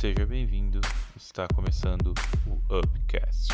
Seja 0.00 0.24
bem-vindo. 0.24 0.80
Está 1.14 1.46
começando 1.54 2.14
o 2.46 2.78
Upcast. 2.78 3.52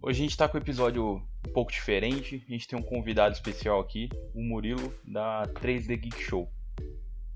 Hoje 0.00 0.20
a 0.20 0.22
gente 0.22 0.30
está 0.30 0.48
com 0.48 0.56
um 0.56 0.60
episódio 0.62 1.16
um 1.46 1.52
pouco 1.52 1.70
diferente. 1.70 2.42
A 2.48 2.50
gente 2.50 2.66
tem 2.66 2.78
um 2.78 2.82
convidado 2.82 3.34
especial 3.34 3.80
aqui, 3.80 4.08
o 4.34 4.40
Murilo 4.42 4.94
da 5.04 5.42
3D 5.60 6.00
Geek 6.00 6.22
Show. 6.22 6.50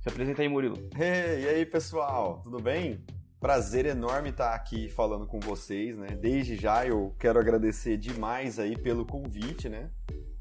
Se 0.00 0.09
apresenta 0.09 0.41
aí, 0.41 0.48
Murilo. 0.48 0.78
Hey, 0.98 1.45
e 1.45 1.48
aí, 1.50 1.66
pessoal? 1.66 2.40
Tudo 2.43 2.59
bem? 2.59 3.04
Prazer 3.38 3.84
enorme 3.84 4.30
estar 4.30 4.54
aqui 4.54 4.88
falando 4.88 5.27
com 5.27 5.40
vocês, 5.40 5.98
né? 5.98 6.16
Desde 6.18 6.56
já 6.56 6.86
eu 6.86 7.14
quero 7.18 7.38
agradecer 7.38 7.98
demais 7.98 8.59
aí 8.59 8.79
pelo 8.79 9.04
convite, 9.04 9.68
né? 9.68 9.90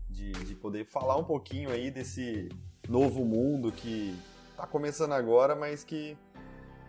De, 0.10 0.32
de 0.32 0.56
poder 0.56 0.86
falar 0.86 1.18
um 1.18 1.26
pouquinho 1.26 1.72
aí 1.72 1.92
desse 1.92 2.48
novo 2.88 3.26
mundo 3.26 3.70
que 3.70 4.18
está 4.62 4.68
começando 4.68 5.14
agora, 5.14 5.56
mas 5.56 5.84
que 5.84 6.16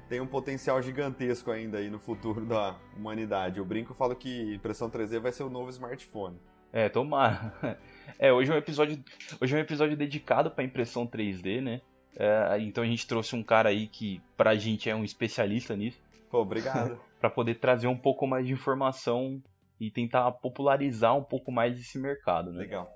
tem 0.08 0.20
um 0.20 0.26
potencial 0.26 0.82
gigantesco 0.82 1.50
ainda 1.50 1.78
aí 1.78 1.88
no 1.88 1.98
futuro 1.98 2.44
da 2.44 2.76
humanidade. 2.94 3.58
Eu 3.58 3.64
brinco 3.64 3.94
e 3.94 3.96
falo 3.96 4.14
que 4.14 4.54
impressão 4.54 4.90
3D 4.90 5.18
vai 5.18 5.32
ser 5.32 5.42
o 5.42 5.48
novo 5.48 5.70
smartphone. 5.70 6.38
É, 6.70 6.88
tomara. 6.88 7.78
É, 8.18 8.32
hoje 8.32 8.50
é 8.50 8.54
um 8.54 8.58
episódio, 8.58 9.02
hoje 9.40 9.54
é 9.54 9.58
um 9.58 9.62
episódio 9.62 9.96
dedicado 9.96 10.50
para 10.50 10.64
impressão 10.64 11.06
3D, 11.06 11.62
né? 11.62 11.80
É, 12.16 12.58
então 12.60 12.84
a 12.84 12.86
gente 12.86 13.06
trouxe 13.06 13.34
um 13.34 13.42
cara 13.42 13.70
aí 13.70 13.86
que 13.86 14.20
pra 14.36 14.54
gente 14.54 14.90
é 14.90 14.94
um 14.94 15.02
especialista 15.02 15.74
nisso. 15.74 15.98
Pô, 16.30 16.40
obrigado. 16.40 17.00
para 17.20 17.30
poder 17.30 17.54
trazer 17.54 17.86
um 17.86 17.96
pouco 17.96 18.26
mais 18.26 18.46
de 18.46 18.52
informação 18.52 19.42
e 19.80 19.90
tentar 19.90 20.30
popularizar 20.32 21.16
um 21.16 21.24
pouco 21.24 21.50
mais 21.50 21.78
esse 21.78 21.98
mercado, 21.98 22.52
né? 22.52 22.58
Legal. 22.58 22.90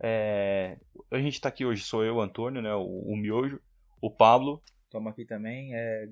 É, 0.00 0.78
a 1.10 1.18
gente 1.18 1.40
tá 1.40 1.48
aqui 1.50 1.64
hoje, 1.64 1.84
sou 1.84 2.04
eu, 2.04 2.20
Antônio, 2.20 2.62
né? 2.62 2.74
O, 2.74 3.12
o 3.12 3.16
Miojo, 3.16 3.60
o 4.04 4.10
Pablo. 4.10 4.62
Estamos 4.84 5.10
aqui 5.10 5.24
também. 5.24 5.74
É, 5.74 6.06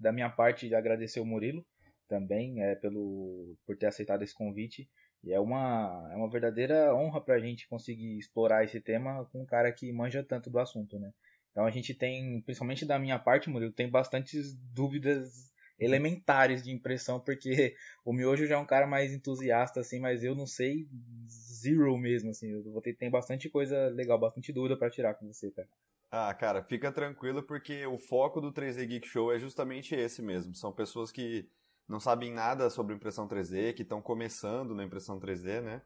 da 0.00 0.10
minha 0.10 0.28
parte, 0.28 0.74
agradecer 0.74 1.20
o 1.20 1.24
Murilo 1.24 1.64
também 2.08 2.60
é, 2.60 2.74
pelo, 2.74 3.56
por 3.64 3.76
ter 3.76 3.86
aceitado 3.86 4.22
esse 4.22 4.34
convite. 4.34 4.90
E 5.22 5.32
é 5.32 5.38
uma, 5.38 6.08
é 6.12 6.16
uma 6.16 6.28
verdadeira 6.28 6.92
honra 6.92 7.20
para 7.20 7.36
a 7.36 7.40
gente 7.40 7.68
conseguir 7.68 8.18
explorar 8.18 8.64
esse 8.64 8.80
tema 8.80 9.24
com 9.26 9.42
um 9.42 9.46
cara 9.46 9.70
que 9.70 9.92
manja 9.92 10.24
tanto 10.24 10.50
do 10.50 10.58
assunto, 10.58 10.98
né? 10.98 11.12
Então 11.52 11.64
a 11.64 11.70
gente 11.70 11.94
tem, 11.94 12.40
principalmente 12.42 12.84
da 12.84 12.98
minha 12.98 13.18
parte, 13.18 13.48
Murilo, 13.48 13.72
tem 13.72 13.88
bastantes 13.88 14.52
dúvidas 14.74 15.52
elementares 15.78 16.62
de 16.62 16.72
impressão, 16.72 17.20
porque 17.20 17.76
o 18.04 18.12
Miojo 18.12 18.46
já 18.46 18.56
é 18.56 18.58
um 18.58 18.66
cara 18.66 18.88
mais 18.88 19.12
entusiasta, 19.12 19.80
assim, 19.80 20.00
mas 20.00 20.24
eu 20.24 20.34
não 20.34 20.46
sei 20.46 20.88
zero 21.28 21.96
mesmo, 21.96 22.30
assim. 22.30 22.50
Eu 22.50 22.64
vou 22.64 22.82
ter, 22.82 22.94
tem 22.94 23.10
bastante 23.10 23.48
coisa 23.48 23.88
legal, 23.90 24.18
bastante 24.18 24.52
dúvida 24.52 24.76
para 24.76 24.90
tirar 24.90 25.14
com 25.14 25.26
você, 25.26 25.50
cara. 25.52 25.68
Ah, 26.16 26.32
cara, 26.32 26.62
fica 26.62 26.90
tranquilo 26.90 27.42
porque 27.42 27.86
o 27.86 27.98
foco 27.98 28.40
do 28.40 28.50
3D 28.50 28.86
Geek 28.86 29.06
Show 29.06 29.32
é 29.32 29.38
justamente 29.38 29.94
esse 29.94 30.22
mesmo. 30.22 30.54
São 30.54 30.72
pessoas 30.72 31.12
que 31.12 31.46
não 31.86 32.00
sabem 32.00 32.32
nada 32.32 32.70
sobre 32.70 32.94
impressão 32.94 33.28
3D, 33.28 33.74
que 33.74 33.82
estão 33.82 34.00
começando 34.00 34.74
na 34.74 34.82
impressão 34.82 35.20
3D, 35.20 35.60
né? 35.60 35.82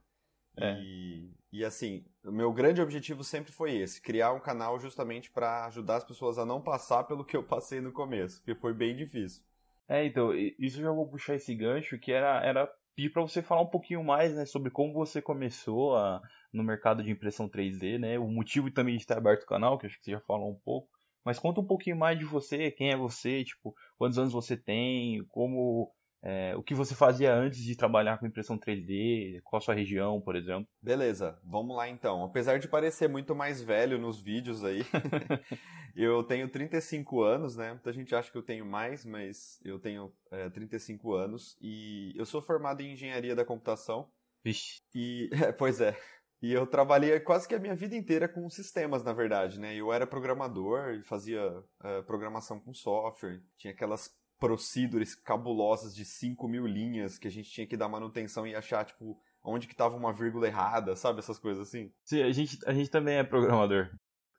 É. 0.57 0.79
E, 0.81 1.31
e 1.53 1.65
assim, 1.65 2.05
o 2.25 2.31
meu 2.31 2.53
grande 2.53 2.81
objetivo 2.81 3.25
sempre 3.25 3.51
foi 3.51 3.77
esse: 3.77 4.01
criar 4.01 4.33
um 4.33 4.41
canal 4.41 4.79
justamente 4.79 5.31
para 5.33 5.67
ajudar 5.67 5.97
as 5.97 6.05
pessoas 6.05 6.39
a 6.39 6.47
não 6.47 6.61
passar 6.61 7.05
pelo 7.05 7.25
que 7.25 7.37
eu 7.37 7.43
passei 7.43 7.81
no 7.81 7.93
começo, 7.93 8.39
porque 8.39 8.55
foi 8.55 8.73
bem 8.73 8.95
difícil. 8.95 9.43
É, 9.89 10.05
então, 10.05 10.33
isso 10.33 10.79
eu 10.79 10.85
já 10.85 10.93
vou 10.93 11.09
puxar 11.09 11.35
esse 11.35 11.53
gancho, 11.53 11.99
que 11.99 12.13
era, 12.13 12.41
era 12.45 12.73
pedir 12.95 13.11
para 13.11 13.23
você 13.23 13.43
falar 13.43 13.63
um 13.63 13.71
pouquinho 13.71 14.03
mais 14.05 14.35
né, 14.35 14.45
sobre 14.45 14.71
como 14.71 14.93
você 14.93 15.23
começou 15.23 15.97
a, 15.97 16.21
no 16.53 16.63
mercado 16.63 17.03
de 17.03 17.11
impressão 17.11 17.49
3D, 17.49 17.99
né? 17.99 18.19
O 18.19 18.29
motivo 18.29 18.71
também 18.71 18.97
de 18.97 19.03
estar 19.03 19.19
aberto 19.19 19.45
o 19.45 19.47
canal, 19.47 19.79
que 19.79 19.87
acho 19.87 19.99
que 19.99 20.05
você 20.05 20.13
já 20.13 20.21
falou 20.21 20.51
um 20.51 20.61
pouco. 20.65 20.89
Mas 21.25 21.39
conta 21.39 21.61
um 21.61 21.67
pouquinho 21.67 21.97
mais 21.97 22.19
de 22.19 22.25
você, 22.25 22.71
quem 22.71 22.91
é 22.91 22.97
você, 22.97 23.45
tipo, 23.45 23.75
quantos 23.99 24.19
anos 24.19 24.33
você 24.33 24.57
tem, 24.57 25.25
como 25.29 25.93
é, 26.23 26.55
o 26.57 26.63
que 26.63 26.75
você 26.75 26.95
fazia 26.95 27.35
antes 27.35 27.63
de 27.63 27.75
trabalhar 27.75 28.19
com 28.19 28.27
impressão 28.27 28.59
3D, 28.59 29.41
qual 29.43 29.59
a 29.59 29.63
sua 29.63 29.75
região, 29.75 30.21
por 30.21 30.37
exemplo. 30.37 30.69
Beleza, 30.83 31.39
vamos 31.45 31.75
lá 31.75 31.89
então. 31.89 32.25
Apesar 32.25 32.59
de 32.59 32.69
parecer 32.69 33.09
muito 33.09 33.35
mais 33.35 33.63
velho 33.63 33.99
nos 33.99 34.21
vídeos 34.21 34.63
aí, 34.63 34.83
eu 35.97 36.23
tenho 36.23 36.49
35 36.49 37.23
anos, 37.23 37.57
né? 37.57 37.71
Muita 37.71 37.93
gente 37.93 38.15
acha 38.15 38.31
que 38.31 38.37
eu 38.37 38.43
tenho 38.43 38.67
mais, 38.67 39.05
mas 39.05 39.59
eu 39.65 39.79
tenho 39.79 40.13
é, 40.31 40.51
35 40.51 41.15
anos 41.15 41.57
e 41.61 42.13
eu 42.17 42.27
sou 42.27 42.43
formado 42.43 42.83
em 42.83 42.93
engenharia 42.93 43.35
da 43.35 43.45
computação. 43.45 44.11
Vixe. 44.45 44.81
E, 44.95 45.31
é, 45.43 45.53
pois 45.53 45.81
é. 45.81 45.97
E 46.43 46.53
eu 46.53 46.67
trabalhei 46.67 47.21
quase 47.21 47.47
que 47.47 47.55
a 47.55 47.59
minha 47.59 47.75
vida 47.75 47.95
inteira 47.95 48.27
com 48.27 48.49
sistemas, 48.49 49.05
na 49.05 49.13
verdade, 49.13 49.61
né? 49.61 49.75
Eu 49.75 49.93
era 49.93 50.07
programador 50.07 50.95
e 50.95 51.03
fazia 51.03 51.47
uh, 51.51 52.03
programação 52.07 52.59
com 52.59 52.73
software. 52.73 53.43
Tinha 53.59 53.75
aquelas 53.75 54.11
procedures 54.41 55.15
cabulosas 55.15 55.95
de 55.95 56.05
5 56.05 56.49
mil 56.49 56.67
linhas 56.67 57.19
que 57.19 57.29
a 57.29 57.31
gente 57.31 57.51
tinha 57.51 57.67
que 57.67 57.77
dar 57.77 57.89
manutenção 57.89 58.47
e 58.47 58.57
achar, 58.57 58.85
tipo, 58.85 59.21
onde 59.45 59.69
que 59.69 59.77
tava 59.77 59.95
uma 59.97 60.13
vírgula 60.13 60.47
errada, 60.49 60.97
sabe? 60.97 61.19
Essas 61.19 61.39
coisas 61.39 61.69
assim. 61.69 61.93
Sim, 62.05 62.23
a 62.23 62.33
gente, 62.33 62.59
a 62.67 62.73
gente 62.73 62.91
também 62.91 63.17
é 63.17 63.23
programador. 63.23 63.91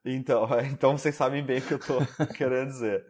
Então, 0.03 0.47
então 0.71 0.97
vocês 0.97 1.15
sabem 1.15 1.45
bem 1.45 1.59
o 1.59 1.61
que 1.61 1.73
eu 1.75 1.79
tô 1.79 1.99
querendo 2.35 2.69
dizer. 2.69 3.05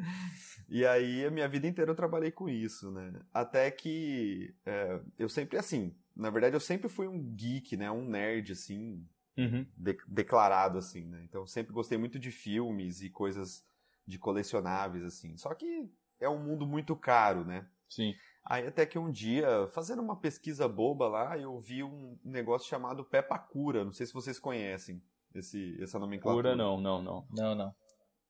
E 0.67 0.85
aí, 0.85 1.25
a 1.25 1.31
minha 1.31 1.47
vida 1.47 1.65
inteira 1.65 1.91
eu 1.91 1.95
trabalhei 1.95 2.31
com 2.31 2.49
isso, 2.49 2.91
né? 2.91 3.13
Até 3.33 3.71
que 3.71 4.53
é, 4.65 4.99
eu 5.17 5.29
sempre, 5.29 5.57
assim, 5.57 5.95
na 6.15 6.29
verdade, 6.29 6.55
eu 6.55 6.59
sempre 6.59 6.89
fui 6.89 7.07
um 7.07 7.21
geek, 7.33 7.77
né? 7.77 7.89
Um 7.89 8.05
nerd, 8.05 8.51
assim, 8.51 9.05
uhum. 9.37 9.65
de, 9.77 9.97
declarado, 10.07 10.77
assim, 10.77 11.07
né? 11.07 11.23
Então, 11.23 11.47
sempre 11.47 11.73
gostei 11.73 11.97
muito 11.97 12.19
de 12.19 12.31
filmes 12.31 13.01
e 13.01 13.09
coisas 13.09 13.65
de 14.05 14.17
colecionáveis, 14.17 15.03
assim. 15.03 15.37
Só 15.37 15.53
que 15.53 15.89
é 16.21 16.29
um 16.29 16.41
mundo 16.41 16.65
muito 16.65 16.95
caro, 16.95 17.43
né? 17.43 17.67
Sim. 17.89 18.13
Aí 18.45 18.65
até 18.65 18.85
que 18.85 18.97
um 18.97 19.11
dia, 19.11 19.67
fazendo 19.73 20.01
uma 20.01 20.15
pesquisa 20.15 20.67
boba 20.67 21.07
lá, 21.07 21.37
eu 21.37 21.59
vi 21.59 21.83
um 21.83 22.17
negócio 22.23 22.69
chamado 22.69 23.03
Peppa 23.03 23.37
Cura. 23.37 23.83
Não 23.83 23.91
sei 23.91 24.05
se 24.05 24.13
vocês 24.13 24.39
conhecem 24.39 25.01
esse, 25.35 25.77
essa 25.81 25.99
nomenclatura. 25.99 26.51
Cura 26.51 26.55
não, 26.55 26.79
não, 26.79 27.01
não. 27.01 27.27
Não, 27.31 27.55
não. 27.55 27.75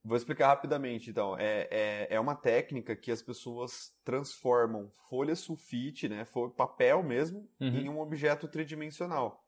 Vou 0.03 0.17
explicar 0.17 0.47
rapidamente, 0.47 1.11
então. 1.11 1.37
É, 1.37 1.67
é, 1.69 2.07
é 2.15 2.19
uma 2.19 2.35
técnica 2.35 2.95
que 2.95 3.11
as 3.11 3.21
pessoas 3.21 3.95
transformam 4.03 4.89
folha 5.09 5.35
sulfite, 5.35 6.09
né, 6.09 6.25
papel 6.57 7.03
mesmo, 7.03 7.47
uhum. 7.59 7.67
em 7.67 7.89
um 7.89 7.99
objeto 7.99 8.47
tridimensional. 8.47 9.45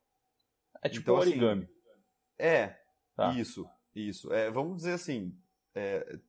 É 0.82 0.90
tipo 0.90 1.04
então, 1.04 1.18
assim, 1.18 1.32
origami. 1.32 1.64
Assim, 1.64 1.74
é, 2.38 2.80
tá. 3.16 3.34
isso, 3.34 3.68
isso. 3.96 4.32
É, 4.32 4.52
vamos 4.52 4.78
dizer 4.78 4.94
assim, 4.94 5.36
é, 5.74 6.20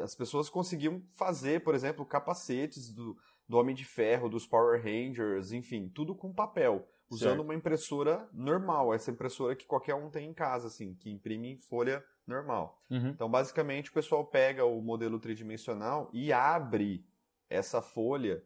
as 0.00 0.14
pessoas 0.14 0.48
conseguiam 0.48 1.02
fazer, 1.14 1.62
por 1.62 1.74
exemplo, 1.74 2.04
capacetes 2.04 2.92
do, 2.92 3.16
do 3.48 3.56
Homem 3.56 3.74
de 3.74 3.84
Ferro, 3.84 4.28
dos 4.28 4.46
Power 4.46 4.82
Rangers, 4.82 5.52
enfim, 5.52 5.88
tudo 5.88 6.14
com 6.14 6.32
papel, 6.32 6.86
usando 7.08 7.28
certo. 7.28 7.42
uma 7.42 7.54
impressora 7.54 8.28
normal, 8.32 8.92
essa 8.92 9.10
impressora 9.10 9.54
que 9.54 9.66
qualquer 9.66 9.94
um 9.94 10.10
tem 10.10 10.28
em 10.28 10.34
casa, 10.34 10.66
assim, 10.66 10.94
que 10.94 11.10
imprime 11.10 11.52
em 11.52 11.58
folha 11.58 12.04
normal. 12.26 12.82
Uhum. 12.90 13.08
Então, 13.08 13.30
basicamente, 13.30 13.90
o 13.90 13.94
pessoal 13.94 14.26
pega 14.26 14.64
o 14.64 14.82
modelo 14.82 15.18
tridimensional 15.18 16.10
e 16.12 16.32
abre 16.32 17.06
essa 17.48 17.80
folha, 17.80 18.42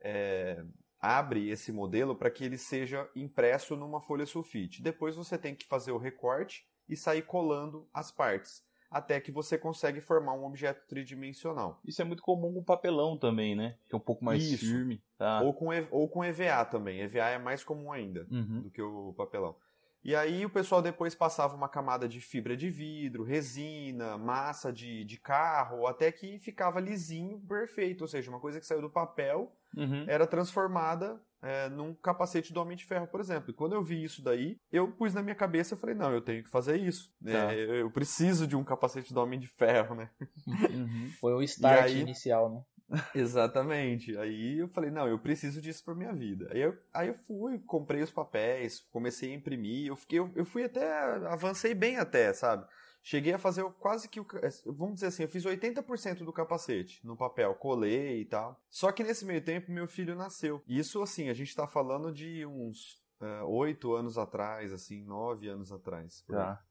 é, 0.00 0.64
abre 0.98 1.48
esse 1.48 1.70
modelo 1.70 2.16
para 2.16 2.30
que 2.30 2.44
ele 2.44 2.58
seja 2.58 3.08
impresso 3.14 3.76
numa 3.76 4.00
folha 4.00 4.26
sulfite. 4.26 4.82
Depois 4.82 5.14
você 5.14 5.38
tem 5.38 5.54
que 5.54 5.66
fazer 5.66 5.92
o 5.92 5.98
recorte 5.98 6.66
e 6.88 6.96
sair 6.96 7.22
colando 7.22 7.88
as 7.94 8.10
partes 8.10 8.64
até 8.92 9.18
que 9.20 9.32
você 9.32 9.56
consegue 9.56 10.00
formar 10.00 10.34
um 10.34 10.44
objeto 10.44 10.86
tridimensional. 10.86 11.80
Isso 11.84 12.02
é 12.02 12.04
muito 12.04 12.22
comum 12.22 12.52
com 12.52 12.62
papelão 12.62 13.16
também, 13.16 13.56
né? 13.56 13.76
Que 13.88 13.94
é 13.94 13.98
um 13.98 14.00
pouco 14.00 14.24
mais 14.24 14.42
Isso. 14.42 14.66
firme. 14.66 15.02
Tá? 15.16 15.40
Ou, 15.40 15.54
com, 15.54 15.68
ou 15.90 16.08
com 16.08 16.22
EVA 16.22 16.64
também. 16.66 17.00
EVA 17.00 17.30
é 17.30 17.38
mais 17.38 17.64
comum 17.64 17.90
ainda 17.90 18.26
uhum. 18.30 18.62
do 18.62 18.70
que 18.70 18.82
o 18.82 19.14
papelão. 19.14 19.56
E 20.04 20.16
aí 20.16 20.44
o 20.44 20.50
pessoal 20.50 20.82
depois 20.82 21.14
passava 21.14 21.54
uma 21.54 21.68
camada 21.68 22.08
de 22.08 22.20
fibra 22.20 22.56
de 22.56 22.68
vidro, 22.68 23.22
resina, 23.22 24.18
massa 24.18 24.72
de, 24.72 25.04
de 25.04 25.16
carro, 25.16 25.86
até 25.86 26.10
que 26.10 26.38
ficava 26.40 26.80
lisinho, 26.80 27.40
perfeito. 27.40 28.02
Ou 28.02 28.08
seja, 28.08 28.28
uma 28.28 28.40
coisa 28.40 28.58
que 28.58 28.66
saiu 28.66 28.82
do 28.82 28.90
papel 28.90 29.52
uhum. 29.76 30.04
era 30.08 30.26
transformada 30.26 31.20
é, 31.42 31.68
num 31.68 31.92
capacete 31.94 32.52
do 32.52 32.60
Homem 32.60 32.76
de 32.76 32.84
Ferro, 32.84 33.06
por 33.06 33.20
exemplo. 33.20 33.50
E 33.50 33.54
quando 33.54 33.74
eu 33.74 33.82
vi 33.82 34.02
isso 34.02 34.22
daí, 34.22 34.58
eu 34.70 34.88
pus 34.92 35.12
na 35.12 35.22
minha 35.22 35.34
cabeça 35.34 35.74
e 35.74 35.78
falei, 35.78 35.94
não, 35.94 36.12
eu 36.12 36.20
tenho 36.20 36.42
que 36.42 36.48
fazer 36.48 36.76
isso. 36.76 37.12
Tá. 37.24 37.52
É, 37.52 37.82
eu 37.82 37.90
preciso 37.90 38.46
de 38.46 38.56
um 38.56 38.64
capacete 38.64 39.12
do 39.12 39.20
Homem 39.20 39.40
de 39.40 39.48
Ferro, 39.48 39.96
né? 39.96 40.08
Uhum. 40.46 41.10
Foi 41.20 41.34
o 41.34 41.42
start 41.42 41.86
aí, 41.86 42.00
inicial, 42.00 42.50
né? 42.50 42.62
Exatamente. 43.14 44.16
Aí 44.16 44.58
eu 44.58 44.68
falei, 44.68 44.90
não, 44.90 45.08
eu 45.08 45.18
preciso 45.18 45.60
disso 45.60 45.84
pra 45.84 45.94
minha 45.94 46.12
vida. 46.12 46.48
Aí 46.52 46.60
eu, 46.60 46.78
aí 46.92 47.08
eu 47.08 47.14
fui, 47.26 47.58
comprei 47.58 48.02
os 48.02 48.10
papéis, 48.10 48.80
comecei 48.90 49.32
a 49.32 49.34
imprimir, 49.34 49.88
eu, 49.88 49.96
fiquei, 49.96 50.18
eu, 50.18 50.30
eu 50.36 50.44
fui 50.44 50.64
até, 50.64 50.88
avancei 51.26 51.74
bem 51.74 51.96
até, 51.96 52.32
sabe? 52.32 52.66
Cheguei 53.02 53.32
a 53.32 53.38
fazer 53.38 53.64
quase 53.80 54.08
que, 54.08 54.20
vamos 54.64 54.94
dizer 54.94 55.08
assim, 55.08 55.24
eu 55.24 55.28
fiz 55.28 55.44
80% 55.44 56.24
do 56.24 56.32
capacete 56.32 57.04
no 57.04 57.16
papel, 57.16 57.52
colei 57.56 58.20
e 58.20 58.24
tal. 58.24 58.60
Só 58.70 58.92
que 58.92 59.02
nesse 59.02 59.24
meio 59.24 59.42
tempo 59.42 59.72
meu 59.72 59.88
filho 59.88 60.14
nasceu. 60.14 60.62
Isso 60.68 61.02
assim, 61.02 61.28
a 61.28 61.34
gente 61.34 61.54
tá 61.54 61.66
falando 61.66 62.12
de 62.12 62.46
uns 62.46 63.02
é, 63.20 63.42
oito 63.42 63.92
anos 63.92 64.16
atrás, 64.16 64.72
assim, 64.72 65.02
nove 65.04 65.48
anos 65.48 65.72
atrás. 65.72 66.22
Tá. 66.28 66.62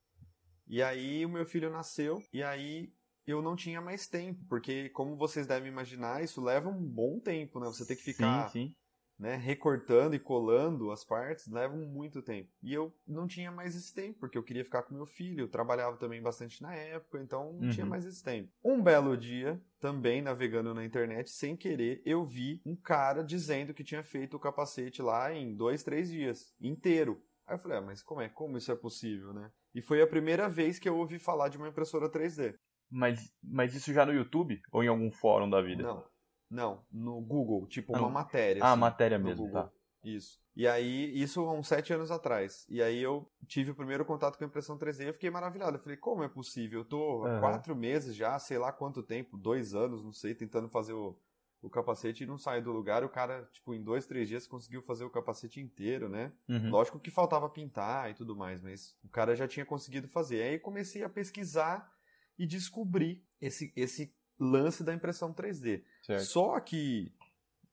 E 0.68 0.82
aí 0.82 1.26
o 1.26 1.30
meu 1.30 1.46
filho 1.46 1.70
nasceu, 1.70 2.24
e 2.32 2.42
aí 2.42 2.94
eu 3.28 3.42
não 3.42 3.56
tinha 3.56 3.82
mais 3.82 4.08
tempo, 4.08 4.44
porque 4.48 4.90
como 4.90 5.18
vocês 5.18 5.46
devem 5.46 5.70
imaginar, 5.70 6.24
isso 6.24 6.42
leva 6.42 6.70
um 6.70 6.82
bom 6.82 7.20
tempo, 7.20 7.60
né? 7.60 7.68
Você 7.68 7.86
tem 7.86 7.98
que 7.98 8.04
ficar 8.04 8.50
sim, 8.50 8.68
sim. 8.68 8.76
Né, 9.22 9.36
recortando 9.36 10.16
e 10.16 10.20
colando 10.20 10.90
as 10.90 11.06
partes, 11.06 11.48
leva 11.48 11.76
muito 11.76 12.24
tempo. 12.24 12.50
E 12.64 12.74
eu 12.74 12.92
não 13.08 13.28
tinha 13.28 13.52
mais 13.52 13.76
esse 13.76 13.94
tempo, 13.94 14.20
porque 14.20 14.36
eu 14.36 14.42
queria 14.42 14.64
ficar 14.66 14.82
com 14.82 14.96
meu 14.96 15.06
filho, 15.06 15.42
eu 15.42 15.48
trabalhava 15.48 15.96
também 15.96 16.20
bastante 16.20 16.60
na 16.60 16.74
época, 16.74 17.22
então 17.22 17.54
não 17.54 17.68
uhum. 17.68 17.70
tinha 17.70 17.86
mais 17.86 18.04
esse 18.04 18.24
tempo. 18.24 18.50
Um 18.66 18.82
belo 18.82 19.16
dia, 19.16 19.62
também 19.80 20.24
navegando 20.24 20.74
na 20.74 20.84
internet, 20.84 21.30
sem 21.30 21.56
querer, 21.56 22.02
eu 22.04 22.26
vi 22.26 22.64
um 22.66 22.76
cara 22.76 23.24
dizendo 23.24 23.76
que 23.76 23.84
tinha 23.84 24.02
feito 24.02 24.38
o 24.38 24.40
capacete 24.40 25.04
lá 25.04 25.32
em 25.32 25.56
dois, 25.56 25.84
três 25.84 26.10
dias, 26.10 26.56
inteiro. 26.60 27.24
Aí 27.46 27.54
eu 27.54 27.60
falei, 27.60 27.78
ah, 27.78 27.82
mas 27.82 28.02
como 28.02 28.22
é? 28.22 28.30
Como 28.30 28.58
isso 28.58 28.72
é 28.72 28.76
possível, 28.76 29.34
né? 29.34 29.52
E 29.76 29.84
foi 29.84 30.02
a 30.02 30.08
primeira 30.08 30.50
vez 30.50 30.80
que 30.80 30.90
eu 30.90 30.98
ouvi 30.98 31.20
falar 31.20 31.48
de 31.50 31.58
uma 31.58 31.68
impressora 31.68 32.10
3D. 32.10 32.56
Mas, 32.90 33.32
mas 33.42 33.74
isso 33.74 33.94
já 33.94 34.06
no 34.06 34.14
YouTube? 34.14 34.62
Ou 34.72 34.84
em 34.84 34.88
algum 34.88 35.12
fórum 35.12 35.50
da 35.50 35.62
vida? 35.62 35.84
Não. 35.84 36.11
Não, 36.52 36.84
no 36.92 37.22
Google, 37.22 37.66
tipo 37.66 37.98
uma 37.98 38.10
matéria. 38.10 38.62
Ah, 38.62 38.74
assim, 38.74 38.82
matéria 38.82 39.18
mesmo, 39.18 39.46
Google. 39.46 39.64
tá. 39.64 39.72
Isso. 40.04 40.42
E 40.56 40.68
aí, 40.68 41.18
isso 41.18 41.42
há 41.42 41.54
uns 41.54 41.68
sete 41.68 41.94
anos 41.94 42.12
atrás. 42.12 42.66
E 42.68 42.82
aí 42.82 43.02
eu 43.02 43.32
tive 43.48 43.72
o 43.72 43.76
primeiro 43.76 44.04
contato 44.04 44.38
com 44.38 44.44
a 44.44 44.48
impressão 44.48 44.78
3D 44.78 45.04
e 45.04 45.08
eu 45.08 45.14
fiquei 45.14 45.30
maravilhado. 45.30 45.78
Eu 45.78 45.82
falei, 45.82 45.96
como 45.96 46.24
é 46.24 46.28
possível? 46.28 46.82
Eu 46.82 46.86
tô 46.86 47.26
há 47.26 47.36
uhum. 47.36 47.40
quatro 47.40 47.76
meses 47.76 48.16
já, 48.16 48.38
sei 48.38 48.58
lá 48.58 48.72
quanto 48.72 49.02
tempo, 49.02 49.38
dois 49.38 49.74
anos, 49.74 50.04
não 50.04 50.12
sei, 50.12 50.36
tentando 50.36 50.68
fazer 50.68 50.94
o, 50.94 51.18
o 51.62 51.70
capacete 51.70 52.24
e 52.24 52.28
não 52.28 52.38
sair 52.38 52.62
do 52.62 52.72
lugar. 52.72 53.04
O 53.04 53.10
cara, 53.10 53.48
tipo, 53.54 53.74
em 53.74 53.82
dois, 53.82 54.06
três 54.06 54.28
dias 54.28 54.46
conseguiu 54.46 54.82
fazer 54.82 55.06
o 55.06 55.10
capacete 55.10 55.62
inteiro, 55.62 56.10
né? 56.10 56.34
Uhum. 56.50 56.70
Lógico 56.70 57.00
que 57.00 57.12
faltava 57.12 57.48
pintar 57.48 58.12
e 58.12 58.14
tudo 58.14 58.36
mais, 58.36 58.62
mas 58.62 58.98
o 59.04 59.10
cara 59.10 59.36
já 59.36 59.48
tinha 59.48 59.66
conseguido 59.66 60.08
fazer. 60.10 60.42
Aí 60.42 60.60
comecei 60.60 61.04
a 61.04 61.10
pesquisar 61.10 61.90
e 62.38 62.46
descobri 62.46 63.24
esse, 63.40 63.72
esse 63.76 64.14
lance 64.42 64.84
da 64.84 64.94
impressão 64.94 65.34
3D. 65.34 65.84
Certo. 66.02 66.26
Só 66.26 66.60
que 66.60 67.14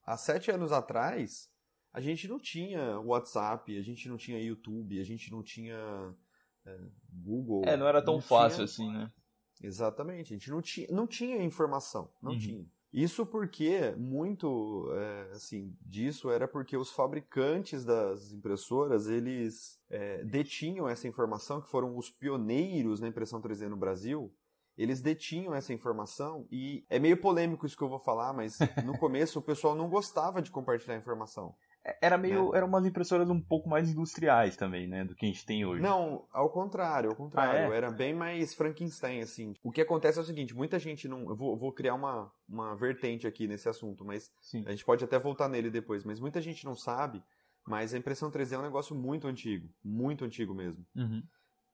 há 0.04 0.16
sete 0.16 0.50
anos 0.50 0.70
atrás 0.70 1.50
a 1.92 2.00
gente 2.00 2.28
não 2.28 2.38
tinha 2.38 3.00
WhatsApp, 3.00 3.76
a 3.76 3.82
gente 3.82 4.08
não 4.08 4.16
tinha 4.16 4.38
YouTube, 4.38 5.00
a 5.00 5.04
gente 5.04 5.30
não 5.30 5.42
tinha 5.42 6.14
é, 6.66 6.78
Google. 7.10 7.62
É, 7.64 7.76
não 7.76 7.86
era 7.86 8.02
tão 8.02 8.14
não 8.14 8.20
fácil 8.20 8.66
tinha... 8.66 8.88
assim, 8.88 8.92
né? 8.92 9.12
Exatamente, 9.60 10.32
a 10.32 10.36
gente 10.36 10.50
não 10.50 10.62
tinha, 10.62 10.86
não 10.90 11.06
tinha 11.06 11.42
informação, 11.42 12.12
não 12.22 12.32
uhum. 12.32 12.38
tinha. 12.38 12.66
Isso 12.92 13.26
porque 13.26 13.94
muito 13.98 14.90
é, 14.94 15.32
assim 15.32 15.76
disso 15.82 16.30
era 16.30 16.48
porque 16.48 16.76
os 16.76 16.90
fabricantes 16.90 17.84
das 17.84 18.32
impressoras 18.32 19.08
eles 19.08 19.78
é, 19.90 20.24
detinham 20.24 20.88
essa 20.88 21.06
informação 21.06 21.60
que 21.60 21.68
foram 21.68 21.96
os 21.98 22.08
pioneiros 22.08 22.98
na 23.00 23.08
impressão 23.08 23.42
3D 23.42 23.68
no 23.68 23.76
Brasil 23.76 24.32
eles 24.78 25.02
detinham 25.02 25.54
essa 25.54 25.72
informação 25.72 26.46
e 26.50 26.86
é 26.88 27.00
meio 27.00 27.20
polêmico 27.20 27.66
isso 27.66 27.76
que 27.76 27.82
eu 27.82 27.88
vou 27.88 27.98
falar, 27.98 28.32
mas 28.32 28.56
no 28.86 28.96
começo 28.96 29.40
o 29.40 29.42
pessoal 29.42 29.74
não 29.74 29.88
gostava 29.88 30.40
de 30.40 30.52
compartilhar 30.52 30.96
informação. 30.96 31.54
É, 31.84 31.98
era 32.00 32.16
meio, 32.16 32.52
né? 32.52 32.58
eram 32.58 32.68
umas 32.68 32.86
impressoras 32.86 33.28
um 33.28 33.40
pouco 33.40 33.68
mais 33.68 33.90
industriais 33.90 34.56
também, 34.56 34.86
né, 34.86 35.04
do 35.04 35.16
que 35.16 35.26
a 35.26 35.28
gente 35.28 35.44
tem 35.44 35.64
hoje. 35.64 35.82
Não, 35.82 36.26
ao 36.32 36.48
contrário, 36.48 37.10
ao 37.10 37.16
contrário, 37.16 37.70
ah, 37.70 37.74
é? 37.74 37.76
era 37.76 37.90
bem 37.90 38.14
mais 38.14 38.54
Frankenstein 38.54 39.20
assim. 39.20 39.52
O 39.64 39.72
que 39.72 39.80
acontece 39.80 40.18
é 40.18 40.22
o 40.22 40.24
seguinte, 40.24 40.54
muita 40.54 40.78
gente 40.78 41.08
não, 41.08 41.28
eu 41.28 41.36
vou, 41.36 41.56
vou 41.56 41.72
criar 41.72 41.94
uma, 41.94 42.30
uma 42.48 42.76
vertente 42.76 43.26
aqui 43.26 43.48
nesse 43.48 43.68
assunto, 43.68 44.04
mas 44.04 44.30
Sim. 44.40 44.62
a 44.64 44.70
gente 44.70 44.84
pode 44.84 45.04
até 45.04 45.18
voltar 45.18 45.48
nele 45.48 45.70
depois, 45.70 46.04
mas 46.04 46.20
muita 46.20 46.40
gente 46.40 46.64
não 46.64 46.76
sabe, 46.76 47.20
mas 47.66 47.92
a 47.92 47.98
impressão 47.98 48.30
3D 48.30 48.52
é 48.52 48.58
um 48.58 48.62
negócio 48.62 48.94
muito 48.94 49.26
antigo, 49.26 49.68
muito 49.84 50.24
antigo 50.24 50.54
mesmo. 50.54 50.86
Uhum. 50.94 51.22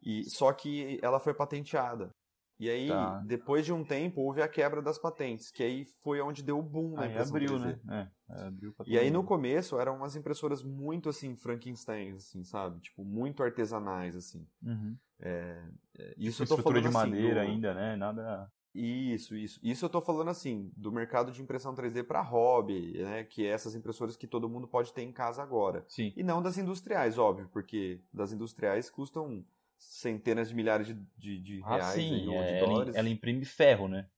E 0.02 0.24
só 0.24 0.52
que 0.52 0.98
ela 1.02 1.18
foi 1.18 1.32
patenteada. 1.32 2.14
E 2.64 2.70
aí, 2.70 2.88
tá. 2.88 3.22
depois 3.26 3.62
de 3.62 3.74
um 3.74 3.84
tempo, 3.84 4.22
houve 4.22 4.40
a 4.40 4.48
quebra 4.48 4.80
das 4.80 4.98
patentes, 4.98 5.50
que 5.50 5.62
aí 5.62 5.84
foi 6.02 6.22
onde 6.22 6.42
deu 6.42 6.58
o 6.58 6.62
boom 6.62 6.94
na 6.94 7.02
aí 7.02 7.18
abriu, 7.18 7.50
3D. 7.58 7.78
né? 7.84 8.10
É, 8.30 8.46
abriu 8.46 8.74
e 8.86 8.98
aí, 8.98 9.10
no 9.10 9.22
começo, 9.22 9.78
eram 9.78 9.96
umas 9.96 10.16
impressoras 10.16 10.62
muito, 10.62 11.10
assim, 11.10 11.36
Frankenstein, 11.36 12.12
assim, 12.12 12.42
sabe? 12.42 12.80
Tipo, 12.80 13.04
muito 13.04 13.42
artesanais, 13.42 14.16
assim. 14.16 14.46
Uhum. 14.62 14.96
É, 15.20 15.62
é 15.98 16.14
isso 16.16 16.42
eu 16.42 16.46
tô 16.46 16.56
falando, 16.56 16.80
de 16.80 16.88
assim, 16.88 16.96
madeira 16.96 17.44
do... 17.44 17.50
ainda, 17.50 17.74
né? 17.74 17.96
Nada... 17.96 18.50
Isso, 18.74 19.36
isso. 19.36 19.60
Isso 19.62 19.84
eu 19.84 19.90
tô 19.90 20.00
falando, 20.00 20.30
assim, 20.30 20.72
do 20.74 20.90
mercado 20.90 21.30
de 21.30 21.42
impressão 21.42 21.74
3D 21.74 22.02
para 22.02 22.22
hobby, 22.22 22.94
né? 23.02 23.24
Que 23.24 23.46
é 23.46 23.50
essas 23.50 23.74
impressoras 23.74 24.16
que 24.16 24.26
todo 24.26 24.48
mundo 24.48 24.66
pode 24.66 24.90
ter 24.94 25.02
em 25.02 25.12
casa 25.12 25.42
agora. 25.42 25.84
Sim. 25.86 26.14
E 26.16 26.22
não 26.22 26.42
das 26.42 26.56
industriais, 26.56 27.18
óbvio, 27.18 27.46
porque 27.52 28.00
das 28.10 28.32
industriais 28.32 28.88
custam 28.88 29.44
centenas 29.88 30.48
de 30.48 30.54
milhares 30.54 30.86
de, 30.86 30.94
de, 31.16 31.38
de 31.38 31.62
ah, 31.64 31.76
reais 31.76 31.94
sim, 31.94 32.26
ou 32.28 32.42
é, 32.42 32.52
de 32.52 32.60
dólares. 32.60 32.94
Ela, 32.94 33.08
imprime 33.08 33.44
ferro, 33.44 33.88
né? 33.88 34.08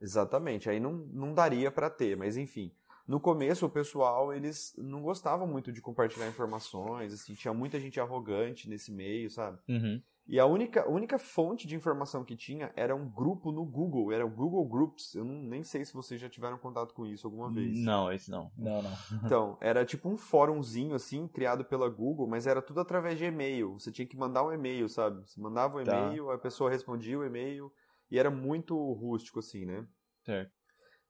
Exatamente, 0.00 0.68
aí 0.68 0.78
não, 0.78 0.92
não 0.92 1.32
daria 1.32 1.70
para 1.70 1.88
ter, 1.88 2.16
mas 2.16 2.36
enfim. 2.36 2.72
No 3.06 3.20
começo, 3.20 3.64
o 3.64 3.70
pessoal, 3.70 4.32
eles 4.32 4.74
não 4.76 5.00
gostavam 5.00 5.46
muito 5.46 5.72
de 5.72 5.80
compartilhar 5.80 6.26
informações, 6.26 7.12
assim, 7.12 7.34
tinha 7.34 7.54
muita 7.54 7.78
gente 7.78 8.00
arrogante 8.00 8.68
nesse 8.68 8.90
meio, 8.90 9.30
sabe? 9.30 9.58
Uhum. 9.68 10.02
E 10.28 10.40
a 10.40 10.46
única, 10.46 10.88
única 10.88 11.18
fonte 11.18 11.68
de 11.68 11.76
informação 11.76 12.24
que 12.24 12.36
tinha 12.36 12.72
era 12.74 12.96
um 12.96 13.08
grupo 13.08 13.52
no 13.52 13.64
Google, 13.64 14.12
era 14.12 14.26
o 14.26 14.30
Google 14.30 14.64
Groups. 14.66 15.14
Eu 15.14 15.24
não, 15.24 15.40
nem 15.40 15.62
sei 15.62 15.84
se 15.84 15.94
vocês 15.94 16.20
já 16.20 16.28
tiveram 16.28 16.58
contato 16.58 16.92
com 16.92 17.06
isso 17.06 17.26
alguma 17.26 17.50
vez. 17.50 17.78
Não, 17.84 18.12
esse 18.12 18.28
não. 18.30 18.50
Não, 18.56 18.82
não. 18.82 18.92
Então, 19.24 19.56
era 19.60 19.84
tipo 19.84 20.08
um 20.08 20.16
fórumzinho 20.16 20.94
assim, 20.94 21.28
criado 21.28 21.64
pela 21.64 21.88
Google, 21.88 22.26
mas 22.26 22.46
era 22.46 22.60
tudo 22.60 22.80
através 22.80 23.18
de 23.18 23.24
e-mail. 23.24 23.74
Você 23.74 23.92
tinha 23.92 24.06
que 24.06 24.16
mandar 24.16 24.44
um 24.44 24.52
e-mail, 24.52 24.88
sabe? 24.88 25.22
Você 25.28 25.40
mandava 25.40 25.80
um 25.80 25.84
tá. 25.84 25.96
e-mail, 25.96 26.26
tá. 26.26 26.34
a 26.34 26.38
pessoa 26.38 26.70
respondia 26.70 27.18
o 27.18 27.24
e-mail, 27.24 27.72
e 28.10 28.18
era 28.18 28.30
muito 28.30 28.76
rústico 28.94 29.38
assim, 29.38 29.64
né? 29.64 29.86
Certo. 30.24 30.55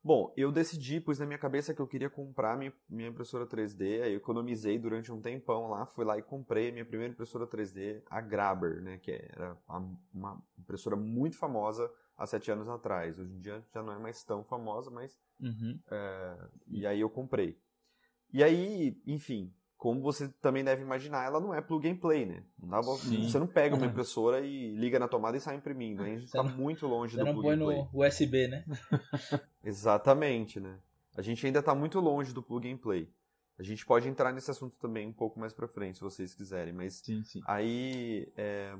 Bom, 0.07 0.33
eu 0.37 0.53
decidi, 0.53 1.01
pus 1.01 1.19
na 1.19 1.27
minha 1.27 1.37
cabeça 1.37 1.75
que 1.75 1.83
eu 1.83 1.87
queria 1.89 2.09
comprar 2.09 2.57
minha, 2.57 2.73
minha 2.89 3.09
impressora 3.09 3.45
3D, 3.45 4.03
aí 4.03 4.13
eu 4.13 4.19
economizei 4.19 4.79
durante 4.79 5.11
um 5.11 5.21
tempão 5.21 5.69
lá, 5.69 5.85
fui 5.85 6.05
lá 6.05 6.17
e 6.17 6.23
comprei 6.23 6.69
a 6.69 6.73
minha 6.73 6.85
primeira 6.85 7.13
impressora 7.13 7.45
3D, 7.45 8.05
a 8.09 8.21
Graber, 8.21 8.81
né, 8.81 8.99
que 8.99 9.11
era 9.11 9.59
uma 10.15 10.41
impressora 10.57 10.95
muito 10.95 11.37
famosa 11.37 11.93
há 12.17 12.25
sete 12.25 12.53
anos 12.53 12.69
atrás. 12.69 13.19
Hoje 13.19 13.35
em 13.35 13.41
dia 13.41 13.61
já 13.75 13.83
não 13.83 13.95
é 13.95 13.99
mais 13.99 14.23
tão 14.23 14.45
famosa, 14.45 14.93
mas... 14.93 15.19
Uhum. 15.41 15.81
É, 15.91 16.49
e 16.69 16.87
aí 16.87 17.01
eu 17.01 17.11
comprei. 17.11 17.59
E 18.33 18.45
aí, 18.45 19.03
enfim, 19.09 19.53
como 19.77 20.01
você 20.01 20.29
também 20.41 20.65
deve 20.65 20.83
imaginar, 20.83 21.25
ela 21.25 21.39
não 21.39 21.55
é 21.55 21.61
plug 21.61 21.89
and 21.89 21.97
play, 21.97 22.25
né? 22.25 22.43
Não 22.59 22.69
dá, 22.69 22.81
você 22.81 23.39
não 23.39 23.47
pega 23.47 23.77
uma 23.77 23.87
impressora 23.87 24.41
e 24.41 24.75
liga 24.75 24.99
na 24.99 25.07
tomada 25.07 25.37
e 25.37 25.41
sai 25.41 25.57
imprimindo. 25.57 26.03
A 26.03 26.07
gente 26.07 26.25
está 26.25 26.43
muito 26.43 26.87
longe 26.87 27.17
do 27.17 27.23
plug 27.23 27.39
and 27.39 27.43
play. 27.43 27.57
Você 27.57 27.57
não 27.57 27.87
põe 27.87 28.01
no 28.01 28.07
USB, 28.07 28.49
né? 28.49 28.65
Exatamente, 29.63 30.59
né? 30.59 30.79
A 31.17 31.23
gente 31.23 31.45
ainda 31.47 31.61
está 31.61 31.75
muito 31.75 32.01
longe 32.01 32.33
do 32.33 32.43
plug 32.43 32.71
and 32.71 32.79
play. 32.79 33.11
A 33.59 33.63
gente 33.63 33.87
pode 33.87 34.07
entrar 34.07 34.33
nesse 34.33 34.51
assunto 34.51 34.79
também 34.79 35.07
um 35.07 35.13
pouco 35.13 35.41
mais 35.41 35.55
para 35.55 35.67
frente, 35.67 35.97
se 35.97 36.05
vocês 36.05 36.35
quiserem. 36.35 36.75
Mas 36.75 36.97
sim, 36.97 37.23
sim. 37.25 37.41
aí 37.47 38.31
é, 38.37 38.75
é, 38.75 38.79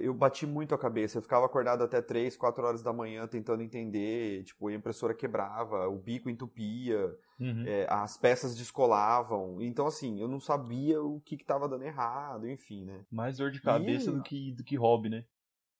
eu 0.00 0.12
bati 0.12 0.46
muito 0.46 0.74
a 0.74 0.78
cabeça. 0.78 1.18
Eu 1.18 1.22
ficava 1.22 1.46
acordado 1.46 1.82
até 1.82 2.02
3, 2.02 2.36
4 2.36 2.64
horas 2.64 2.82
da 2.82 2.92
manhã 2.92 3.26
tentando 3.26 3.62
entender. 3.62 4.42
Tipo, 4.44 4.68
a 4.68 4.74
impressora 4.74 5.14
quebrava, 5.14 5.88
o 5.88 5.98
bico 5.98 6.28
entupia, 6.28 7.16
uhum. 7.38 7.64
é, 7.66 7.86
as 7.88 8.16
peças 8.16 8.56
descolavam. 8.56 9.60
Então, 9.60 9.86
assim, 9.86 10.20
eu 10.20 10.28
não 10.28 10.40
sabia 10.40 11.02
o 11.02 11.20
que 11.20 11.34
estava 11.34 11.68
dando 11.68 11.84
errado, 11.84 12.48
enfim, 12.48 12.84
né? 12.84 13.04
Mais 13.10 13.38
dor 13.38 13.50
de 13.50 13.60
cabeça 13.60 14.10
e... 14.10 14.12
do, 14.12 14.22
que, 14.22 14.52
do 14.52 14.64
que 14.64 14.76
hobby, 14.76 15.08
né? 15.08 15.24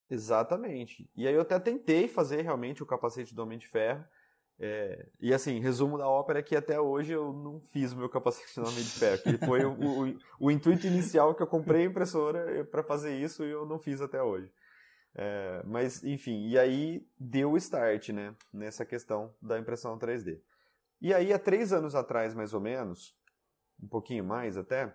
Exatamente. 0.08 1.08
E 1.16 1.26
aí 1.26 1.34
eu 1.34 1.42
até 1.42 1.58
tentei 1.58 2.08
fazer 2.08 2.42
realmente 2.42 2.82
o 2.82 2.86
capacete 2.86 3.34
do 3.34 3.42
Homem 3.42 3.58
de 3.58 3.68
Ferro. 3.68 4.04
É, 4.62 5.06
e 5.18 5.32
assim, 5.32 5.58
resumo 5.58 5.96
da 5.96 6.06
ópera 6.06 6.40
é 6.40 6.42
que 6.42 6.54
até 6.54 6.78
hoje 6.78 7.12
eu 7.12 7.32
não 7.32 7.60
fiz 7.60 7.92
o 7.92 7.96
meu 7.96 8.10
capacete 8.10 8.60
de 8.60 8.84
ferro, 8.90 9.22
que 9.22 9.38
foi 9.38 9.64
o, 9.64 9.72
o, 9.72 10.18
o, 10.38 10.50
intuito 10.50 10.86
inicial 10.86 11.34
que 11.34 11.42
eu 11.42 11.46
comprei 11.46 11.84
a 11.84 11.86
impressora 11.86 12.62
para 12.66 12.82
fazer 12.82 13.16
isso 13.16 13.42
e 13.42 13.50
eu 13.50 13.64
não 13.64 13.78
fiz 13.78 14.02
até 14.02 14.22
hoje. 14.22 14.52
É, 15.14 15.62
mas, 15.64 16.04
enfim, 16.04 16.46
e 16.46 16.58
aí 16.58 17.08
deu 17.18 17.52
o 17.52 17.56
start, 17.56 18.10
né, 18.10 18.36
nessa 18.52 18.84
questão 18.84 19.34
da 19.40 19.58
impressão 19.58 19.98
3D. 19.98 20.38
E 21.00 21.14
aí, 21.14 21.32
há 21.32 21.38
três 21.38 21.72
anos 21.72 21.94
atrás, 21.94 22.34
mais 22.34 22.52
ou 22.52 22.60
menos, 22.60 23.16
um 23.82 23.88
pouquinho 23.88 24.24
mais 24.24 24.58
até, 24.58 24.94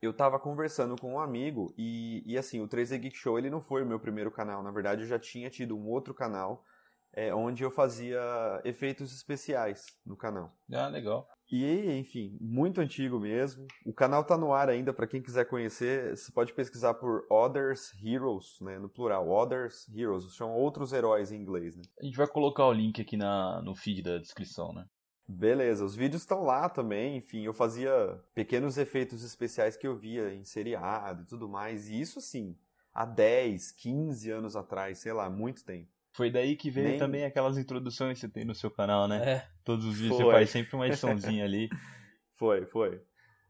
eu 0.00 0.10
estava 0.10 0.40
conversando 0.40 0.96
com 1.00 1.14
um 1.14 1.20
amigo 1.20 1.72
e, 1.78 2.24
e 2.26 2.36
assim, 2.36 2.60
o 2.60 2.66
3D 2.66 2.98
Geek 2.98 3.16
Show 3.16 3.38
ele 3.38 3.48
não 3.48 3.60
foi 3.60 3.84
o 3.84 3.86
meu 3.86 4.00
primeiro 4.00 4.32
canal, 4.32 4.60
na 4.60 4.72
verdade 4.72 5.02
eu 5.02 5.06
já 5.06 5.20
tinha 5.20 5.48
tido 5.48 5.78
um 5.78 5.86
outro 5.86 6.12
canal 6.12 6.64
é, 7.12 7.34
onde 7.34 7.62
eu 7.62 7.70
fazia 7.70 8.20
efeitos 8.64 9.14
especiais 9.14 9.86
no 10.04 10.16
canal. 10.16 10.52
Ah, 10.72 10.88
legal. 10.88 11.28
E, 11.50 11.98
enfim, 11.98 12.38
muito 12.40 12.80
antigo 12.80 13.20
mesmo. 13.20 13.66
O 13.84 13.92
canal 13.92 14.24
tá 14.24 14.38
no 14.38 14.54
ar 14.54 14.70
ainda, 14.70 14.90
para 14.94 15.06
quem 15.06 15.20
quiser 15.20 15.44
conhecer, 15.44 16.16
você 16.16 16.32
pode 16.32 16.54
pesquisar 16.54 16.94
por 16.94 17.26
Others 17.30 17.92
Heroes, 18.02 18.58
né, 18.62 18.78
no 18.78 18.88
plural, 18.88 19.28
Others 19.28 19.86
Heroes, 19.94 20.34
são 20.34 20.50
outros 20.54 20.94
heróis 20.94 21.30
em 21.30 21.36
inglês, 21.36 21.76
né? 21.76 21.82
A 22.00 22.04
gente 22.06 22.16
vai 22.16 22.26
colocar 22.26 22.66
o 22.66 22.72
link 22.72 23.02
aqui 23.02 23.18
na, 23.18 23.60
no 23.60 23.74
feed 23.74 24.02
da 24.02 24.16
descrição, 24.16 24.72
né? 24.72 24.86
Beleza, 25.28 25.84
os 25.84 25.94
vídeos 25.94 26.22
estão 26.22 26.42
lá 26.42 26.70
também, 26.70 27.18
enfim, 27.18 27.42
eu 27.44 27.52
fazia 27.52 28.18
pequenos 28.34 28.78
efeitos 28.78 29.22
especiais 29.22 29.76
que 29.76 29.86
eu 29.86 29.96
via 29.96 30.34
em 30.34 30.44
seriado 30.44 31.22
e 31.22 31.26
tudo 31.26 31.48
mais, 31.48 31.88
e 31.88 32.00
isso 32.00 32.20
sim, 32.20 32.56
há 32.94 33.04
10, 33.04 33.72
15 33.72 34.30
anos 34.30 34.56
atrás, 34.56 34.98
sei 34.98 35.12
lá, 35.12 35.28
muito 35.28 35.64
tempo. 35.64 35.88
Foi 36.12 36.30
daí 36.30 36.56
que 36.56 36.70
veio 36.70 36.90
Nem... 36.90 36.98
também 36.98 37.24
aquelas 37.24 37.56
introduções 37.56 38.14
que 38.14 38.26
você 38.26 38.32
tem 38.32 38.44
no 38.44 38.54
seu 38.54 38.70
canal, 38.70 39.08
né? 39.08 39.16
É. 39.24 39.48
Todos 39.64 39.84
os 39.86 39.96
dias 39.96 40.10
foi. 40.10 40.24
você 40.24 40.30
faz 40.30 40.50
sempre 40.50 40.76
uma 40.76 40.86
ediçãozinha 40.86 41.44
ali. 41.44 41.68
Foi, 42.34 42.66
foi. 42.66 43.00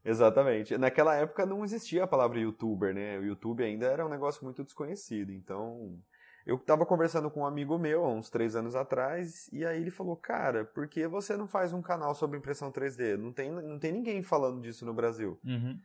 Exatamente. 0.04 0.76
Naquela 0.76 1.14
época 1.14 1.46
não 1.46 1.64
existia 1.64 2.04
a 2.04 2.06
palavra 2.06 2.38
youtuber, 2.38 2.92
né? 2.92 3.18
O 3.18 3.24
YouTube 3.24 3.64
ainda 3.64 3.86
era 3.86 4.04
um 4.04 4.08
negócio 4.10 4.44
muito 4.44 4.62
desconhecido. 4.62 5.32
Então, 5.32 5.98
eu 6.44 6.56
estava 6.56 6.84
conversando 6.84 7.30
com 7.30 7.40
um 7.40 7.46
amigo 7.46 7.78
meu 7.78 8.04
há 8.04 8.12
uns 8.12 8.28
três 8.28 8.56
anos 8.56 8.74
atrás, 8.74 9.48
e 9.52 9.64
aí 9.64 9.80
ele 9.80 9.90
falou: 9.90 10.16
Cara, 10.16 10.64
por 10.64 10.88
que 10.88 11.06
você 11.06 11.36
não 11.36 11.46
faz 11.46 11.72
um 11.72 11.80
canal 11.80 12.14
sobre 12.14 12.36
impressão 12.36 12.70
3D? 12.70 13.16
Não 13.16 13.32
tem, 13.32 13.50
não 13.50 13.78
tem 13.78 13.92
ninguém 13.92 14.22
falando 14.22 14.60
disso 14.60 14.84
no 14.84 14.92
Brasil. 14.92 15.38
Uhum. 15.44 15.78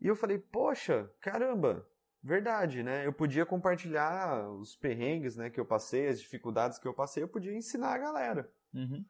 E 0.00 0.06
eu 0.06 0.14
falei: 0.14 0.38
Poxa, 0.38 1.10
caramba, 1.20 1.86
verdade, 2.26 2.82
né? 2.82 3.06
Eu 3.06 3.12
podia 3.12 3.46
compartilhar 3.46 4.48
os 4.50 4.76
perrengues 4.76 5.36
né, 5.36 5.48
que 5.48 5.60
eu 5.60 5.64
passei, 5.64 6.08
as 6.08 6.20
dificuldades 6.20 6.78
que 6.78 6.86
eu 6.86 6.94
passei, 6.94 7.22
eu 7.22 7.28
podia 7.28 7.54
ensinar 7.54 7.94
a 7.94 7.98
galera. 7.98 8.50
Uhum. 8.74 9.04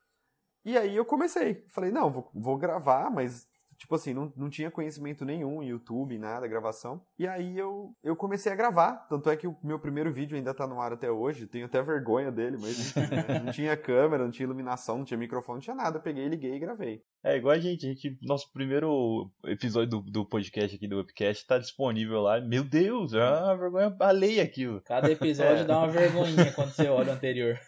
E 0.64 0.76
aí 0.76 0.94
eu 0.94 1.04
comecei. 1.04 1.64
Falei, 1.68 1.90
não, 1.90 2.10
vou, 2.10 2.30
vou 2.34 2.58
gravar, 2.58 3.10
mas 3.10 3.48
Tipo 3.76 3.94
assim, 3.94 4.14
não, 4.14 4.32
não 4.34 4.48
tinha 4.48 4.70
conhecimento 4.70 5.24
nenhum 5.24 5.62
em 5.62 5.68
YouTube, 5.68 6.18
nada, 6.18 6.48
gravação. 6.48 7.04
E 7.18 7.26
aí 7.26 7.56
eu, 7.56 7.94
eu 8.04 8.14
comecei 8.14 8.52
a 8.52 8.54
gravar. 8.54 9.06
Tanto 9.08 9.30
é 9.30 9.36
que 9.36 9.46
o 9.46 9.56
meu 9.64 9.78
primeiro 9.78 10.12
vídeo 10.12 10.36
ainda 10.36 10.52
tá 10.52 10.66
no 10.66 10.80
ar 10.80 10.92
até 10.92 11.10
hoje. 11.10 11.46
Tenho 11.46 11.64
até 11.64 11.82
vergonha 11.82 12.30
dele, 12.30 12.58
mas 12.60 12.94
né? 12.94 13.40
não 13.42 13.52
tinha 13.52 13.74
câmera, 13.74 14.24
não 14.24 14.30
tinha 14.30 14.44
iluminação, 14.44 14.98
não 14.98 15.04
tinha 15.04 15.16
microfone, 15.16 15.56
não 15.56 15.62
tinha 15.62 15.76
nada. 15.76 15.96
Eu 15.96 16.02
peguei, 16.02 16.28
liguei 16.28 16.54
e 16.54 16.58
gravei. 16.58 17.02
É 17.24 17.36
igual 17.36 17.54
a 17.54 17.58
gente, 17.58 17.86
a 17.86 17.88
gente 17.88 18.18
nosso 18.22 18.52
primeiro 18.52 19.30
episódio 19.46 19.88
do, 19.88 20.00
do 20.02 20.26
podcast 20.26 20.76
aqui 20.76 20.86
do 20.86 20.98
Webcast 20.98 21.46
tá 21.46 21.58
disponível 21.58 22.20
lá. 22.20 22.38
Meu 22.38 22.62
Deus, 22.62 23.14
é 23.14 23.24
uma 23.24 23.56
vergonha 23.56 23.96
alheia 23.98 24.42
aquilo. 24.42 24.82
Cada 24.82 25.10
episódio 25.10 25.62
é. 25.64 25.64
dá 25.64 25.78
uma 25.78 25.88
vergonhinha 25.88 26.52
quando 26.52 26.70
você 26.70 26.86
olha 26.88 27.12
o 27.12 27.14
anterior. 27.14 27.58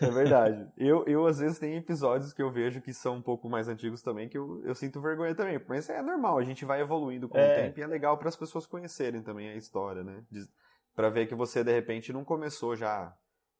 É 0.00 0.10
verdade. 0.10 0.66
Eu, 0.78 1.04
eu, 1.06 1.26
às 1.26 1.38
vezes, 1.38 1.58
tem 1.58 1.76
episódios 1.76 2.32
que 2.32 2.42
eu 2.42 2.50
vejo 2.50 2.80
que 2.80 2.94
são 2.94 3.16
um 3.16 3.22
pouco 3.22 3.48
mais 3.48 3.68
antigos 3.68 4.00
também, 4.00 4.26
que 4.26 4.38
eu, 4.38 4.62
eu 4.64 4.74
sinto 4.74 5.02
vergonha 5.02 5.34
também. 5.34 5.60
Mas 5.68 5.88
é 5.90 6.00
normal, 6.00 6.38
a 6.38 6.44
gente 6.44 6.64
vai 6.64 6.80
evoluindo 6.80 7.28
com 7.28 7.36
é. 7.36 7.52
o 7.52 7.62
tempo 7.62 7.78
e 7.78 7.82
é 7.82 7.86
legal 7.86 8.16
para 8.16 8.30
as 8.30 8.36
pessoas 8.36 8.66
conhecerem 8.66 8.85
também 9.22 9.48
a 9.48 9.56
história, 9.56 10.02
né? 10.02 10.24
Para 10.94 11.10
ver 11.10 11.26
que 11.26 11.34
você, 11.34 11.62
de 11.62 11.72
repente, 11.72 12.12
não 12.12 12.24
começou 12.24 12.76
já 12.76 13.14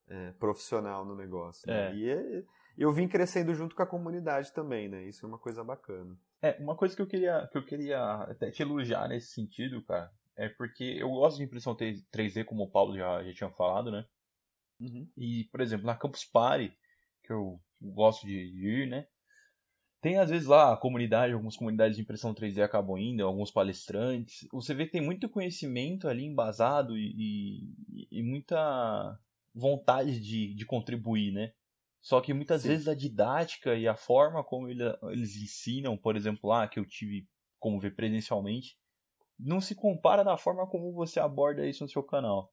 é, 0.09 0.33
profissional 0.33 1.05
no 1.05 1.15
negócio. 1.15 1.67
Né? 1.67 1.91
É. 1.91 1.95
E 1.95 2.11
é, 2.11 2.45
eu 2.77 2.93
vim 2.93 3.09
crescendo 3.09 3.55
junto 3.55 3.75
com 3.75 3.83
a 3.83 3.87
comunidade 3.87 4.53
também, 4.53 4.89
né? 4.89 5.05
Isso 5.05 5.25
é 5.25 5.29
uma 5.29 5.39
coisa 5.39 5.65
bacana. 5.65 6.17
É, 6.43 6.53
uma 6.61 6.77
coisa 6.77 6.95
que 6.95 7.03
eu 7.03 7.07
queria, 7.07 7.49
que 7.51 7.59
eu 7.59 7.65
queria 7.65 8.23
até 8.23 8.51
te 8.51 8.63
elogiar 8.63 9.09
nesse 9.09 9.33
sentido, 9.33 9.83
cara, 9.83 10.11
é 10.37 10.49
porque 10.49 10.85
eu 10.99 11.09
gosto 11.09 11.39
de 11.39 11.45
impressão 11.45 11.75
3D, 11.75 12.45
como 12.45 12.65
o 12.65 12.71
Paulo 12.71 12.97
já, 12.97 13.23
já 13.25 13.33
tinha 13.33 13.51
falado, 13.51 13.91
né? 13.91 14.05
Uhum. 14.79 15.09
E, 15.17 15.45
por 15.51 15.61
exemplo, 15.61 15.87
na 15.87 15.97
Campus 15.97 16.25
Party, 16.25 16.77
que 17.25 17.33
eu 17.33 17.59
gosto 17.81 18.27
de 18.27 18.37
ir, 18.37 18.87
né? 18.87 19.07
Tem 20.01 20.19
às 20.19 20.31
vezes 20.31 20.47
lá 20.47 20.73
a 20.73 20.77
comunidade, 20.77 21.33
algumas 21.33 21.57
comunidades 21.57 21.97
de 21.97 22.03
impressão 22.03 22.35
3D 22.35 22.63
acabam 22.63 22.99
indo, 22.99 23.25
alguns 23.25 23.51
palestrantes. 23.51 24.47
Você 24.53 24.75
vê 24.75 24.87
que 24.87 24.93
tem 24.93 25.01
muito 25.01 25.29
conhecimento 25.29 26.07
ali 26.09 26.25
embasado 26.25 26.97
e, 26.97 27.73
e, 27.89 28.09
e 28.11 28.23
muita 28.23 29.19
vontade 29.55 30.21
de, 30.21 30.55
de 30.55 30.67
contribuir, 30.67 31.33
né? 31.33 31.53
Só 32.01 32.21
que 32.21 32.33
muitas 32.33 32.63
Sim. 32.63 32.69
vezes 32.69 32.87
a 32.87 32.95
didática 32.95 33.75
e 33.75 33.89
a 33.89 33.97
forma 33.97 34.45
como 34.45 34.69
ele, 34.69 34.85
eles 35.11 35.35
ensinam, 35.35 35.97
por 35.97 36.15
exemplo, 36.15 36.49
lá 36.49 36.69
que 36.69 36.79
eu 36.79 36.85
tive 36.85 37.27
como 37.59 37.81
ver 37.81 37.97
presencialmente, 37.97 38.79
não 39.39 39.61
se 39.61 39.75
compara 39.75 40.23
da 40.23 40.37
forma 40.37 40.67
como 40.69 40.93
você 40.93 41.19
aborda 41.19 41.67
isso 41.67 41.83
no 41.83 41.91
seu 41.91 42.03
canal. 42.03 42.53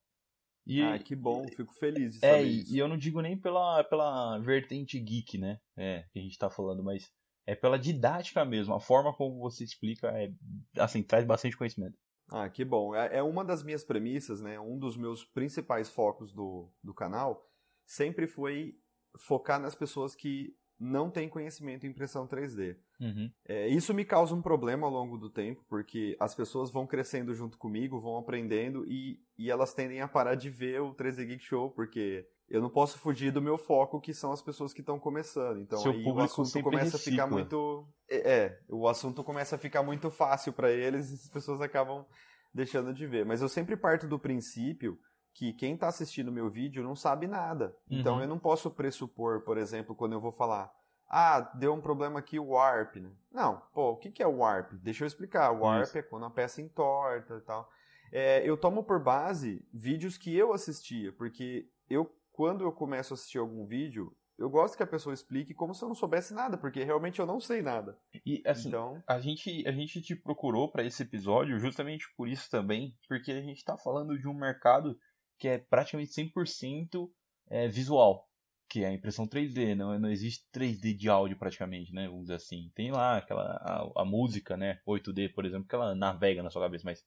E, 0.66 0.80
ah, 0.80 0.98
que 0.98 1.14
bom, 1.14 1.46
fico 1.48 1.72
feliz 1.74 2.14
de 2.14 2.24
é, 2.24 2.42
e, 2.42 2.60
isso. 2.62 2.74
E 2.74 2.78
eu 2.78 2.88
não 2.88 2.96
digo 2.96 3.20
nem 3.20 3.38
pela, 3.38 3.84
pela 3.84 4.38
vertente 4.38 4.98
geek, 4.98 5.36
né? 5.38 5.60
É, 5.76 6.04
que 6.10 6.18
a 6.18 6.22
gente 6.22 6.38
tá 6.38 6.48
falando, 6.48 6.82
mas 6.82 7.12
é 7.46 7.54
pela 7.54 7.78
didática 7.78 8.44
mesmo. 8.44 8.74
A 8.74 8.80
forma 8.80 9.12
como 9.12 9.38
você 9.38 9.64
explica 9.64 10.08
é, 10.08 10.32
assim, 10.78 11.02
traz 11.02 11.24
bastante 11.24 11.56
conhecimento. 11.56 11.96
Ah, 12.30 12.48
que 12.48 12.64
bom. 12.64 12.94
É, 12.94 13.18
é 13.18 13.22
uma 13.22 13.44
das 13.44 13.62
minhas 13.62 13.84
premissas, 13.84 14.40
né? 14.40 14.58
Um 14.58 14.78
dos 14.78 14.96
meus 14.96 15.24
principais 15.24 15.90
focos 15.90 16.32
do, 16.32 16.70
do 16.82 16.94
canal 16.94 17.46
sempre 17.86 18.26
foi 18.26 18.78
focar 19.18 19.60
nas 19.60 19.74
pessoas 19.74 20.14
que 20.14 20.56
não 20.78 21.10
têm 21.10 21.28
conhecimento 21.28 21.86
em 21.86 21.90
impressão 21.90 22.26
3D. 22.26 22.76
Uhum. 23.00 23.30
É, 23.46 23.68
isso 23.68 23.92
me 23.92 24.04
causa 24.04 24.34
um 24.34 24.42
problema 24.42 24.86
ao 24.86 24.92
longo 24.92 25.18
do 25.18 25.28
tempo, 25.28 25.64
porque 25.68 26.16
as 26.20 26.34
pessoas 26.34 26.70
vão 26.70 26.86
crescendo 26.86 27.34
junto 27.34 27.58
comigo, 27.58 28.00
vão 28.00 28.16
aprendendo 28.16 28.84
e, 28.86 29.20
e 29.36 29.50
elas 29.50 29.74
tendem 29.74 30.00
a 30.00 30.08
parar 30.08 30.34
de 30.34 30.48
ver 30.48 30.80
o 30.80 30.94
3D 30.94 31.26
Geek 31.26 31.44
Show, 31.44 31.70
porque 31.70 32.26
eu 32.48 32.60
não 32.60 32.70
posso 32.70 32.98
fugir 32.98 33.32
do 33.32 33.42
meu 33.42 33.56
foco, 33.58 34.00
que 34.00 34.12
são 34.12 34.32
as 34.32 34.42
pessoas 34.42 34.72
que 34.72 34.80
estão 34.80 34.98
começando. 34.98 35.60
Então 35.60 35.78
Seu 35.78 35.92
aí 35.92 36.04
o 36.04 36.20
assunto 36.20 36.62
começa 36.62 36.96
recicla. 36.96 37.24
a 37.24 37.26
ficar 37.26 37.26
muito. 37.26 37.88
É, 38.08 38.32
é, 38.32 38.60
o 38.68 38.86
assunto 38.86 39.24
começa 39.24 39.56
a 39.56 39.58
ficar 39.58 39.82
muito 39.82 40.10
fácil 40.10 40.52
para 40.52 40.70
eles 40.70 41.10
e 41.10 41.14
as 41.14 41.28
pessoas 41.28 41.60
acabam 41.60 42.04
deixando 42.52 42.94
de 42.94 43.06
ver. 43.06 43.24
Mas 43.24 43.42
eu 43.42 43.48
sempre 43.48 43.76
parto 43.76 44.06
do 44.06 44.18
princípio 44.18 44.98
que 45.34 45.52
quem 45.52 45.74
está 45.74 45.88
assistindo 45.88 46.30
meu 46.30 46.48
vídeo 46.48 46.84
não 46.84 46.94
sabe 46.94 47.26
nada. 47.26 47.76
Então, 47.86 47.96
uhum. 47.96 48.00
Então 48.00 48.20
eu 48.20 48.28
não 48.28 48.38
posso 48.38 48.70
pressupor, 48.70 49.42
por 49.42 49.58
exemplo, 49.58 49.94
quando 49.94 50.12
eu 50.12 50.20
vou 50.20 50.30
falar, 50.30 50.70
ah, 51.08 51.40
deu 51.54 51.72
um 51.72 51.80
problema 51.80 52.18
aqui 52.18 52.38
o 52.38 52.48
warp, 52.48 52.96
né? 52.96 53.10
Não, 53.32 53.60
pô, 53.72 53.90
o 53.90 53.96
que, 53.96 54.10
que 54.10 54.22
é 54.22 54.26
o 54.26 54.38
warp? 54.38 54.72
Deixa 54.74 55.04
eu 55.04 55.06
explicar. 55.06 55.50
O 55.52 55.60
warp 55.60 55.84
Isso. 55.84 55.98
é 55.98 56.02
quando 56.02 56.26
a 56.26 56.30
peça 56.30 56.60
entorta 56.60 57.36
e 57.36 57.40
tal. 57.40 57.68
É, 58.12 58.48
eu 58.48 58.56
tomo 58.56 58.84
por 58.84 59.02
base 59.02 59.66
vídeos 59.72 60.16
que 60.16 60.34
eu 60.34 60.52
assistia, 60.52 61.12
porque 61.12 61.68
eu, 61.88 62.12
quando 62.32 62.64
eu 62.64 62.72
começo 62.72 63.12
a 63.12 63.16
assistir 63.16 63.38
algum 63.38 63.66
vídeo, 63.66 64.16
eu 64.38 64.50
gosto 64.50 64.76
que 64.76 64.82
a 64.82 64.86
pessoa 64.86 65.14
explique 65.14 65.54
como 65.54 65.74
se 65.74 65.82
eu 65.82 65.88
não 65.88 65.94
soubesse 65.94 66.34
nada, 66.34 66.56
porque 66.56 66.82
realmente 66.82 67.20
eu 67.20 67.26
não 67.26 67.38
sei 67.38 67.62
nada. 67.62 67.98
E 68.26 68.42
assim, 68.44 68.68
então... 68.68 69.02
a, 69.06 69.20
gente, 69.20 69.66
a 69.66 69.72
gente 69.72 70.02
te 70.02 70.16
procurou 70.16 70.70
para 70.70 70.84
esse 70.84 71.02
episódio 71.02 71.58
justamente 71.58 72.06
por 72.16 72.28
isso 72.28 72.50
também, 72.50 72.96
porque 73.08 73.30
a 73.30 73.40
gente 73.40 73.58
está 73.58 73.76
falando 73.76 74.18
de 74.18 74.28
um 74.28 74.34
mercado 74.34 74.98
que 75.38 75.48
é 75.48 75.58
praticamente 75.58 76.12
100% 76.12 77.08
é, 77.48 77.68
visual, 77.68 78.28
que 78.74 78.82
é 78.82 78.88
a 78.88 78.92
impressão 78.92 79.24
3D, 79.24 79.76
não, 79.76 79.96
não 80.00 80.10
existe 80.10 80.44
3D 80.52 80.96
de 80.96 81.08
áudio 81.08 81.38
praticamente, 81.38 81.92
né, 81.92 82.08
vamos 82.08 82.22
dizer 82.22 82.34
assim. 82.34 82.72
Tem 82.74 82.90
lá 82.90 83.18
aquela 83.18 83.44
a, 83.44 84.02
a 84.02 84.04
música, 84.04 84.56
né, 84.56 84.80
8D, 84.84 85.32
por 85.32 85.44
exemplo, 85.44 85.68
que 85.68 85.76
ela 85.76 85.94
navega 85.94 86.42
na 86.42 86.50
sua 86.50 86.62
cabeça, 86.62 86.82
mas 86.84 87.04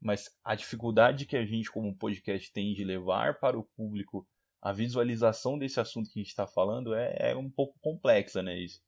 mas 0.00 0.28
a 0.42 0.56
dificuldade 0.56 1.24
que 1.24 1.36
a 1.36 1.46
gente 1.46 1.70
como 1.70 1.96
podcast 1.96 2.52
tem 2.52 2.74
de 2.74 2.82
levar 2.82 3.38
para 3.38 3.56
o 3.56 3.62
público 3.76 4.26
a 4.60 4.72
visualização 4.72 5.56
desse 5.56 5.78
assunto 5.78 6.10
que 6.10 6.18
a 6.18 6.22
gente 6.22 6.30
está 6.30 6.44
falando 6.44 6.92
é, 6.92 7.30
é, 7.30 7.36
um 7.36 7.48
pouco 7.48 7.78
complexa, 7.80 8.42
né, 8.42 8.58
isso. 8.58 8.80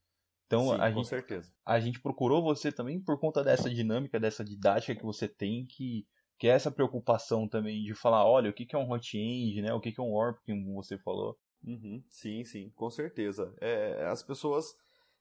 Então 0.49 0.71
Sim, 0.71 0.81
a, 0.81 0.91
com 0.91 0.97
gente, 0.97 1.09
certeza. 1.09 1.53
a 1.65 1.79
gente 1.79 2.01
procurou 2.01 2.43
você 2.43 2.73
também 2.73 3.01
por 3.01 3.17
conta 3.21 3.45
dessa 3.45 3.71
dinâmica, 3.71 4.19
dessa 4.19 4.45
didática 4.45 4.97
que 4.97 5.05
você 5.05 5.29
tem 5.29 5.65
que 5.67 6.05
que 6.37 6.49
é 6.49 6.51
essa 6.51 6.71
preocupação 6.71 7.49
também 7.49 7.83
de 7.85 7.95
falar, 7.95 8.25
olha, 8.25 8.51
o 8.51 8.53
que 8.53 8.75
é 8.75 8.79
um 8.79 8.89
hot 8.91 9.17
end, 9.19 9.61
né? 9.61 9.73
O 9.73 9.81
que 9.81 9.93
é 9.97 10.03
um 10.03 10.13
warp, 10.13 10.39
como 10.47 10.75
você 10.75 10.97
falou. 10.99 11.37
Uhum, 11.65 12.03
sim, 12.09 12.45
sim, 12.45 12.71
com 12.71 12.91
certeza. 12.91 13.55
É, 13.61 14.07
as 14.07 14.23
pessoas 14.23 14.77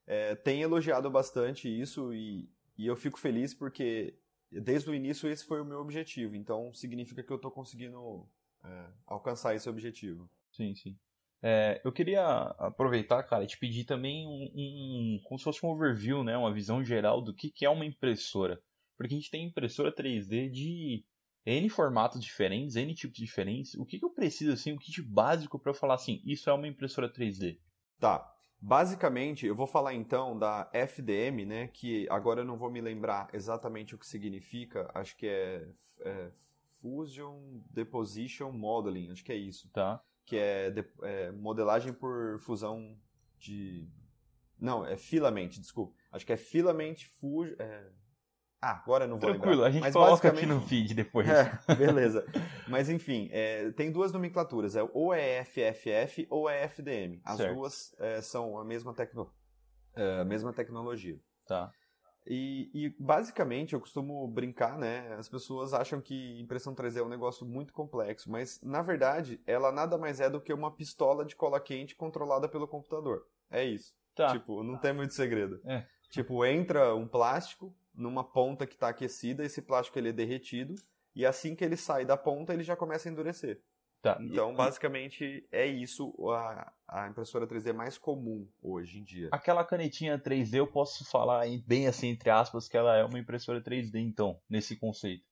é, 0.06 0.34
têm 0.34 0.62
elogiado 0.62 1.10
bastante 1.10 1.68
isso 1.68 2.12
e, 2.14 2.48
e 2.76 2.86
eu 2.86 2.96
fico 2.96 3.18
feliz 3.18 3.52
porque 3.52 4.14
desde 4.50 4.88
o 4.88 4.94
início 4.94 5.28
esse 5.28 5.44
foi 5.44 5.60
o 5.60 5.64
meu 5.64 5.80
objetivo. 5.80 6.36
Então 6.36 6.72
significa 6.72 7.22
que 7.22 7.30
eu 7.32 7.36
estou 7.36 7.50
conseguindo 7.50 8.28
é, 8.64 8.86
alcançar 9.06 9.54
esse 9.54 9.68
objetivo. 9.68 10.30
Sim, 10.52 10.74
sim. 10.74 10.96
É, 11.42 11.80
eu 11.84 11.92
queria 11.92 12.24
aproveitar, 12.58 13.22
cara, 13.22 13.44
e 13.44 13.46
te 13.46 13.58
pedir 13.58 13.84
também 13.84 14.26
um, 14.26 14.50
um, 15.16 15.20
como 15.24 15.38
se 15.38 15.44
fosse 15.44 15.64
um 15.64 15.68
overview, 15.70 16.24
né, 16.24 16.36
uma 16.36 16.52
visão 16.52 16.82
geral 16.82 17.22
do 17.22 17.32
que, 17.32 17.48
que 17.50 17.64
é 17.64 17.70
uma 17.70 17.84
impressora. 17.86 18.60
Porque 18.96 19.14
a 19.14 19.16
gente 19.16 19.30
tem 19.30 19.44
impressora 19.46 19.92
3D 19.94 20.48
de 20.48 21.04
N 21.48 21.66
formatos 21.70 22.20
diferentes, 22.20 22.76
N 22.76 22.94
tipos 22.94 23.16
diferentes. 23.16 23.74
O 23.76 23.86
que, 23.86 23.98
que 23.98 24.04
eu 24.04 24.10
preciso, 24.10 24.52
assim, 24.52 24.72
o 24.72 24.78
kit 24.78 25.00
básico 25.00 25.58
para 25.58 25.70
eu 25.70 25.74
falar 25.74 25.94
assim, 25.94 26.20
isso 26.22 26.50
é 26.50 26.52
uma 26.52 26.68
impressora 26.68 27.10
3D? 27.10 27.58
Tá. 27.98 28.34
Basicamente, 28.60 29.46
eu 29.46 29.54
vou 29.54 29.66
falar 29.66 29.94
então 29.94 30.38
da 30.38 30.68
FDM, 30.74 31.46
né? 31.46 31.68
Que 31.68 32.06
agora 32.10 32.42
eu 32.42 32.44
não 32.44 32.58
vou 32.58 32.70
me 32.70 32.82
lembrar 32.82 33.30
exatamente 33.32 33.94
o 33.94 33.98
que 33.98 34.06
significa. 34.06 34.90
Acho 34.92 35.16
que 35.16 35.26
é, 35.26 35.66
é 36.00 36.30
Fusion 36.82 37.62
Deposition 37.70 38.52
Modeling, 38.52 39.10
acho 39.10 39.24
que 39.24 39.32
é 39.32 39.36
isso. 39.36 39.70
Tá. 39.70 40.02
Que 40.26 40.36
é, 40.36 40.70
de, 40.70 40.84
é 41.02 41.32
modelagem 41.32 41.94
por 41.94 42.38
fusão 42.40 42.94
de. 43.38 43.88
Não, 44.60 44.84
é 44.84 44.98
filament, 44.98 45.58
desculpa. 45.58 45.94
Acho 46.12 46.26
que 46.26 46.32
é 46.32 46.36
filament 46.36 47.06
fusion. 47.18 47.54
É... 47.58 47.90
Ah, 48.60 48.72
agora 48.72 49.04
eu 49.04 49.08
não 49.08 49.18
vou 49.18 49.30
Tranquilo, 49.30 49.52
lembrar. 49.52 49.68
a 49.68 49.70
gente 49.70 49.82
Mas 49.82 49.92
coloca 49.92 50.10
basicamente... 50.10 50.44
aqui 50.44 50.46
no 50.46 50.60
feed 50.60 50.94
depois. 50.94 51.28
É, 51.68 51.74
beleza. 51.74 52.26
Mas 52.66 52.88
enfim, 52.88 53.28
é, 53.30 53.70
tem 53.72 53.92
duas 53.92 54.12
nomenclaturas, 54.12 54.74
é 54.74 54.82
ou 54.92 55.14
é 55.14 55.44
FFF 55.44 56.26
ou 56.28 56.50
é 56.50 56.64
FDM. 56.64 57.20
As 57.24 57.36
certo. 57.36 57.54
duas 57.54 57.94
é, 57.98 58.20
são 58.20 58.58
a 58.58 58.64
mesma, 58.64 58.92
tecno... 58.92 59.32
É, 59.94 60.20
a 60.20 60.24
mesma 60.24 60.52
tecnologia. 60.52 61.18
Tá. 61.46 61.72
E, 62.26 62.70
e, 62.74 62.94
basicamente 62.98 63.72
eu 63.72 63.80
costumo 63.80 64.26
brincar, 64.28 64.76
né? 64.76 65.14
As 65.18 65.28
pessoas 65.28 65.72
acham 65.72 65.98
que 66.00 66.38
impressão 66.40 66.74
3D 66.74 66.98
é 66.98 67.02
um 67.02 67.08
negócio 67.08 67.46
muito 67.46 67.72
complexo, 67.72 68.30
mas 68.30 68.60
na 68.62 68.82
verdade 68.82 69.40
ela 69.46 69.72
nada 69.72 69.96
mais 69.96 70.20
é 70.20 70.28
do 70.28 70.40
que 70.40 70.52
uma 70.52 70.70
pistola 70.70 71.24
de 71.24 71.34
cola 71.34 71.58
quente 71.58 71.96
controlada 71.96 72.46
pelo 72.46 72.68
computador. 72.68 73.26
É 73.50 73.64
isso. 73.64 73.94
Tá. 74.14 74.32
Tipo, 74.32 74.62
não 74.62 74.76
tem 74.76 74.92
muito 74.92 75.14
segredo. 75.14 75.60
É. 75.64 75.86
Tipo, 76.10 76.44
entra 76.44 76.94
um 76.94 77.08
plástico 77.08 77.74
numa 77.98 78.24
ponta 78.24 78.66
que 78.66 78.74
está 78.74 78.88
aquecida, 78.88 79.44
esse 79.44 79.60
plástico 79.60 79.98
ele 79.98 80.10
é 80.10 80.12
derretido 80.12 80.74
e 81.14 81.26
assim 81.26 81.54
que 81.54 81.64
ele 81.64 81.76
sai 81.76 82.04
da 82.04 82.16
ponta 82.16 82.54
ele 82.54 82.62
já 82.62 82.76
começa 82.76 83.08
a 83.08 83.12
endurecer. 83.12 83.60
Tá. 84.00 84.16
Então, 84.20 84.54
basicamente, 84.54 85.44
é 85.50 85.66
isso 85.66 86.14
a, 86.30 86.72
a 86.86 87.08
impressora 87.08 87.48
3D 87.48 87.72
mais 87.72 87.98
comum 87.98 88.48
hoje 88.62 89.00
em 89.00 89.04
dia. 89.04 89.28
Aquela 89.32 89.64
canetinha 89.64 90.16
3D, 90.16 90.54
eu 90.54 90.68
posso 90.68 91.04
falar 91.04 91.44
bem 91.66 91.88
assim, 91.88 92.06
entre 92.08 92.30
aspas, 92.30 92.68
que 92.68 92.76
ela 92.76 92.96
é 92.96 93.04
uma 93.04 93.18
impressora 93.18 93.60
3D, 93.60 93.96
então, 93.96 94.40
nesse 94.48 94.76
conceito. 94.76 95.26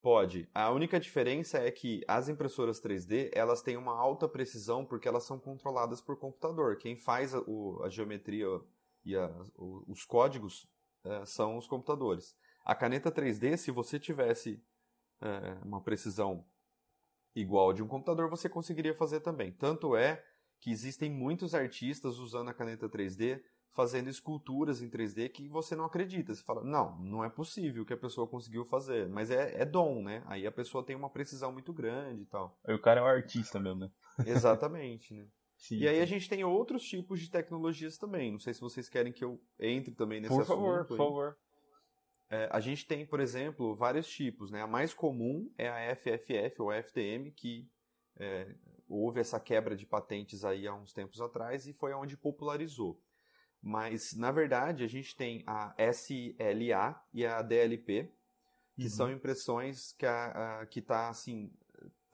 Pode. 0.00 0.48
A 0.54 0.70
única 0.70 0.98
diferença 0.98 1.58
é 1.58 1.70
que 1.70 2.00
as 2.08 2.28
impressoras 2.30 2.80
3D, 2.80 3.30
elas 3.34 3.60
têm 3.60 3.76
uma 3.76 3.92
alta 3.92 4.26
precisão 4.26 4.84
porque 4.84 5.08
elas 5.08 5.24
são 5.24 5.38
controladas 5.38 6.00
por 6.00 6.18
computador. 6.18 6.78
Quem 6.78 6.96
faz 6.96 7.34
a, 7.34 7.40
o, 7.40 7.82
a 7.82 7.90
geometria 7.90 8.46
e 9.04 9.14
a, 9.14 9.28
o, 9.56 9.84
os 9.88 10.04
códigos 10.04 10.66
é, 11.06 11.24
são 11.24 11.56
os 11.56 11.66
computadores. 11.66 12.36
A 12.64 12.74
caneta 12.74 13.10
3D, 13.10 13.56
se 13.56 13.70
você 13.70 13.98
tivesse 13.98 14.62
é, 15.20 15.56
uma 15.64 15.80
precisão 15.80 16.44
igual 17.34 17.72
de 17.72 17.82
um 17.82 17.88
computador, 17.88 18.28
você 18.28 18.48
conseguiria 18.48 18.94
fazer 18.94 19.20
também. 19.20 19.52
Tanto 19.52 19.96
é 19.96 20.24
que 20.60 20.70
existem 20.70 21.10
muitos 21.10 21.54
artistas 21.54 22.18
usando 22.18 22.48
a 22.48 22.54
caneta 22.54 22.88
3D 22.88 23.42
fazendo 23.76 24.08
esculturas 24.08 24.80
em 24.80 24.88
3D 24.88 25.28
que 25.28 25.46
você 25.48 25.76
não 25.76 25.84
acredita. 25.84 26.34
Você 26.34 26.42
fala, 26.42 26.64
não, 26.64 26.98
não 26.98 27.22
é 27.22 27.28
possível 27.28 27.84
que 27.84 27.92
a 27.92 27.96
pessoa 27.96 28.26
conseguiu 28.26 28.64
fazer. 28.64 29.06
Mas 29.06 29.30
é, 29.30 29.60
é 29.60 29.66
dom, 29.66 30.02
né? 30.02 30.24
Aí 30.26 30.46
a 30.46 30.50
pessoa 30.50 30.82
tem 30.82 30.96
uma 30.96 31.10
precisão 31.10 31.52
muito 31.52 31.74
grande 31.74 32.22
e 32.22 32.26
tal. 32.26 32.58
Aí 32.66 32.74
o 32.74 32.80
cara 32.80 33.00
é 33.00 33.02
um 33.02 33.06
artista 33.06 33.60
mesmo, 33.60 33.80
né? 33.80 33.90
Exatamente, 34.26 35.12
né? 35.12 35.26
Sim, 35.56 35.78
e 35.78 35.88
aí 35.88 36.00
a 36.00 36.06
gente 36.06 36.28
tem 36.28 36.44
outros 36.44 36.82
tipos 36.82 37.20
de 37.20 37.30
tecnologias 37.30 37.96
também. 37.96 38.30
Não 38.30 38.38
sei 38.38 38.52
se 38.52 38.60
vocês 38.60 38.88
querem 38.88 39.12
que 39.12 39.24
eu 39.24 39.40
entre 39.58 39.94
também 39.94 40.20
nesse 40.20 40.34
por 40.34 40.42
assunto. 40.42 40.56
Por 40.56 40.62
favor, 40.62 40.86
por 40.86 40.96
favor. 40.96 41.38
É, 42.28 42.48
a 42.52 42.60
gente 42.60 42.86
tem, 42.86 43.06
por 43.06 43.20
exemplo, 43.20 43.74
vários 43.74 44.08
tipos. 44.08 44.50
Né? 44.50 44.62
A 44.62 44.66
mais 44.66 44.92
comum 44.92 45.50
é 45.56 45.68
a 45.68 45.96
FFF 45.96 46.60
ou 46.60 46.72
FTM, 46.72 47.30
que 47.30 47.68
é, 48.18 48.54
houve 48.88 49.20
essa 49.20 49.38
quebra 49.40 49.76
de 49.76 49.86
patentes 49.86 50.44
aí 50.44 50.66
há 50.66 50.74
uns 50.74 50.92
tempos 50.92 51.20
atrás 51.20 51.66
e 51.66 51.72
foi 51.72 51.92
onde 51.92 52.16
popularizou. 52.16 53.00
Mas, 53.62 54.14
na 54.14 54.30
verdade, 54.30 54.84
a 54.84 54.86
gente 54.86 55.16
tem 55.16 55.42
a 55.46 55.74
SLA 55.92 57.02
e 57.12 57.24
a 57.26 57.42
DLP, 57.42 58.12
que 58.76 58.84
uhum. 58.84 58.90
são 58.90 59.10
impressões 59.10 59.92
que 59.92 60.06
a, 60.06 60.66
que 60.70 60.82
tá 60.82 61.08
assim 61.08 61.50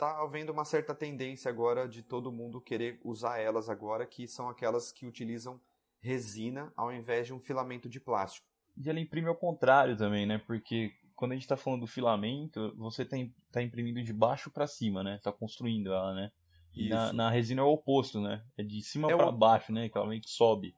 tá 0.02 0.20
havendo 0.20 0.50
uma 0.50 0.64
certa 0.64 0.92
tendência 0.92 1.48
agora 1.48 1.88
de 1.88 2.02
todo 2.02 2.32
mundo 2.32 2.60
querer 2.60 3.00
usar 3.04 3.38
elas 3.38 3.68
agora, 3.68 4.04
que 4.04 4.26
são 4.26 4.48
aquelas 4.48 4.90
que 4.90 5.06
utilizam 5.06 5.60
resina 6.00 6.72
ao 6.76 6.92
invés 6.92 7.28
de 7.28 7.32
um 7.32 7.38
filamento 7.38 7.88
de 7.88 8.00
plástico. 8.00 8.44
E 8.76 8.90
ela 8.90 8.98
imprime 8.98 9.28
ao 9.28 9.36
contrário 9.36 9.96
também, 9.96 10.26
né? 10.26 10.38
Porque 10.44 10.90
quando 11.14 11.30
a 11.30 11.34
gente 11.36 11.44
está 11.44 11.56
falando 11.56 11.82
do 11.82 11.86
filamento, 11.86 12.74
você 12.76 13.02
está 13.02 13.16
tá 13.52 13.62
imprimindo 13.62 14.02
de 14.02 14.12
baixo 14.12 14.50
para 14.50 14.66
cima, 14.66 15.04
né? 15.04 15.14
Está 15.14 15.30
construindo 15.30 15.92
ela, 15.92 16.12
né? 16.14 16.32
E 16.74 16.88
na, 16.88 17.12
na, 17.12 17.30
resina 17.30 17.60
é 17.60 17.64
o 17.64 17.72
oposto, 17.72 18.20
né? 18.20 18.44
É 18.56 18.64
de 18.64 18.82
cima 18.82 19.08
é 19.08 19.16
para 19.16 19.28
o... 19.28 19.32
baixo, 19.32 19.72
né? 19.72 19.88
Que 19.88 19.96
ela 19.96 20.08
meio 20.08 20.20
que 20.20 20.30
sobe. 20.30 20.74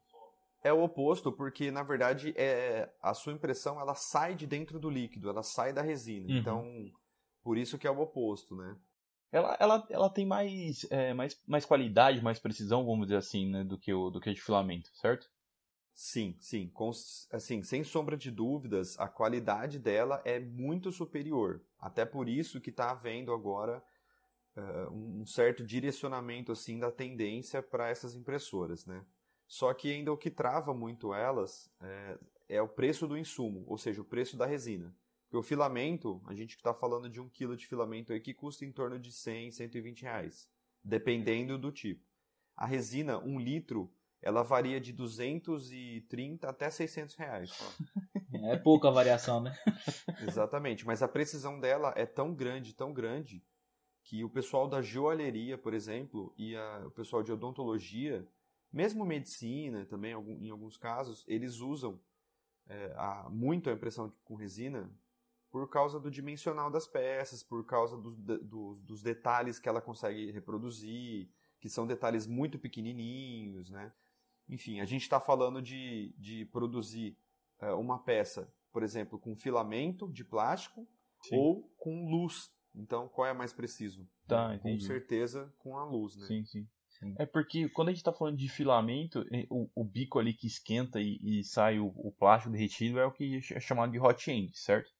É 0.63 0.71
o 0.71 0.83
oposto, 0.83 1.33
porque 1.33 1.71
na 1.71 1.83
verdade 1.83 2.35
é 2.37 2.93
a 3.01 3.15
sua 3.15 3.33
impressão 3.33 3.81
ela 3.81 3.95
sai 3.95 4.35
de 4.35 4.47
dentro 4.47 4.79
do 4.79 4.91
líquido, 4.91 5.31
ela 5.31 5.43
sai 5.43 5.73
da 5.73 5.81
resina. 5.81 6.29
Uhum. 6.29 6.39
Então, 6.39 6.93
por 7.43 7.57
isso 7.57 7.79
que 7.79 7.87
é 7.87 7.91
o 7.91 8.01
oposto, 8.01 8.55
né? 8.55 8.77
Ela, 9.35 9.57
ela, 9.59 9.87
ela 9.91 10.09
tem 10.09 10.25
mais, 10.25 10.87
é, 10.91 11.13
mais, 11.13 11.37
mais 11.45 11.67
qualidade, 11.67 12.23
mais 12.23 12.39
precisão, 12.39 12.87
vamos 12.87 13.09
dizer 13.09 13.17
assim, 13.17 13.51
né, 13.51 13.65
do 13.65 13.77
que 13.77 13.93
o 13.93 14.09
do 14.09 14.21
que 14.21 14.33
de 14.33 14.41
filamento, 14.41 14.89
certo? 14.95 15.29
Sim, 15.93 16.37
sim. 16.39 16.69
Com, 16.69 16.93
assim, 17.33 17.61
sem 17.65 17.83
sombra 17.83 18.17
de 18.17 18.31
dúvidas, 18.31 18.97
a 18.97 19.09
qualidade 19.09 19.81
dela 19.81 20.23
é 20.25 20.39
muito 20.39 20.93
superior. 20.93 21.61
Até 21.81 22.05
por 22.05 22.29
isso 22.29 22.61
que 22.61 22.71
está 22.71 22.93
havendo 22.93 23.33
agora 23.33 23.83
uh, 24.57 24.93
um 24.93 25.27
certo 25.27 25.67
direcionamento 25.67 26.53
assim 26.53 26.79
da 26.79 26.93
tendência 26.93 27.61
para 27.61 27.89
essas 27.89 28.15
impressoras, 28.15 28.87
né? 28.87 29.05
Só 29.49 29.75
que 29.75 29.91
ainda 29.93 30.13
o 30.13 30.17
que 30.17 30.31
trava 30.31 30.73
muito 30.73 31.13
elas 31.13 31.69
é, 31.81 32.19
é, 32.51 32.63
o 32.63 32.69
preço 32.69 33.09
do 33.09 33.19
insumo, 33.19 33.65
ou 33.67 33.77
seja, 33.77 34.01
o 34.01 34.05
preço 34.05 34.37
da 34.37 34.47
resina. 34.47 34.95
Porque 35.35 35.39
o 35.39 35.43
filamento, 35.43 36.23
a 36.27 36.33
gente 36.33 36.55
está 36.55 36.73
falando 36.73 37.11
de 37.11 37.21
um 37.21 37.29
quilo 37.29 37.57
de 37.57 37.67
filamento 37.67 38.13
aí 38.13 38.21
que 38.21 38.33
custa 38.33 38.65
em 38.65 38.71
torno 38.71 39.01
de 39.01 39.11
100, 39.11 39.51
120 39.51 40.03
reais, 40.03 40.49
dependendo 40.85 41.59
do 41.59 41.73
tipo. 41.73 42.07
A 42.57 42.65
resina, 42.65 43.19
um 43.19 43.41
litro, 43.41 43.93
ela 44.23 44.45
varia 44.45 44.81
de 44.81 44.93
230 44.93 46.49
até 46.49 46.71
600 46.71 47.17
reais. 47.17 47.51
É 48.45 48.57
pouca 48.57 48.93
variação, 48.93 49.41
né? 49.41 49.53
Exatamente, 50.23 50.87
mas 50.87 51.03
a 51.03 51.09
precisão 51.09 51.59
dela 51.59 51.93
é 51.97 52.07
tão 52.07 52.33
grande, 52.33 52.73
tão 52.73 52.93
grande, 52.93 53.45
que 54.05 54.23
o 54.23 54.31
pessoal 54.31 54.69
da 54.69 54.81
joalheria, 54.81 55.59
por 55.59 55.75
exemplo, 55.75 56.33
e 56.39 56.55
a, 56.55 56.85
o 56.87 56.93
pessoal 56.93 57.25
de 57.25 57.33
odontologia, 57.33 58.25
mesmo 58.73 59.05
medicina 59.05 59.85
também, 59.85 60.13
em 60.13 60.51
alguns 60.51 60.77
casos, 60.77 61.25
eles 61.27 61.59
usam 61.59 62.01
é, 62.69 62.95
a, 62.97 63.29
muito 63.29 63.69
a 63.69 63.73
impressão 63.73 64.13
com 64.23 64.37
resina 64.37 64.89
por 65.55 65.71
causa 65.71 66.01
do 66.01 66.11
dimensional 66.11 66.69
das 66.69 66.85
peças, 66.85 67.41
por 67.41 67.65
causa 67.65 67.97
do, 67.97 68.11
do, 68.11 68.75
dos 68.83 69.05
detalhes 69.05 69.61
que 69.61 69.69
ela 69.69 69.81
consegue 69.81 70.33
reproduzir, 70.33 71.31
que 71.61 71.69
são 71.69 71.87
detalhes 71.87 72.27
muito 72.27 72.59
pequenininhos, 72.59 73.71
né? 73.71 73.93
Enfim, 74.49 74.81
a 74.81 74.85
gente 74.85 75.03
está 75.03 75.21
falando 75.21 75.63
de, 75.63 76.13
de 76.19 76.45
produzir 76.47 77.17
é, 77.61 77.71
uma 77.73 78.03
peça, 78.03 78.53
por 78.73 78.83
exemplo, 78.83 79.17
com 79.17 79.37
filamento 79.37 80.11
de 80.11 80.25
plástico 80.25 80.89
Sim. 81.23 81.37
ou 81.37 81.73
com 81.79 82.11
luz. 82.11 82.51
Então, 82.75 83.09
qual 83.09 83.29
é 83.29 83.33
mais 83.33 83.53
preciso? 83.53 84.09
Tá, 84.27 84.59
com 84.59 84.77
certeza 84.81 85.55
com 85.61 85.79
a 85.79 85.85
luz, 85.85 86.17
né? 86.17 86.27
Sim, 86.27 86.45
sim. 86.45 86.69
sim. 86.89 87.15
É 87.17 87.27
porque 87.27 87.69
quando 87.69 87.91
a 87.91 87.93
gente 87.93 88.01
está 88.01 88.13
falando 88.13 88.39
de 88.39 88.49
filamento, 88.49 89.25
o, 89.49 89.71
o, 89.73 89.85
bico 89.85 90.19
ali 90.19 90.35
que 90.35 90.49
esquenta 90.49 91.01
e, 91.01 91.21
e 91.23 91.45
sai 91.45 91.79
o, 91.79 91.93
o, 91.95 92.11
plástico 92.11 92.51
derretido 92.51 92.99
é 92.99 93.07
o 93.07 93.13
que 93.13 93.37
é 93.53 93.61
chamado 93.61 93.93
de 93.93 94.01
hot 94.01 94.29
end, 94.29 94.51
certo? 94.59 94.91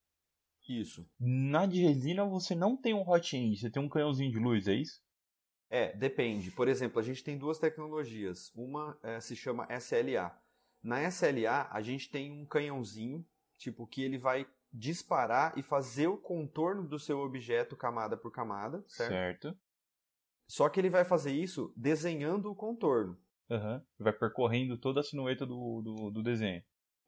Isso. 0.67 1.07
Na 1.19 1.67
de 1.67 1.83
resina 1.83 2.25
você 2.25 2.55
não 2.55 2.77
tem 2.77 2.95
um 2.95 3.09
hot 3.09 3.37
end, 3.37 3.59
você 3.59 3.71
tem 3.71 3.83
um 3.83 3.89
canhãozinho 3.89 4.31
de 4.31 4.39
luz, 4.39 4.67
é 4.67 4.75
isso? 4.75 5.03
É, 5.71 5.95
depende. 5.97 6.51
Por 6.51 6.69
exemplo, 6.69 7.01
a 7.01 7.03
gente 7.03 7.25
tem 7.25 7.37
duas 7.37 7.59
tecnologias. 7.59 8.53
Uma 8.55 8.97
é, 9.03 9.21
se 9.21 9.35
chama 9.35 9.67
SLA. 9.71 10.33
Na 10.83 11.03
SLA, 11.09 11.69
a 11.71 11.81
gente 11.81 12.11
tem 12.11 12.31
um 12.31 12.47
canhãozinho, 12.47 13.27
tipo, 13.59 13.87
que 13.87 14.03
ele 14.03 14.19
vai 14.19 14.47
disparar 14.73 15.57
e 15.57 15.63
fazer 15.63 16.09
o 16.09 16.19
contorno 16.19 16.87
do 16.87 16.99
seu 16.99 17.21
objeto 17.21 17.77
camada 17.77 18.17
por 18.17 18.31
camada, 18.31 18.85
certo? 18.87 19.11
Certo. 19.11 19.59
Só 20.47 20.69
que 20.69 20.81
ele 20.81 20.91
vai 20.91 21.05
fazer 21.05 21.33
isso 21.33 21.73
desenhando 21.77 22.51
o 22.51 22.55
contorno. 22.55 23.17
Uhum. 23.49 23.81
Vai 23.99 24.13
percorrendo 24.13 24.77
toda 24.77 25.01
a 25.01 25.03
sinueta 25.03 25.47
do, 25.47 25.81
do, 25.83 26.11
do, 26.11 26.23
desenho. 26.23 26.63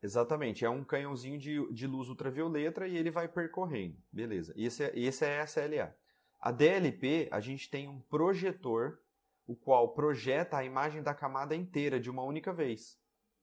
Exatamente. 0.07 0.65
É 0.65 0.71
um 0.71 0.85
canhãozinho 0.85 1.37
de, 1.37 1.73
de 1.73 1.85
luz 1.85 2.09
ultravioleta 2.09 2.87
e 2.87 2.97
ele 2.97 3.11
vai 3.11 3.27
percorrendo. 3.27 3.97
Beleza. 4.13 4.55
Esse 4.57 4.85
é, 4.85 4.93
esse 4.95 5.25
é 5.25 5.41
a 5.41 5.45
SLA. 5.45 5.97
A 6.39 6.53
DLP, 6.53 7.29
a 7.33 7.41
gente 7.41 7.69
tem 7.69 7.89
um 7.89 8.01
projetor, 8.03 9.01
o 9.49 9.57
qual 9.57 9.95
projeta 9.95 10.59
a 10.59 10.65
imagem 10.65 11.03
da 11.03 11.13
camada 11.13 11.57
inteira 11.57 11.99
de 11.99 12.09
uma 12.09 12.23
única 12.23 12.53
vez. 12.53 12.97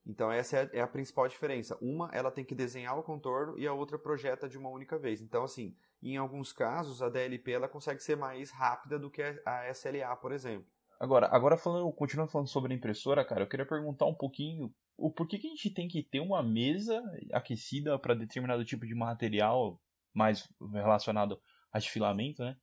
Então 0.05 0.31
essa 0.31 0.57
é, 0.57 0.69
é 0.73 0.81
a 0.81 0.87
principal 0.87 1.27
diferença. 1.27 1.77
Uma, 1.81 2.09
ela 2.13 2.31
tem 2.31 2.45
que 2.45 2.55
desenhar 2.55 2.97
o 2.97 3.03
contorno 3.03 3.59
e 3.59 3.67
a 3.67 3.73
outra 3.73 3.99
projeta 3.99 4.47
de 4.47 4.57
uma 4.57 4.69
única 4.69 4.97
vez. 4.97 5.21
Então, 5.21 5.43
assim, 5.43 5.75
em 6.01 6.15
alguns 6.15 6.53
casos, 6.53 7.01
a 7.01 7.09
DLP 7.09 7.51
ela 7.51 7.67
consegue 7.67 8.01
ser 8.01 8.15
mais 8.15 8.51
rápida 8.51 8.97
do 8.97 9.11
que 9.11 9.21
a 9.21 9.69
SLA, 9.69 10.15
por 10.15 10.31
exemplo. 10.31 10.72
Agora, 11.03 11.27
agora 11.33 11.57
falando, 11.57 11.91
continuando 11.91 12.31
falando 12.31 12.47
sobre 12.47 12.73
a 12.73 12.77
impressora, 12.77 13.25
cara, 13.25 13.41
eu 13.43 13.49
queria 13.49 13.65
perguntar 13.65 14.05
um 14.05 14.15
pouquinho 14.15 14.73
o 14.97 15.11
porquê 15.11 15.37
que 15.37 15.47
a 15.47 15.49
gente 15.49 15.69
tem 15.69 15.85
que 15.85 16.01
ter 16.01 16.21
uma 16.21 16.41
mesa 16.41 17.03
aquecida 17.33 17.99
para 17.99 18.13
determinado 18.13 18.63
tipo 18.63 18.87
de 18.87 18.95
material 18.95 19.81
mais 20.13 20.47
relacionado 20.71 21.37
a 21.73 21.81
filamento, 21.81 22.41
né? 22.41 22.55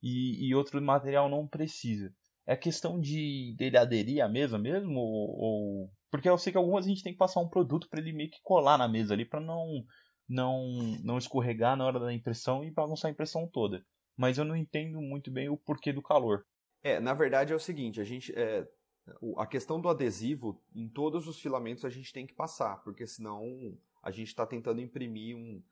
e, 0.00 0.46
e 0.46 0.54
outro 0.54 0.80
material 0.80 1.28
não 1.28 1.48
precisa. 1.48 2.14
É 2.46 2.54
questão 2.54 3.00
de 3.00 3.56
dele 3.58 3.76
aderir 3.76 4.24
à 4.24 4.28
mesa 4.28 4.56
mesmo? 4.56 5.00
Ou, 5.00 5.38
ou, 5.40 5.92
Porque 6.12 6.28
eu 6.28 6.38
sei 6.38 6.52
que 6.52 6.58
algumas 6.58 6.86
a 6.86 6.88
gente 6.88 7.02
tem 7.02 7.12
que 7.12 7.18
passar 7.18 7.40
um 7.40 7.48
produto 7.48 7.88
para 7.88 7.98
ele 7.98 8.12
meio 8.12 8.30
que 8.30 8.40
colar 8.44 8.78
na 8.78 8.86
mesa 8.86 9.14
ali 9.14 9.24
para 9.24 9.40
não, 9.40 9.84
não, 10.28 10.62
não 11.02 11.18
escorregar 11.18 11.76
na 11.76 11.86
hora 11.86 11.98
da 11.98 12.12
impressão 12.12 12.62
e 12.62 12.70
bagunçar 12.70 13.08
a 13.08 13.12
impressão 13.12 13.48
toda. 13.48 13.84
Mas 14.16 14.38
eu 14.38 14.44
não 14.44 14.54
entendo 14.54 15.00
muito 15.00 15.28
bem 15.28 15.48
o 15.48 15.56
porquê 15.56 15.92
do 15.92 16.00
calor. 16.00 16.46
É, 16.82 16.98
na 17.00 17.14
verdade 17.14 17.52
é 17.52 17.56
o 17.56 17.60
seguinte, 17.60 18.00
a 18.00 18.04
gente. 18.04 18.32
É, 18.34 18.66
a 19.36 19.46
questão 19.46 19.80
do 19.80 19.88
adesivo, 19.88 20.62
em 20.74 20.88
todos 20.88 21.26
os 21.26 21.40
filamentos 21.40 21.84
a 21.84 21.90
gente 21.90 22.12
tem 22.12 22.26
que 22.26 22.34
passar, 22.34 22.76
porque 22.82 23.06
senão 23.06 23.76
a 24.02 24.10
gente 24.10 24.28
está 24.28 24.46
tentando 24.46 24.80
imprimir 24.80 25.36
um, 25.36 25.62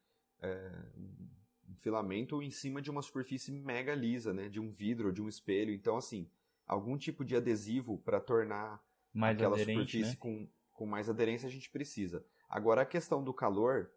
é, 0.40 0.72
um 1.68 1.76
filamento 1.76 2.42
em 2.42 2.50
cima 2.50 2.82
de 2.82 2.90
uma 2.90 3.02
superfície 3.02 3.52
mega 3.52 3.94
lisa, 3.94 4.32
né? 4.32 4.48
De 4.48 4.60
um 4.60 4.70
vidro, 4.70 5.12
de 5.12 5.22
um 5.22 5.28
espelho. 5.28 5.72
Então, 5.72 5.96
assim, 5.96 6.28
algum 6.66 6.96
tipo 6.96 7.24
de 7.24 7.36
adesivo 7.36 7.98
para 7.98 8.20
tornar 8.20 8.82
mais 9.12 9.36
aquela 9.36 9.58
superfície 9.58 10.10
né? 10.10 10.16
com, 10.18 10.48
com 10.72 10.86
mais 10.86 11.08
aderência 11.08 11.48
a 11.48 11.50
gente 11.50 11.70
precisa. 11.70 12.24
Agora, 12.48 12.82
a 12.82 12.86
questão 12.86 13.22
do 13.22 13.32
calor, 13.32 13.90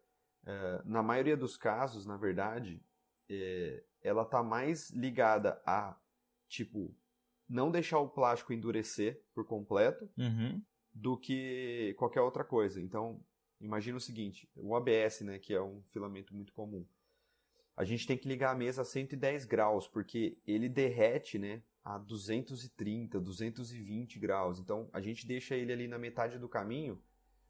é, 0.44 0.82
na 0.84 1.02
maioria 1.02 1.36
dos 1.36 1.56
casos, 1.56 2.06
na 2.06 2.16
verdade, 2.16 2.82
é, 3.28 3.82
ela 4.02 4.22
está 4.22 4.42
mais 4.42 4.90
ligada 4.90 5.60
a, 5.64 5.96
tipo, 6.48 6.94
não 7.52 7.70
deixar 7.70 7.98
o 7.98 8.08
plástico 8.08 8.52
endurecer 8.52 9.22
por 9.34 9.44
completo 9.44 10.08
uhum. 10.16 10.60
do 10.92 11.18
que 11.18 11.94
qualquer 11.98 12.22
outra 12.22 12.42
coisa. 12.42 12.80
Então, 12.80 13.22
imagina 13.60 13.98
o 13.98 14.00
seguinte, 14.00 14.48
o 14.56 14.74
ABS, 14.74 15.20
né, 15.20 15.38
que 15.38 15.52
é 15.52 15.62
um 15.62 15.82
filamento 15.90 16.34
muito 16.34 16.52
comum. 16.54 16.86
A 17.76 17.84
gente 17.84 18.06
tem 18.06 18.16
que 18.16 18.26
ligar 18.26 18.52
a 18.52 18.54
mesa 18.54 18.82
a 18.82 18.84
110 18.86 19.44
graus, 19.44 19.86
porque 19.86 20.38
ele 20.46 20.66
derrete, 20.66 21.38
né, 21.38 21.62
a 21.84 21.98
230, 21.98 23.20
220 23.20 24.18
graus. 24.18 24.58
Então, 24.58 24.88
a 24.90 25.00
gente 25.00 25.26
deixa 25.26 25.54
ele 25.54 25.72
ali 25.74 25.86
na 25.86 25.98
metade 25.98 26.38
do 26.38 26.48
caminho 26.48 27.02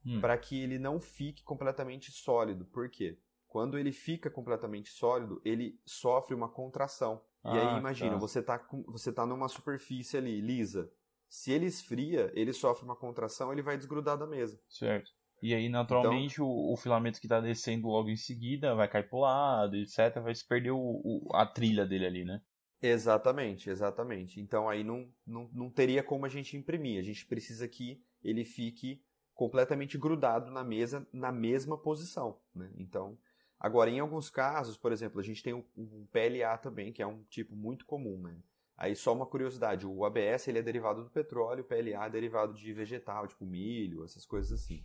hum. 0.04 0.20
para 0.20 0.36
que 0.36 0.60
ele 0.60 0.80
não 0.80 1.00
fique 1.00 1.44
completamente 1.44 2.10
sólido. 2.10 2.64
Por 2.64 2.90
quê? 2.90 3.18
Quando 3.46 3.78
ele 3.78 3.92
fica 3.92 4.28
completamente 4.28 4.90
sólido, 4.90 5.40
ele 5.44 5.78
sofre 5.84 6.34
uma 6.34 6.48
contração. 6.48 7.22
Ah, 7.44 7.54
e 7.54 7.58
aí, 7.58 7.66
ah, 7.66 7.78
imagina, 7.78 8.12
tá. 8.12 8.16
você 8.16 8.38
está 8.38 8.66
você 8.86 9.12
tá 9.12 9.26
numa 9.26 9.48
superfície 9.48 10.16
ali, 10.16 10.40
lisa. 10.40 10.90
Se 11.28 11.50
ele 11.50 11.66
esfria, 11.66 12.30
ele 12.34 12.52
sofre 12.52 12.84
uma 12.84 12.96
contração, 12.96 13.52
ele 13.52 13.62
vai 13.62 13.76
desgrudar 13.76 14.18
da 14.18 14.26
mesa. 14.26 14.60
Certo. 14.68 15.10
E 15.42 15.54
aí, 15.54 15.68
naturalmente, 15.68 16.34
então, 16.34 16.46
o, 16.46 16.72
o, 16.72 16.76
filamento 16.76 17.18
que 17.18 17.26
está 17.26 17.40
descendo 17.40 17.88
logo 17.88 18.08
em 18.08 18.16
seguida 18.16 18.76
vai 18.76 18.86
cair 18.86 19.08
pro 19.08 19.20
lado, 19.20 19.76
etc. 19.76 20.20
Vai 20.22 20.34
se 20.34 20.46
perder 20.46 20.70
o, 20.70 20.78
o, 20.78 21.28
a 21.34 21.44
trilha 21.44 21.84
dele 21.84 22.06
ali, 22.06 22.24
né? 22.24 22.40
Exatamente, 22.80 23.70
exatamente. 23.70 24.40
Então 24.40 24.68
aí 24.68 24.82
não, 24.82 25.08
não, 25.26 25.48
não 25.52 25.70
teria 25.70 26.02
como 26.02 26.26
a 26.26 26.28
gente 26.28 26.56
imprimir. 26.56 26.98
A 26.98 27.02
gente 27.02 27.24
precisa 27.26 27.66
que 27.68 28.02
ele 28.22 28.44
fique 28.44 29.00
completamente 29.34 29.96
grudado 29.96 30.50
na 30.50 30.64
mesa, 30.64 31.06
na 31.12 31.32
mesma 31.32 31.78
posição. 31.78 32.40
Né? 32.54 32.70
Então, 32.76 33.16
agora, 33.62 33.88
em 33.88 34.00
alguns 34.00 34.28
casos, 34.28 34.76
por 34.76 34.90
exemplo, 34.90 35.20
a 35.20 35.22
gente 35.22 35.40
tem 35.40 35.54
um, 35.54 36.06
PLA 36.10 36.58
também, 36.58 36.92
que 36.92 37.00
é 37.00 37.06
um 37.06 37.22
tipo 37.30 37.54
muito 37.54 37.86
comum. 37.86 38.20
Né? 38.20 38.36
Aí 38.76 38.96
só 38.96 39.12
uma 39.12 39.24
curiosidade, 39.24 39.86
o 39.86 40.04
ABS 40.04 40.48
ele 40.48 40.58
é 40.58 40.62
derivado 40.62 41.04
do 41.04 41.10
petróleo, 41.10 41.62
o 41.62 41.64
PLA 41.64 42.04
é 42.04 42.10
derivado 42.10 42.54
de 42.54 42.72
vegetal, 42.72 43.28
tipo 43.28 43.46
milho, 43.46 44.04
essas 44.04 44.26
coisas 44.26 44.50
assim. 44.50 44.84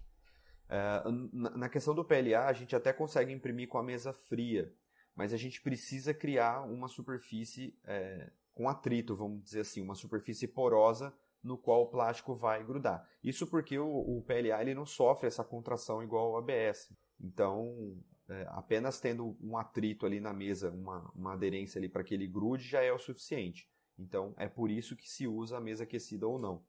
É, 0.69 1.01
na 1.33 1.67
questão 1.67 1.95
do 1.95 2.05
PLA, 2.05 2.45
a 2.45 2.53
gente 2.53 2.75
até 2.75 2.93
consegue 2.93 3.33
imprimir 3.33 3.67
com 3.67 3.79
a 3.79 3.83
mesa 3.83 4.13
fria, 4.13 4.71
mas 5.15 5.33
a 5.33 5.37
gente 5.37 5.59
precisa 5.59 6.13
criar 6.13 6.61
uma 6.61 6.87
superfície 6.87 7.75
é, 7.83 8.29
com 8.53 8.69
atrito, 8.69 9.15
vamos 9.15 9.43
dizer 9.43 9.61
assim, 9.61 9.81
uma 9.81 9.95
superfície 9.95 10.47
porosa 10.47 11.11
no 11.43 11.57
qual 11.57 11.81
o 11.83 11.87
plástico 11.87 12.35
vai 12.35 12.63
grudar. 12.63 13.09
Isso 13.23 13.47
porque 13.47 13.79
o, 13.79 13.87
o 13.87 14.21
PLA 14.21 14.61
ele 14.61 14.75
não 14.75 14.85
sofre 14.85 15.25
essa 15.25 15.43
contração 15.43 16.03
igual 16.03 16.35
ao 16.35 16.37
ABS. 16.37 16.91
Então, 17.19 17.97
é, 18.29 18.45
apenas 18.49 18.99
tendo 18.99 19.37
um 19.41 19.57
atrito 19.57 20.05
ali 20.05 20.19
na 20.19 20.33
mesa, 20.33 20.71
uma, 20.71 21.11
uma 21.15 21.33
aderência 21.33 21.79
ali 21.79 21.87
para 21.87 22.03
que 22.03 22.13
ele 22.13 22.27
grude, 22.27 22.67
já 22.67 22.81
é 22.81 22.91
o 22.91 22.99
suficiente. 22.99 23.67
Então, 23.97 24.33
é 24.37 24.47
por 24.47 24.69
isso 24.69 24.95
que 24.95 25.09
se 25.09 25.27
usa 25.27 25.57
a 25.57 25.61
mesa 25.61 25.83
aquecida 25.83 26.27
ou 26.27 26.37
não. 26.37 26.63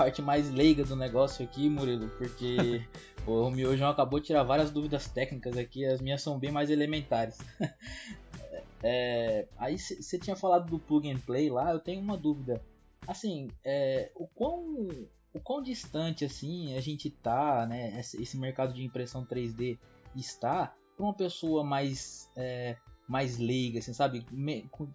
Parte 0.00 0.22
mais 0.22 0.50
leiga 0.50 0.82
do 0.82 0.96
negócio 0.96 1.44
aqui, 1.44 1.68
Murilo, 1.68 2.08
porque 2.16 2.82
o 3.28 3.50
Miojão 3.50 3.90
acabou 3.90 4.18
de 4.18 4.28
tirar 4.28 4.42
várias 4.44 4.70
dúvidas 4.70 5.06
técnicas 5.08 5.58
aqui, 5.58 5.84
as 5.84 6.00
minhas 6.00 6.22
são 6.22 6.38
bem 6.38 6.50
mais 6.50 6.70
elementares. 6.70 7.36
é, 8.82 9.46
aí 9.58 9.78
você 9.78 10.18
tinha 10.18 10.34
falado 10.34 10.70
do 10.70 10.78
plug 10.78 11.10
and 11.10 11.18
play 11.18 11.50
lá, 11.50 11.70
eu 11.70 11.78
tenho 11.78 12.00
uma 12.00 12.16
dúvida. 12.16 12.64
Assim, 13.06 13.50
é, 13.62 14.10
o 14.14 14.26
quão 14.26 14.88
o 15.34 15.38
quão 15.38 15.62
distante 15.62 16.24
assim 16.24 16.74
a 16.74 16.80
gente 16.80 17.10
tá, 17.10 17.66
né? 17.66 18.00
Esse 18.00 18.38
mercado 18.38 18.72
de 18.72 18.82
impressão 18.82 19.26
3D 19.26 19.78
está 20.16 20.74
para 20.96 21.04
uma 21.04 21.14
pessoa 21.14 21.62
mais 21.62 22.30
é, 22.34 22.74
mais 23.06 23.36
leiga, 23.36 23.80
assim, 23.80 23.92
sabe, 23.92 24.24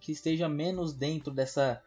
que 0.00 0.10
esteja 0.10 0.48
menos 0.48 0.92
dentro 0.92 1.32
dessa 1.32 1.80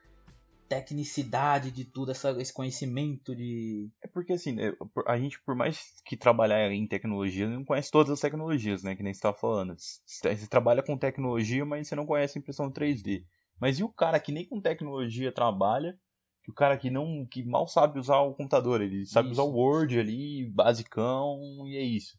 tecnicidade 0.69 1.71
de 1.71 1.84
tudo, 1.84 2.12
essa, 2.12 2.32
esse 2.39 2.53
conhecimento 2.53 3.36
de. 3.36 3.89
É 4.03 4.08
porque 4.08 4.34
assim, 4.34 4.53
né, 4.53 4.71
a 5.08 5.17
gente, 5.17 5.41
por 5.43 5.55
mais 5.55 5.99
que 6.05 6.15
trabalhar 6.15 6.71
em 6.71 6.88
tecnologia, 6.88 7.49
não 7.49 7.65
conhece 7.65 7.89
todas 7.89 8.12
as 8.12 8.19
tecnologias, 8.19 8.84
né? 8.84 8.95
Que 8.95 9.01
nem 9.01 9.12
você 9.12 9.17
estava 9.17 9.36
falando. 9.36 9.75
Você 9.75 10.47
trabalha 10.47 10.84
com 10.84 10.95
tecnologia, 10.95 11.65
mas 11.65 11.88
você 11.88 11.95
não 11.95 12.05
conhece 12.05 12.38
impressão 12.38 12.71
3D. 12.71 13.25
Mas 13.60 13.79
e 13.79 13.84
o 13.84 13.89
cara 13.89 14.19
que 14.19 14.32
nem 14.32 14.47
com 14.47 14.62
tecnologia 14.62 15.32
trabalha, 15.32 15.99
que 16.43 16.51
o 16.51 16.53
cara 16.53 16.77
que 16.77 16.91
não. 16.91 17.25
que 17.25 17.43
mal 17.43 17.67
sabe 17.67 17.99
usar 17.99 18.19
o 18.19 18.36
computador, 18.36 18.79
ele 18.79 19.05
sabe 19.08 19.32
isso. 19.32 19.41
usar 19.41 19.49
o 19.49 19.55
Word 19.55 19.99
ali, 19.99 20.47
basicão, 20.51 21.39
e 21.67 21.77
é 21.77 21.82
isso. 21.82 22.17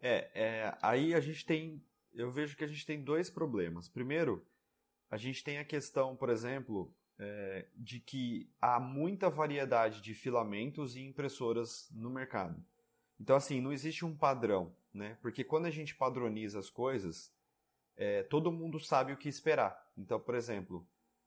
É, 0.00 0.30
é, 0.34 0.78
aí 0.80 1.12
a 1.12 1.20
gente 1.20 1.44
tem. 1.44 1.82
Eu 2.14 2.30
vejo 2.30 2.56
que 2.56 2.64
a 2.64 2.68
gente 2.68 2.86
tem 2.86 3.02
dois 3.02 3.28
problemas. 3.28 3.88
Primeiro, 3.88 4.46
a 5.10 5.16
gente 5.16 5.42
tem 5.42 5.58
a 5.58 5.64
questão, 5.64 6.16
por 6.16 6.30
exemplo, 6.30 6.94
é, 7.22 7.66
de 7.76 8.00
que 8.00 8.50
há 8.60 8.80
muita 8.80 9.30
variedade 9.30 10.00
de 10.00 10.12
filamentos 10.12 10.96
e 10.96 11.02
impressoras 11.02 11.88
no 11.92 12.10
mercado. 12.10 12.60
Então, 13.20 13.36
assim, 13.36 13.60
não 13.60 13.72
existe 13.72 14.04
um 14.04 14.16
padrão, 14.16 14.74
né? 14.92 15.16
Porque 15.22 15.44
quando 15.44 15.66
a 15.66 15.70
gente 15.70 15.94
padroniza 15.94 16.58
as 16.58 16.68
coisas, 16.68 17.32
é, 17.96 18.24
todo 18.24 18.50
mundo 18.50 18.80
sabe 18.80 19.12
o 19.12 19.16
que 19.16 19.28
esperar. 19.28 19.88
Então, 19.96 20.18
por 20.18 20.34
exemplo, 20.34 20.84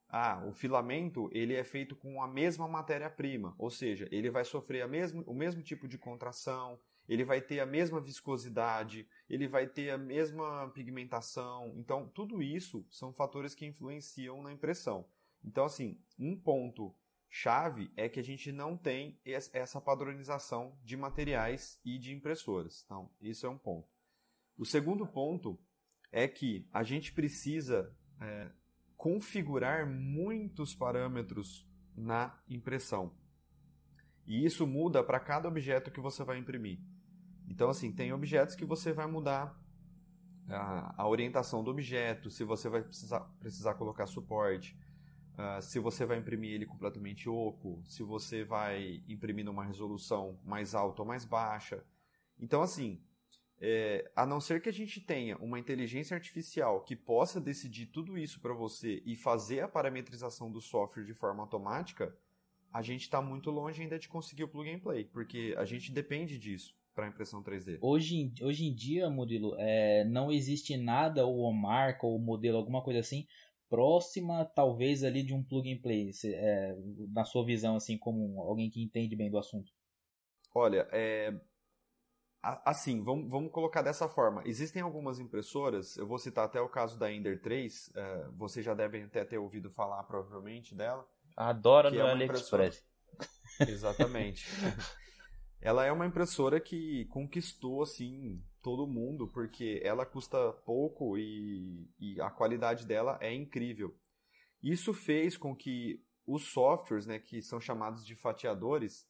ah, 0.09 0.43
o 0.45 0.51
filamento 0.51 1.29
ele 1.31 1.53
é 1.53 1.63
feito 1.63 1.95
com 1.95 2.21
a 2.21 2.27
mesma 2.27 2.67
matéria-prima, 2.67 3.55
ou 3.57 3.69
seja, 3.69 4.07
ele 4.11 4.29
vai 4.29 4.43
sofrer 4.43 4.81
a 4.81 4.87
mesmo, 4.89 5.23
o 5.25 5.33
mesmo 5.33 5.63
tipo 5.63 5.87
de 5.87 5.97
contração, 5.97 6.77
ele 7.07 7.23
vai 7.23 7.39
ter 7.39 7.61
a 7.61 7.65
mesma 7.65 8.01
viscosidade, 8.01 9.07
ele 9.29 9.47
vai 9.47 9.65
ter 9.65 9.91
a 9.91 9.97
mesma 9.97 10.69
pigmentação. 10.71 11.71
Então, 11.77 12.09
tudo 12.09 12.43
isso 12.43 12.85
são 12.89 13.13
fatores 13.13 13.55
que 13.55 13.65
influenciam 13.65 14.41
na 14.41 14.51
impressão. 14.51 15.05
Então, 15.45 15.65
assim, 15.65 15.97
um 16.17 16.35
ponto 16.35 16.93
chave 17.29 17.91
é 17.95 18.09
que 18.09 18.19
a 18.19 18.23
gente 18.23 18.51
não 18.51 18.75
tem 18.75 19.19
essa 19.25 19.79
padronização 19.79 20.77
de 20.83 20.97
materiais 20.97 21.79
e 21.85 21.99
de 21.99 22.13
impressoras. 22.13 22.83
Então, 22.85 23.11
isso 23.21 23.45
é 23.45 23.49
um 23.49 23.57
ponto. 23.57 23.87
O 24.57 24.65
segundo 24.65 25.05
ponto 25.05 25.59
é 26.11 26.27
que 26.27 26.67
a 26.73 26.81
gente 26.81 27.13
precisa 27.13 27.95
é, 28.19 28.49
configurar 28.97 29.85
muitos 29.85 30.73
parâmetros 30.73 31.69
na 31.95 32.41
impressão. 32.49 33.15
E 34.25 34.43
isso 34.43 34.65
muda 34.65 35.03
para 35.03 35.19
cada 35.19 35.47
objeto 35.47 35.91
que 35.91 35.99
você 35.99 36.23
vai 36.23 36.39
imprimir. 36.39 36.79
Então, 37.47 37.69
assim, 37.69 37.91
tem 37.91 38.11
objetos 38.11 38.55
que 38.55 38.65
você 38.65 38.91
vai 38.91 39.05
mudar 39.05 39.55
a, 40.49 41.03
a 41.03 41.07
orientação 41.07 41.63
do 41.63 41.69
objeto, 41.69 42.31
se 42.31 42.43
você 42.43 42.69
vai 42.69 42.81
precisar, 42.81 43.19
precisar 43.39 43.75
colocar 43.75 44.07
suporte, 44.07 44.75
Uh, 45.35 45.61
se 45.61 45.79
você 45.79 46.05
vai 46.05 46.17
imprimir 46.17 46.51
ele 46.51 46.65
completamente 46.65 47.27
oco, 47.27 47.81
se 47.85 48.03
você 48.03 48.43
vai 48.43 49.03
imprimir 49.07 49.43
numa 49.43 49.65
resolução 49.65 50.39
mais 50.43 50.73
alta 50.73 51.01
ou 51.01 51.07
mais 51.07 51.25
baixa. 51.25 51.83
Então, 52.39 52.61
assim, 52.61 53.01
é, 53.59 54.09
a 54.15 54.25
não 54.25 54.39
ser 54.39 54.61
que 54.61 54.69
a 54.69 54.73
gente 54.73 54.99
tenha 54.99 55.37
uma 55.37 55.59
inteligência 55.59 56.15
artificial 56.15 56.81
que 56.81 56.95
possa 56.95 57.39
decidir 57.39 57.87
tudo 57.87 58.17
isso 58.17 58.39
para 58.39 58.53
você 58.53 59.01
e 59.05 59.15
fazer 59.15 59.61
a 59.61 59.67
parametrização 59.67 60.51
do 60.51 60.61
software 60.61 61.05
de 61.05 61.13
forma 61.13 61.43
automática, 61.43 62.15
a 62.71 62.81
gente 62.81 63.01
está 63.01 63.21
muito 63.21 63.49
longe 63.49 63.81
ainda 63.81 63.97
de 63.97 64.09
conseguir 64.09 64.43
o 64.43 64.49
plug 64.49 64.69
and 64.69 64.79
play, 64.79 65.05
porque 65.05 65.55
a 65.57 65.63
gente 65.63 65.91
depende 65.91 66.37
disso 66.37 66.75
para 66.93 67.07
impressão 67.07 67.43
3D. 67.43 67.77
Hoje, 67.81 68.33
hoje 68.41 68.65
em 68.65 68.73
dia, 68.73 69.09
Murilo, 69.09 69.55
é, 69.57 70.05
não 70.05 70.31
existe 70.31 70.75
nada, 70.77 71.25
ou 71.25 71.51
marca, 71.53 72.05
ou 72.05 72.17
modelo, 72.17 72.57
alguma 72.57 72.81
coisa 72.81 72.99
assim, 72.99 73.27
próxima, 73.69 74.45
talvez, 74.45 75.03
ali 75.03 75.23
de 75.23 75.33
um 75.33 75.43
plug 75.43 75.71
and 75.71 75.81
play, 75.81 76.11
é, 76.25 76.75
na 77.11 77.25
sua 77.25 77.45
visão, 77.45 77.75
assim, 77.75 77.97
como 77.97 78.41
alguém 78.41 78.69
que 78.69 78.83
entende 78.83 79.15
bem 79.15 79.29
do 79.29 79.37
assunto? 79.37 79.71
Olha, 80.53 80.87
é, 80.91 81.33
assim, 82.63 83.03
vamos, 83.03 83.29
vamos 83.29 83.51
colocar 83.51 83.81
dessa 83.81 84.07
forma. 84.07 84.43
Existem 84.45 84.81
algumas 84.81 85.19
impressoras, 85.19 85.97
eu 85.97 86.07
vou 86.07 86.17
citar 86.17 86.45
até 86.45 86.61
o 86.61 86.69
caso 86.69 86.97
da 86.97 87.11
Ender 87.11 87.41
3, 87.41 87.87
uh, 87.87 88.31
vocês 88.33 88.65
já 88.65 88.73
devem 88.73 89.03
até 89.03 89.25
ter 89.25 89.37
ouvido 89.37 89.69
falar 89.71 90.03
provavelmente 90.03 90.75
dela. 90.75 91.05
Adora 91.35 91.89
no 91.89 91.99
é 91.99 92.11
AliExpress. 92.11 92.85
Exatamente. 93.67 94.45
ela 95.65 95.83
é 95.83 95.91
uma 95.91 96.05
impressora 96.05 96.61
que 96.61 97.05
conquistou, 97.05 97.81
assim, 97.81 98.39
todo 98.61 98.85
mundo, 98.85 99.27
porque 99.27 99.81
ela 99.83 100.05
custa 100.05 100.53
pouco 100.63 101.17
e, 101.17 101.89
e 101.97 102.21
a 102.21 102.29
qualidade 102.29 102.85
dela 102.85 103.17
é 103.19 103.33
incrível. 103.33 103.97
Isso 104.61 104.93
fez 104.93 105.35
com 105.35 105.55
que 105.55 106.05
os 106.23 106.51
softwares, 106.53 107.07
né, 107.07 107.17
que 107.17 107.41
são 107.41 107.59
chamados 107.59 108.05
de 108.05 108.15
fatiadores, 108.15 109.09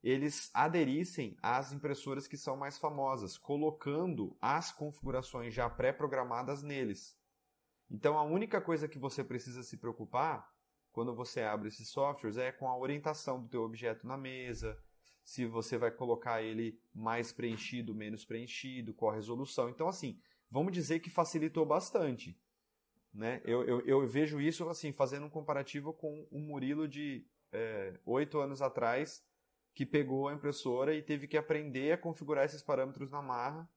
eles 0.00 0.48
aderissem 0.54 1.36
às 1.42 1.72
impressoras 1.72 2.28
que 2.28 2.36
são 2.36 2.56
mais 2.56 2.78
famosas, 2.78 3.36
colocando 3.36 4.36
as 4.40 4.70
configurações 4.70 5.52
já 5.52 5.68
pré-programadas 5.68 6.62
neles. 6.62 7.18
Então 7.90 8.16
a 8.16 8.22
única 8.22 8.60
coisa 8.60 8.86
que 8.86 8.96
você 8.96 9.24
precisa 9.24 9.64
se 9.64 9.76
preocupar 9.76 10.48
quando 10.92 11.16
você 11.16 11.42
abre 11.42 11.66
esses 11.66 11.88
softwares 11.88 12.36
é 12.36 12.52
com 12.52 12.68
a 12.68 12.78
orientação 12.78 13.42
do 13.42 13.48
teu 13.48 13.62
objeto 13.62 14.06
na 14.06 14.16
mesa, 14.16 14.80
se 15.26 15.44
você 15.44 15.76
vai 15.76 15.90
colocar 15.90 16.40
ele 16.40 16.78
mais 16.94 17.32
preenchido, 17.32 17.92
menos 17.92 18.24
preenchido, 18.24 18.94
qual 18.94 19.10
a 19.10 19.16
resolução. 19.16 19.68
Então 19.68 19.88
assim, 19.88 20.20
vamos 20.48 20.72
dizer 20.72 21.00
que 21.00 21.10
facilitou 21.10 21.66
bastante. 21.66 22.38
Né? 23.12 23.42
Eu, 23.44 23.64
eu, 23.64 23.80
eu 23.80 24.06
vejo 24.06 24.40
isso 24.40 24.68
assim, 24.68 24.92
fazendo 24.92 25.26
um 25.26 25.30
comparativo 25.30 25.92
com 25.92 26.28
o 26.30 26.38
Murilo 26.38 26.86
de 26.86 27.26
é, 27.52 27.98
oito 28.06 28.38
é, 28.38 28.44
anos 28.44 28.62
atrás, 28.62 29.26
que 29.74 29.84
pegou 29.84 30.28
a 30.28 30.32
impressora 30.32 30.94
e 30.94 31.02
teve 31.02 31.26
que 31.26 31.36
aprender 31.36 31.92
a 31.92 31.98
configurar 31.98 32.44
esses 32.44 32.62
parâmetros 32.62 33.10
na 33.10 33.20
marra. 33.20 33.68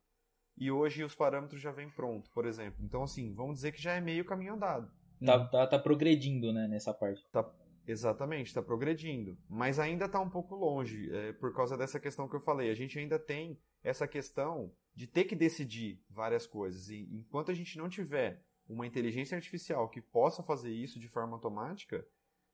E 0.56 0.70
hoje 0.70 1.04
os 1.04 1.16
parâmetros 1.16 1.60
já 1.60 1.72
vêm 1.72 1.90
pronto, 1.90 2.30
por 2.30 2.46
exemplo. 2.46 2.84
Então, 2.84 3.02
assim, 3.02 3.34
vamos 3.34 3.56
dizer 3.56 3.72
que 3.72 3.82
já 3.82 3.94
é 3.94 4.02
meio 4.02 4.26
caminho 4.26 4.54
andado. 4.54 4.92
Tá, 5.26 5.46
tá, 5.48 5.66
tá 5.68 5.80
progredindo, 5.80 6.54
né, 6.54 6.68
nessa 6.68 6.94
parte. 6.94 7.26
Tá, 7.32 7.50
exatamente, 7.91 8.47
está 8.47 8.62
progredindo. 8.62 9.38
Mas 9.49 9.80
ainda 9.80 10.06
está 10.06 10.19
um 10.19 10.30
pouco 10.30 10.56
longe, 10.56 11.10
é, 11.12 11.34
por 11.34 11.54
causa 11.54 11.75
dessa 11.75 11.99
questão 11.99 12.28
que 12.28 12.36
eu 12.36 12.39
falei. 12.39 12.69
A 12.69 12.75
gente 12.75 12.97
ainda 12.99 13.17
tem 13.17 13.60
essa 13.84 14.08
questão 14.08 14.71
de 14.93 15.08
ter 15.08 15.25
que 15.25 15.36
decidir 15.36 16.02
várias 16.10 16.45
coisas. 16.45 16.89
E 16.89 17.08
enquanto 17.12 17.52
a 17.52 17.54
gente 17.54 17.78
não 17.78 17.89
tiver 17.89 18.43
uma 18.67 18.86
inteligência 18.86 19.36
artificial 19.36 19.89
que 19.89 20.02
possa 20.02 20.43
fazer 20.43 20.71
isso 20.71 20.99
de 20.99 21.08
forma 21.08 21.36
automática, 21.36 22.06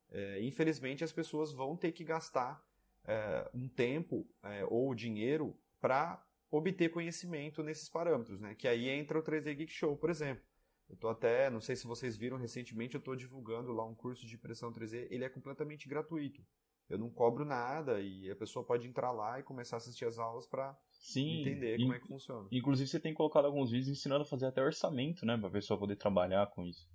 é, 0.10 0.41
infelizmente 0.41 1.04
as 1.04 1.12
pessoas 1.12 1.52
vão 1.52 1.76
ter 1.76 1.91
que 1.91 2.04
gastar 2.04 2.63
é, 3.04 3.50
um 3.54 3.67
tempo 3.67 4.26
é, 4.43 4.65
ou 4.65 4.95
dinheiro 4.95 5.58
para 5.82 6.24
obter 6.50 6.89
conhecimento 6.89 7.62
nesses 7.62 7.89
parâmetros, 7.89 8.39
né? 8.39 8.56
Que 8.56 8.67
aí 8.67 8.88
entra 8.88 9.19
o 9.19 9.24
3D 9.24 9.54
Geek 9.56 9.71
Show, 9.74 9.98
por 9.98 10.10
exemplo. 10.10 10.43
Eu 10.89 10.95
tô 10.95 11.08
até, 11.08 11.50
não 11.50 11.60
sei 11.60 11.76
se 11.76 11.88
vocês 11.88 12.15
viram 12.15 12.38
recentemente, 12.38 12.95
eu 12.95 13.00
estou 13.00 13.15
divulgando 13.15 13.71
lá 13.71 13.84
um 13.86 13.95
curso 13.95 14.26
de 14.26 14.36
impressão 14.36 14.71
3D, 14.71 15.08
ele 15.10 15.24
é 15.24 15.30
completamente 15.30 15.88
gratuito. 15.88 16.45
Eu 16.88 17.00
não 17.00 17.10
cobro 17.10 17.43
nada 17.43 18.00
e 18.00 18.30
a 18.30 18.36
pessoa 18.36 18.63
pode 18.63 18.88
entrar 18.88 19.12
lá 19.12 19.39
e 19.39 19.43
começar 19.43 19.78
a 19.78 19.78
assistir 19.78 20.06
as 20.06 20.19
aulas 20.19 20.45
para 20.45 20.78
entender 21.15 21.80
como 21.80 21.93
é 21.93 22.00
que 22.00 22.08
funciona. 22.08 22.48
Inclusive 22.52 22.88
você 22.88 23.00
tem 23.00 23.13
colocado 23.13 23.45
alguns 23.45 23.71
vídeos 23.71 23.89
ensinando 23.89 24.21
a 24.21 24.28
fazer 24.28 24.45
até 24.45 24.62
orçamento, 24.62 25.26
né, 25.26 25.36
para 25.36 25.48
a 25.48 25.52
pessoa 25.52 25.80
poder 25.80 25.95
trabalhar 25.95 26.45
com 26.52 26.63
isso. 26.63 26.88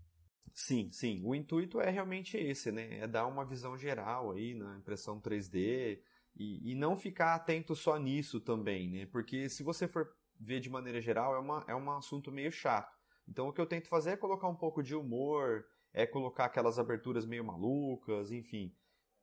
Sim, 0.53 0.91
sim. 0.93 1.21
O 1.25 1.35
intuito 1.35 1.81
é 1.81 1.91
realmente 1.91 2.37
esse, 2.37 2.73
né? 2.73 2.99
É 2.99 3.07
dar 3.07 3.27
uma 3.27 3.45
visão 3.45 3.77
geral 3.77 4.33
aí 4.33 4.55
na 4.55 4.77
impressão 4.79 5.21
3D 5.21 6.01
e, 6.37 6.73
e 6.73 6.75
não 6.75 6.97
ficar 6.97 7.35
atento 7.35 7.75
só 7.75 7.97
nisso 7.99 8.41
também, 8.41 8.91
né? 8.91 9.07
Porque 9.07 9.49
se 9.49 9.63
você 9.63 9.87
for 9.87 10.09
ver 10.39 10.61
de 10.61 10.71
maneira 10.71 11.01
geral, 11.01 11.35
é, 11.35 11.39
uma, 11.39 11.65
é 11.69 11.75
um 11.75 11.91
assunto 11.91 12.33
meio 12.33 12.51
chato. 12.51 13.00
Então 13.31 13.49
o 13.49 13.53
que 13.53 13.61
eu 13.61 13.67
tento 13.67 13.89
fazer 13.89 14.11
é 14.11 14.17
colocar 14.17 14.49
um 14.49 14.57
pouco 14.57 14.83
de 14.83 14.95
humor, 14.95 15.65
é 15.93 16.07
colocar 16.07 16.47
aquelas 16.47 16.79
aberturas 16.79 17.25
meio 17.25 17.45
malucas, 17.45 18.33
enfim. 18.33 18.75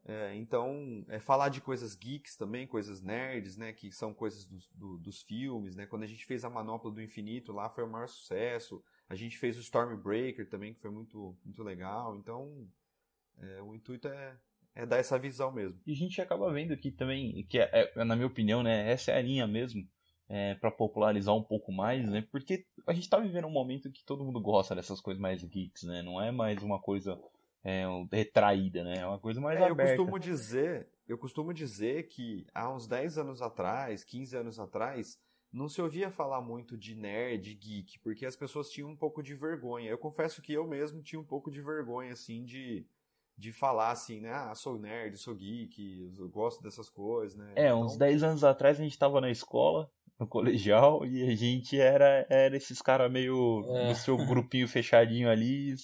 É, 0.05 0.33
então, 0.35 1.05
é 1.09 1.19
falar 1.19 1.49
de 1.49 1.59
coisas 1.59 1.93
geeks 1.93 2.37
também, 2.37 2.65
coisas 2.65 3.01
nerds, 3.01 3.57
né? 3.57 3.73
Que 3.73 3.91
são 3.91 4.13
coisas 4.13 4.45
dos, 4.45 4.69
do, 4.69 4.97
dos 4.97 5.21
filmes, 5.21 5.75
né? 5.75 5.85
Quando 5.85 6.03
a 6.03 6.07
gente 6.07 6.25
fez 6.25 6.45
a 6.45 6.49
Manopla 6.49 6.89
do 6.89 7.01
Infinito 7.01 7.51
lá 7.51 7.69
foi 7.69 7.83
o 7.83 7.89
maior 7.89 8.07
sucesso. 8.07 8.81
A 9.09 9.15
gente 9.15 9.37
fez 9.37 9.57
o 9.57 9.61
Stormbreaker 9.61 10.49
também, 10.49 10.73
que 10.73 10.79
foi 10.79 10.91
muito, 10.91 11.37
muito 11.43 11.61
legal. 11.61 12.15
Então, 12.15 12.69
é, 13.37 13.61
o 13.61 13.75
intuito 13.75 14.07
é, 14.07 14.37
é 14.75 14.85
dar 14.85 14.97
essa 14.97 15.19
visão 15.19 15.51
mesmo. 15.51 15.77
E 15.85 15.91
a 15.91 15.95
gente 15.95 16.21
acaba 16.21 16.53
vendo 16.53 16.77
que 16.77 16.89
também, 16.89 17.45
que 17.49 17.59
é, 17.59 17.91
é, 17.93 18.05
na 18.05 18.15
minha 18.15 18.27
opinião, 18.27 18.63
né, 18.63 18.89
essa 18.89 19.11
é 19.11 19.17
a 19.17 19.21
linha 19.21 19.45
mesmo, 19.45 19.85
é, 20.29 20.55
para 20.55 20.71
popularizar 20.71 21.35
um 21.35 21.43
pouco 21.43 21.71
mais, 21.71 22.09
né? 22.09 22.25
Porque 22.31 22.65
a 22.85 22.93
gente 22.93 23.09
tá 23.09 23.19
vivendo 23.19 23.47
um 23.47 23.51
momento 23.51 23.91
que 23.91 24.03
todo 24.03 24.23
mundo 24.23 24.41
gosta 24.41 24.75
dessas 24.75 24.99
coisas 24.99 25.21
mais 25.21 25.43
geeks, 25.43 25.83
né? 25.83 26.01
Não 26.01 26.21
é 26.21 26.31
mais 26.31 26.61
uma 26.61 26.79
coisa 26.79 27.19
é, 27.63 27.85
retraída, 28.11 28.83
né? 28.83 28.99
É 28.99 29.05
uma 29.05 29.19
coisa 29.19 29.39
mais 29.39 29.59
é, 29.59 29.63
aberta. 29.63 29.93
Eu 29.93 29.97
costumo 29.97 30.19
dizer, 30.19 30.89
eu 31.07 31.17
costumo 31.17 31.53
dizer 31.53 32.07
que 32.07 32.45
há 32.53 32.73
uns 32.73 32.87
10 32.87 33.17
anos 33.17 33.41
atrás, 33.41 34.03
15 34.03 34.37
anos 34.37 34.59
atrás, 34.59 35.17
não 35.51 35.69
se 35.69 35.81
ouvia 35.81 36.11
falar 36.11 36.41
muito 36.41 36.77
de 36.77 36.93
nerd, 36.93 37.53
geek, 37.55 37.99
porque 37.99 38.25
as 38.25 38.35
pessoas 38.35 38.69
tinham 38.69 38.89
um 38.89 38.95
pouco 38.95 39.23
de 39.23 39.33
vergonha. 39.33 39.89
Eu 39.89 39.97
confesso 39.97 40.41
que 40.41 40.53
eu 40.53 40.67
mesmo 40.67 41.01
tinha 41.01 41.19
um 41.19 41.25
pouco 41.25 41.49
de 41.49 41.61
vergonha, 41.61 42.11
assim, 42.11 42.43
de, 42.43 42.85
de 43.37 43.53
falar 43.53 43.91
assim, 43.91 44.19
né? 44.19 44.31
Ah, 44.31 44.53
sou 44.53 44.77
nerd, 44.77 45.17
sou 45.17 45.33
geek, 45.33 46.11
eu 46.17 46.29
gosto 46.29 46.61
dessas 46.61 46.89
coisas, 46.89 47.37
né? 47.37 47.53
É, 47.55 47.67
então... 47.67 47.81
uns 47.81 47.97
10 47.97 48.23
anos 48.23 48.43
atrás 48.43 48.79
a 48.79 48.83
gente 48.83 48.99
tava 48.99 49.21
na 49.21 49.31
escola, 49.31 49.89
no 50.19 50.27
colegial, 50.27 51.05
e 51.05 51.23
a 51.29 51.35
gente 51.35 51.79
era, 51.79 52.25
era 52.29 52.57
esses 52.57 52.81
caras 52.81 53.11
meio 53.11 53.63
é. 53.75 53.89
no 53.89 53.95
seu 53.95 54.17
grupinho 54.25 54.67
fechadinho 54.67 55.29
ali. 55.29 55.75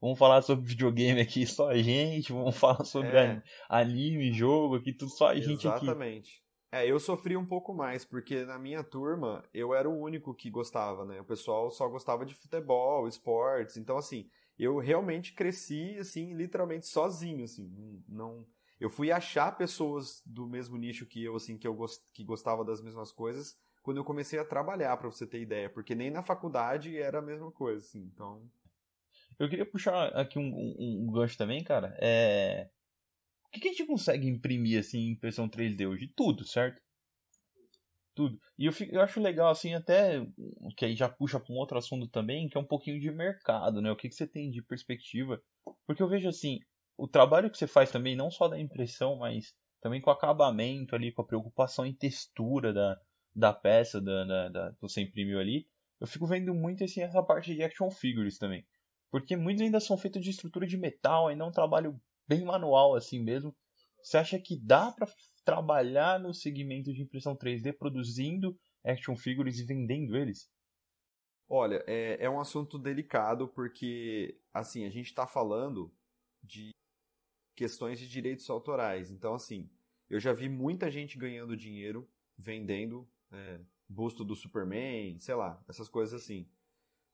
Vamos 0.00 0.18
falar 0.18 0.42
sobre 0.42 0.66
videogame 0.66 1.20
aqui, 1.20 1.46
só 1.46 1.68
a 1.68 1.76
gente, 1.76 2.32
vamos 2.32 2.56
falar 2.58 2.84
sobre 2.84 3.16
é. 3.16 3.42
anime, 3.68 4.32
jogo 4.32 4.76
aqui, 4.76 4.92
tudo 4.92 5.10
só 5.10 5.28
a 5.28 5.34
gente 5.34 5.66
Exatamente. 5.66 5.68
aqui. 5.68 5.84
Exatamente. 5.84 6.50
É, 6.72 6.86
eu 6.86 7.00
sofri 7.00 7.36
um 7.36 7.44
pouco 7.44 7.74
mais, 7.74 8.04
porque 8.04 8.44
na 8.44 8.56
minha 8.56 8.84
turma 8.84 9.44
eu 9.52 9.74
era 9.74 9.90
o 9.90 10.00
único 10.00 10.32
que 10.32 10.48
gostava, 10.48 11.04
né? 11.04 11.20
O 11.20 11.24
pessoal 11.24 11.68
só 11.68 11.88
gostava 11.88 12.24
de 12.24 12.32
futebol, 12.32 13.08
esportes. 13.08 13.76
Então, 13.76 13.98
assim, 13.98 14.30
eu 14.56 14.78
realmente 14.78 15.32
cresci, 15.34 15.96
assim, 15.98 16.32
literalmente 16.32 16.86
sozinho, 16.86 17.42
assim. 17.42 17.68
Não, 18.08 18.46
eu 18.78 18.88
fui 18.88 19.10
achar 19.10 19.56
pessoas 19.58 20.22
do 20.24 20.46
mesmo 20.46 20.76
nicho 20.76 21.06
que 21.06 21.24
eu, 21.24 21.34
assim, 21.34 21.58
que 21.58 21.66
eu 21.66 21.74
gost, 21.74 22.02
que 22.14 22.22
gostava 22.22 22.64
das 22.64 22.80
mesmas 22.80 23.10
coisas, 23.10 23.58
quando 23.82 23.96
eu 23.96 24.04
comecei 24.04 24.38
a 24.38 24.44
trabalhar, 24.44 24.96
para 24.96 25.10
você 25.10 25.26
ter 25.26 25.40
ideia. 25.40 25.70
Porque 25.70 25.94
nem 25.94 26.10
na 26.10 26.22
faculdade 26.22 26.96
era 26.96 27.18
a 27.18 27.22
mesma 27.22 27.50
coisa, 27.50 27.84
assim. 27.84 28.00
Então. 28.12 28.42
Eu 29.38 29.48
queria 29.48 29.64
puxar 29.64 30.08
aqui 30.08 30.38
um, 30.38 30.52
um, 30.52 31.06
um 31.08 31.12
gancho 31.12 31.38
também, 31.38 31.64
cara. 31.64 31.96
É 32.00 32.68
o 33.50 33.52
que, 33.52 33.60
que 33.60 33.68
a 33.68 33.72
gente 33.72 33.86
consegue 33.86 34.28
imprimir 34.28 34.78
assim 34.78 34.98
em 34.98 35.10
impressão 35.10 35.48
3D 35.48 35.84
hoje? 35.88 36.06
Tudo, 36.14 36.46
certo? 36.46 36.80
Tudo. 38.14 38.38
E 38.56 38.66
eu, 38.66 38.72
fico, 38.72 38.94
eu 38.94 39.00
acho 39.00 39.20
legal, 39.20 39.50
assim, 39.50 39.74
até 39.74 40.24
que 40.76 40.84
aí 40.84 40.94
já 40.94 41.08
puxa 41.08 41.40
para 41.40 41.52
um 41.52 41.58
outro 41.58 41.76
assunto 41.76 42.06
também, 42.06 42.48
que 42.48 42.56
é 42.56 42.60
um 42.60 42.66
pouquinho 42.66 43.00
de 43.00 43.10
mercado, 43.10 43.82
né? 43.82 43.90
O 43.90 43.96
que, 43.96 44.08
que 44.08 44.14
você 44.14 44.26
tem 44.26 44.52
de 44.52 44.62
perspectiva? 44.62 45.42
Porque 45.84 46.00
eu 46.00 46.08
vejo 46.08 46.28
assim, 46.28 46.60
o 46.96 47.08
trabalho 47.08 47.50
que 47.50 47.58
você 47.58 47.66
faz 47.66 47.90
também, 47.90 48.14
não 48.14 48.30
só 48.30 48.46
da 48.46 48.58
impressão, 48.58 49.16
mas 49.16 49.52
também 49.80 50.00
com 50.00 50.10
o 50.10 50.12
acabamento 50.12 50.94
ali, 50.94 51.10
com 51.10 51.22
a 51.22 51.26
preocupação 51.26 51.84
em 51.84 51.94
textura 51.94 52.72
da, 52.72 52.96
da 53.34 53.52
peça 53.52 54.00
da, 54.00 54.24
da, 54.24 54.48
da, 54.48 54.72
que 54.72 54.80
você 54.80 55.00
imprimiu 55.00 55.38
ali, 55.38 55.66
eu 56.00 56.06
fico 56.06 56.26
vendo 56.26 56.54
muito 56.54 56.82
assim, 56.82 57.02
essa 57.02 57.22
parte 57.22 57.54
de 57.54 57.62
action 57.62 57.90
figures 57.90 58.38
também. 58.38 58.66
Porque 59.10 59.36
muitos 59.36 59.62
ainda 59.62 59.80
são 59.80 59.98
feitos 59.98 60.22
de 60.22 60.30
estrutura 60.30 60.66
de 60.66 60.76
metal, 60.76 61.28
ainda 61.28 61.44
é 61.44 61.46
um 61.46 61.52
trabalho 61.52 62.00
bem 62.26 62.44
manual 62.44 62.94
assim 62.94 63.22
mesmo. 63.22 63.54
Você 64.02 64.16
acha 64.16 64.38
que 64.38 64.56
dá 64.56 64.90
para 64.92 65.08
trabalhar 65.44 66.18
no 66.18 66.32
segmento 66.32 66.92
de 66.92 67.02
impressão 67.02 67.36
3D 67.36 67.76
produzindo 67.76 68.58
action 68.84 69.16
figures 69.16 69.58
e 69.58 69.64
vendendo 69.64 70.16
eles? 70.16 70.50
Olha, 71.48 71.82
é, 71.86 72.24
é 72.24 72.30
um 72.30 72.40
assunto 72.40 72.78
delicado 72.78 73.48
porque, 73.48 74.38
assim, 74.54 74.86
a 74.86 74.90
gente 74.90 75.06
está 75.06 75.26
falando 75.26 75.92
de 76.42 76.70
questões 77.56 77.98
de 77.98 78.08
direitos 78.08 78.48
autorais. 78.48 79.10
Então, 79.10 79.34
assim, 79.34 79.68
eu 80.08 80.20
já 80.20 80.32
vi 80.32 80.48
muita 80.48 80.90
gente 80.90 81.18
ganhando 81.18 81.56
dinheiro 81.56 82.08
vendendo 82.38 83.06
é, 83.32 83.60
busto 83.88 84.24
do 84.24 84.34
Superman, 84.34 85.18
sei 85.20 85.34
lá, 85.34 85.62
essas 85.68 85.88
coisas 85.88 86.22
assim. 86.22 86.48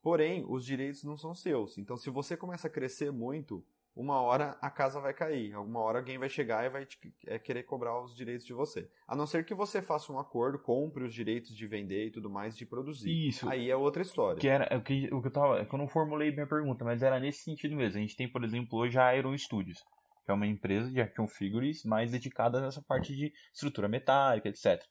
Porém, 0.02 0.44
os 0.48 0.64
direitos 0.64 1.02
não 1.02 1.16
são 1.16 1.34
seus. 1.34 1.78
Então, 1.78 1.96
se 1.96 2.10
você 2.10 2.36
começa 2.36 2.68
a 2.68 2.70
crescer 2.70 3.10
muito, 3.10 3.64
uma 3.96 4.20
hora 4.20 4.58
a 4.60 4.70
casa 4.70 5.00
vai 5.00 5.14
cair. 5.14 5.54
Alguma 5.54 5.80
hora 5.80 5.98
alguém 5.98 6.18
vai 6.18 6.28
chegar 6.28 6.64
e 6.64 6.68
vai 6.68 6.84
te, 6.84 6.98
é, 7.26 7.38
querer 7.38 7.62
cobrar 7.62 7.98
os 8.00 8.14
direitos 8.14 8.44
de 8.46 8.52
você. 8.52 8.88
A 9.08 9.16
não 9.16 9.26
ser 9.26 9.44
que 9.44 9.54
você 9.54 9.80
faça 9.80 10.12
um 10.12 10.18
acordo, 10.18 10.58
compre 10.58 11.02
os 11.02 11.14
direitos 11.14 11.56
de 11.56 11.66
vender 11.66 12.08
e 12.08 12.10
tudo 12.10 12.28
mais, 12.28 12.56
de 12.56 12.66
produzir. 12.66 13.10
Isso. 13.28 13.48
Aí 13.48 13.70
é 13.70 13.74
outra 13.74 14.02
história. 14.02 14.38
Que 14.38 14.48
era 14.48 14.76
o 14.76 14.82
que, 14.82 15.12
o 15.12 15.22
que 15.22 15.28
eu 15.28 15.32
tava. 15.32 15.60
É 15.60 15.64
que 15.64 15.74
eu 15.74 15.78
não 15.78 15.88
formulei 15.88 16.30
minha 16.30 16.46
pergunta, 16.46 16.84
mas 16.84 17.02
era 17.02 17.18
nesse 17.18 17.42
sentido 17.42 17.74
mesmo. 17.74 17.98
A 17.98 18.02
gente 18.02 18.16
tem, 18.16 18.30
por 18.30 18.44
exemplo, 18.44 18.78
hoje 18.78 18.98
a 18.98 19.16
Iron 19.16 19.36
Studios, 19.36 19.82
que 20.26 20.30
é 20.30 20.34
uma 20.34 20.46
empresa 20.46 20.90
de 20.90 21.00
action 21.00 21.26
figures 21.26 21.82
mais 21.84 22.10
dedicada 22.10 22.60
nessa 22.60 22.82
parte 22.82 23.16
de 23.16 23.32
estrutura 23.52 23.88
metálica, 23.88 24.48
etc. 24.48 24.84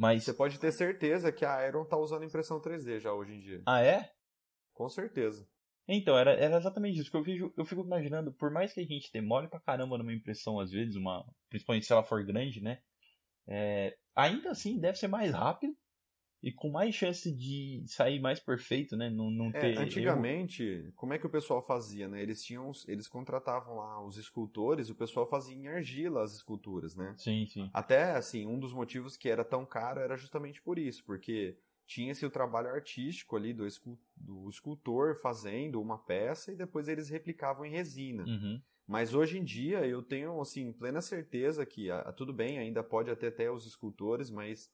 Mas... 0.00 0.24
Você 0.24 0.32
pode 0.32 0.58
ter 0.58 0.72
certeza 0.72 1.30
que 1.30 1.44
a 1.44 1.56
Aeron 1.56 1.84
tá 1.84 1.94
usando 1.94 2.24
impressão 2.24 2.58
3D 2.58 3.00
já 3.00 3.12
hoje 3.12 3.34
em 3.34 3.40
dia. 3.40 3.62
Ah, 3.66 3.82
é? 3.82 4.10
Com 4.72 4.88
certeza. 4.88 5.46
Então, 5.86 6.16
era, 6.16 6.32
era 6.32 6.56
exatamente 6.56 6.98
isso 6.98 7.10
que 7.10 7.16
eu 7.18 7.24
fico, 7.24 7.52
eu 7.54 7.64
fico 7.66 7.82
imaginando, 7.82 8.32
por 8.32 8.50
mais 8.50 8.72
que 8.72 8.80
a 8.80 8.84
gente 8.84 9.12
demore 9.12 9.48
pra 9.48 9.60
caramba 9.60 9.98
numa 9.98 10.14
impressão, 10.14 10.58
às 10.58 10.70
vezes, 10.70 10.96
uma, 10.96 11.22
principalmente 11.50 11.84
se 11.84 11.92
ela 11.92 12.02
for 12.02 12.24
grande, 12.24 12.62
né? 12.62 12.80
É, 13.46 13.94
ainda 14.16 14.52
assim 14.52 14.80
deve 14.80 14.96
ser 14.96 15.08
mais 15.08 15.32
rápido 15.32 15.76
e 16.42 16.50
com 16.50 16.70
mais 16.70 16.94
chance 16.94 17.30
de 17.30 17.82
sair 17.86 18.18
mais 18.18 18.40
perfeito, 18.40 18.96
né? 18.96 19.10
Não, 19.10 19.30
não 19.30 19.48
é, 19.48 19.60
ter 19.60 19.78
antigamente, 19.78 20.62
erro. 20.62 20.92
como 20.96 21.12
é 21.12 21.18
que 21.18 21.26
o 21.26 21.30
pessoal 21.30 21.62
fazia, 21.62 22.08
né? 22.08 22.22
Eles 22.22 22.42
tinham, 22.42 22.70
eles 22.88 23.06
contratavam 23.06 23.76
lá 23.76 24.04
os 24.04 24.16
escultores, 24.16 24.88
o 24.88 24.94
pessoal 24.94 25.26
fazia 25.26 25.54
em 25.54 25.68
argila 25.68 26.22
as 26.22 26.34
esculturas, 26.34 26.96
né? 26.96 27.14
Sim, 27.18 27.46
sim. 27.46 27.70
Até 27.72 28.12
assim, 28.12 28.46
um 28.46 28.58
dos 28.58 28.72
motivos 28.72 29.16
que 29.16 29.28
era 29.28 29.44
tão 29.44 29.66
caro 29.66 30.00
era 30.00 30.16
justamente 30.16 30.62
por 30.62 30.78
isso, 30.78 31.04
porque 31.04 31.56
tinha-se 31.86 32.24
o 32.24 32.30
trabalho 32.30 32.68
artístico 32.68 33.36
ali 33.36 33.52
do, 33.52 33.66
do 34.16 34.48
escultor 34.48 35.16
fazendo 35.16 35.80
uma 35.80 35.98
peça 35.98 36.52
e 36.52 36.56
depois 36.56 36.88
eles 36.88 37.10
replicavam 37.10 37.66
em 37.66 37.72
resina. 37.72 38.24
Uhum. 38.24 38.62
Mas 38.86 39.14
hoje 39.14 39.38
em 39.38 39.44
dia 39.44 39.86
eu 39.86 40.02
tenho 40.02 40.40
assim 40.40 40.72
plena 40.72 41.00
certeza 41.00 41.66
que 41.66 41.90
ah, 41.90 42.12
tudo 42.16 42.32
bem, 42.32 42.58
ainda 42.58 42.82
pode 42.82 43.10
até 43.10 43.30
ter 43.30 43.50
os 43.50 43.66
escultores, 43.66 44.30
mas 44.30 44.70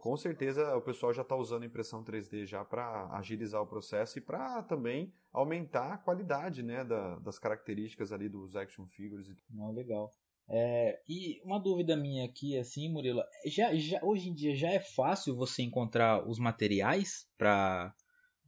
com 0.00 0.16
certeza 0.16 0.76
o 0.76 0.82
pessoal 0.82 1.12
já 1.12 1.22
está 1.22 1.36
usando 1.36 1.64
impressão 1.64 2.04
3D 2.04 2.44
já 2.44 2.64
para 2.64 3.08
agilizar 3.16 3.62
o 3.62 3.66
processo 3.66 4.18
e 4.18 4.22
para 4.22 4.62
também 4.62 5.12
aumentar 5.32 5.94
a 5.94 5.98
qualidade 5.98 6.62
né, 6.62 6.84
da, 6.84 7.18
das 7.20 7.38
características 7.38 8.12
ali 8.12 8.28
dos 8.28 8.56
action 8.56 8.86
figures. 8.86 9.28
Não, 9.48 9.72
legal. 9.72 10.10
É, 10.48 11.00
e 11.08 11.40
uma 11.44 11.60
dúvida 11.60 11.96
minha 11.96 12.24
aqui, 12.24 12.58
assim, 12.58 12.88
Murilo, 12.88 13.22
já, 13.46 13.72
já, 13.76 14.00
hoje 14.02 14.28
em 14.28 14.34
dia 14.34 14.54
já 14.56 14.68
é 14.68 14.80
fácil 14.80 15.36
você 15.36 15.62
encontrar 15.62 16.28
os 16.28 16.38
materiais 16.38 17.28
para 17.38 17.94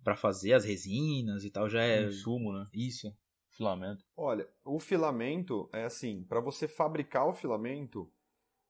para 0.02 0.16
fazer 0.16 0.52
as 0.52 0.64
resinas 0.64 1.44
e 1.44 1.50
tal, 1.50 1.68
já 1.68 1.84
é 1.84 2.02
insumo, 2.02 2.52
né? 2.52 2.66
Isso. 2.74 3.16
Filamento. 3.50 4.04
Olha, 4.16 4.48
o 4.64 4.80
filamento 4.80 5.70
é 5.72 5.84
assim, 5.84 6.24
para 6.24 6.40
você 6.40 6.66
fabricar 6.66 7.28
o 7.28 7.32
filamento, 7.32 8.10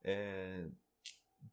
é, 0.05 0.69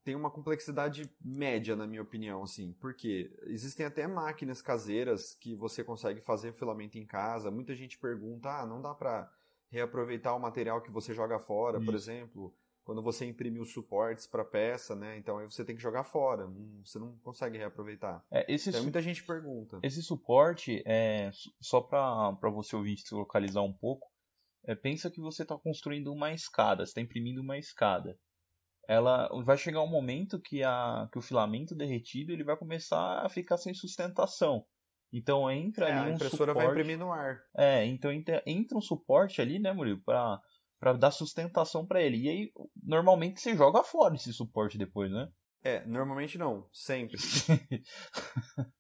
tem 0.10 0.16
uma 0.16 0.32
complexidade 0.32 1.08
média, 1.24 1.76
na 1.76 1.86
minha 1.86 2.02
opinião, 2.02 2.42
assim, 2.42 2.74
porque 2.82 3.32
existem 3.44 3.86
até 3.86 4.08
máquinas 4.08 4.60
caseiras 4.60 5.36
que 5.36 5.56
você 5.56 5.84
consegue 5.84 6.20
fazer 6.20 6.52
filamento 6.52 6.98
em 6.98 7.06
casa. 7.06 7.52
Muita 7.52 7.76
gente 7.76 7.96
pergunta, 8.00 8.50
ah, 8.50 8.66
não 8.66 8.82
dá 8.82 8.92
para 8.92 9.32
reaproveitar 9.70 10.36
o 10.36 10.40
material 10.40 10.82
que 10.82 10.90
você 10.90 11.14
joga 11.14 11.38
fora, 11.38 11.78
Isso. 11.78 11.86
por 11.86 11.94
exemplo, 11.94 12.56
quando 12.84 13.04
você 13.04 13.24
imprime 13.24 13.60
os 13.60 13.72
suportes 13.72 14.26
para 14.26 14.44
peça, 14.44 14.96
né? 14.96 15.16
Então 15.16 15.38
aí 15.38 15.46
você 15.46 15.64
tem 15.64 15.76
que 15.76 15.82
jogar 15.82 16.04
fora, 16.04 16.48
não, 16.48 16.84
você 16.84 16.98
não 16.98 17.16
consegue 17.20 17.60
reaproveitar. 17.60 18.26
É, 18.32 18.52
esse 18.52 18.70
então, 18.70 18.82
muita 18.82 19.04
gente 19.04 19.24
pergunta. 19.24 19.80
Esse 19.84 20.02
suporte, 20.02 20.82
é, 20.88 21.30
só 21.62 21.82
para 21.82 22.50
você 22.50 22.76
ouvir 22.76 22.98
se 22.98 23.14
localizar 23.14 23.62
um 23.62 23.74
pouco, 23.74 24.08
é, 24.66 24.74
pensa 24.74 25.12
que 25.12 25.22
você 25.22 25.44
está 25.44 25.56
construindo 25.56 26.12
uma 26.12 26.34
escada, 26.34 26.84
você 26.84 26.90
está 26.90 27.02
imprimindo 27.02 27.44
uma 27.44 27.60
escada 27.60 28.18
ela 28.90 29.30
vai 29.44 29.56
chegar 29.56 29.84
um 29.84 29.88
momento 29.88 30.42
que, 30.42 30.64
a, 30.64 31.08
que 31.12 31.20
o 31.20 31.22
filamento 31.22 31.76
derretido 31.76 32.32
ele 32.32 32.44
vai 32.44 32.58
começar 32.58 33.24
a 33.24 33.30
ficar 33.30 33.56
sem 33.58 33.72
sustentação. 33.72 34.66
Então 35.14 35.50
entra 35.50 35.88
é, 35.88 35.92
ali 35.92 36.10
um 36.10 36.12
a 36.12 36.16
impressora 36.16 36.54
suporte, 36.54 36.66
vai 36.66 36.68
imprimir 36.70 36.98
no 36.98 37.12
ar. 37.12 37.40
É, 37.56 37.86
então 37.86 38.12
entra, 38.12 38.42
entra 38.48 38.76
um 38.76 38.82
suporte 38.82 39.40
ali, 39.42 39.60
né, 39.60 39.72
Murilo, 39.72 40.02
para 40.04 40.42
para 40.80 40.94
dar 40.94 41.12
sustentação 41.12 41.86
para 41.86 42.02
ele. 42.02 42.18
E 42.18 42.30
aí 42.30 42.52
normalmente 42.82 43.40
você 43.40 43.56
joga 43.56 43.84
fora 43.84 44.16
esse 44.16 44.34
suporte 44.34 44.78
depois, 44.78 45.12
né? 45.12 45.30
É, 45.62 45.86
normalmente 45.86 46.38
não, 46.38 46.68
sempre. 46.72 47.18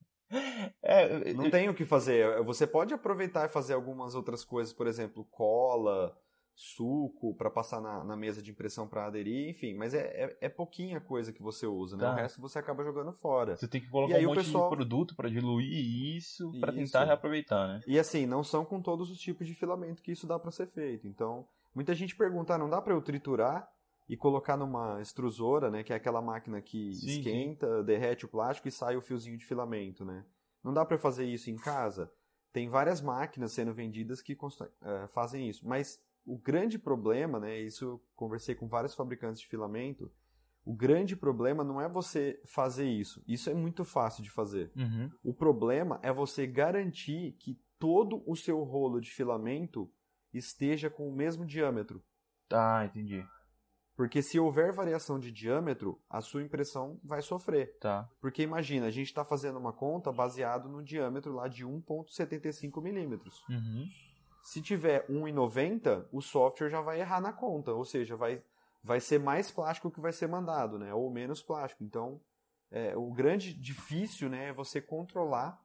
é, 0.81 1.33
não 1.33 1.51
tem 1.51 1.69
o 1.69 1.75
que 1.75 1.85
fazer. 1.85 2.41
Você 2.45 2.65
pode 2.65 2.93
aproveitar 2.93 3.45
e 3.45 3.51
fazer 3.51 3.73
algumas 3.73 4.15
outras 4.15 4.43
coisas, 4.45 4.73
por 4.73 4.87
exemplo, 4.87 5.27
cola, 5.29 6.17
suco 6.61 7.33
para 7.35 7.49
passar 7.49 7.79
na, 7.79 8.03
na, 8.03 8.17
mesa 8.17 8.41
de 8.41 8.51
impressão 8.51 8.85
para 8.85 9.05
aderir, 9.05 9.49
enfim, 9.49 9.73
mas 9.75 9.93
é, 9.93 9.99
é, 10.01 10.37
é, 10.41 10.49
pouquinha 10.49 10.99
coisa 10.99 11.31
que 11.31 11.41
você 11.41 11.65
usa, 11.65 11.95
né? 11.95 12.03
Tá. 12.03 12.11
O 12.11 12.15
resto 12.15 12.41
você 12.41 12.59
acaba 12.59 12.83
jogando 12.83 13.13
fora. 13.13 13.55
Você 13.55 13.65
tem 13.65 13.79
que 13.79 13.87
colocar 13.89 14.17
um 14.17 14.23
monte 14.23 14.35
pessoal... 14.35 14.69
de 14.69 14.75
produto 14.75 15.15
para 15.15 15.29
diluir 15.29 16.17
isso, 16.17 16.51
para 16.59 16.73
tentar 16.73 17.05
reaproveitar, 17.05 17.65
né? 17.65 17.81
E 17.87 17.97
assim, 17.97 18.25
não 18.25 18.43
são 18.43 18.65
com 18.65 18.81
todos 18.81 19.09
os 19.09 19.17
tipos 19.17 19.47
de 19.47 19.53
filamento 19.53 20.03
que 20.03 20.11
isso 20.11 20.27
dá 20.27 20.37
para 20.37 20.51
ser 20.51 20.67
feito. 20.67 21.07
Então, 21.07 21.47
muita 21.73 21.95
gente 21.95 22.13
pergunta, 22.13 22.53
ah, 22.53 22.57
não 22.57 22.69
dá 22.69 22.81
para 22.81 22.93
eu 22.93 23.01
triturar 23.01 23.65
e 24.09 24.17
colocar 24.17 24.57
numa 24.57 24.99
extrusora, 24.99 25.71
né, 25.71 25.81
que 25.81 25.93
é 25.93 25.95
aquela 25.95 26.21
máquina 26.21 26.61
que 26.61 26.93
sim, 26.93 27.19
esquenta, 27.19 27.77
sim. 27.77 27.85
derrete 27.85 28.25
o 28.25 28.27
plástico 28.27 28.67
e 28.67 28.71
sai 28.71 28.97
o 28.97 29.01
fiozinho 29.01 29.37
de 29.37 29.45
filamento, 29.45 30.03
né? 30.03 30.25
Não 30.61 30.73
dá 30.73 30.83
para 30.83 30.97
fazer 30.97 31.23
isso 31.23 31.49
em 31.49 31.55
casa? 31.55 32.11
Tem 32.51 32.67
várias 32.67 32.99
máquinas 32.99 33.53
sendo 33.53 33.73
vendidas 33.73 34.21
que 34.21 34.33
uh, 34.33 35.07
fazem 35.13 35.47
isso, 35.47 35.65
mas 35.65 36.01
o 36.25 36.37
grande 36.37 36.77
problema, 36.77 37.39
né, 37.39 37.59
isso 37.59 37.85
eu 37.85 38.03
conversei 38.15 38.55
com 38.55 38.67
vários 38.67 38.93
fabricantes 38.93 39.41
de 39.41 39.47
filamento, 39.47 40.11
o 40.65 40.73
grande 40.73 41.15
problema 41.15 41.63
não 41.63 41.81
é 41.81 41.89
você 41.89 42.39
fazer 42.45 42.87
isso. 42.87 43.23
Isso 43.27 43.49
é 43.49 43.53
muito 43.53 43.83
fácil 43.83 44.23
de 44.23 44.29
fazer. 44.29 44.71
Uhum. 44.75 45.09
O 45.23 45.33
problema 45.33 45.99
é 46.03 46.13
você 46.13 46.45
garantir 46.45 47.31
que 47.39 47.59
todo 47.79 48.21
o 48.27 48.35
seu 48.35 48.61
rolo 48.63 48.99
de 48.99 49.09
filamento 49.09 49.91
esteja 50.33 50.89
com 50.89 51.07
o 51.09 51.15
mesmo 51.15 51.45
diâmetro. 51.45 52.03
Tá, 52.47 52.85
entendi. 52.85 53.25
Porque 53.95 54.21
se 54.21 54.39
houver 54.39 54.71
variação 54.71 55.19
de 55.19 55.31
diâmetro, 55.31 56.01
a 56.09 56.21
sua 56.21 56.41
impressão 56.41 56.99
vai 57.03 57.21
sofrer. 57.21 57.77
Tá. 57.79 58.09
Porque 58.21 58.41
imagina, 58.41 58.85
a 58.85 58.91
gente 58.91 59.07
está 59.07 59.25
fazendo 59.25 59.59
uma 59.59 59.73
conta 59.73 60.11
baseado 60.11 60.69
no 60.69 60.81
diâmetro 60.81 61.33
lá 61.33 61.47
de 61.47 61.65
1,75 61.65 62.81
milímetros. 62.81 63.43
Uhum. 63.49 63.85
Se 64.43 64.61
tiver 64.61 65.05
1,90, 65.07 66.07
o 66.11 66.21
software 66.21 66.69
já 66.69 66.81
vai 66.81 66.99
errar 66.99 67.21
na 67.21 67.33
conta, 67.33 67.71
ou 67.73 67.85
seja, 67.85 68.15
vai, 68.15 68.41
vai 68.83 68.99
ser 68.99 69.19
mais 69.19 69.51
plástico 69.51 69.91
que 69.91 69.99
vai 69.99 70.11
ser 70.11 70.27
mandado, 70.27 70.79
né? 70.79 70.93
Ou 70.93 71.09
menos 71.11 71.41
plástico. 71.41 71.83
Então, 71.83 72.21
é, 72.71 72.95
o 72.95 73.11
grande 73.11 73.53
difícil 73.53 74.29
né, 74.29 74.49
é 74.49 74.53
você 74.53 74.81
controlar 74.81 75.59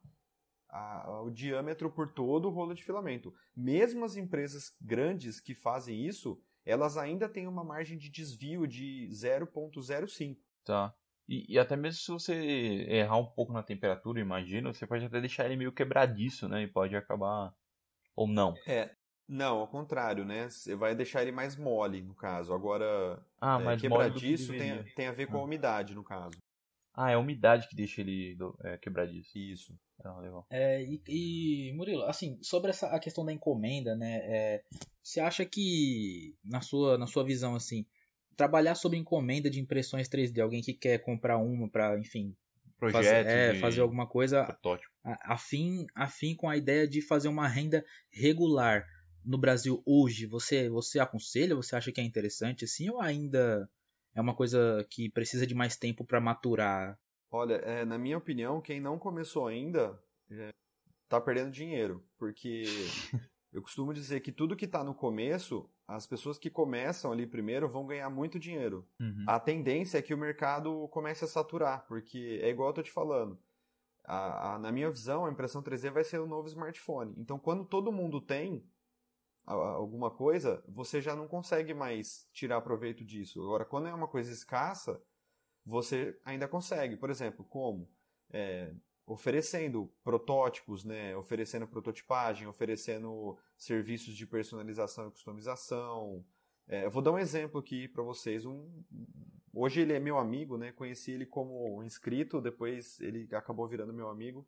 a, 0.68 1.22
o 1.22 1.30
diâmetro 1.30 1.90
por 1.90 2.12
todo 2.12 2.48
o 2.48 2.50
rolo 2.50 2.74
de 2.74 2.82
filamento. 2.82 3.32
Mesmo 3.56 4.04
as 4.04 4.16
empresas 4.16 4.74
grandes 4.80 5.40
que 5.40 5.54
fazem 5.54 6.04
isso, 6.04 6.40
elas 6.64 6.96
ainda 6.96 7.28
têm 7.28 7.46
uma 7.46 7.62
margem 7.62 7.96
de 7.96 8.10
desvio 8.10 8.66
de 8.66 9.08
0,05. 9.12 10.37
Tá. 10.64 10.94
E, 11.28 11.54
e, 11.54 11.58
até 11.58 11.76
mesmo 11.76 12.00
se 12.00 12.10
você 12.10 12.34
errar 12.88 13.16
um 13.16 13.26
pouco 13.26 13.52
na 13.52 13.62
temperatura, 13.62 14.20
imagina, 14.20 14.72
você 14.72 14.87
pode 14.87 15.04
até 15.04 15.20
deixar 15.20 15.46
ele 15.46 15.56
meio 15.56 15.72
quebradiço, 15.72 16.48
né? 16.48 16.62
E 16.62 16.66
pode 16.66 16.94
acabar 16.94 17.54
ou 18.16 18.27
não? 18.27 18.55
É. 18.66 18.90
Não, 19.27 19.59
ao 19.61 19.68
contrário, 19.68 20.24
né? 20.24 20.50
Você 20.50 20.74
vai 20.74 20.94
deixar 20.94 21.22
ele 21.22 21.33
mais 21.33 21.57
mole, 21.57 22.03
no 22.03 22.14
caso. 22.14 22.53
Agora, 22.53 23.24
ah, 23.40 23.59
é, 23.72 23.77
quebradiço 23.77 24.53
que 24.53 24.59
tem, 24.59 24.85
tem 24.94 25.07
a 25.07 25.12
ver 25.12 25.27
com 25.27 25.38
ah. 25.38 25.40
a 25.40 25.44
umidade, 25.44 25.94
no 25.94 26.05
caso. 26.05 26.37
Ah, 26.92 27.11
é 27.11 27.14
a 27.14 27.18
umidade 27.18 27.66
que 27.66 27.74
deixa 27.74 28.03
ele 28.03 28.37
é, 28.62 28.77
quebradiço. 28.77 29.37
Isso. 29.37 29.74
Ah, 30.05 30.20
legal. 30.20 30.46
É, 30.50 30.83
e, 30.83 31.03
e, 31.09 31.72
Murilo, 31.72 32.05
assim, 32.05 32.38
sobre 32.42 32.70
essa, 32.70 32.88
a 32.88 33.00
questão 33.00 33.24
da 33.24 33.33
encomenda, 33.33 33.96
né? 33.96 34.20
É, 34.24 34.64
você 35.03 35.20
acha 35.20 35.44
que, 35.44 36.37
na 36.44 36.61
sua, 36.61 36.98
na 36.98 37.07
sua 37.07 37.24
visão, 37.24 37.57
assim, 37.57 37.87
trabalhar 38.37 38.74
sobre 38.74 38.98
encomenda 38.98 39.50
de 39.50 39.59
impressões 39.59 40.09
3D, 40.09 40.40
alguém 40.40 40.62
que 40.62 40.74
quer 40.74 40.98
comprar 40.98 41.38
uma 41.38 41.68
para, 41.68 41.98
enfim, 41.98 42.37
projeto, 42.90 43.26
fazer, 43.26 43.56
é, 43.56 43.60
fazer 43.60 43.80
alguma 43.80 44.06
coisa 44.06 44.44
protótipo. 44.44 44.92
afim, 45.22 45.86
afim 45.94 46.34
com 46.34 46.48
a 46.48 46.56
ideia 46.56 46.86
de 46.86 47.00
fazer 47.02 47.28
uma 47.28 47.48
renda 47.48 47.84
regular 48.10 48.86
no 49.24 49.38
Brasil 49.38 49.82
hoje. 49.86 50.26
Você, 50.26 50.68
você 50.68 50.98
aconselha? 50.98 51.54
Você 51.56 51.74
acha 51.74 51.90
que 51.90 52.00
é 52.00 52.04
interessante 52.04 52.64
assim 52.64 52.90
ou 52.90 53.00
ainda 53.00 53.68
é 54.14 54.20
uma 54.20 54.34
coisa 54.34 54.86
que 54.90 55.10
precisa 55.10 55.46
de 55.46 55.54
mais 55.54 55.76
tempo 55.76 56.04
para 56.04 56.20
maturar? 56.20 56.98
Olha, 57.30 57.54
é, 57.54 57.84
na 57.84 57.98
minha 57.98 58.16
opinião, 58.16 58.60
quem 58.60 58.80
não 58.80 58.98
começou 58.98 59.48
ainda 59.48 59.98
está 61.02 61.16
é, 61.16 61.20
perdendo 61.20 61.50
dinheiro, 61.50 62.06
porque 62.16 62.62
eu 63.55 63.63
costumo 63.63 63.94
dizer 63.94 64.21
que 64.21 64.33
tudo 64.33 64.57
que 64.57 64.65
está 64.65 64.83
no 64.83 64.94
começo 64.94 65.71
as 65.87 66.07
pessoas 66.07 66.38
que 66.38 66.50
começam 66.50 67.13
ali 67.13 67.27
primeiro 67.27 67.69
vão 67.69 67.87
ganhar 67.87 68.11
muito 68.11 68.38
dinheiro. 68.38 68.87
Uhum. 68.98 69.25
A 69.29 69.38
tendência 69.38 69.98
é 69.98 70.02
que 70.02 70.15
o 70.15 70.19
mercado 70.19 70.88
comece 70.88 71.25
a 71.25 71.29
saturar, 71.29 71.87
porque 71.87 72.40
é 72.42 72.48
igual 72.48 72.71
eu 72.71 72.75
tô 72.75 72.83
te 72.83 72.90
falando. 72.90 73.38
A, 74.02 74.55
a, 74.55 74.59
na 74.59 74.73
minha 74.73 74.90
visão, 74.90 75.25
a 75.25 75.31
impressão 75.31 75.63
3D 75.63 75.90
vai 75.90 76.02
ser 76.02 76.19
o 76.21 76.27
novo 76.27 76.48
smartphone. 76.48 77.15
Então, 77.17 77.38
quando 77.38 77.65
todo 77.65 77.92
mundo 77.92 78.21
tem 78.21 78.67
alguma 79.46 80.11
coisa, 80.11 80.65
você 80.67 81.02
já 81.02 81.15
não 81.15 81.29
consegue 81.29 81.75
mais 81.75 82.27
tirar 82.33 82.63
proveito 82.63 83.05
disso. 83.05 83.42
Agora, 83.42 83.65
quando 83.65 83.88
é 83.88 83.94
uma 83.94 84.09
coisa 84.09 84.33
escassa, 84.33 85.00
você 85.65 86.19
ainda 86.25 86.48
consegue. 86.48 86.96
Por 86.96 87.11
exemplo, 87.11 87.44
como? 87.44 87.90
É, 88.31 88.75
oferecendo 89.07 89.92
protótipos, 90.02 90.85
né, 90.85 91.17
oferecendo 91.17 91.67
prototipagem, 91.67 92.46
oferecendo 92.46 93.38
serviços 93.57 94.15
de 94.15 94.27
personalização 94.27 95.09
e 95.09 95.11
customização. 95.11 96.25
É, 96.67 96.88
vou 96.88 97.02
dar 97.02 97.13
um 97.13 97.19
exemplo 97.19 97.61
aqui 97.61 97.87
para 97.88 98.02
vocês, 98.02 98.46
um, 98.46 98.67
Hoje 99.57 99.81
ele 99.81 99.92
é 99.92 100.00
meu 100.00 100.19
amigo, 100.19 100.59
né? 100.59 100.73
Conheci 100.73 101.13
ele 101.13 101.25
como 101.25 101.81
inscrito, 101.85 102.40
depois 102.40 103.00
ele 103.00 103.29
acabou 103.33 103.69
virando 103.69 103.92
meu 103.92 104.09
amigo. 104.09 104.44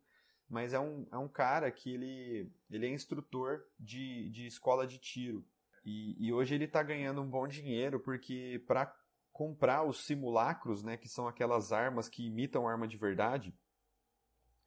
Mas 0.49 0.73
é 0.73 0.79
um, 0.79 1.07
é 1.09 1.17
um 1.17 1.29
cara 1.29 1.71
que 1.71 1.93
ele, 1.93 2.51
ele 2.69 2.87
é 2.87 2.89
instrutor 2.89 3.63
de, 3.79 4.29
de 4.29 4.45
escola 4.45 4.85
de 4.85 4.97
tiro. 4.97 5.45
E, 5.85 6.27
e 6.27 6.33
hoje 6.33 6.55
ele 6.55 6.65
está 6.65 6.83
ganhando 6.83 7.21
um 7.21 7.29
bom 7.29 7.47
dinheiro 7.47 8.01
porque 8.01 8.61
para 8.67 8.93
comprar 9.31 9.83
os 9.83 10.05
simulacros, 10.05 10.83
né, 10.83 10.97
que 10.97 11.07
são 11.07 11.25
aquelas 11.25 11.71
armas 11.71 12.09
que 12.09 12.27
imitam 12.27 12.67
arma 12.67 12.87
de 12.87 12.97
verdade, 12.97 13.55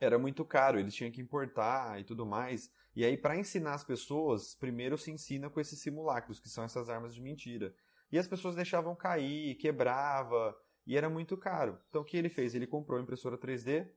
era 0.01 0.18
muito 0.18 0.44
caro, 0.44 0.78
eles 0.80 0.94
tinham 0.94 1.11
que 1.11 1.20
importar 1.20 2.01
e 2.01 2.05
tudo 2.05 2.24
mais. 2.24 2.72
E 2.96 3.05
aí, 3.05 3.16
para 3.16 3.36
ensinar 3.36 3.74
as 3.74 3.84
pessoas, 3.84 4.55
primeiro 4.55 4.96
se 4.96 5.11
ensina 5.11 5.51
com 5.51 5.61
esses 5.61 5.78
simulacros, 5.78 6.40
que 6.40 6.48
são 6.48 6.64
essas 6.64 6.88
armas 6.88 7.14
de 7.14 7.20
mentira. 7.20 7.74
E 8.11 8.18
as 8.18 8.26
pessoas 8.26 8.57
deixavam 8.57 8.96
cair, 8.96 9.55
quebrava, 9.57 10.57
e 10.86 10.96
era 10.96 11.09
muito 11.09 11.36
caro. 11.36 11.78
Então, 11.88 12.03
o 12.03 12.05
que 12.05 12.16
ele 12.16 12.28
fez? 12.28 12.55
Ele 12.55 12.66
comprou 12.66 12.98
a 12.98 13.03
impressora 13.03 13.38
3D 13.38 13.88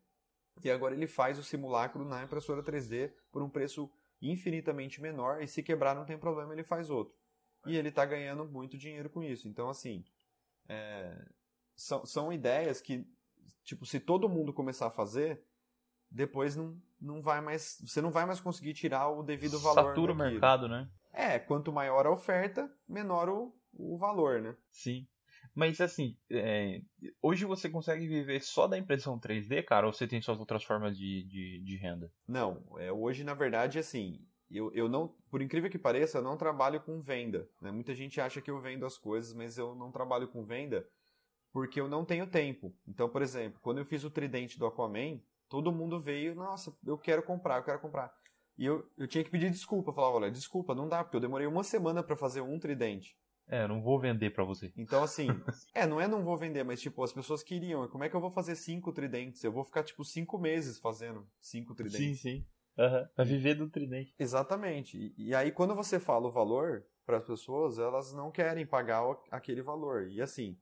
e 0.61 0.69
agora 0.69 0.93
ele 0.93 1.07
faz 1.07 1.39
o 1.39 1.43
simulacro 1.43 2.05
na 2.05 2.21
impressora 2.21 2.61
3D 2.61 3.11
por 3.31 3.41
um 3.41 3.49
preço 3.49 3.89
infinitamente 4.21 5.01
menor. 5.01 5.41
E 5.41 5.47
se 5.47 5.63
quebrar, 5.63 5.95
não 5.95 6.05
tem 6.05 6.17
problema, 6.17 6.53
ele 6.53 6.63
faz 6.63 6.89
outro. 6.89 7.15
E 7.65 7.77
ele 7.77 7.89
está 7.89 8.05
ganhando 8.05 8.45
muito 8.45 8.77
dinheiro 8.77 9.09
com 9.09 9.23
isso. 9.23 9.47
Então, 9.47 9.69
assim, 9.69 10.03
é... 10.67 11.25
são, 11.75 12.05
são 12.05 12.31
ideias 12.31 12.81
que, 12.81 13.07
tipo, 13.63 13.85
se 13.85 13.99
todo 13.99 14.29
mundo 14.29 14.53
começar 14.53 14.87
a 14.87 14.91
fazer, 14.91 15.41
depois 16.13 16.55
não, 16.55 16.77
não 17.01 17.21
vai 17.21 17.41
mais. 17.41 17.77
Você 17.81 18.01
não 18.01 18.11
vai 18.11 18.25
mais 18.25 18.39
conseguir 18.39 18.73
tirar 18.73 19.09
o 19.09 19.23
devido 19.23 19.59
valor. 19.59 19.89
Satura 19.89 20.13
o 20.13 20.15
mercado, 20.15 20.69
né? 20.69 20.87
É, 21.11 21.39
quanto 21.39 21.73
maior 21.73 22.05
a 22.05 22.11
oferta, 22.11 22.71
menor 22.87 23.29
o, 23.29 23.53
o 23.73 23.97
valor, 23.97 24.41
né? 24.41 24.55
Sim. 24.71 25.07
Mas 25.55 25.81
assim, 25.81 26.17
é, 26.31 26.81
hoje 27.21 27.45
você 27.45 27.69
consegue 27.69 28.07
viver 28.07 28.41
só 28.41 28.67
da 28.67 28.77
impressão 28.77 29.19
3D, 29.19 29.63
cara, 29.63 29.85
ou 29.85 29.93
você 29.93 30.07
tem 30.07 30.21
suas 30.21 30.39
outras 30.39 30.63
formas 30.63 30.97
de, 30.97 31.23
de, 31.25 31.63
de 31.63 31.77
renda? 31.77 32.11
Não, 32.27 32.63
é, 32.77 32.91
hoje 32.91 33.23
na 33.23 33.35
verdade 33.35 33.77
assim, 33.77 34.25
eu, 34.49 34.71
eu 34.73 34.87
não, 34.87 35.13
por 35.29 35.41
incrível 35.41 35.69
que 35.69 35.77
pareça, 35.77 36.17
eu 36.17 36.23
não 36.23 36.37
trabalho 36.37 36.81
com 36.81 37.01
venda. 37.01 37.47
Né? 37.61 37.71
Muita 37.71 37.93
gente 37.93 38.21
acha 38.21 38.41
que 38.41 38.49
eu 38.49 38.59
vendo 38.59 38.85
as 38.85 38.97
coisas, 38.97 39.33
mas 39.33 39.57
eu 39.57 39.75
não 39.75 39.91
trabalho 39.91 40.27
com 40.27 40.43
venda 40.43 40.87
porque 41.51 41.79
eu 41.79 41.87
não 41.87 42.03
tenho 42.03 42.25
tempo. 42.25 42.75
Então, 42.87 43.07
por 43.07 43.21
exemplo, 43.21 43.59
quando 43.61 43.77
eu 43.77 43.85
fiz 43.85 44.03
o 44.03 44.09
tridente 44.09 44.57
do 44.57 44.65
Aquaman, 44.65 45.21
todo 45.53 45.71
mundo 45.71 46.01
veio, 46.01 46.33
nossa, 46.33 46.75
eu 46.83 46.97
quero 46.97 47.21
comprar, 47.21 47.57
eu 47.57 47.63
quero 47.63 47.79
comprar. 47.79 48.11
E 48.57 48.65
eu, 48.65 48.89
eu 48.97 49.07
tinha 49.07 49.23
que 49.23 49.29
pedir 49.29 49.51
desculpa, 49.51 49.91
eu 49.91 49.93
falava, 49.93 50.15
olha, 50.15 50.31
desculpa, 50.31 50.73
não 50.73 50.89
dá, 50.89 51.03
porque 51.03 51.15
eu 51.15 51.21
demorei 51.21 51.45
uma 51.45 51.63
semana 51.63 52.01
para 52.01 52.15
fazer 52.15 52.41
um 52.41 52.57
tridente. 52.57 53.15
É, 53.47 53.67
não 53.67 53.79
vou 53.79 53.99
vender 53.99 54.31
para 54.31 54.43
você. 54.43 54.73
Então, 54.75 55.03
assim, 55.03 55.27
é, 55.75 55.85
não 55.85 56.01
é 56.01 56.07
não 56.07 56.23
vou 56.23 56.35
vender, 56.35 56.63
mas, 56.63 56.81
tipo, 56.81 57.03
as 57.03 57.13
pessoas 57.13 57.43
queriam. 57.43 57.87
Como 57.87 58.03
é 58.03 58.09
que 58.09 58.15
eu 58.15 58.19
vou 58.19 58.31
fazer 58.31 58.55
cinco 58.55 58.91
tridentes? 58.91 59.43
Eu 59.43 59.51
vou 59.51 59.63
ficar, 59.63 59.83
tipo, 59.83 60.03
cinco 60.03 60.39
meses 60.39 60.79
fazendo 60.79 61.27
cinco 61.39 61.75
tridentes. 61.75 62.21
Sim, 62.21 62.39
sim. 62.39 62.45
Uhum. 62.75 63.07
Vai 63.15 63.25
viver 63.27 63.53
do 63.53 63.69
tridente. 63.69 64.11
Exatamente. 64.17 64.97
E, 64.97 65.27
e 65.27 65.35
aí, 65.35 65.51
quando 65.51 65.75
você 65.75 65.99
fala 65.99 66.27
o 66.27 66.31
valor 66.31 66.83
para 67.05 67.17
as 67.17 67.25
pessoas, 67.25 67.77
elas 67.77 68.11
não 68.11 68.31
querem 68.31 68.65
pagar 68.65 69.03
aquele 69.29 69.61
valor. 69.61 70.09
E 70.09 70.19
assim, 70.19 70.57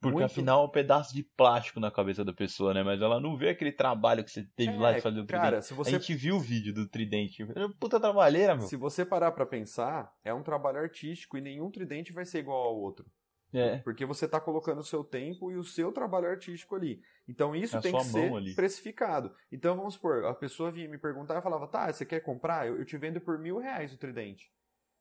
porque 0.00 0.14
muito... 0.14 0.26
afinal 0.26 0.62
é 0.62 0.66
um 0.66 0.70
pedaço 0.70 1.12
de 1.14 1.22
plástico 1.22 1.78
na 1.78 1.90
cabeça 1.90 2.24
da 2.24 2.32
pessoa, 2.32 2.72
né? 2.72 2.82
Mas 2.82 3.02
ela 3.02 3.20
não 3.20 3.36
vê 3.36 3.50
aquele 3.50 3.70
trabalho 3.70 4.24
que 4.24 4.30
você 4.30 4.42
teve 4.56 4.72
é, 4.72 4.78
lá 4.78 4.92
de 4.92 5.00
fazer 5.02 5.20
o 5.20 5.26
tridente. 5.26 5.44
Cara, 5.44 5.62
se 5.62 5.74
você... 5.74 5.90
A 5.90 5.98
gente 5.98 6.14
viu 6.14 6.36
o 6.36 6.40
vídeo 6.40 6.72
do 6.72 6.88
tridente. 6.88 7.42
É 7.42 7.68
puta 7.78 8.00
trabalheira, 8.00 8.56
meu. 8.56 8.66
Se 8.66 8.76
você 8.76 9.04
parar 9.04 9.32
para 9.32 9.44
pensar, 9.44 10.10
é 10.24 10.32
um 10.32 10.42
trabalho 10.42 10.78
artístico 10.78 11.36
e 11.36 11.40
nenhum 11.42 11.70
tridente 11.70 12.12
vai 12.12 12.24
ser 12.24 12.38
igual 12.38 12.68
ao 12.68 12.76
outro. 12.76 13.04
É. 13.52 13.78
Porque 13.78 14.06
você 14.06 14.24
está 14.24 14.40
colocando 14.40 14.78
o 14.78 14.84
seu 14.84 15.02
tempo 15.04 15.50
e 15.50 15.56
o 15.56 15.64
seu 15.64 15.92
trabalho 15.92 16.28
artístico 16.28 16.76
ali. 16.76 17.02
Então 17.28 17.54
isso 17.54 17.76
a 17.76 17.80
tem 17.80 17.92
que 17.92 18.04
ser 18.04 18.32
ali. 18.32 18.54
precificado. 18.54 19.34
Então 19.50 19.76
vamos 19.76 19.94
supor, 19.94 20.24
a 20.24 20.34
pessoa 20.34 20.70
vinha 20.70 20.88
me 20.88 20.98
perguntar 20.98 21.38
e 21.38 21.42
falava, 21.42 21.66
tá, 21.66 21.92
você 21.92 22.06
quer 22.06 22.20
comprar? 22.20 22.66
Eu, 22.66 22.78
eu 22.78 22.84
te 22.84 22.96
vendo 22.96 23.20
por 23.20 23.38
mil 23.38 23.58
reais 23.58 23.92
o 23.92 23.98
tridente. 23.98 24.50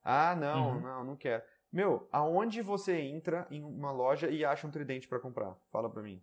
Ah, 0.03 0.35
não, 0.35 0.75
uhum. 0.75 0.81
não, 0.81 1.03
não 1.05 1.15
quero. 1.15 1.43
Meu, 1.71 2.07
aonde 2.11 2.61
você 2.61 2.99
entra 2.99 3.47
em 3.51 3.63
uma 3.63 3.91
loja 3.91 4.29
e 4.29 4.43
acha 4.43 4.65
um 4.65 4.71
tridente 4.71 5.07
para 5.07 5.19
comprar? 5.19 5.55
Fala 5.71 5.89
pra 5.89 6.01
mim. 6.01 6.21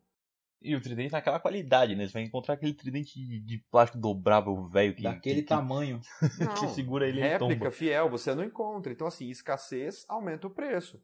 E 0.60 0.74
o 0.74 0.80
tridente 0.80 1.12
naquela 1.12 1.38
qualidade, 1.38 1.94
né? 1.94 2.06
Você 2.06 2.12
vai 2.14 2.22
encontrar 2.22 2.54
aquele 2.54 2.74
tridente 2.74 3.20
de, 3.40 3.58
plástico 3.70 3.98
dobrável 3.98 4.66
velho 4.66 4.94
que. 4.94 5.02
Daquele 5.02 5.42
que, 5.42 5.48
tamanho. 5.48 6.00
Não, 6.40 6.54
que 6.54 6.68
segura 6.68 7.06
ele 7.06 7.20
Réplica 7.20 7.70
fiel, 7.70 8.08
você 8.08 8.34
não 8.34 8.42
encontra. 8.42 8.92
Então, 8.92 9.06
assim, 9.06 9.28
escassez 9.28 10.04
aumenta 10.08 10.46
o 10.46 10.50
preço. 10.50 11.00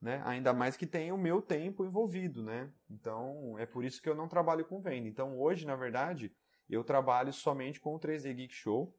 Né? 0.00 0.22
Ainda 0.24 0.52
mais 0.52 0.76
que 0.76 0.86
tem 0.86 1.12
o 1.12 1.18
meu 1.18 1.42
tempo 1.42 1.84
envolvido, 1.84 2.42
né? 2.42 2.70
Então, 2.90 3.58
é 3.58 3.66
por 3.66 3.84
isso 3.84 4.00
que 4.00 4.08
eu 4.08 4.14
não 4.14 4.28
trabalho 4.28 4.64
com 4.64 4.80
venda. 4.80 5.08
Então, 5.08 5.38
hoje, 5.38 5.66
na 5.66 5.76
verdade, 5.76 6.32
eu 6.68 6.84
trabalho 6.84 7.32
somente 7.32 7.80
com 7.80 7.94
o 7.94 8.00
3D 8.00 8.34
Geek 8.34 8.54
Show 8.54 8.94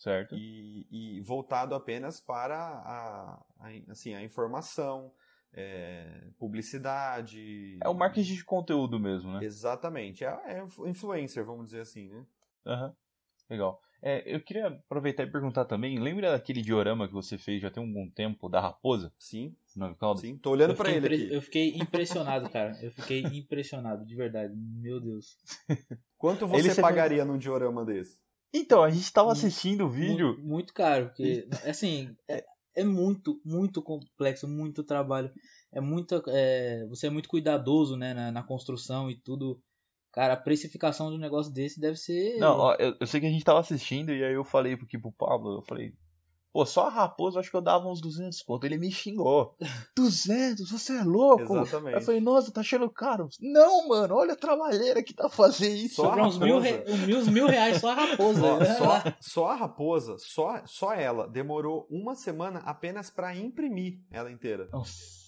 Certo. 0.00 0.34
E, 0.34 0.86
e 0.90 1.20
voltado 1.20 1.74
apenas 1.74 2.18
para 2.18 2.56
a, 2.56 3.44
a, 3.60 3.68
assim, 3.90 4.14
a 4.14 4.22
informação, 4.22 5.12
é, 5.52 6.28
publicidade. 6.38 7.78
É 7.84 7.88
o 7.88 7.92
marketing 7.92 8.34
de 8.34 8.44
conteúdo 8.44 8.98
mesmo, 8.98 9.30
né? 9.30 9.44
Exatamente. 9.44 10.24
É, 10.24 10.30
é 10.46 10.88
influencer, 10.88 11.44
vamos 11.44 11.66
dizer 11.66 11.80
assim, 11.80 12.08
né? 12.08 12.26
Aham. 12.66 12.86
Uhum. 12.86 12.94
Legal. 13.50 13.82
É, 14.00 14.22
eu 14.34 14.40
queria 14.40 14.68
aproveitar 14.68 15.24
e 15.24 15.30
perguntar 15.30 15.66
também, 15.66 15.98
lembra 15.98 16.30
daquele 16.30 16.62
diorama 16.62 17.06
que 17.06 17.12
você 17.12 17.36
fez 17.36 17.60
já 17.60 17.70
tem 17.70 17.84
algum 17.84 18.08
tempo 18.08 18.48
da 18.48 18.58
raposa? 18.58 19.12
Sim. 19.18 19.54
No 19.76 19.94
Sim, 20.16 20.38
tô 20.38 20.52
olhando 20.52 20.74
para 20.74 20.90
ele 20.90 21.06
aqui. 21.06 21.34
Eu 21.34 21.42
fiquei 21.42 21.76
impressionado, 21.76 22.48
cara. 22.48 22.78
Eu 22.80 22.90
fiquei 22.90 23.20
impressionado, 23.20 24.06
de 24.06 24.14
verdade. 24.14 24.54
Meu 24.56 24.98
Deus. 24.98 25.36
Quanto 26.16 26.46
você 26.46 26.80
pagaria 26.80 27.24
num 27.24 27.36
diorama 27.36 27.84
desse? 27.84 28.18
Então, 28.52 28.82
a 28.82 28.90
gente 28.90 29.12
tava 29.12 29.32
assistindo 29.32 29.84
o 29.84 29.88
vídeo. 29.88 30.28
Muito, 30.28 30.42
muito 30.42 30.74
caro, 30.74 31.06
porque, 31.06 31.46
assim, 31.64 32.14
é, 32.28 32.44
é, 32.76 32.84
muito, 32.84 33.40
muito 33.44 33.82
complexo, 33.82 34.48
muito 34.48 34.82
trabalho. 34.82 35.30
É 35.72 35.80
muito. 35.80 36.22
É, 36.28 36.84
você 36.88 37.06
é 37.06 37.10
muito 37.10 37.28
cuidadoso, 37.28 37.96
né, 37.96 38.12
na, 38.12 38.32
na, 38.32 38.42
construção 38.42 39.10
e 39.10 39.16
tudo. 39.16 39.60
Cara, 40.12 40.34
a 40.34 40.36
precificação 40.36 41.10
de 41.10 41.16
um 41.16 41.20
negócio 41.20 41.52
desse 41.52 41.80
deve 41.80 41.96
ser. 41.96 42.38
Não, 42.38 42.58
ó, 42.58 42.74
eu, 42.80 42.96
eu, 42.98 43.06
sei 43.06 43.20
que 43.20 43.26
a 43.26 43.30
gente 43.30 43.44
tava 43.44 43.60
assistindo 43.60 44.12
e 44.12 44.24
aí 44.24 44.34
eu 44.34 44.44
falei 44.44 44.76
pro, 44.76 44.86
pro 44.86 45.12
Pablo, 45.12 45.58
eu 45.58 45.62
falei, 45.62 45.92
Pô, 46.52 46.66
só 46.66 46.86
a 46.86 46.90
raposa 46.90 47.38
acho 47.38 47.50
que 47.50 47.56
eu 47.56 47.60
dava 47.60 47.88
uns 47.88 48.00
200 48.00 48.42
conto. 48.42 48.64
Ele 48.64 48.76
me 48.76 48.90
xingou. 48.90 49.56
200? 49.96 50.70
Você 50.70 50.96
é 50.96 51.04
louco? 51.04 51.58
Exatamente. 51.58 51.94
Eu 51.94 52.00
falei, 52.00 52.20
nossa, 52.20 52.50
tá 52.50 52.60
achando 52.60 52.90
caro. 52.90 53.28
Não, 53.40 53.88
mano, 53.88 54.16
olha 54.16 54.32
a 54.32 54.36
trabalheira 54.36 55.02
que 55.02 55.14
tá 55.14 55.28
fazendo 55.28 55.76
isso. 55.76 55.96
Só 55.96 56.14
uns 56.14 56.38
mil, 56.38 56.58
re... 56.58 56.84
uns 57.14 57.28
mil 57.28 57.46
reais 57.46 57.80
só 57.80 57.90
a 57.90 57.94
raposa. 57.94 58.44
Ó, 58.44 58.64
só, 58.64 59.14
só, 59.20 59.46
a 59.48 59.54
raposa, 59.54 60.16
só, 60.18 60.62
só 60.66 60.92
ela, 60.92 61.28
demorou 61.28 61.86
uma 61.88 62.16
semana 62.16 62.60
apenas 62.60 63.10
para 63.10 63.34
imprimir 63.36 64.00
ela 64.10 64.30
inteira. 64.30 64.68
Nossa. 64.72 65.20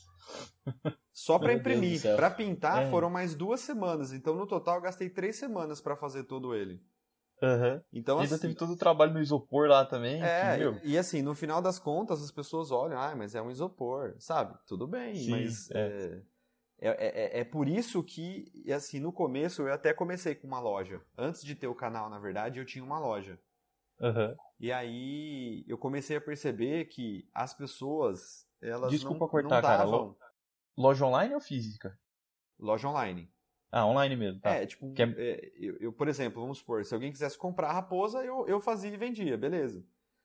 Só 1.12 1.38
para 1.38 1.52
imprimir. 1.52 2.00
Para 2.16 2.30
pintar 2.30 2.84
é. 2.84 2.90
foram 2.90 3.10
mais 3.10 3.34
duas 3.34 3.60
semanas. 3.60 4.12
Então 4.12 4.34
no 4.34 4.46
total 4.46 4.76
eu 4.76 4.82
gastei 4.82 5.08
três 5.08 5.36
semanas 5.36 5.80
para 5.80 5.94
fazer 5.94 6.24
todo 6.24 6.54
ele. 6.54 6.80
Uhum. 7.42 7.80
Então, 7.92 8.20
ainda 8.20 8.36
assim, 8.36 8.42
teve 8.42 8.54
todo 8.54 8.72
o 8.72 8.76
trabalho 8.76 9.12
no 9.12 9.20
isopor 9.20 9.68
lá 9.68 9.84
também. 9.84 10.22
É, 10.22 10.58
e, 10.84 10.92
e, 10.92 10.98
assim, 10.98 11.22
no 11.22 11.34
final 11.34 11.60
das 11.60 11.78
contas, 11.78 12.22
as 12.22 12.30
pessoas 12.30 12.70
olham, 12.70 13.00
ah, 13.00 13.16
mas 13.16 13.34
é 13.34 13.42
um 13.42 13.50
isopor, 13.50 14.14
sabe? 14.18 14.56
Tudo 14.64 14.86
bem, 14.86 15.16
Sim, 15.16 15.30
mas 15.30 15.70
é. 15.72 16.22
É, 16.84 16.88
é, 16.88 17.40
é, 17.40 17.44
por 17.44 17.68
isso 17.68 18.02
que, 18.02 18.50
assim, 18.72 18.98
no 18.98 19.12
começo 19.12 19.62
eu 19.62 19.72
até 19.72 19.92
comecei 19.92 20.34
com 20.34 20.48
uma 20.48 20.58
loja. 20.58 21.00
Antes 21.16 21.42
de 21.44 21.54
ter 21.54 21.68
o 21.68 21.74
canal, 21.74 22.08
na 22.08 22.18
verdade, 22.18 22.58
eu 22.58 22.64
tinha 22.64 22.84
uma 22.84 22.98
loja. 22.98 23.38
Uhum. 24.00 24.36
E 24.58 24.72
aí 24.72 25.64
eu 25.68 25.78
comecei 25.78 26.16
a 26.16 26.20
perceber 26.20 26.86
que 26.86 27.28
as 27.32 27.54
pessoas, 27.54 28.48
elas 28.60 28.90
Desculpa 28.90 29.24
não, 29.24 29.28
cortar, 29.28 29.48
não 29.54 29.62
davam... 29.62 30.14
cara. 30.14 30.32
Loja 30.76 31.06
online 31.06 31.34
ou 31.34 31.40
física? 31.40 31.96
Loja 32.58 32.88
online. 32.88 33.32
Ah, 33.72 33.86
online 33.86 34.14
mesmo, 34.14 34.40
tá. 34.40 34.50
É, 34.50 34.66
tipo, 34.66 34.92
é... 34.98 35.02
É, 35.02 35.52
eu, 35.56 35.76
eu, 35.78 35.92
por 35.92 36.06
exemplo, 36.06 36.42
vamos 36.42 36.58
supor, 36.58 36.84
se 36.84 36.92
alguém 36.92 37.10
quisesse 37.10 37.38
comprar 37.38 37.70
a 37.70 37.72
raposa, 37.72 38.22
eu, 38.22 38.46
eu 38.46 38.60
fazia 38.60 38.92
e 38.92 38.96
vendia, 38.98 39.38
beleza. 39.38 39.82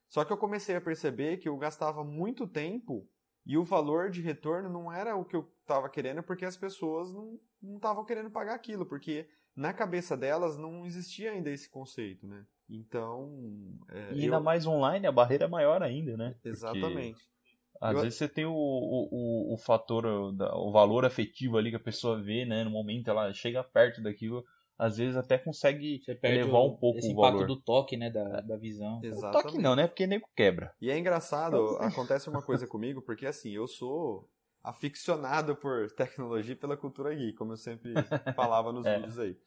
Só 0.09 0.25
que 0.25 0.33
eu 0.33 0.37
comecei 0.37 0.75
a 0.75 0.81
perceber 0.81 1.37
que 1.37 1.47
eu 1.47 1.57
gastava 1.57 2.03
muito 2.03 2.45
tempo 2.45 3.07
e 3.45 3.57
o 3.57 3.63
valor 3.63 4.09
de 4.09 4.21
retorno 4.21 4.69
não 4.69 4.91
era 4.91 5.15
o 5.15 5.23
que 5.23 5.35
eu 5.35 5.49
estava 5.61 5.89
querendo 5.89 6.21
porque 6.21 6.43
as 6.43 6.57
pessoas 6.57 7.13
não 7.13 7.39
estavam 7.75 8.03
querendo 8.03 8.29
pagar 8.29 8.53
aquilo, 8.53 8.85
porque 8.85 9.29
na 9.55 9.73
cabeça 9.73 10.17
delas 10.17 10.57
não 10.57 10.85
existia 10.85 11.31
ainda 11.31 11.49
esse 11.49 11.69
conceito, 11.69 12.27
né? 12.27 12.45
Então. 12.69 13.79
É, 13.89 14.13
e 14.13 14.23
ainda 14.23 14.35
eu... 14.35 14.43
mais 14.43 14.65
online, 14.65 15.07
a 15.07 15.11
barreira 15.11 15.45
é 15.45 15.47
maior 15.47 15.81
ainda, 15.81 16.17
né? 16.17 16.35
Exatamente. 16.43 17.13
Porque 17.13 17.36
às 17.81 17.95
eu... 17.95 18.01
vezes 18.01 18.17
você 18.17 18.27
tem 18.27 18.45
o, 18.45 18.53
o, 18.53 19.53
o, 19.53 19.57
fator, 19.57 20.05
o 20.05 20.71
valor 20.71 21.05
afetivo 21.05 21.57
ali 21.57 21.69
que 21.69 21.75
a 21.75 21.79
pessoa 21.79 22.21
vê, 22.21 22.45
né? 22.45 22.63
No 22.63 22.71
momento 22.71 23.09
ela 23.09 23.31
chega 23.33 23.63
perto 23.63 24.01
daquilo, 24.01 24.43
às 24.77 24.97
vezes 24.97 25.15
até 25.15 25.37
consegue 25.37 26.01
elevar 26.23 26.63
um 26.63 26.75
pouco 26.75 26.99
esse 26.99 27.11
o 27.11 27.15
valor. 27.15 27.47
do 27.47 27.55
toque, 27.59 27.97
né? 27.97 28.09
Da, 28.09 28.41
da 28.41 28.57
visão. 28.57 28.99
Exatamente. 29.03 29.37
O 29.37 29.41
toque 29.41 29.57
não, 29.61 29.75
né? 29.75 29.87
Porque 29.87 30.07
nego 30.07 30.27
quebra. 30.35 30.73
E 30.81 30.89
é 30.89 30.97
engraçado, 30.97 31.77
acontece 31.79 32.29
uma 32.29 32.41
coisa 32.41 32.67
comigo, 32.67 33.01
porque 33.01 33.25
assim, 33.25 33.51
eu 33.51 33.67
sou 33.67 34.29
aficionado 34.63 35.55
por 35.55 35.89
tecnologia 35.91 36.53
e 36.53 36.57
pela 36.57 36.75
cultura 36.75 37.15
geek, 37.15 37.33
como 37.33 37.53
eu 37.53 37.57
sempre 37.57 37.93
falava 38.35 38.71
nos 38.71 38.85
é. 38.85 38.97
vídeos 38.97 39.17
aí. 39.17 39.37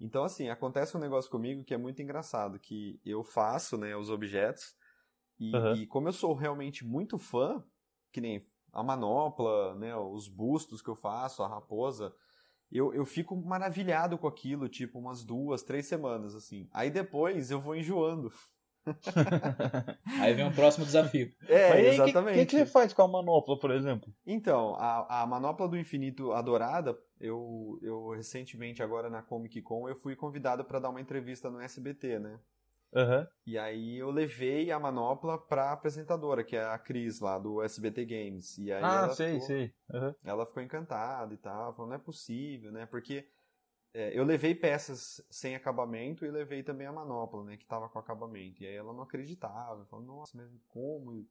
Então, 0.00 0.24
assim, 0.24 0.48
acontece 0.48 0.96
um 0.96 1.00
negócio 1.00 1.30
comigo 1.30 1.64
que 1.64 1.72
é 1.72 1.78
muito 1.78 2.02
engraçado, 2.02 2.58
que 2.58 3.00
eu 3.04 3.22
faço, 3.22 3.78
né, 3.78 3.96
os 3.96 4.10
objetos, 4.10 4.74
e, 5.38 5.54
uhum. 5.54 5.74
e 5.74 5.86
como 5.86 6.08
eu 6.08 6.12
sou 6.12 6.34
realmente 6.34 6.84
muito 6.84 7.16
fã, 7.18 7.64
que 8.14 8.20
nem 8.20 8.46
a 8.72 8.82
manopla, 8.82 9.74
né, 9.74 9.94
os 9.96 10.28
bustos 10.28 10.80
que 10.80 10.88
eu 10.88 10.94
faço, 10.94 11.42
a 11.42 11.48
raposa, 11.48 12.14
eu, 12.70 12.94
eu 12.94 13.04
fico 13.04 13.36
maravilhado 13.36 14.16
com 14.16 14.28
aquilo, 14.28 14.68
tipo, 14.68 14.98
umas 14.98 15.24
duas, 15.24 15.62
três 15.62 15.86
semanas, 15.86 16.34
assim. 16.34 16.68
Aí 16.72 16.90
depois 16.90 17.50
eu 17.50 17.60
vou 17.60 17.74
enjoando. 17.74 18.32
aí 20.20 20.34
vem 20.34 20.44
um 20.44 20.52
próximo 20.52 20.84
desafio. 20.84 21.32
É, 21.48 21.70
Mas 21.70 21.86
exatamente. 21.94 22.36
O 22.36 22.40
que, 22.40 22.46
que, 22.46 22.58
você 22.58 22.66
faz 22.66 22.92
com 22.92 23.02
a 23.02 23.08
manopla, 23.08 23.58
por 23.58 23.70
exemplo? 23.70 24.12
Então, 24.26 24.74
a, 24.76 25.22
a 25.22 25.26
manopla 25.26 25.68
do 25.68 25.78
infinito 25.78 26.32
adorada, 26.32 26.96
eu, 27.20 27.78
eu 27.82 28.10
recentemente, 28.10 28.82
agora 28.82 29.10
na 29.10 29.22
Comic 29.22 29.60
Con, 29.62 29.88
eu 29.88 29.96
fui 29.96 30.14
convidado 30.14 30.64
para 30.64 30.78
dar 30.78 30.90
uma 30.90 31.00
entrevista 31.00 31.50
no 31.50 31.60
SBT, 31.60 32.18
né? 32.18 32.38
Uhum. 32.94 33.26
E 33.44 33.58
aí 33.58 33.96
eu 33.98 34.10
levei 34.10 34.70
a 34.70 34.78
manopla 34.78 35.36
pra 35.36 35.72
apresentadora, 35.72 36.44
que 36.44 36.56
é 36.56 36.64
a 36.64 36.78
Cris 36.78 37.18
lá 37.20 37.38
do 37.38 37.60
SBT 37.60 38.04
Games. 38.04 38.56
E 38.58 38.72
aí 38.72 38.82
ah, 38.82 39.04
ela 39.04 39.10
sei, 39.10 39.32
ficou, 39.32 39.46
sei. 39.46 39.74
Uhum. 39.92 40.14
Ela 40.22 40.46
ficou 40.46 40.62
encantada 40.62 41.34
e 41.34 41.36
tal, 41.36 41.74
falou, 41.74 41.88
não 41.88 41.96
é 41.96 41.98
possível, 41.98 42.70
né? 42.70 42.86
Porque 42.86 43.26
é, 43.92 44.16
eu 44.18 44.24
levei 44.24 44.54
peças 44.54 45.20
sem 45.28 45.56
acabamento 45.56 46.24
e 46.24 46.30
levei 46.30 46.62
também 46.62 46.86
a 46.86 46.92
manopla, 46.92 47.44
né? 47.44 47.56
Que 47.56 47.66
tava 47.66 47.88
com 47.88 47.98
acabamento. 47.98 48.62
E 48.62 48.66
aí 48.66 48.74
ela 48.74 48.92
não 48.92 49.02
acreditava, 49.02 49.84
falou, 49.86 50.04
nossa, 50.04 50.36
mas 50.36 50.48
como? 50.68 51.26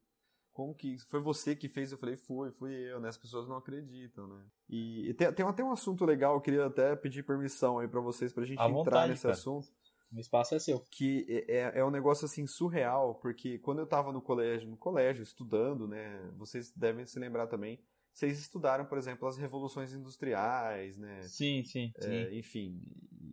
Como 0.52 0.72
que 0.72 0.96
foi 1.08 1.20
você 1.20 1.56
que 1.56 1.68
fez? 1.68 1.90
Eu 1.90 1.98
falei, 1.98 2.16
fui, 2.16 2.52
fui 2.52 2.72
eu, 2.72 3.00
né? 3.00 3.08
As 3.08 3.16
pessoas 3.16 3.48
não 3.48 3.56
acreditam, 3.56 4.28
né? 4.28 4.44
E, 4.68 5.10
e 5.10 5.14
tem, 5.14 5.32
tem 5.32 5.44
até 5.44 5.64
um 5.64 5.72
assunto 5.72 6.04
legal, 6.04 6.34
eu 6.34 6.40
queria 6.40 6.66
até 6.66 6.94
pedir 6.94 7.24
permissão 7.24 7.78
aí 7.78 7.88
para 7.88 8.00
vocês 8.00 8.32
pra 8.32 8.44
gente 8.44 8.60
entrar 8.60 8.68
vontade, 8.68 9.10
nesse 9.10 9.22
cara. 9.22 9.34
assunto. 9.34 9.66
O 10.14 10.20
espaço 10.20 10.54
é 10.54 10.58
seu. 10.58 10.80
Que 10.90 11.26
é, 11.48 11.56
é, 11.56 11.78
é 11.80 11.84
um 11.84 11.90
negócio 11.90 12.24
assim 12.24 12.46
surreal, 12.46 13.16
porque 13.16 13.58
quando 13.58 13.78
eu 13.78 13.84
estava 13.84 14.12
no 14.12 14.22
colégio, 14.22 14.68
no 14.68 14.76
colégio, 14.76 15.22
estudando, 15.22 15.88
né? 15.88 16.30
Vocês 16.36 16.70
devem 16.70 17.04
se 17.04 17.18
lembrar 17.18 17.46
também. 17.46 17.80
Vocês 18.12 18.38
estudaram, 18.38 18.84
por 18.84 18.96
exemplo, 18.96 19.26
as 19.26 19.36
revoluções 19.36 19.92
industriais, 19.92 20.96
né? 20.96 21.22
Sim, 21.22 21.64
sim. 21.64 21.92
É, 21.96 22.02
sim. 22.02 22.38
Enfim. 22.38 22.80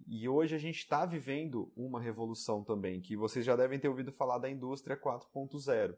E 0.07 0.27
hoje 0.27 0.55
a 0.55 0.57
gente 0.57 0.79
está 0.79 1.05
vivendo 1.05 1.71
uma 1.75 2.01
revolução 2.01 2.63
também, 2.63 2.99
que 2.99 3.15
vocês 3.15 3.45
já 3.45 3.55
devem 3.55 3.79
ter 3.79 3.87
ouvido 3.87 4.11
falar 4.11 4.39
da 4.39 4.49
indústria 4.49 4.97
4.0. 4.97 5.95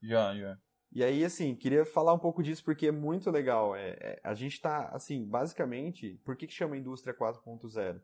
Já, 0.00 0.36
já. 0.36 0.56
E 0.92 1.04
aí, 1.04 1.24
assim, 1.24 1.54
queria 1.54 1.84
falar 1.84 2.14
um 2.14 2.18
pouco 2.18 2.42
disso 2.42 2.64
porque 2.64 2.86
é 2.86 2.92
muito 2.92 3.30
legal. 3.30 3.74
É, 3.74 3.96
é 4.00 4.20
a 4.22 4.34
gente 4.34 4.54
está, 4.54 4.88
assim, 4.88 5.24
basicamente, 5.24 6.20
por 6.24 6.36
que, 6.36 6.46
que 6.46 6.54
chama 6.54 6.76
indústria 6.76 7.12
4.0? 7.12 8.00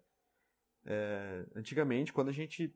É, 0.87 1.45
antigamente, 1.55 2.13
quando 2.13 2.29
a 2.29 2.33
gente 2.33 2.73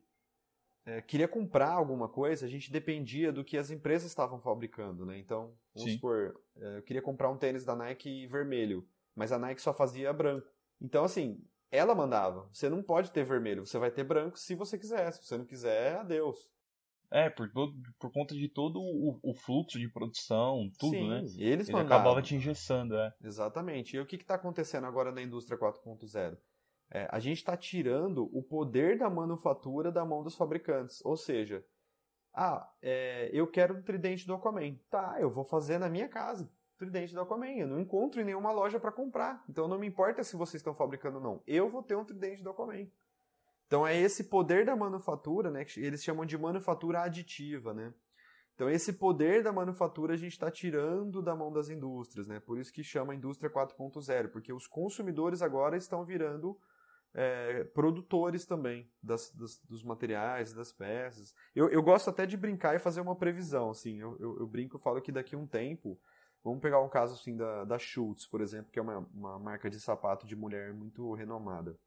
é, 0.85 1.01
queria 1.01 1.27
comprar 1.27 1.71
alguma 1.71 2.09
coisa, 2.09 2.45
a 2.45 2.49
gente 2.49 2.71
dependia 2.71 3.31
do 3.31 3.43
que 3.43 3.57
as 3.57 3.71
empresas 3.71 4.09
estavam 4.09 4.39
fabricando, 4.39 5.05
né? 5.05 5.17
Então, 5.17 5.53
vamos 5.73 5.89
Sim. 5.89 5.95
supor, 5.95 6.39
é, 6.57 6.77
eu 6.77 6.83
queria 6.83 7.01
comprar 7.01 7.29
um 7.29 7.37
tênis 7.37 7.63
da 7.63 7.75
Nike 7.75 8.27
vermelho, 8.27 8.87
mas 9.15 9.31
a 9.31 9.39
Nike 9.39 9.61
só 9.61 9.73
fazia 9.73 10.11
branco. 10.11 10.47
Então, 10.79 11.03
assim, 11.03 11.41
ela 11.71 11.95
mandava. 11.95 12.49
Você 12.51 12.69
não 12.69 12.83
pode 12.83 13.11
ter 13.11 13.23
vermelho, 13.23 13.65
você 13.65 13.77
vai 13.79 13.89
ter 13.89 14.03
branco 14.03 14.37
se 14.37 14.55
você 14.55 14.77
quiser. 14.77 15.11
Se 15.13 15.23
você 15.23 15.37
não 15.37 15.45
quiser, 15.45 15.97
adeus. 15.97 16.51
É, 17.09 17.29
por, 17.29 17.51
todo, 17.51 17.73
por 17.99 18.09
conta 18.11 18.33
de 18.33 18.47
todo 18.47 18.79
o, 18.79 19.19
o 19.21 19.33
fluxo 19.33 19.77
de 19.77 19.89
produção, 19.89 20.71
tudo, 20.79 20.95
Sim, 20.95 21.09
né? 21.09 21.17
Eles 21.37 21.67
Ele 21.67 21.73
mandavam. 21.73 21.97
acabava 21.97 22.21
te 22.21 22.35
engessando, 22.35 22.95
é. 22.95 23.13
Exatamente. 23.21 23.97
E 23.97 23.99
o 23.99 24.05
que 24.05 24.15
está 24.15 24.35
acontecendo 24.35 24.87
agora 24.87 25.11
na 25.11 25.21
indústria 25.21 25.57
4.0? 25.57 26.37
É, 26.93 27.07
a 27.09 27.19
gente 27.19 27.37
está 27.37 27.55
tirando 27.55 28.29
o 28.37 28.43
poder 28.43 28.97
da 28.97 29.09
manufatura 29.09 29.89
da 29.89 30.03
mão 30.03 30.21
dos 30.21 30.35
fabricantes. 30.35 31.03
Ou 31.05 31.15
seja, 31.15 31.65
ah, 32.33 32.69
é, 32.81 33.29
eu 33.31 33.47
quero 33.47 33.75
um 33.75 33.81
tridente 33.81 34.27
do 34.27 34.33
Aquaman. 34.33 34.75
Tá, 34.89 35.15
eu 35.19 35.29
vou 35.29 35.45
fazer 35.45 35.77
na 35.77 35.87
minha 35.87 36.09
casa. 36.09 36.51
Tridente 36.77 37.13
do 37.13 37.21
Aquaman. 37.21 37.51
Eu 37.51 37.67
não 37.67 37.79
encontro 37.79 38.19
em 38.19 38.25
nenhuma 38.25 38.51
loja 38.51 38.77
para 38.77 38.91
comprar. 38.91 39.41
Então 39.49 39.69
não 39.69 39.79
me 39.79 39.87
importa 39.87 40.21
se 40.21 40.35
vocês 40.35 40.59
estão 40.59 40.73
fabricando 40.73 41.17
ou 41.17 41.23
não. 41.23 41.41
Eu 41.47 41.69
vou 41.69 41.81
ter 41.81 41.95
um 41.95 42.03
tridente 42.03 42.43
do 42.43 42.49
Aquaman. 42.49 42.87
Então 43.67 43.87
é 43.87 43.97
esse 43.97 44.25
poder 44.25 44.65
da 44.65 44.75
manufatura, 44.75 45.49
né? 45.49 45.63
Que 45.63 45.79
eles 45.79 46.03
chamam 46.03 46.25
de 46.25 46.37
manufatura 46.37 47.03
aditiva, 47.03 47.73
né? 47.73 47.93
Então 48.53 48.69
esse 48.69 48.91
poder 48.91 49.43
da 49.43 49.53
manufatura 49.53 50.13
a 50.13 50.17
gente 50.17 50.33
está 50.33 50.51
tirando 50.51 51.21
da 51.21 51.33
mão 51.33 51.53
das 51.53 51.69
indústrias, 51.69 52.27
né? 52.27 52.41
Por 52.41 52.59
isso 52.59 52.73
que 52.73 52.83
chama 52.83 53.15
indústria 53.15 53.49
4.0, 53.49 54.27
porque 54.27 54.51
os 54.51 54.67
consumidores 54.67 55.41
agora 55.41 55.77
estão 55.77 56.03
virando 56.03 56.59
é, 57.13 57.63
produtores 57.65 58.45
também 58.45 58.89
das, 59.01 59.31
das, 59.31 59.57
dos 59.57 59.83
materiais, 59.83 60.53
das 60.53 60.71
peças. 60.71 61.33
Eu, 61.55 61.69
eu 61.69 61.83
gosto 61.83 62.09
até 62.09 62.25
de 62.25 62.37
brincar 62.37 62.75
e 62.75 62.79
fazer 62.79 63.01
uma 63.01 63.15
previsão, 63.15 63.69
assim. 63.69 63.99
Eu, 63.99 64.17
eu, 64.19 64.39
eu 64.39 64.47
brinco 64.47 64.77
e 64.77 64.81
falo 64.81 65.01
que 65.01 65.11
daqui 65.11 65.35
a 65.35 65.37
um 65.37 65.47
tempo, 65.47 65.99
vamos 66.43 66.61
pegar 66.61 66.81
um 66.81 66.89
caso 66.89 67.15
assim 67.15 67.35
da, 67.35 67.65
da 67.65 67.77
Schultz, 67.77 68.25
por 68.25 68.41
exemplo, 68.41 68.71
que 68.71 68.79
é 68.79 68.81
uma, 68.81 68.99
uma 69.13 69.39
marca 69.39 69.69
de 69.69 69.79
sapato 69.79 70.25
de 70.25 70.35
mulher 70.35 70.73
muito 70.73 71.13
renomada. 71.13 71.77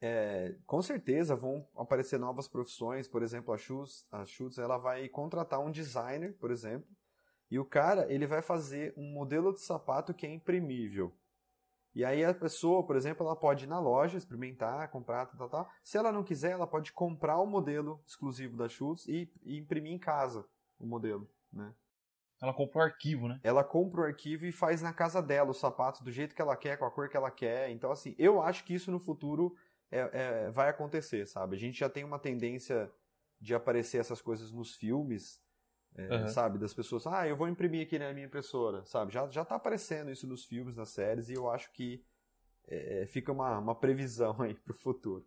É, 0.00 0.54
com 0.66 0.82
certeza 0.82 1.34
vão 1.34 1.66
aparecer 1.74 2.18
novas 2.18 2.46
profissões, 2.46 3.08
por 3.08 3.22
exemplo, 3.22 3.54
a 3.54 3.56
Schultz, 3.56 4.06
a 4.12 4.26
Schultz 4.26 4.58
ela 4.58 4.76
vai 4.76 5.08
contratar 5.08 5.60
um 5.60 5.70
designer, 5.70 6.34
por 6.34 6.50
exemplo, 6.50 6.86
e 7.50 7.58
o 7.58 7.64
cara 7.64 8.12
ele 8.12 8.26
vai 8.26 8.42
fazer 8.42 8.92
um 8.98 9.12
modelo 9.12 9.54
de 9.54 9.60
sapato 9.60 10.12
que 10.12 10.26
é 10.26 10.30
imprimível. 10.30 11.16
E 11.94 12.04
aí 12.04 12.24
a 12.24 12.34
pessoa, 12.34 12.84
por 12.84 12.96
exemplo, 12.96 13.24
ela 13.24 13.36
pode 13.36 13.64
ir 13.64 13.68
na 13.68 13.78
loja, 13.78 14.18
experimentar, 14.18 14.90
comprar, 14.90 15.26
tal, 15.26 15.36
tal, 15.36 15.48
tal. 15.48 15.72
Se 15.82 15.96
ela 15.96 16.10
não 16.10 16.24
quiser, 16.24 16.50
ela 16.50 16.66
pode 16.66 16.92
comprar 16.92 17.38
o 17.38 17.46
modelo 17.46 18.02
exclusivo 18.06 18.56
da 18.56 18.68
Schultz 18.68 19.06
e, 19.06 19.30
e 19.44 19.58
imprimir 19.58 19.92
em 19.92 19.98
casa 19.98 20.44
o 20.78 20.86
modelo, 20.86 21.30
né? 21.52 21.72
Ela 22.42 22.52
compra 22.52 22.80
o 22.80 22.82
arquivo, 22.82 23.28
né? 23.28 23.40
Ela 23.42 23.62
compra 23.62 24.02
o 24.02 24.04
arquivo 24.04 24.44
e 24.44 24.52
faz 24.52 24.82
na 24.82 24.92
casa 24.92 25.22
dela 25.22 25.50
o 25.50 25.54
sapato 25.54 26.02
do 26.02 26.10
jeito 26.10 26.34
que 26.34 26.42
ela 26.42 26.56
quer, 26.56 26.76
com 26.76 26.84
a 26.84 26.90
cor 26.90 27.08
que 27.08 27.16
ela 27.16 27.30
quer. 27.30 27.70
Então, 27.70 27.90
assim, 27.90 28.14
eu 28.18 28.42
acho 28.42 28.64
que 28.64 28.74
isso 28.74 28.90
no 28.90 28.98
futuro 28.98 29.56
é, 29.90 30.10
é, 30.12 30.50
vai 30.50 30.68
acontecer, 30.68 31.26
sabe? 31.26 31.54
A 31.54 31.58
gente 31.58 31.78
já 31.78 31.88
tem 31.88 32.02
uma 32.02 32.18
tendência 32.18 32.90
de 33.40 33.54
aparecer 33.54 33.98
essas 33.98 34.20
coisas 34.20 34.50
nos 34.50 34.74
filmes, 34.74 35.40
é, 35.96 36.22
uhum. 36.22 36.28
Sabe? 36.28 36.58
Das 36.58 36.74
pessoas, 36.74 37.06
ah, 37.06 37.26
eu 37.26 37.36
vou 37.36 37.48
imprimir 37.48 37.82
aqui 37.82 37.98
na 37.98 38.12
minha 38.12 38.26
impressora, 38.26 38.84
sabe? 38.84 39.12
Já, 39.12 39.28
já 39.30 39.44
tá 39.44 39.54
aparecendo 39.54 40.10
isso 40.10 40.26
nos 40.26 40.44
filmes, 40.44 40.76
nas 40.76 40.90
séries, 40.90 41.28
e 41.28 41.34
eu 41.34 41.48
acho 41.48 41.72
que 41.72 42.04
é, 42.66 43.06
fica 43.06 43.30
uma, 43.30 43.58
uma 43.58 43.74
previsão 43.74 44.34
aí 44.42 44.54
pro 44.54 44.74
futuro. 44.74 45.26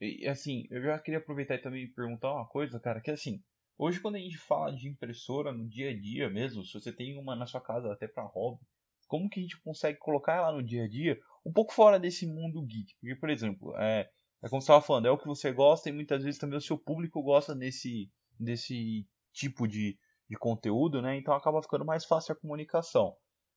E 0.00 0.26
assim, 0.26 0.66
eu 0.70 0.82
já 0.82 0.98
queria 0.98 1.18
aproveitar 1.18 1.54
e 1.54 1.58
também 1.58 1.92
perguntar 1.92 2.32
uma 2.32 2.46
coisa, 2.46 2.78
cara, 2.80 3.00
que 3.00 3.10
assim, 3.10 3.42
hoje 3.78 4.00
quando 4.00 4.16
a 4.16 4.18
gente 4.18 4.38
fala 4.38 4.72
de 4.72 4.88
impressora 4.88 5.52
no 5.52 5.68
dia 5.68 5.90
a 5.90 5.96
dia 5.98 6.28
mesmo, 6.28 6.64
se 6.64 6.72
você 6.72 6.92
tem 6.92 7.18
uma 7.18 7.36
na 7.36 7.46
sua 7.46 7.60
casa 7.60 7.92
até 7.92 8.08
para 8.08 8.24
hobby, 8.24 8.60
como 9.06 9.28
que 9.28 9.40
a 9.40 9.42
gente 9.42 9.60
consegue 9.60 9.98
colocar 9.98 10.34
ela 10.34 10.52
no 10.52 10.62
dia 10.62 10.84
a 10.84 10.88
dia 10.88 11.20
um 11.44 11.52
pouco 11.52 11.72
fora 11.72 12.00
desse 12.00 12.26
mundo 12.26 12.62
geek? 12.62 12.94
Porque, 13.00 13.14
por 13.14 13.30
exemplo, 13.30 13.76
é, 13.76 14.08
é 14.42 14.48
como 14.48 14.60
você 14.60 14.64
estava 14.64 14.80
falando, 14.80 15.06
é 15.06 15.10
o 15.10 15.18
que 15.18 15.26
você 15.26 15.52
gosta 15.52 15.88
e 15.88 15.92
muitas 15.92 16.24
vezes 16.24 16.40
também 16.40 16.58
o 16.58 16.62
seu 16.62 16.78
público 16.78 17.22
gosta 17.22 17.54
desse, 17.54 18.10
desse 18.40 19.06
tipo 19.32 19.66
de, 19.66 19.98
de 20.28 20.36
conteúdo, 20.36 21.02
né? 21.02 21.16
Então 21.16 21.34
acaba 21.34 21.62
ficando 21.62 21.84
mais 21.84 22.04
fácil 22.04 22.32
a 22.32 22.36
comunicação. 22.36 23.16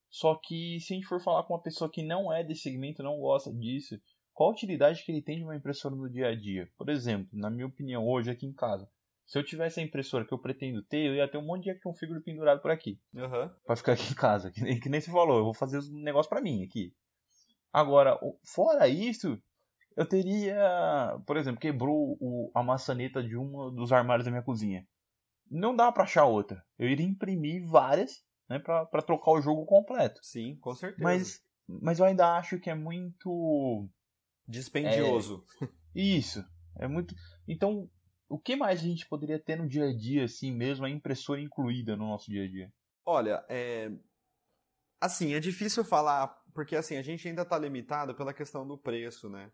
Só 0.10 0.36
que 0.36 0.80
se 0.80 0.94
a 0.94 0.96
gente 0.96 1.08
for 1.08 1.22
falar 1.22 1.44
com 1.44 1.54
uma 1.54 1.62
pessoa 1.62 1.92
que 1.92 2.04
não 2.04 2.32
é 2.32 2.44
desse 2.44 2.62
segmento, 2.62 3.04
não 3.04 3.20
gosta 3.20 3.54
disso, 3.54 4.00
qual 4.34 4.50
a 4.50 4.54
utilidade 4.54 5.04
que 5.04 5.12
ele 5.12 5.22
tem 5.22 5.38
de 5.38 5.44
uma 5.44 5.56
impressora 5.56 5.96
no 5.96 6.10
dia 6.10 6.28
a 6.28 6.36
dia? 6.36 6.70
Por 6.78 6.90
exemplo, 6.90 7.30
na 7.34 7.50
minha 7.50 7.66
opinião, 7.66 8.08
hoje 8.08 8.30
aqui 8.30 8.46
em 8.46 8.54
casa, 8.54 8.90
se 9.26 9.38
eu 9.38 9.44
tivesse 9.44 9.80
a 9.80 9.84
impressora 9.84 10.26
que 10.26 10.34
eu 10.34 10.40
pretendo 10.40 10.84
ter, 10.84 11.08
eu 11.08 11.16
ia 11.16 11.28
ter 11.28 11.38
um 11.38 11.46
monte 11.46 11.64
de 11.64 11.72
action 11.72 11.94
figure 11.94 12.22
pendurado 12.22 12.62
por 12.62 12.72
aqui. 12.72 13.00
Uhum. 13.14 13.50
Pra 13.66 13.76
ficar 13.76 13.94
aqui 13.94 14.12
em 14.12 14.16
casa. 14.16 14.52
Que 14.52 14.62
nem, 14.62 14.80
que 14.80 14.90
nem 14.90 15.02
você 15.02 15.12
falou, 15.12 15.38
eu 15.38 15.44
vou 15.44 15.54
fazer 15.54 15.78
os 15.78 15.92
negócios 15.92 16.30
para 16.30 16.42
mim 16.42 16.64
aqui. 16.64 16.94
Agora, 17.74 18.18
fora 18.46 18.88
isso, 18.88 19.42
eu 19.98 20.08
teria, 20.08 21.18
por 21.26 21.38
exemplo, 21.38 21.60
quebrou 21.60 22.16
o, 22.22 22.52
a 22.54 22.62
maçaneta 22.64 23.24
de 23.24 23.36
um 23.38 23.74
dos 23.74 23.92
armários 23.92 24.26
da 24.26 24.32
minha 24.32 24.44
cozinha 24.44 24.86
não 25.50 25.76
dá 25.76 25.92
para 25.92 26.04
achar 26.04 26.26
outra. 26.26 26.64
Eu 26.78 26.90
iria 26.90 27.06
imprimir 27.06 27.66
várias, 27.66 28.24
né, 28.50 28.60
para 28.60 29.02
trocar 29.02 29.32
o 29.32 29.42
jogo 29.42 29.66
completo. 29.66 30.20
Sim, 30.24 30.56
com 30.58 30.74
certeza. 30.74 31.04
Mas, 31.04 31.44
mas 31.68 32.00
eu 32.00 32.06
ainda 32.06 32.38
acho 32.38 32.60
que 32.60 32.70
é 32.70 32.76
muito 32.76 33.88
dispendioso. 34.48 35.46
É, 35.62 35.68
isso, 35.94 36.46
é 36.78 36.88
muito. 36.88 37.16
Então, 37.48 37.90
o 38.28 38.40
que 38.40 38.56
mais 38.56 38.80
a 38.80 38.84
gente 38.84 39.08
poderia 39.08 39.40
ter 39.40 39.58
no 39.58 39.68
dia 39.68 39.86
a 39.86 39.96
dia, 39.96 40.26
assim 40.26 40.52
mesmo, 40.52 40.86
a 40.86 40.90
impressora 40.90 41.42
incluída 41.42 41.96
no 41.96 42.08
nosso 42.08 42.30
dia 42.30 42.44
a 42.44 42.48
dia? 42.48 42.74
Olha, 43.06 43.46
é... 43.48 43.92
assim, 45.00 45.34
é 45.34 45.40
difícil 45.40 45.84
falar, 45.84 46.28
porque 46.54 46.76
assim, 46.76 46.98
a 46.98 47.04
gente 47.04 47.28
ainda 47.28 47.44
está 47.44 47.58
limitado 47.58 48.16
pela 48.16 48.34
questão 48.34 48.68
do 48.68 48.78
preço, 48.78 49.30
né? 49.30 49.52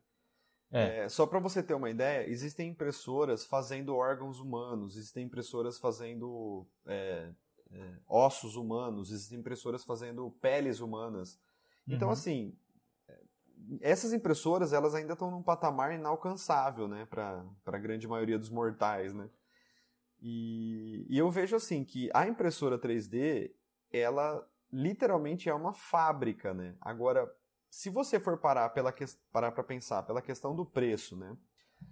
É. 0.71 0.99
É, 0.99 1.09
só 1.09 1.25
para 1.25 1.39
você 1.39 1.61
ter 1.61 1.73
uma 1.73 1.89
ideia, 1.89 2.29
existem 2.29 2.69
impressoras 2.69 3.45
fazendo 3.45 3.95
órgãos 3.95 4.39
humanos, 4.39 4.95
existem 4.95 5.25
impressoras 5.25 5.77
fazendo 5.77 6.65
é, 6.85 7.29
é, 7.71 7.93
ossos 8.07 8.55
humanos, 8.55 9.11
existem 9.11 9.39
impressoras 9.39 9.83
fazendo 9.83 10.31
peles 10.41 10.79
humanas. 10.79 11.37
Então, 11.87 12.07
uhum. 12.07 12.13
assim, 12.13 12.55
essas 13.81 14.13
impressoras 14.13 14.73
elas 14.73 14.95
ainda 14.95 15.13
estão 15.13 15.29
num 15.29 15.43
patamar 15.43 15.93
inalcançável, 15.93 16.87
né, 16.87 17.05
para 17.05 17.43
a 17.65 17.77
grande 17.77 18.07
maioria 18.07 18.39
dos 18.39 18.49
mortais, 18.49 19.13
né? 19.13 19.29
E, 20.23 21.05
e, 21.09 21.17
eu 21.17 21.31
vejo 21.31 21.55
assim 21.55 21.83
que 21.83 22.09
a 22.13 22.27
impressora 22.27 22.77
3D, 22.77 23.51
ela 23.91 24.47
literalmente 24.71 25.49
é 25.49 25.53
uma 25.53 25.73
fábrica, 25.73 26.53
né? 26.53 26.75
Agora, 26.79 27.27
se 27.71 27.89
você 27.89 28.19
for 28.19 28.37
parar 28.37 28.69
pela 28.69 28.93
parar 29.31 29.51
para 29.51 29.63
pensar 29.63 30.03
pela 30.03 30.21
questão 30.21 30.55
do 30.55 30.63
preço, 30.63 31.15
né? 31.15 31.35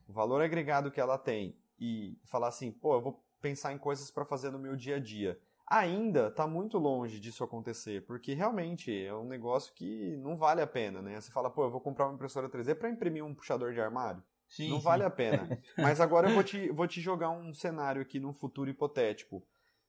O 0.08 0.14
valor 0.14 0.42
agregado 0.42 0.92
que 0.92 1.02
ela 1.02 1.18
tem 1.18 1.58
e 1.80 2.20
falar 2.26 2.50
assim, 2.50 2.72
pô, 2.72 2.94
eu 2.94 3.02
vou 3.02 3.26
pensar 3.42 3.74
em 3.74 3.80
coisas 3.80 4.12
para 4.12 4.26
fazer 4.26 4.52
no 4.52 4.60
meu 4.60 4.76
dia 4.76 4.98
a 4.98 5.00
dia 5.00 5.40
ainda 5.70 6.28
está 6.28 6.48
muito 6.48 6.80
longe 6.80 7.20
disso 7.20 7.44
acontecer, 7.44 8.04
porque 8.06 8.34
realmente 8.34 8.92
é 9.06 9.14
um 9.14 9.26
negócio 9.26 9.72
que 9.76 10.18
não 10.18 10.36
vale 10.36 10.62
a 10.62 10.68
pena, 10.68 11.02
né? 11.02 11.22
Você 11.22 11.32
fala, 11.32 11.50
pô, 11.50 11.66
eu 11.66 11.70
vou 11.70 11.80
comprar 11.80 12.08
uma 12.08 12.16
impressora 12.16 12.50
3D 12.50 12.74
para 12.74 12.90
imprimir 12.90 13.24
um 13.24 13.36
puxador 13.36 13.72
de 13.72 13.80
armário. 13.80 14.24
Sim, 14.48 14.70
não 14.70 14.78
sim. 14.78 14.84
vale 14.84 15.04
a 15.04 15.10
pena. 15.12 15.48
Mas 15.78 16.02
agora 16.02 16.28
eu 16.28 16.34
vou 16.34 16.44
te, 16.44 16.72
vou 16.72 16.88
te 16.88 17.00
jogar 17.00 17.30
um 17.30 17.54
cenário 17.54 18.02
aqui 18.02 18.20
num 18.20 18.34
futuro 18.34 18.68
hipotético. 18.68 19.46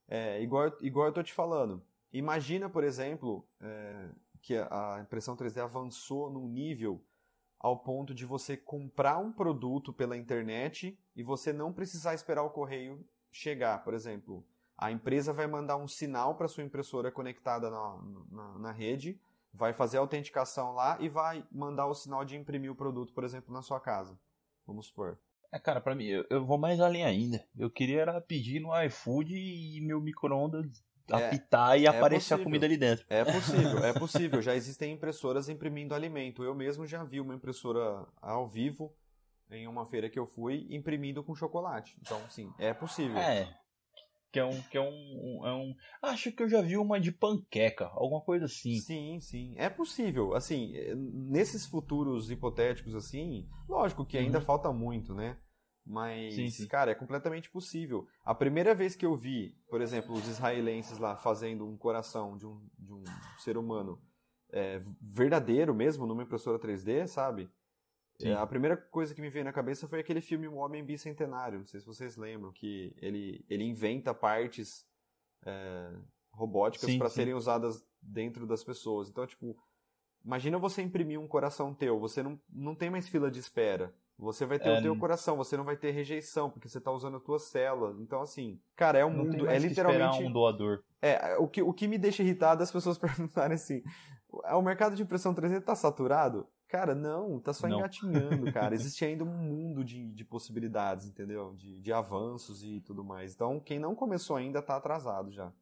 É, 0.07 0.43
igual, 0.43 0.71
igual 0.83 1.07
eu 1.07 1.13
tô 1.15 1.23
te 1.23 1.33
falando. 1.33 1.83
Imagina, 2.13 2.69
por 2.69 2.85
exemplo, 2.85 3.49
é, 3.63 4.11
que 4.41 4.57
a 4.57 4.99
impressão 5.03 5.37
3D 5.37 5.63
avançou 5.63 6.31
num 6.31 6.49
nível 6.49 7.05
ao 7.59 7.79
ponto 7.79 8.15
de 8.15 8.25
você 8.25 8.57
comprar 8.57 9.19
um 9.19 9.31
produto 9.31 9.93
pela 9.93 10.17
internet 10.17 10.99
e 11.15 11.23
você 11.23 11.53
não 11.53 11.73
precisar 11.73 12.15
esperar 12.15 12.43
o 12.43 12.51
correio 12.51 13.07
chegar, 13.31 13.85
por 13.85 13.93
exemplo. 13.93 14.45
A 14.77 14.91
empresa 14.91 15.33
vai 15.33 15.47
mandar 15.47 15.77
um 15.77 15.87
sinal 15.87 16.35
para 16.35 16.49
sua 16.49 16.65
impressora 16.65 17.13
conectada 17.13 17.71
na, 17.71 18.03
na, 18.31 18.59
na, 18.59 18.73
rede, 18.73 19.21
vai 19.53 19.75
fazer 19.75 19.99
a 19.99 20.01
autenticação 20.01 20.73
lá 20.73 20.97
e 21.01 21.09
vai 21.09 21.47
mandar 21.53 21.87
o 21.87 21.95
sinal 21.95 22.25
de 22.25 22.35
imprimir 22.35 22.73
o 22.73 22.75
produto, 22.75 23.13
por 23.13 23.25
exemplo, 23.25 23.53
na 23.53 23.61
sua 23.61 23.79
casa. 23.79 24.19
Vamos 24.67 24.87
supor. 24.87 25.19
É, 25.53 25.59
cara, 25.59 25.83
para 25.83 25.95
mim, 25.95 26.07
eu, 26.07 26.25
eu, 26.31 26.47
vou 26.47 26.57
mais 26.57 26.81
além 26.81 27.05
ainda. 27.05 27.45
Eu 27.59 27.69
queria 27.69 28.21
pedir 28.23 28.61
no 28.61 28.71
iFood 28.85 29.35
e 29.37 29.81
meu 29.83 30.01
micro-ondas 30.01 30.83
é, 31.19 31.27
apitar 31.27 31.79
e 31.79 31.87
é 31.87 31.89
aparecer 31.89 32.35
possível. 32.35 32.41
a 32.41 32.45
comida 32.45 32.67
ali 32.67 32.77
dentro. 32.77 33.05
É 33.09 33.25
possível, 33.25 33.79
é 33.85 33.93
possível. 33.93 34.43
Já 34.43 34.55
existem 34.55 34.93
impressoras 34.93 35.49
imprimindo 35.49 35.95
alimento. 35.95 36.43
Eu 36.43 36.55
mesmo 36.55 36.87
já 36.87 37.03
vi 37.05 37.21
uma 37.21 37.35
impressora 37.35 38.07
ao 38.21 38.49
vivo 38.49 38.95
em 39.51 39.67
uma 39.67 39.85
feira 39.85 40.09
que 40.09 40.19
eu 40.19 40.27
fui 40.27 40.67
imprimindo 40.71 41.23
com 41.25 41.35
chocolate. 41.35 41.97
Então, 42.01 42.21
sim, 42.29 42.53
é 42.59 42.73
possível. 42.73 43.19
É, 43.19 43.53
que 44.33 44.39
é 44.39 44.45
um 44.45 44.63
que 44.63 44.79
é 44.79 44.81
um, 44.81 45.43
é 45.45 45.53
um 45.53 45.75
acho 46.03 46.31
que 46.33 46.43
eu 46.43 46.49
já 46.49 46.63
vi 46.63 46.77
uma 46.77 47.01
de 47.01 47.11
panqueca 47.11 47.87
alguma 47.93 48.21
coisa 48.21 48.45
assim 48.45 48.77
sim 48.79 49.19
sim 49.21 49.55
é 49.57 49.69
possível 49.69 50.35
assim 50.35 50.75
é, 50.77 50.95
nesses 50.95 51.67
futuros 51.67 52.31
hipotéticos 52.31 52.95
assim 52.95 53.49
lógico 53.69 54.07
que 54.07 54.17
ainda 54.17 54.39
uhum. 54.39 54.45
falta 54.45 54.73
muito 54.73 55.15
né 55.15 55.37
mas 55.85 56.35
sim, 56.35 56.49
sim. 56.49 56.67
cara 56.67 56.91
é 56.91 56.95
completamente 56.95 57.51
possível 57.51 58.07
a 58.25 58.35
primeira 58.35 58.75
vez 58.75 58.95
que 58.95 59.07
eu 59.07 59.17
vi 59.17 59.57
por 59.69 59.81
exemplo 59.81 60.15
os 60.15 60.29
israelenses 60.29 60.99
lá 60.99 61.17
fazendo 61.17 61.67
um 61.67 61.77
coração 61.77 62.37
de 62.37 62.47
um, 62.47 62.61
de 62.79 62.93
um 62.93 63.05
ser 63.39 63.57
humano 63.57 64.01
é, 64.53 64.81
verdadeiro 65.01 65.75
mesmo 65.75 66.07
numa 66.07 66.23
impressora 66.23 66.59
3D 66.59 67.07
sabe 67.07 67.51
é, 68.23 68.35
a 68.35 68.47
primeira 68.47 68.77
coisa 68.77 69.15
que 69.15 69.21
me 69.21 69.31
veio 69.31 69.45
na 69.45 69.53
cabeça 69.53 69.89
foi 69.89 70.01
aquele 70.01 70.21
filme 70.21 70.47
O 70.47 70.57
Homem 70.57 70.85
Bicentenário. 70.85 71.61
Não 71.61 71.67
sei 71.67 71.81
se 71.81 71.87
vocês 71.87 72.17
lembram, 72.17 72.53
que 72.53 72.95
ele, 73.01 73.45
ele 73.49 73.65
inventa 73.65 74.13
partes 74.13 74.87
é, 75.47 75.93
robóticas 76.31 76.95
para 76.97 77.09
serem 77.09 77.35
usadas 77.35 77.85
dentro 78.01 78.47
das 78.47 78.63
pessoas. 78.63 79.09
Então, 79.09 79.27
tipo, 79.27 79.57
imagina 80.25 80.59
você 80.59 80.83
imprimir 80.83 81.19
um 81.19 81.29
coração 81.29 81.75
teu, 81.75 81.99
você 81.99 82.23
não, 82.23 82.39
não 82.49 82.75
tem 82.75 82.91
mais 82.91 83.09
fila 83.09 83.31
de 83.31 83.39
espera. 83.39 83.95
Você 84.21 84.45
vai 84.45 84.59
ter 84.59 84.69
é, 84.69 84.79
o 84.79 84.83
teu 84.83 84.97
coração, 84.99 85.37
você 85.37 85.57
não 85.57 85.65
vai 85.65 85.77
ter 85.77 85.93
rejeição, 85.93 86.51
porque 86.51 86.69
você 86.69 86.79
está 86.79 86.93
usando 86.93 87.17
as 87.17 87.23
tuas 87.23 87.45
células. 87.45 87.99
Então, 88.01 88.21
assim, 88.21 88.61
cara, 88.77 88.99
é 88.99 89.05
um 89.05 89.11
não 89.11 89.25
mundo. 89.25 89.49
é 89.49 89.59
literalmente. 89.59 90.23
um 90.23 90.31
doador. 90.31 90.83
É, 91.01 91.37
o 91.39 91.49
que, 91.49 91.63
o 91.63 91.73
que 91.73 91.89
me 91.89 91.97
deixa 91.97 92.23
irritado 92.23 92.63
é 92.63 92.65
as 92.65 92.71
pessoas 92.71 92.99
perguntarem 92.99 93.55
assim: 93.55 93.83
o 94.31 94.63
mercado 94.63 94.95
de 94.95 95.03
impressão 95.03 95.35
3D 95.35 95.59
está 95.59 95.75
saturado? 95.75 96.47
Cara, 96.69 96.95
não, 96.95 97.41
tá 97.41 97.53
só 97.53 97.67
não. 97.67 97.79
engatinhando, 97.79 98.53
cara. 98.53 98.75
Existe 98.77 99.05
ainda 99.05 99.25
um 99.25 99.37
mundo 99.37 99.83
de, 99.83 100.13
de 100.13 100.25
possibilidades, 100.25 101.07
entendeu? 101.07 101.55
De, 101.57 101.81
de 101.81 101.93
avanços 101.93 102.63
e 102.63 102.81
tudo 102.83 103.03
mais. 103.03 103.35
Então, 103.35 103.59
quem 103.59 103.79
não 103.79 103.95
começou 103.95 104.37
ainda 104.37 104.63
tá 104.63 104.77
atrasado 104.77 105.33
já. 105.33 105.53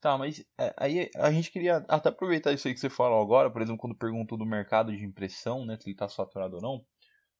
Tá, 0.00 0.16
mas 0.16 0.42
é, 0.58 0.72
aí 0.78 1.10
a 1.14 1.30
gente 1.30 1.50
queria 1.50 1.84
até 1.86 2.08
aproveitar 2.08 2.52
isso 2.52 2.66
aí 2.66 2.72
que 2.72 2.80
você 2.80 2.88
falou 2.88 3.20
agora, 3.20 3.50
por 3.50 3.60
exemplo, 3.60 3.78
quando 3.78 3.94
perguntou 3.94 4.38
do 4.38 4.46
mercado 4.46 4.96
de 4.96 5.04
impressão, 5.04 5.66
né, 5.66 5.76
se 5.78 5.90
ele 5.90 5.96
tá 5.96 6.08
saturado 6.08 6.56
ou 6.56 6.62
não. 6.62 6.82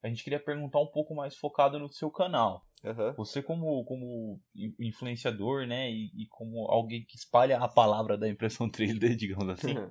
A 0.02 0.08
gente 0.08 0.24
queria 0.24 0.40
perguntar 0.40 0.80
um 0.80 0.86
pouco 0.86 1.14
mais 1.14 1.36
focado 1.36 1.78
no 1.78 1.88
seu 1.88 2.10
canal. 2.10 2.64
Uhum. 2.82 3.12
Você 3.16 3.42
como, 3.42 3.84
como 3.84 4.40
influenciador, 4.78 5.66
né, 5.66 5.90
e, 5.90 6.06
e, 6.14 6.26
como 6.30 6.66
alguém 6.70 7.04
que 7.04 7.16
espalha 7.16 7.58
a 7.58 7.68
palavra 7.68 8.16
da 8.16 8.28
impressão 8.28 8.68
3D, 8.70 9.14
digamos 9.16 9.48
assim, 9.50 9.76
uhum. 9.76 9.90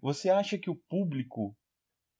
você 0.00 0.30
acha 0.30 0.56
que 0.56 0.70
o 0.70 0.76
público 0.88 1.56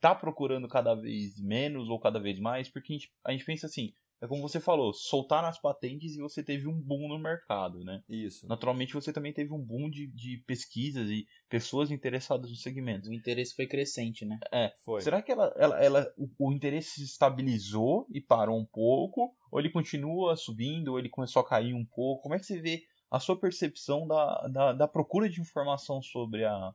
tá 0.00 0.12
procurando 0.12 0.66
cada 0.66 0.96
vez 0.96 1.40
menos 1.40 1.88
ou 1.88 2.00
cada 2.00 2.18
vez 2.18 2.40
mais, 2.40 2.68
porque 2.68 2.92
a 2.92 2.96
gente, 2.96 3.12
a 3.24 3.30
gente 3.30 3.44
pensa 3.44 3.66
assim, 3.66 3.94
é 4.22 4.28
como 4.28 4.40
você 4.40 4.60
falou, 4.60 4.94
soltar 4.94 5.42
nas 5.42 5.60
patentes 5.60 6.14
e 6.14 6.20
você 6.20 6.44
teve 6.44 6.68
um 6.68 6.80
boom 6.80 7.08
no 7.08 7.18
mercado, 7.18 7.82
né? 7.82 8.04
Isso. 8.08 8.46
Naturalmente 8.46 8.94
você 8.94 9.12
também 9.12 9.32
teve 9.32 9.52
um 9.52 9.58
boom 9.58 9.90
de, 9.90 10.06
de 10.06 10.36
pesquisas 10.46 11.10
e 11.10 11.26
pessoas 11.50 11.90
interessadas 11.90 12.48
no 12.48 12.54
segmento. 12.54 13.10
O 13.10 13.12
interesse 13.12 13.52
foi 13.52 13.66
crescente, 13.66 14.24
né? 14.24 14.38
É. 14.52 14.72
Foi. 14.84 15.00
Será 15.00 15.20
que 15.20 15.32
ela, 15.32 15.52
ela, 15.56 15.82
ela 15.82 16.14
o, 16.16 16.28
o, 16.38 16.52
interesse 16.52 17.00
se 17.00 17.02
estabilizou 17.02 18.06
e 18.14 18.20
parou 18.20 18.56
um 18.56 18.64
pouco? 18.64 19.34
Ou 19.50 19.58
ele 19.58 19.70
continua 19.70 20.36
subindo, 20.36 20.92
ou 20.92 21.00
ele 21.00 21.08
começou 21.08 21.42
a 21.42 21.48
cair 21.48 21.74
um 21.74 21.84
pouco? 21.84 22.22
Como 22.22 22.36
é 22.36 22.38
que 22.38 22.46
você 22.46 22.60
vê 22.60 22.84
a 23.10 23.18
sua 23.18 23.36
percepção 23.36 24.06
da, 24.06 24.46
da, 24.46 24.72
da 24.72 24.88
procura 24.88 25.28
de 25.28 25.40
informação 25.40 26.00
sobre 26.00 26.44
a, 26.44 26.72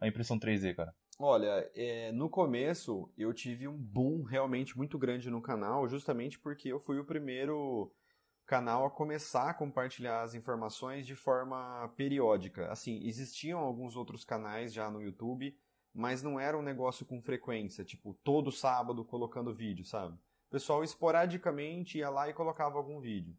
a 0.00 0.06
impressão 0.06 0.38
3D, 0.38 0.76
cara? 0.76 0.94
Olha, 1.18 1.70
é, 1.74 2.10
no 2.12 2.28
começo 2.28 3.08
eu 3.16 3.32
tive 3.32 3.68
um 3.68 3.76
boom 3.76 4.22
realmente 4.22 4.76
muito 4.76 4.98
grande 4.98 5.30
no 5.30 5.40
canal, 5.40 5.88
justamente 5.88 6.38
porque 6.38 6.68
eu 6.68 6.80
fui 6.80 6.98
o 6.98 7.04
primeiro 7.04 7.92
canal 8.46 8.84
a 8.84 8.90
começar 8.90 9.50
a 9.50 9.54
compartilhar 9.54 10.22
as 10.22 10.34
informações 10.34 11.06
de 11.06 11.14
forma 11.14 11.88
periódica. 11.96 12.70
Assim, 12.70 13.06
existiam 13.06 13.60
alguns 13.60 13.96
outros 13.96 14.24
canais 14.24 14.72
já 14.72 14.90
no 14.90 15.00
YouTube, 15.00 15.56
mas 15.94 16.22
não 16.22 16.38
era 16.38 16.58
um 16.58 16.62
negócio 16.62 17.06
com 17.06 17.22
frequência, 17.22 17.84
tipo 17.84 18.14
todo 18.24 18.50
sábado 18.50 19.04
colocando 19.04 19.54
vídeo, 19.54 19.84
sabe? 19.84 20.14
O 20.14 20.50
pessoal 20.50 20.82
esporadicamente 20.82 21.98
ia 21.98 22.10
lá 22.10 22.28
e 22.28 22.34
colocava 22.34 22.76
algum 22.76 23.00
vídeo. 23.00 23.36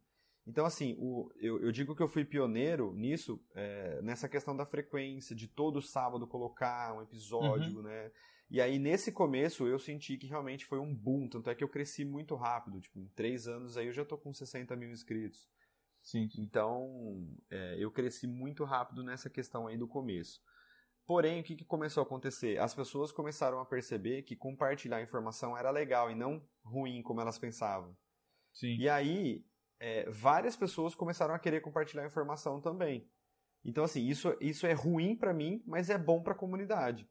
Então, 0.47 0.65
assim, 0.65 0.95
o, 0.99 1.31
eu, 1.37 1.59
eu, 1.59 1.71
digo 1.71 1.95
que 1.95 2.03
eu 2.03 2.07
fui 2.07 2.23
pioneiro 2.23 2.93
nisso, 2.93 3.43
é, 3.55 3.99
nessa 4.03 4.29
questão 4.29 4.55
da 4.55 4.65
frequência, 4.65 5.35
de 5.35 5.47
todo 5.47 5.81
sábado 5.81 6.27
colocar 6.27 6.95
um 6.95 7.01
episódio, 7.01 7.77
uhum. 7.77 7.81
né? 7.81 8.11
E 8.49 8.61
aí, 8.61 8.77
nesse 8.77 9.11
começo, 9.11 9.67
eu 9.67 9.79
senti 9.79 10.17
que 10.17 10.27
realmente 10.27 10.65
foi 10.65 10.79
um 10.79 10.93
boom, 10.93 11.27
tanto 11.27 11.49
é 11.49 11.55
que 11.55 11.63
eu 11.63 11.69
cresci 11.69 12.05
muito 12.05 12.35
rápido, 12.35 12.79
tipo, 12.79 12.99
em 12.99 13.07
três 13.09 13.47
anos 13.47 13.75
aí 13.75 13.87
eu 13.87 13.93
já 13.93 14.05
tô 14.05 14.17
com 14.17 14.31
60 14.31 14.75
mil 14.75 14.91
inscritos. 14.91 15.49
Sim. 16.03 16.29
Então, 16.37 17.27
é, 17.49 17.77
eu 17.79 17.91
cresci 17.91 18.27
muito 18.27 18.63
rápido 18.63 19.03
nessa 19.03 19.27
questão 19.27 19.65
aí 19.65 19.75
do 19.75 19.87
começo. 19.87 20.39
Porém, 21.07 21.41
o 21.41 21.43
que, 21.43 21.55
que 21.55 21.65
começou 21.65 22.01
a 22.01 22.05
acontecer? 22.05 22.59
As 22.59 22.75
pessoas 22.75 23.11
começaram 23.11 23.59
a 23.59 23.65
perceber 23.65 24.21
que 24.21 24.35
compartilhar 24.35 25.01
informação 25.01 25.57
era 25.57 25.71
legal 25.71 26.11
e 26.11 26.15
não 26.15 26.47
ruim 26.63 27.01
como 27.01 27.21
elas 27.21 27.39
pensavam. 27.39 27.95
Sim. 28.53 28.77
E 28.77 28.87
aí, 28.87 29.43
é, 29.79 30.09
várias 30.09 30.55
pessoas 30.55 30.95
começaram 30.95 31.33
a 31.33 31.39
querer 31.39 31.61
compartilhar 31.61 32.05
informação 32.05 32.61
também. 32.61 33.09
Então, 33.63 33.83
assim, 33.83 34.05
isso, 34.05 34.35
isso 34.39 34.67
é 34.67 34.73
ruim 34.73 35.15
para 35.15 35.33
mim, 35.33 35.63
mas 35.65 35.89
é 35.89 35.97
bom 35.97 36.21
para 36.21 36.33
a 36.33 36.37
comunidade. 36.37 37.09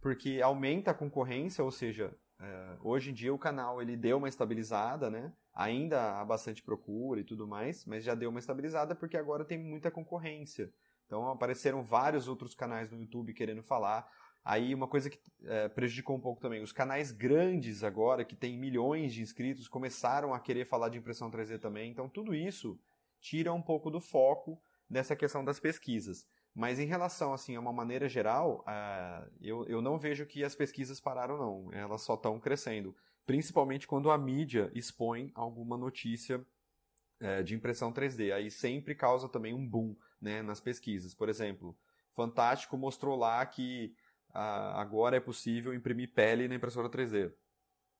Porque 0.00 0.40
aumenta 0.42 0.90
a 0.90 0.94
concorrência, 0.94 1.64
ou 1.64 1.70
seja, 1.70 2.14
é, 2.40 2.76
hoje 2.82 3.10
em 3.10 3.14
dia 3.14 3.32
o 3.32 3.38
canal 3.38 3.80
ele 3.80 3.96
deu 3.96 4.18
uma 4.18 4.28
estabilizada, 4.28 5.08
né? 5.08 5.32
Ainda 5.54 6.20
há 6.20 6.24
bastante 6.24 6.62
procura 6.62 7.20
e 7.20 7.24
tudo 7.24 7.46
mais, 7.46 7.86
mas 7.86 8.02
já 8.02 8.14
deu 8.14 8.28
uma 8.28 8.40
estabilizada 8.40 8.94
porque 8.94 9.16
agora 9.16 9.44
tem 9.44 9.56
muita 9.56 9.90
concorrência. 9.90 10.72
Então 11.06 11.28
apareceram 11.28 11.82
vários 11.82 12.26
outros 12.26 12.54
canais 12.54 12.90
no 12.90 12.98
YouTube 12.98 13.32
querendo 13.32 13.62
falar. 13.62 14.06
Aí 14.44 14.74
uma 14.74 14.86
coisa 14.86 15.08
que 15.08 15.18
é, 15.44 15.68
prejudicou 15.68 16.14
um 16.14 16.20
pouco 16.20 16.40
também, 16.40 16.62
os 16.62 16.72
canais 16.72 17.10
grandes 17.10 17.82
agora, 17.82 18.24
que 18.24 18.36
tem 18.36 18.58
milhões 18.58 19.14
de 19.14 19.22
inscritos, 19.22 19.66
começaram 19.66 20.34
a 20.34 20.40
querer 20.40 20.66
falar 20.66 20.90
de 20.90 20.98
impressão 20.98 21.30
3D 21.30 21.58
também. 21.58 21.90
Então 21.90 22.08
tudo 22.08 22.34
isso 22.34 22.78
tira 23.20 23.52
um 23.54 23.62
pouco 23.62 23.90
do 23.90 24.00
foco 24.00 24.60
dessa 24.88 25.16
questão 25.16 25.42
das 25.42 25.58
pesquisas. 25.58 26.26
Mas 26.54 26.78
em 26.78 26.84
relação 26.84 27.32
assim 27.32 27.56
a 27.56 27.60
uma 27.60 27.72
maneira 27.72 28.06
geral, 28.06 28.62
uh, 28.68 29.30
eu, 29.40 29.64
eu 29.66 29.80
não 29.80 29.98
vejo 29.98 30.26
que 30.26 30.44
as 30.44 30.54
pesquisas 30.54 31.00
pararam 31.00 31.38
não. 31.38 31.72
Elas 31.72 32.02
só 32.02 32.14
estão 32.14 32.38
crescendo. 32.38 32.94
Principalmente 33.24 33.86
quando 33.86 34.10
a 34.10 34.18
mídia 34.18 34.70
expõe 34.74 35.32
alguma 35.34 35.78
notícia 35.78 36.38
uh, 36.38 37.42
de 37.42 37.54
impressão 37.54 37.90
3D. 37.90 38.30
Aí 38.30 38.50
sempre 38.50 38.94
causa 38.94 39.26
também 39.26 39.54
um 39.54 39.66
boom 39.66 39.96
né, 40.20 40.42
nas 40.42 40.60
pesquisas. 40.60 41.14
Por 41.14 41.30
exemplo, 41.30 41.74
Fantástico 42.14 42.78
mostrou 42.78 43.16
lá 43.16 43.44
que 43.44 43.92
ah, 44.34 44.80
agora 44.80 45.16
é 45.16 45.20
possível 45.20 45.72
imprimir 45.72 46.12
pele 46.12 46.48
na 46.48 46.56
impressora 46.56 46.90
3D. 46.90 47.32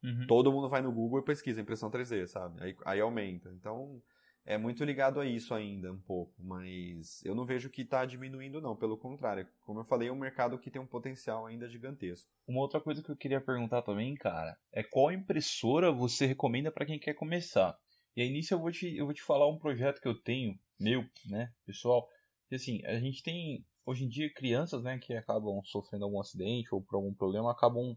Uhum. 0.02 0.26
Todo 0.26 0.52
mundo 0.52 0.68
vai 0.68 0.82
no 0.82 0.92
Google 0.92 1.20
e 1.20 1.24
pesquisa 1.24 1.60
impressão 1.60 1.90
3D, 1.90 2.26
sabe? 2.26 2.62
Aí, 2.62 2.76
aí 2.84 3.00
aumenta. 3.00 3.50
Então, 3.52 4.02
é 4.44 4.58
muito 4.58 4.84
ligado 4.84 5.20
a 5.20 5.24
isso 5.24 5.54
ainda, 5.54 5.92
um 5.92 6.00
pouco. 6.00 6.34
Mas 6.38 7.24
eu 7.24 7.34
não 7.34 7.46
vejo 7.46 7.70
que 7.70 7.82
está 7.82 8.04
diminuindo, 8.04 8.60
não. 8.60 8.76
Pelo 8.76 8.98
contrário. 8.98 9.46
Como 9.62 9.80
eu 9.80 9.84
falei, 9.84 10.08
é 10.08 10.12
um 10.12 10.18
mercado 10.18 10.58
que 10.58 10.70
tem 10.70 10.82
um 10.82 10.86
potencial 10.86 11.46
ainda 11.46 11.68
gigantesco. 11.68 12.28
Uma 12.46 12.60
outra 12.60 12.80
coisa 12.80 13.02
que 13.02 13.10
eu 13.10 13.16
queria 13.16 13.40
perguntar 13.40 13.82
também, 13.82 14.14
cara, 14.14 14.58
é 14.72 14.82
qual 14.82 15.12
impressora 15.12 15.90
você 15.90 16.26
recomenda 16.26 16.70
para 16.70 16.84
quem 16.84 16.98
quer 16.98 17.14
começar? 17.14 17.78
E 18.16 18.22
aí 18.22 18.30
nisso 18.30 18.52
eu 18.52 18.58
vou 18.58 18.70
te, 18.70 18.94
eu 18.94 19.06
vou 19.06 19.14
te 19.14 19.22
falar 19.22 19.48
um 19.48 19.58
projeto 19.58 20.00
que 20.00 20.08
eu 20.08 20.14
tenho, 20.14 20.58
meu, 20.78 21.04
né, 21.26 21.52
pessoal. 21.64 22.08
Que 22.48 22.56
assim, 22.56 22.84
a 22.84 22.98
gente 22.98 23.22
tem 23.22 23.64
hoje 23.84 24.04
em 24.04 24.08
dia 24.08 24.32
crianças, 24.32 24.82
né, 24.82 24.98
que 24.98 25.14
acabam 25.14 25.60
sofrendo 25.64 26.04
algum 26.04 26.20
acidente 26.20 26.74
ou 26.74 26.82
por 26.82 26.96
algum 26.96 27.12
problema, 27.12 27.50
acabam 27.50 27.96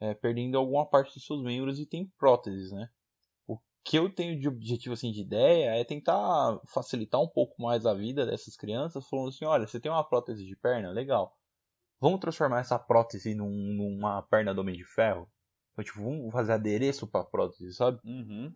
é, 0.00 0.14
perdendo 0.14 0.56
alguma 0.58 0.86
parte 0.86 1.14
dos 1.14 1.24
seus 1.24 1.42
membros 1.42 1.78
e 1.78 1.86
tem 1.86 2.06
próteses, 2.18 2.72
né? 2.72 2.88
O 3.46 3.58
que 3.84 3.98
eu 3.98 4.12
tenho 4.12 4.38
de 4.38 4.48
objetivo 4.48 4.94
assim 4.94 5.10
de 5.10 5.20
ideia 5.20 5.70
é 5.76 5.84
tentar 5.84 6.60
facilitar 6.66 7.20
um 7.20 7.28
pouco 7.28 7.60
mais 7.60 7.86
a 7.86 7.94
vida 7.94 8.26
dessas 8.26 8.56
crianças, 8.56 9.08
falando 9.08 9.28
assim, 9.28 9.44
olha, 9.44 9.66
você 9.66 9.80
tem 9.80 9.90
uma 9.90 10.04
prótese 10.04 10.44
de 10.44 10.56
perna, 10.56 10.90
legal. 10.90 11.36
Vamos 12.00 12.20
transformar 12.20 12.60
essa 12.60 12.78
prótese 12.78 13.34
num, 13.34 13.50
numa 13.50 14.22
perna 14.22 14.54
do 14.54 14.60
homem 14.60 14.76
de 14.76 14.84
ferro? 14.84 15.28
Então, 15.72 15.84
tipo, 15.84 16.02
vamos 16.02 16.32
fazer 16.32 16.52
adereço 16.52 17.06
para 17.06 17.24
prótese, 17.24 17.72
sabe? 17.74 17.98
Uhum. 18.04 18.54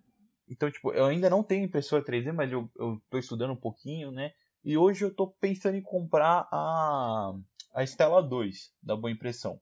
Então, 0.48 0.70
tipo, 0.70 0.92
eu 0.92 1.06
ainda 1.06 1.30
não 1.30 1.42
tenho 1.42 1.64
impressora 1.64 2.04
3D, 2.04 2.32
mas 2.32 2.52
eu, 2.52 2.70
eu 2.76 3.00
tô 3.10 3.18
estudando 3.18 3.52
um 3.52 3.56
pouquinho, 3.56 4.10
né? 4.10 4.32
E 4.64 4.76
hoje 4.76 5.04
eu 5.04 5.12
tô 5.12 5.26
pensando 5.26 5.76
em 5.76 5.82
comprar 5.82 6.46
a, 6.52 7.32
a 7.74 7.82
Stella 7.84 8.22
2 8.22 8.72
da 8.80 8.94
Boa 8.94 9.10
Impressão. 9.10 9.60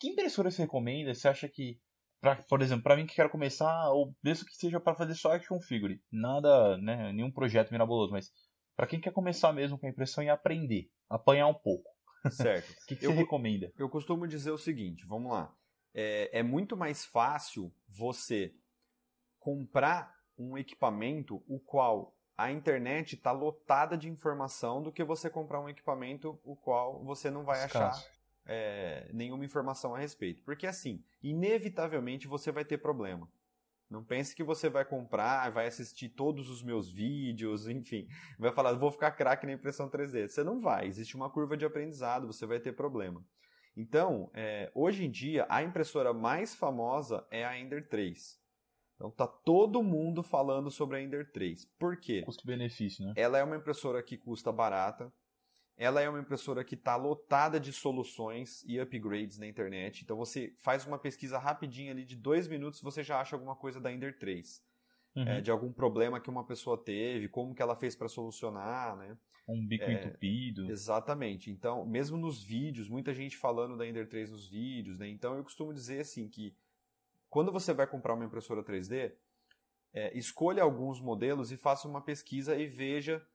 Que 0.00 0.08
impressora 0.08 0.50
você 0.50 0.62
recomenda? 0.62 1.14
Você 1.14 1.28
acha 1.28 1.48
que, 1.48 1.78
pra, 2.20 2.36
por 2.48 2.60
exemplo, 2.60 2.82
para 2.82 2.96
mim 2.96 3.06
que 3.06 3.14
quero 3.14 3.30
começar, 3.30 3.90
ou 3.90 4.12
mesmo 4.24 4.46
que 4.46 4.56
seja 4.56 4.80
para 4.80 4.96
fazer 4.96 5.14
só 5.14 5.32
action 5.32 5.60
figure, 5.60 6.02
nada, 6.10 6.76
né, 6.78 7.12
nenhum 7.12 7.30
projeto 7.30 7.70
miraboloso, 7.70 8.12
mas 8.12 8.32
para 8.76 8.88
quem 8.88 9.00
quer 9.00 9.12
começar 9.12 9.52
mesmo 9.52 9.78
com 9.78 9.86
a 9.86 9.90
impressão 9.90 10.24
e 10.24 10.28
aprender, 10.28 10.90
apanhar 11.08 11.46
um 11.46 11.54
pouco. 11.54 11.88
Certo. 12.30 12.72
O 12.82 12.86
que, 12.86 12.96
que 12.96 13.06
eu, 13.06 13.12
você 13.12 13.18
recomenda? 13.18 13.72
Eu 13.78 13.88
costumo 13.88 14.26
dizer 14.26 14.50
o 14.50 14.58
seguinte, 14.58 15.06
vamos 15.06 15.30
lá. 15.30 15.54
É, 15.94 16.40
é 16.40 16.42
muito 16.42 16.76
mais 16.76 17.04
fácil 17.04 17.72
você 17.88 18.52
comprar 19.38 20.12
um 20.36 20.58
equipamento 20.58 21.44
o 21.46 21.60
qual 21.60 22.13
a 22.36 22.50
internet 22.50 23.14
está 23.14 23.30
lotada 23.30 23.96
de 23.96 24.08
informação 24.08 24.82
do 24.82 24.92
que 24.92 25.04
você 25.04 25.30
comprar 25.30 25.60
um 25.60 25.68
equipamento 25.68 26.38
o 26.44 26.56
qual 26.56 27.02
você 27.04 27.30
não 27.30 27.44
vai 27.44 27.62
achar 27.62 27.92
é, 28.46 29.08
nenhuma 29.12 29.44
informação 29.44 29.94
a 29.94 29.98
respeito. 29.98 30.42
Porque 30.42 30.66
assim, 30.66 31.02
inevitavelmente 31.22 32.26
você 32.26 32.50
vai 32.50 32.64
ter 32.64 32.78
problema. 32.78 33.30
Não 33.88 34.02
pense 34.02 34.34
que 34.34 34.42
você 34.42 34.68
vai 34.68 34.84
comprar, 34.84 35.50
vai 35.50 35.66
assistir 35.66 36.08
todos 36.08 36.48
os 36.48 36.62
meus 36.62 36.90
vídeos, 36.90 37.68
enfim, 37.68 38.08
vai 38.38 38.50
falar, 38.52 38.72
vou 38.72 38.90
ficar 38.90 39.12
craque 39.12 39.46
na 39.46 39.52
impressão 39.52 39.88
3D. 39.88 40.26
Você 40.28 40.42
não 40.42 40.60
vai, 40.60 40.86
existe 40.86 41.14
uma 41.14 41.30
curva 41.30 41.56
de 41.56 41.64
aprendizado, 41.64 42.26
você 42.26 42.46
vai 42.46 42.58
ter 42.58 42.72
problema. 42.72 43.24
Então, 43.76 44.30
é, 44.34 44.70
hoje 44.74 45.04
em 45.04 45.10
dia, 45.10 45.46
a 45.48 45.62
impressora 45.62 46.12
mais 46.12 46.54
famosa 46.54 47.26
é 47.30 47.44
a 47.44 47.58
Ender 47.58 47.88
3. 47.88 48.43
Então 48.94 49.10
tá 49.10 49.26
todo 49.26 49.82
mundo 49.82 50.22
falando 50.22 50.70
sobre 50.70 50.96
a 50.96 51.02
Ender 51.02 51.30
3. 51.32 51.64
Por 51.78 51.96
quê? 51.96 52.22
Custo-benefício, 52.22 53.04
né? 53.04 53.12
Ela 53.16 53.38
é 53.38 53.44
uma 53.44 53.56
impressora 53.56 54.02
que 54.02 54.16
custa 54.16 54.52
barata. 54.52 55.12
Ela 55.76 56.00
é 56.00 56.08
uma 56.08 56.20
impressora 56.20 56.62
que 56.62 56.76
está 56.76 56.94
lotada 56.94 57.58
de 57.58 57.72
soluções 57.72 58.62
e 58.64 58.78
upgrades 58.80 59.38
na 59.38 59.46
internet. 59.46 60.02
Então 60.02 60.16
você 60.16 60.54
faz 60.62 60.86
uma 60.86 60.98
pesquisa 60.98 61.36
rapidinha 61.38 61.90
ali 61.90 62.04
de 62.04 62.14
dois 62.14 62.46
minutos 62.46 62.80
você 62.80 63.02
já 63.02 63.20
acha 63.20 63.34
alguma 63.34 63.56
coisa 63.56 63.80
da 63.80 63.92
Ender 63.92 64.16
3. 64.18 64.62
Uhum. 65.16 65.28
É, 65.28 65.40
de 65.40 65.50
algum 65.50 65.72
problema 65.72 66.20
que 66.20 66.30
uma 66.30 66.44
pessoa 66.44 66.76
teve, 66.76 67.28
como 67.28 67.54
que 67.54 67.62
ela 67.62 67.76
fez 67.76 67.94
para 67.94 68.08
solucionar, 68.08 68.96
né? 68.96 69.16
Um 69.48 69.64
bico 69.66 69.84
é, 69.84 69.92
entupido. 69.92 70.70
Exatamente. 70.70 71.50
Então, 71.50 71.84
mesmo 71.84 72.16
nos 72.16 72.42
vídeos, 72.42 72.88
muita 72.88 73.12
gente 73.12 73.36
falando 73.36 73.76
da 73.76 73.86
Ender 73.86 74.08
3 74.08 74.30
nos 74.30 74.48
vídeos, 74.48 74.98
né? 74.98 75.08
Então 75.08 75.36
eu 75.36 75.44
costumo 75.44 75.72
dizer 75.72 76.00
assim 76.00 76.28
que 76.28 76.56
quando 77.34 77.50
você 77.50 77.74
vai 77.74 77.84
comprar 77.84 78.14
uma 78.14 78.24
impressora 78.24 78.62
3D, 78.62 79.12
é, 79.92 80.16
escolha 80.16 80.62
alguns 80.62 81.00
modelos 81.00 81.50
e 81.50 81.56
faça 81.56 81.88
uma 81.88 82.00
pesquisa 82.00 82.54
e 82.54 82.68
veja 82.68 83.26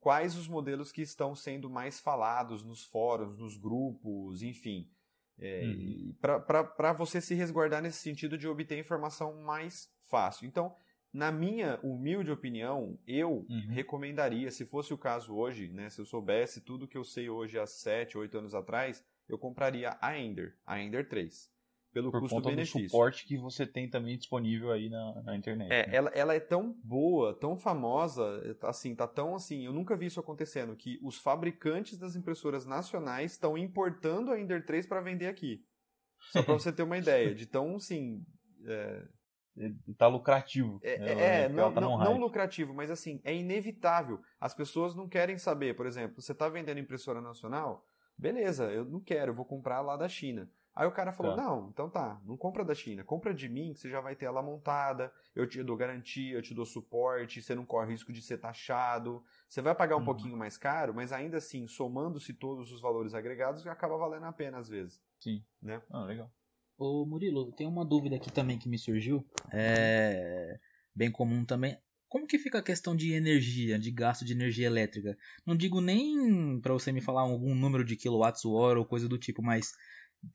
quais 0.00 0.38
os 0.38 0.48
modelos 0.48 0.90
que 0.90 1.02
estão 1.02 1.34
sendo 1.34 1.68
mais 1.68 2.00
falados 2.00 2.64
nos 2.64 2.82
fóruns, 2.82 3.38
nos 3.38 3.58
grupos, 3.58 4.42
enfim. 4.42 4.90
É, 5.38 5.66
uhum. 5.66 6.16
Para 6.18 6.94
você 6.94 7.20
se 7.20 7.34
resguardar 7.34 7.82
nesse 7.82 7.98
sentido 7.98 8.38
de 8.38 8.48
obter 8.48 8.78
informação 8.78 9.42
mais 9.42 9.92
fácil. 10.08 10.46
Então, 10.46 10.74
na 11.12 11.30
minha 11.30 11.78
humilde 11.82 12.30
opinião, 12.30 12.98
eu 13.06 13.44
uhum. 13.50 13.66
recomendaria, 13.68 14.50
se 14.50 14.64
fosse 14.64 14.94
o 14.94 14.98
caso 14.98 15.34
hoje, 15.34 15.68
né, 15.68 15.90
se 15.90 16.00
eu 16.00 16.06
soubesse 16.06 16.62
tudo 16.62 16.88
que 16.88 16.96
eu 16.96 17.04
sei 17.04 17.28
hoje 17.28 17.58
há 17.58 17.66
7, 17.66 18.16
8 18.16 18.38
anos 18.38 18.54
atrás, 18.54 19.04
eu 19.28 19.36
compraria 19.36 19.94
a 20.00 20.18
Ender, 20.18 20.56
a 20.64 20.80
Ender 20.80 21.06
3 21.06 21.51
pelo 21.92 22.10
custo-benefício. 22.10 22.80
do 22.80 22.88
suporte 22.88 23.26
que 23.26 23.36
você 23.36 23.66
tem 23.66 23.88
também 23.88 24.16
disponível 24.16 24.72
aí 24.72 24.88
na, 24.88 25.22
na 25.22 25.36
internet. 25.36 25.70
É, 25.70 25.86
né? 25.86 25.94
ela, 25.94 26.10
ela 26.10 26.34
é 26.34 26.40
tão 26.40 26.72
boa, 26.82 27.38
tão 27.38 27.56
famosa, 27.56 28.24
assim, 28.62 28.94
tá 28.94 29.06
tão 29.06 29.34
assim, 29.34 29.66
eu 29.66 29.72
nunca 29.72 29.96
vi 29.96 30.06
isso 30.06 30.18
acontecendo, 30.18 30.74
que 30.74 30.98
os 31.02 31.18
fabricantes 31.18 31.98
das 31.98 32.16
impressoras 32.16 32.64
nacionais 32.64 33.32
estão 33.32 33.58
importando 33.58 34.32
a 34.32 34.40
Ender 34.40 34.64
3 34.64 34.86
para 34.86 35.00
vender 35.00 35.26
aqui. 35.26 35.62
Só 36.30 36.42
para 36.42 36.54
você 36.54 36.72
ter 36.72 36.82
uma 36.82 36.98
ideia, 36.98 37.34
de 37.34 37.46
tão, 37.46 37.76
assim... 37.76 38.24
É... 38.66 39.04
Tá 39.98 40.06
lucrativo. 40.06 40.80
É, 40.82 40.98
né? 40.98 41.12
é, 41.12 41.42
é 41.42 41.48
não, 41.50 41.70
tá 41.74 41.78
não, 41.78 41.98
não, 41.98 42.16
lucrativo, 42.16 42.72
mas 42.72 42.90
assim, 42.90 43.20
é 43.22 43.36
inevitável. 43.36 44.18
As 44.40 44.54
pessoas 44.54 44.94
não 44.94 45.06
querem 45.06 45.36
saber, 45.36 45.76
por 45.76 45.84
exemplo, 45.84 46.22
você 46.22 46.34
tá 46.34 46.48
vendendo 46.48 46.80
impressora 46.80 47.20
nacional, 47.20 47.86
beleza, 48.16 48.72
eu 48.72 48.86
não 48.86 48.98
quero, 48.98 49.32
eu 49.32 49.36
vou 49.36 49.44
comprar 49.44 49.82
lá 49.82 49.94
da 49.94 50.08
China. 50.08 50.48
Aí 50.74 50.86
o 50.86 50.92
cara 50.92 51.12
falou: 51.12 51.36
tá. 51.36 51.42
não, 51.42 51.68
então 51.68 51.90
tá, 51.90 52.20
não 52.24 52.36
compra 52.36 52.64
da 52.64 52.74
China, 52.74 53.04
compra 53.04 53.34
de 53.34 53.48
mim, 53.48 53.72
que 53.74 53.80
você 53.80 53.90
já 53.90 54.00
vai 54.00 54.16
ter 54.16 54.24
ela 54.24 54.42
montada, 54.42 55.12
eu 55.34 55.46
te 55.46 55.62
dou 55.62 55.76
garantia, 55.76 56.34
eu 56.34 56.42
te 56.42 56.54
dou 56.54 56.64
suporte, 56.64 57.42
você 57.42 57.54
não 57.54 57.66
corre 57.66 57.90
risco 57.90 58.12
de 58.12 58.22
ser 58.22 58.38
taxado. 58.38 59.22
Você 59.48 59.60
vai 59.60 59.74
pagar 59.74 59.96
um 59.96 59.98
uhum. 59.98 60.04
pouquinho 60.04 60.36
mais 60.36 60.56
caro, 60.56 60.94
mas 60.94 61.12
ainda 61.12 61.36
assim, 61.36 61.68
somando-se 61.68 62.32
todos 62.32 62.72
os 62.72 62.80
valores 62.80 63.12
agregados, 63.12 63.66
acaba 63.66 63.98
valendo 63.98 64.24
a 64.24 64.32
pena 64.32 64.58
às 64.58 64.68
vezes. 64.68 65.00
Sim. 65.20 65.44
Né? 65.60 65.82
Ah, 65.90 66.04
legal. 66.04 66.30
Ô 66.78 67.04
Murilo, 67.04 67.52
tem 67.52 67.66
uma 67.66 67.84
dúvida 67.84 68.16
aqui 68.16 68.32
também 68.32 68.58
que 68.58 68.68
me 68.68 68.78
surgiu, 68.78 69.24
é 69.52 70.58
bem 70.94 71.10
comum 71.10 71.44
também. 71.44 71.78
Como 72.08 72.26
que 72.26 72.38
fica 72.38 72.58
a 72.58 72.62
questão 72.62 72.94
de 72.94 73.14
energia, 73.14 73.78
de 73.78 73.90
gasto 73.90 74.22
de 74.24 74.34
energia 74.34 74.66
elétrica? 74.66 75.16
Não 75.46 75.56
digo 75.56 75.80
nem 75.80 76.60
para 76.60 76.74
você 76.74 76.92
me 76.92 77.00
falar 77.00 77.22
algum 77.22 77.54
número 77.54 77.84
de 77.84 77.96
quilowatts-hora 77.96 78.78
ou 78.78 78.84
coisa 78.84 79.08
do 79.08 79.16
tipo, 79.16 79.42
mas 79.42 79.72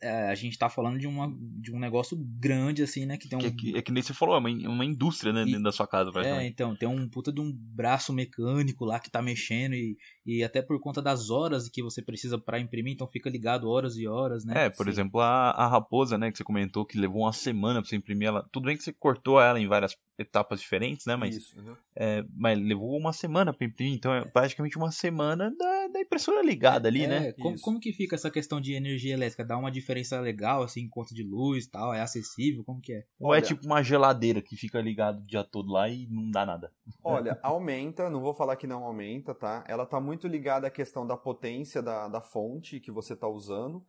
a 0.01 0.35
gente 0.35 0.53
está 0.53 0.69
falando 0.69 0.99
de, 0.99 1.07
uma, 1.07 1.33
de 1.39 1.73
um 1.73 1.79
negócio 1.79 2.17
grande, 2.39 2.83
assim, 2.83 3.05
né? 3.05 3.17
Que 3.17 3.27
tem 3.27 3.38
um... 3.38 3.41
é, 3.41 3.51
que, 3.51 3.77
é 3.77 3.81
que 3.81 3.91
nem 3.91 4.03
você 4.03 4.13
falou, 4.13 4.35
é 4.35 4.39
uma, 4.39 4.49
uma 4.49 4.85
indústria, 4.85 5.31
né, 5.31 5.43
e, 5.43 5.45
dentro 5.45 5.63
da 5.63 5.71
sua 5.71 5.88
casa, 5.88 6.11
É, 6.19 6.45
então, 6.45 6.75
tem 6.75 6.88
um 6.88 7.07
puta 7.07 7.31
de 7.31 7.41
um 7.41 7.51
braço 7.51 8.13
mecânico 8.13 8.85
lá 8.85 8.99
que 8.99 9.09
tá 9.09 9.21
mexendo 9.21 9.73
e, 9.73 9.97
e 10.25 10.43
até 10.43 10.61
por 10.61 10.79
conta 10.79 11.01
das 11.01 11.29
horas 11.29 11.69
que 11.69 11.81
você 11.81 12.01
precisa 12.01 12.38
para 12.38 12.59
imprimir, 12.59 12.93
então 12.93 13.07
fica 13.07 13.29
ligado 13.29 13.69
horas 13.69 13.97
e 13.97 14.07
horas, 14.07 14.43
né? 14.45 14.65
É, 14.65 14.69
por 14.69 14.85
Sim. 14.85 14.91
exemplo, 14.91 15.21
a, 15.21 15.51
a 15.51 15.67
raposa, 15.67 16.17
né, 16.17 16.31
que 16.31 16.38
você 16.38 16.43
comentou 16.43 16.85
que 16.85 16.97
levou 16.97 17.21
uma 17.21 17.33
semana 17.33 17.81
para 17.81 17.89
você 17.89 17.95
imprimir 17.95 18.27
ela. 18.27 18.47
Tudo 18.51 18.65
bem 18.65 18.77
que 18.77 18.83
você 18.83 18.93
cortou 18.93 19.41
ela 19.41 19.59
em 19.59 19.67
várias 19.67 19.95
etapas 20.17 20.59
diferentes, 20.59 21.05
né? 21.05 21.15
Mas, 21.15 21.35
Isso, 21.38 21.59
uhum. 21.59 21.75
é, 21.95 22.25
mas 22.35 22.59
levou 22.59 22.97
uma 22.97 23.13
semana 23.13 23.53
para 23.53 23.65
imprimir, 23.65 23.93
então 23.93 24.13
é 24.13 24.25
praticamente 24.25 24.77
uma 24.77 24.91
semana 24.91 25.53
da, 25.57 25.76
da 25.91 26.01
impressora 26.01 26.41
ligada 26.41 26.88
ali, 26.88 27.03
é, 27.03 27.07
né? 27.07 27.31
Como, 27.33 27.59
como, 27.59 27.79
que 27.79 27.91
fica 27.93 28.15
essa 28.15 28.29
questão 28.29 28.59
de 28.59 28.73
energia 28.73 29.13
elétrica? 29.13 29.45
Dá 29.45 29.57
uma 29.57 29.71
diferença 29.71 30.19
legal, 30.19 30.63
assim, 30.63 30.81
em 30.81 30.89
conta 30.89 31.13
de 31.13 31.23
luz 31.23 31.67
tal? 31.67 31.93
É 31.93 32.01
acessível? 32.01 32.63
Como 32.63 32.81
que 32.81 32.93
é? 32.93 33.03
Ou 33.19 33.33
é 33.33 33.38
Olha, 33.38 33.39
é 33.39 33.47
tipo 33.47 33.65
uma 33.65 33.83
geladeira 33.83 34.41
que 34.41 34.55
fica 34.55 34.81
ligado 34.81 35.19
o 35.19 35.27
dia 35.27 35.43
todo 35.43 35.71
lá 35.71 35.89
e 35.89 36.07
não 36.09 36.31
dá 36.31 36.45
nada? 36.45 36.71
Olha, 37.03 37.39
aumenta, 37.41 38.09
não 38.09 38.21
vou 38.21 38.33
falar 38.33 38.55
que 38.55 38.67
não 38.67 38.83
aumenta, 38.83 39.33
tá? 39.33 39.63
Ela 39.67 39.85
tá 39.85 39.99
muito 39.99 40.27
ligada 40.27 40.67
à 40.67 40.71
questão 40.71 41.05
da 41.05 41.17
potência 41.17 41.81
da, 41.81 42.07
da 42.07 42.21
fonte 42.21 42.79
que 42.79 42.91
você 42.91 43.15
tá 43.15 43.27
usando. 43.27 43.83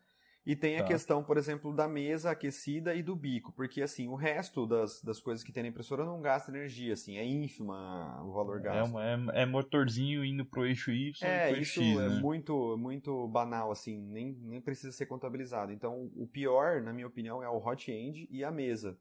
E 0.48 0.56
tem 0.56 0.78
a 0.78 0.82
tá. 0.82 0.88
questão, 0.88 1.22
por 1.22 1.36
exemplo, 1.36 1.74
da 1.74 1.86
mesa 1.86 2.30
aquecida 2.30 2.94
e 2.94 3.02
do 3.02 3.14
bico, 3.14 3.52
porque 3.52 3.82
assim, 3.82 4.08
o 4.08 4.14
resto 4.14 4.66
das, 4.66 5.02
das 5.02 5.20
coisas 5.20 5.44
que 5.44 5.52
tem 5.52 5.62
na 5.62 5.68
impressora 5.68 6.06
não 6.06 6.22
gasta 6.22 6.50
energia, 6.50 6.94
assim, 6.94 7.18
é 7.18 7.24
ínfima 7.26 8.18
o 8.24 8.32
valor 8.32 8.58
é 8.58 8.62
gasto. 8.62 8.98
É, 8.98 9.14
é, 9.34 9.42
é 9.42 9.46
motorzinho 9.46 10.24
indo 10.24 10.46
pro 10.46 10.64
eixo 10.64 10.90
Y 10.90 11.12
é, 11.20 11.52
pro 11.52 11.60
isso 11.60 11.82
X, 11.82 11.98
é 11.98 12.08
né? 12.08 12.18
muito, 12.18 12.78
muito 12.78 13.28
banal, 13.28 13.70
assim, 13.70 14.00
nem, 14.08 14.32
nem 14.40 14.58
precisa 14.58 14.90
ser 14.90 15.04
contabilizado. 15.04 15.70
Então, 15.70 16.10
o 16.16 16.26
pior, 16.26 16.80
na 16.80 16.94
minha 16.94 17.08
opinião, 17.08 17.42
é 17.42 17.48
o 17.50 17.58
hot 17.58 17.92
end 17.92 18.26
e 18.30 18.42
a 18.42 18.50
mesa. 18.50 18.98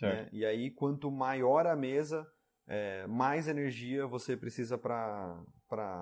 Né? 0.00 0.28
E 0.30 0.44
aí, 0.44 0.70
quanto 0.70 1.10
maior 1.10 1.66
a 1.66 1.74
mesa, 1.74 2.24
é, 2.68 3.06
mais 3.06 3.46
energia 3.46 4.06
você 4.06 4.36
precisa 4.36 4.76
para 4.76 5.44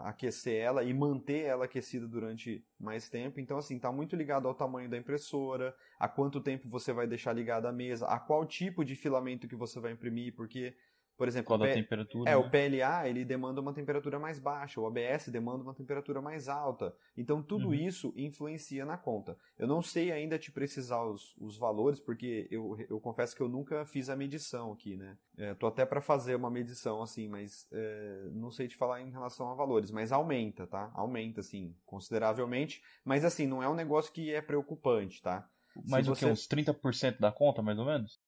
aquecer 0.04 0.54
ela 0.54 0.82
e 0.82 0.94
manter 0.94 1.44
ela 1.44 1.66
aquecida 1.66 2.08
durante 2.08 2.64
mais 2.78 3.10
tempo. 3.10 3.38
Então, 3.38 3.58
assim, 3.58 3.76
está 3.76 3.92
muito 3.92 4.16
ligado 4.16 4.48
ao 4.48 4.54
tamanho 4.54 4.88
da 4.88 4.96
impressora, 4.96 5.74
a 5.98 6.08
quanto 6.08 6.40
tempo 6.40 6.68
você 6.68 6.92
vai 6.92 7.06
deixar 7.06 7.32
ligada 7.32 7.68
a 7.68 7.72
mesa, 7.72 8.06
a 8.06 8.18
qual 8.18 8.46
tipo 8.46 8.84
de 8.84 8.94
filamento 8.94 9.46
que 9.46 9.56
você 9.56 9.78
vai 9.78 9.92
imprimir, 9.92 10.34
porque 10.34 10.74
por 11.16 11.28
exemplo, 11.28 11.46
Qual 11.46 11.62
a 11.62 11.72
temperatura? 11.72 12.30
É, 12.30 12.34
né? 12.34 12.36
o 12.36 12.50
PLA 12.50 13.08
ele 13.08 13.24
demanda 13.24 13.60
uma 13.60 13.72
temperatura 13.72 14.18
mais 14.18 14.38
baixa, 14.38 14.80
o 14.80 14.86
ABS 14.86 15.28
demanda 15.28 15.62
uma 15.62 15.74
temperatura 15.74 16.20
mais 16.20 16.48
alta. 16.48 16.94
Então 17.16 17.42
tudo 17.42 17.68
uhum. 17.68 17.74
isso 17.74 18.12
influencia 18.16 18.84
na 18.84 18.96
conta. 18.96 19.36
Eu 19.58 19.68
não 19.68 19.80
sei 19.80 20.10
ainda 20.10 20.38
te 20.38 20.50
precisar 20.50 21.04
os, 21.04 21.36
os 21.38 21.56
valores, 21.56 22.00
porque 22.00 22.48
eu, 22.50 22.76
eu 22.88 23.00
confesso 23.00 23.36
que 23.36 23.42
eu 23.42 23.48
nunca 23.48 23.86
fiz 23.86 24.08
a 24.08 24.16
medição 24.16 24.72
aqui, 24.72 24.96
né? 24.96 25.16
É, 25.36 25.54
tô 25.54 25.66
até 25.66 25.86
para 25.86 26.00
fazer 26.00 26.34
uma 26.34 26.50
medição 26.50 27.02
assim, 27.02 27.28
mas 27.28 27.66
é, 27.72 28.28
não 28.32 28.50
sei 28.50 28.66
te 28.66 28.76
falar 28.76 29.00
em 29.00 29.10
relação 29.10 29.50
a 29.50 29.54
valores, 29.54 29.90
mas 29.90 30.12
aumenta, 30.12 30.66
tá? 30.66 30.90
Aumenta, 30.94 31.40
assim, 31.40 31.74
consideravelmente. 31.84 32.82
Mas 33.04 33.24
assim, 33.24 33.46
não 33.46 33.62
é 33.62 33.68
um 33.68 33.74
negócio 33.74 34.12
que 34.12 34.32
é 34.32 34.42
preocupante, 34.42 35.22
tá? 35.22 35.48
Mais 35.88 36.08
o 36.08 36.14
você... 36.14 36.26
que? 36.26 36.32
Uns 36.32 36.46
30% 36.46 37.18
da 37.18 37.32
conta, 37.32 37.62
mais 37.62 37.78
ou 37.78 37.84
menos? 37.84 38.20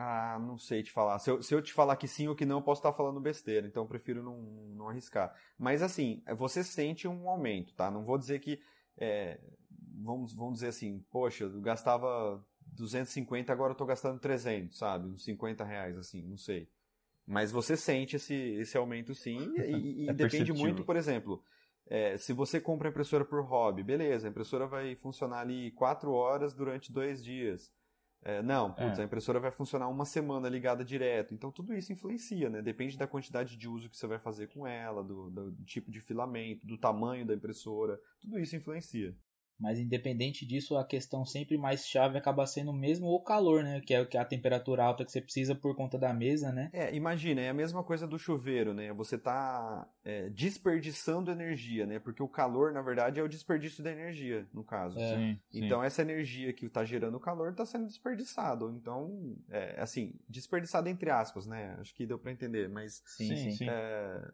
Ah, 0.00 0.38
não 0.38 0.56
sei 0.56 0.84
te 0.84 0.92
falar. 0.92 1.18
Se 1.18 1.28
eu, 1.28 1.42
se 1.42 1.52
eu 1.52 1.60
te 1.60 1.72
falar 1.72 1.96
que 1.96 2.06
sim 2.06 2.28
ou 2.28 2.36
que 2.36 2.46
não, 2.46 2.58
eu 2.58 2.62
posso 2.62 2.78
estar 2.78 2.92
falando 2.92 3.18
besteira, 3.18 3.66
então 3.66 3.82
eu 3.82 3.88
prefiro 3.88 4.22
não, 4.22 4.40
não 4.76 4.88
arriscar. 4.88 5.34
Mas 5.58 5.82
assim, 5.82 6.22
você 6.36 6.62
sente 6.62 7.08
um 7.08 7.28
aumento, 7.28 7.74
tá? 7.74 7.90
Não 7.90 8.04
vou 8.04 8.16
dizer 8.16 8.38
que. 8.38 8.60
É, 8.96 9.40
vamos, 10.00 10.32
vamos 10.32 10.54
dizer 10.54 10.68
assim, 10.68 11.04
poxa, 11.10 11.44
eu 11.44 11.60
gastava 11.60 12.40
250, 12.74 13.52
agora 13.52 13.70
eu 13.70 13.72
estou 13.72 13.88
gastando 13.88 14.20
300, 14.20 14.78
sabe? 14.78 15.08
Uns 15.08 15.24
50 15.24 15.64
reais, 15.64 15.98
assim, 15.98 16.22
não 16.22 16.36
sei. 16.36 16.68
Mas 17.26 17.50
você 17.50 17.76
sente 17.76 18.14
esse, 18.14 18.34
esse 18.34 18.78
aumento 18.78 19.12
sim, 19.16 19.52
e, 19.56 20.04
e 20.04 20.10
é 20.10 20.12
depende 20.12 20.52
muito, 20.52 20.84
por 20.84 20.94
exemplo, 20.94 21.42
é, 21.88 22.16
se 22.16 22.32
você 22.32 22.60
compra 22.60 22.88
a 22.88 22.90
impressora 22.90 23.24
por 23.24 23.44
hobby, 23.44 23.82
beleza, 23.82 24.28
a 24.28 24.30
impressora 24.30 24.68
vai 24.68 24.94
funcionar 24.94 25.40
ali 25.40 25.72
4 25.72 26.12
horas 26.12 26.54
durante 26.54 26.92
dois 26.92 27.22
dias. 27.22 27.76
É, 28.22 28.42
não, 28.42 28.72
putz, 28.72 28.98
é. 28.98 29.02
a 29.02 29.04
impressora 29.04 29.38
vai 29.38 29.50
funcionar 29.50 29.88
uma 29.88 30.04
semana 30.04 30.48
ligada 30.48 30.84
direto. 30.84 31.34
Então 31.34 31.50
tudo 31.52 31.74
isso 31.74 31.92
influencia, 31.92 32.50
né? 32.50 32.60
Depende 32.60 32.98
da 32.98 33.06
quantidade 33.06 33.56
de 33.56 33.68
uso 33.68 33.88
que 33.88 33.96
você 33.96 34.06
vai 34.06 34.18
fazer 34.18 34.48
com 34.48 34.66
ela, 34.66 35.02
do, 35.04 35.30
do 35.30 35.64
tipo 35.64 35.90
de 35.90 36.00
filamento, 36.00 36.66
do 36.66 36.76
tamanho 36.76 37.24
da 37.24 37.34
impressora. 37.34 37.98
Tudo 38.20 38.38
isso 38.38 38.56
influencia. 38.56 39.16
Mas 39.58 39.78
independente 39.80 40.46
disso, 40.46 40.76
a 40.76 40.84
questão 40.84 41.24
sempre 41.24 41.58
mais 41.58 41.86
chave 41.86 42.16
acaba 42.16 42.46
sendo 42.46 42.72
mesmo 42.72 43.08
o 43.08 43.20
calor, 43.20 43.64
né? 43.64 43.80
Que 43.80 43.94
é 43.94 44.18
a 44.18 44.24
temperatura 44.24 44.84
alta 44.84 45.04
que 45.04 45.10
você 45.10 45.20
precisa 45.20 45.54
por 45.54 45.74
conta 45.74 45.98
da 45.98 46.12
mesa, 46.14 46.52
né? 46.52 46.70
É, 46.72 46.94
imagina, 46.94 47.40
é 47.40 47.48
a 47.48 47.54
mesma 47.54 47.82
coisa 47.82 48.06
do 48.06 48.18
chuveiro, 48.18 48.72
né? 48.72 48.92
Você 48.92 49.16
está 49.16 49.88
é, 50.04 50.28
desperdiçando 50.30 51.32
energia, 51.32 51.86
né? 51.86 51.98
Porque 51.98 52.22
o 52.22 52.28
calor, 52.28 52.72
na 52.72 52.82
verdade, 52.82 53.18
é 53.18 53.22
o 53.22 53.28
desperdício 53.28 53.82
da 53.82 53.90
energia, 53.90 54.46
no 54.54 54.62
caso. 54.62 54.98
É, 54.98 55.16
sim, 55.16 55.40
então, 55.52 55.80
sim. 55.80 55.86
essa 55.86 56.02
energia 56.02 56.52
que 56.52 56.66
está 56.66 56.84
gerando 56.84 57.18
calor 57.18 57.50
está 57.50 57.66
sendo 57.66 57.86
desperdiçada. 57.86 58.64
Então, 58.66 59.36
é, 59.50 59.80
assim, 59.80 60.14
desperdiçada 60.28 60.88
entre 60.88 61.10
aspas, 61.10 61.46
né? 61.46 61.76
Acho 61.80 61.92
que 61.94 62.06
deu 62.06 62.18
para 62.18 62.30
entender, 62.30 62.68
mas... 62.68 63.02
Sim, 63.06 63.34
sim. 63.34 63.50
sim. 63.50 63.68
É, 63.68 64.30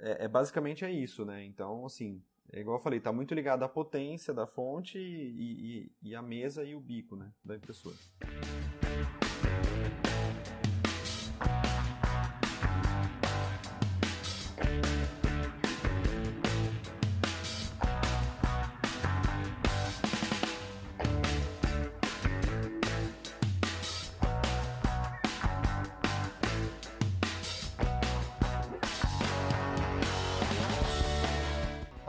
é, 0.00 0.24
é, 0.24 0.28
basicamente 0.28 0.84
é 0.84 0.90
isso, 0.90 1.24
né? 1.24 1.44
Então, 1.44 1.84
assim, 1.84 2.22
é 2.52 2.60
igual 2.60 2.76
eu 2.76 2.82
falei, 2.82 2.98
está 2.98 3.12
muito 3.12 3.34
ligado 3.34 3.62
à 3.62 3.68
potência 3.68 4.32
da 4.32 4.46
fonte 4.46 4.98
e, 4.98 5.92
e, 6.02 6.10
e 6.10 6.14
a 6.14 6.22
mesa 6.22 6.64
e 6.64 6.74
o 6.74 6.80
bico 6.80 7.16
né, 7.16 7.30
da 7.44 7.56
impressora. 7.56 7.96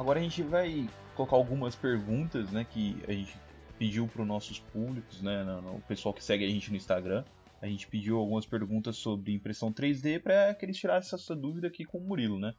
Agora 0.03 0.19
a 0.19 0.21
gente 0.23 0.43
vai 0.43 0.85
colocar 1.15 1.37
algumas 1.37 1.77
perguntas, 1.77 2.51
né, 2.51 2.65
que 2.65 3.01
a 3.07 3.13
gente 3.13 3.39
pediu 3.79 4.05
para 4.05 4.21
os 4.21 4.27
nossos 4.27 4.59
públicos, 4.59 5.21
né, 5.21 5.45
o 5.73 5.79
pessoal 5.79 6.13
que 6.13 6.21
segue 6.21 6.43
a 6.43 6.49
gente 6.49 6.69
no 6.69 6.75
Instagram. 6.75 7.23
A 7.61 7.67
gente 7.67 7.87
pediu 7.87 8.17
algumas 8.17 8.45
perguntas 8.45 8.97
sobre 8.97 9.31
impressão 9.33 9.71
3D 9.71 10.21
para 10.21 10.53
que 10.55 10.65
eles 10.65 10.77
tirassem 10.77 11.17
essa 11.17 11.33
dúvida 11.33 11.67
aqui 11.69 11.85
com 11.85 11.99
o 11.99 12.01
Murilo, 12.05 12.37
né? 12.37 12.53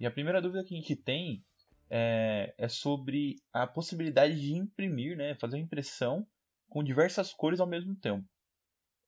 E 0.00 0.06
a 0.06 0.10
primeira 0.10 0.42
dúvida 0.42 0.64
que 0.64 0.74
a 0.74 0.76
gente 0.76 0.96
tem 0.96 1.40
é, 1.88 2.52
é 2.58 2.66
sobre 2.66 3.36
a 3.52 3.64
possibilidade 3.64 4.34
de 4.40 4.52
imprimir, 4.52 5.16
né, 5.16 5.36
fazer 5.36 5.58
impressão 5.58 6.26
com 6.68 6.82
diversas 6.82 7.32
cores 7.32 7.60
ao 7.60 7.68
mesmo 7.68 7.94
tempo. 7.94 8.26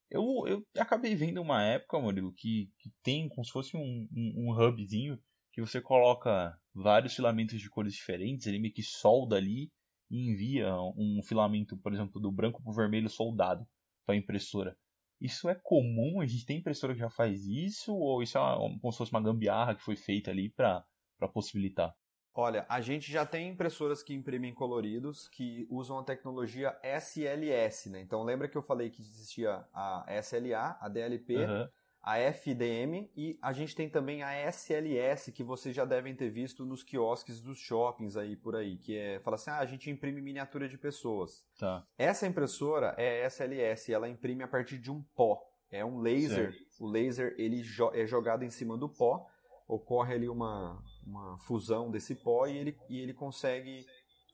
Eu, 0.09 0.45
eu 0.47 0.65
acabei 0.79 1.17
vendo 1.17 1.43
uma 1.43 1.61
época, 1.61 1.99
Murilo, 1.99 2.33
que, 2.35 2.71
que 2.79 2.93
tem 3.03 3.29
como 3.29 3.45
se 3.45 3.51
fosse 3.51 3.77
um, 3.77 4.09
um, 4.13 4.45
um 4.47 4.51
hubzinho 4.53 5.19
que 5.53 5.61
você 5.61 5.81
coloca 5.81 6.57
vários 6.83 7.15
filamentos 7.15 7.61
de 7.61 7.69
cores 7.69 7.93
diferentes, 7.93 8.47
ele 8.47 8.59
meio 8.59 8.73
que 8.73 8.83
solda 8.83 9.37
ali 9.37 9.71
e 10.11 10.31
envia 10.31 10.73
um 10.97 11.21
filamento, 11.23 11.77
por 11.77 11.93
exemplo, 11.93 12.21
do 12.21 12.33
branco 12.33 12.63
para 12.63 12.71
o 12.71 12.75
vermelho 12.75 13.09
soldado 13.09 13.67
para 14.07 14.15
a 14.15 14.19
impressora. 14.19 14.77
Isso 15.21 15.49
é 15.49 15.55
comum? 15.55 16.21
A 16.21 16.27
gente 16.27 16.47
tem 16.47 16.59
impressora 16.59 16.95
que 16.95 17.01
já 17.01 17.11
faz 17.11 17.45
isso? 17.47 17.95
Ou 17.95 18.23
isso 18.23 18.39
é 18.39 18.41
uma, 18.41 18.79
como 18.79 18.93
se 18.93 18.99
fosse 18.99 19.11
uma 19.11 19.21
gambiarra 19.21 19.75
que 19.75 19.83
foi 19.83 19.97
feita 19.97 20.31
ali 20.31 20.49
para 20.51 20.85
possibilitar? 21.33 21.93
Olha, 22.33 22.65
a 22.69 22.81
gente 22.81 23.11
já 23.11 23.27
tem 23.27 23.49
impressoras 23.49 24.01
que 24.01 24.15
imprimem 24.15 24.55
coloridos 24.55 25.29
que 25.29 25.67
usam 25.69 25.99
a 25.99 26.05
tecnologia 26.05 26.79
SLS, 26.85 27.91
né? 27.91 28.01
Então 28.01 28.23
lembra 28.23 28.49
que 28.49 28.57
eu 28.57 28.63
falei 28.63 28.91
que 28.91 29.03
existia 29.03 29.67
a 29.75 30.07
SLA, 30.23 30.79
a 30.81 30.89
DLP, 30.89 31.35
uhum 31.35 31.69
a 32.03 32.19
FDM 32.19 33.11
e 33.17 33.39
a 33.43 33.53
gente 33.53 33.75
tem 33.75 33.89
também 33.89 34.23
a 34.23 34.33
SLS, 34.49 35.33
que 35.33 35.43
vocês 35.43 35.75
já 35.75 35.85
devem 35.85 36.15
ter 36.15 36.31
visto 36.31 36.65
nos 36.65 36.83
quiosques 36.83 37.41
dos 37.41 37.59
shoppings 37.59 38.17
aí 38.17 38.37
por 38.37 38.57
aí, 38.57 38.79
que 38.79 38.97
é, 38.97 39.21
fala 39.21 39.37
assim, 39.37 39.51
ah, 39.51 39.59
a 39.59 39.67
gente 39.67 39.91
imprime 39.91 40.21
miniatura 40.21 40.69
de 40.69 40.79
pessoas. 40.79 41.45
Tá. 41.59 41.85
Essa 41.97 42.27
impressora 42.27 42.95
é 42.97 43.27
SLS, 43.27 43.93
ela 43.93 44.09
imprime 44.09 44.43
a 44.43 44.49
partir 44.49 44.79
de 44.79 44.91
um 44.91 45.03
pó. 45.15 45.43
É 45.71 45.85
um 45.85 45.99
laser. 46.01 46.55
O 46.81 46.87
laser 46.87 47.35
ele 47.37 47.63
jo 47.63 47.91
é 47.93 48.07
jogado 48.07 48.43
em 48.43 48.51
cima 48.51 48.77
do 48.79 48.89
pó, 48.89 49.27
ocorre 49.67 50.15
ali 50.15 50.29
uma, 50.29 50.83
uma 51.07 51.37
fusão 51.39 51.91
desse 51.91 52.15
pó 52.15 52.47
e 52.47 52.57
ele, 52.57 52.77
e 52.89 52.99
ele 53.01 53.13
consegue 53.13 53.85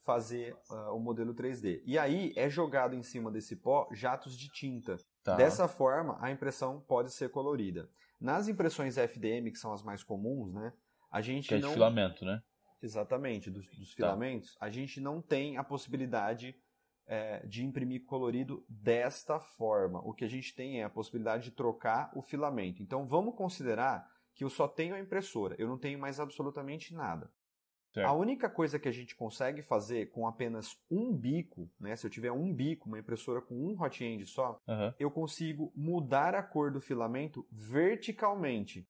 fazer 0.04 0.54
uh, 0.70 0.94
o 0.94 1.00
modelo 1.00 1.34
3D. 1.34 1.82
E 1.84 1.98
aí 1.98 2.32
é 2.36 2.48
jogado 2.48 2.94
em 2.94 3.02
cima 3.02 3.30
desse 3.30 3.56
pó 3.56 3.88
jatos 3.92 4.36
de 4.38 4.48
tinta. 4.50 4.96
Tá. 5.24 5.36
Dessa 5.36 5.66
forma, 5.66 6.18
a 6.20 6.30
impressão 6.30 6.80
pode 6.80 7.10
ser 7.10 7.30
colorida. 7.30 7.88
Nas 8.20 8.46
impressões 8.46 8.98
FDM, 8.98 9.50
que 9.50 9.58
são 9.58 9.72
as 9.72 9.82
mais 9.82 10.04
comuns, 10.04 10.52
né? 10.52 10.70
A 11.10 11.22
gente 11.22 11.48
que 11.48 11.54
é 11.54 11.58
não... 11.58 11.68
de 11.68 11.74
filamento, 11.74 12.26
né? 12.26 12.42
Exatamente, 12.82 13.50
dos, 13.50 13.66
dos 13.70 13.88
tá. 13.88 13.96
filamentos. 13.96 14.54
A 14.60 14.68
gente 14.68 15.00
não 15.00 15.22
tem 15.22 15.56
a 15.56 15.64
possibilidade 15.64 16.54
é, 17.06 17.44
de 17.46 17.64
imprimir 17.64 18.04
colorido 18.04 18.66
desta 18.68 19.40
forma. 19.40 19.98
O 20.00 20.12
que 20.12 20.26
a 20.26 20.28
gente 20.28 20.54
tem 20.54 20.82
é 20.82 20.84
a 20.84 20.90
possibilidade 20.90 21.44
de 21.44 21.50
trocar 21.52 22.12
o 22.14 22.20
filamento. 22.20 22.82
Então, 22.82 23.06
vamos 23.06 23.34
considerar 23.34 24.06
que 24.34 24.44
eu 24.44 24.50
só 24.50 24.68
tenho 24.68 24.94
a 24.94 25.00
impressora. 25.00 25.56
Eu 25.58 25.68
não 25.68 25.78
tenho 25.78 25.98
mais 25.98 26.20
absolutamente 26.20 26.92
nada. 26.92 27.32
Certo. 27.94 28.08
A 28.08 28.12
única 28.12 28.50
coisa 28.50 28.76
que 28.76 28.88
a 28.88 28.92
gente 28.92 29.14
consegue 29.14 29.62
fazer 29.62 30.10
com 30.10 30.26
apenas 30.26 30.76
um 30.90 31.16
bico, 31.16 31.70
né, 31.78 31.94
se 31.94 32.04
eu 32.04 32.10
tiver 32.10 32.32
um 32.32 32.52
bico, 32.52 32.88
uma 32.88 32.98
impressora 32.98 33.40
com 33.40 33.54
um 33.54 33.80
hot 33.80 34.04
end 34.04 34.26
só, 34.26 34.60
uhum. 34.66 34.92
eu 34.98 35.08
consigo 35.12 35.72
mudar 35.76 36.34
a 36.34 36.42
cor 36.42 36.72
do 36.72 36.80
filamento 36.80 37.46
verticalmente. 37.52 38.84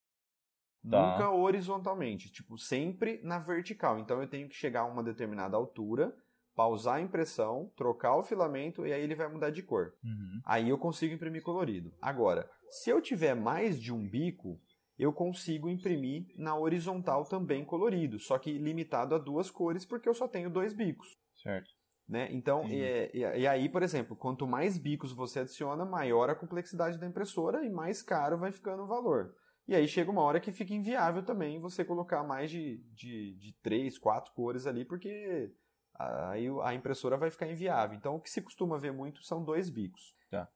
Tá. 0.91 1.13
Nunca 1.13 1.31
horizontalmente, 1.31 2.33
tipo, 2.33 2.57
sempre 2.57 3.21
na 3.23 3.39
vertical. 3.39 3.99
Então 3.99 4.23
eu 4.23 4.29
tenho 4.29 4.49
que 4.49 4.55
chegar 4.55 4.81
a 4.81 4.87
uma 4.87 5.03
determinada 5.03 5.55
altura, 5.55 6.15
pausar 6.57 6.97
a 6.97 7.01
impressão, 7.03 7.71
trocar 7.77 8.17
o 8.17 8.23
filamento 8.23 8.87
e 8.87 8.93
aí 8.93 9.03
ele 9.03 9.15
vai 9.15 9.29
mudar 9.29 9.51
de 9.51 9.63
cor. 9.63 9.93
Uhum. 10.03 10.41
Aí 10.47 10.71
eu 10.71 10.79
consigo 10.79 11.13
imprimir 11.13 11.43
colorido. 11.43 11.93
Agora, 12.01 12.51
se 12.71 12.89
eu 12.89 13.03
tiver 13.03 13.35
mais 13.35 13.79
de 13.79 13.93
um 13.93 14.09
bico, 14.09 14.59
eu 14.99 15.13
consigo 15.13 15.69
imprimir 15.69 16.27
na 16.37 16.57
horizontal 16.57 17.25
também 17.25 17.65
colorido, 17.65 18.19
só 18.19 18.39
que 18.39 18.57
limitado 18.59 19.15
a 19.15 19.19
duas 19.19 19.51
cores 19.51 19.85
porque 19.85 20.09
eu 20.09 20.15
só 20.15 20.29
tenho 20.29 20.51
dois 20.51 20.73
bicos. 20.73 21.09
Certo. 21.43 21.71
Né? 22.09 22.29
Então, 22.31 22.69
e, 22.69 23.11
e, 23.15 23.21
e, 23.21 23.47
aí, 23.47 23.69
por 23.69 23.83
exemplo, 23.83 24.15
quanto 24.15 24.47
mais 24.47 24.77
bicos 24.77 25.13
você 25.13 25.41
adiciona, 25.41 25.87
maior 25.87 26.29
a 26.29 26.35
complexidade 26.35 26.99
da 26.99 27.07
impressora 27.07 27.65
e 27.65 27.71
mais 27.71 28.03
caro 28.03 28.39
vai 28.39 28.53
ficando 28.53 28.83
o 28.83 28.87
valor. 28.87 29.35
E 29.67 29.75
aí 29.75 29.89
chega 29.89 30.11
uma 30.11 30.21
hora 30.21 30.41
que 30.41 30.53
fica 30.53 30.75
inviável 30.75 31.25
também 31.25 31.59
você 31.59 31.83
colocar 31.85 32.23
mais 32.23 32.51
de, 32.51 32.85
de, 32.93 33.35
de 33.39 33.55
três, 33.63 33.99
quatro 33.99 34.33
cores 34.35 34.67
ali, 34.67 34.85
porque 34.85 35.51
aí 35.99 36.47
a 36.63 36.75
impressora 36.75 37.17
vai 37.17 37.31
ficar 37.31 37.51
inviável. 37.51 37.97
Então, 37.97 38.17
o 38.17 38.21
que 38.21 38.29
se 38.29 38.43
costuma 38.43 38.79
ver 38.79 38.93
muito 38.93 39.23
são 39.23 39.43
dois 39.43 39.71
bicos. 39.71 40.15
Tá. 40.31 40.47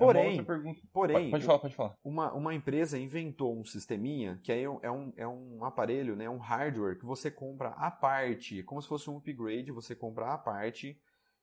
Porém, 0.00 0.42
porém 0.92 1.30
pode, 1.30 1.44
falar, 1.44 1.58
pode 1.58 1.74
falar. 1.74 1.94
Uma, 2.02 2.32
uma 2.32 2.54
empresa 2.54 2.98
inventou 2.98 3.54
um 3.58 3.64
sisteminha 3.64 4.40
que 4.42 4.50
é 4.50 4.68
um, 4.68 4.78
é, 4.82 4.90
um, 4.90 5.12
é 5.16 5.28
um 5.28 5.64
aparelho, 5.64 6.16
né, 6.16 6.28
um 6.28 6.38
hardware 6.38 6.98
que 6.98 7.04
você 7.04 7.30
compra 7.30 7.68
à 7.70 7.90
parte, 7.90 8.62
como 8.62 8.80
se 8.80 8.88
fosse 8.88 9.10
um 9.10 9.18
upgrade, 9.18 9.70
você 9.70 9.94
compra 9.94 10.32
à 10.32 10.38
parte, 10.38 10.98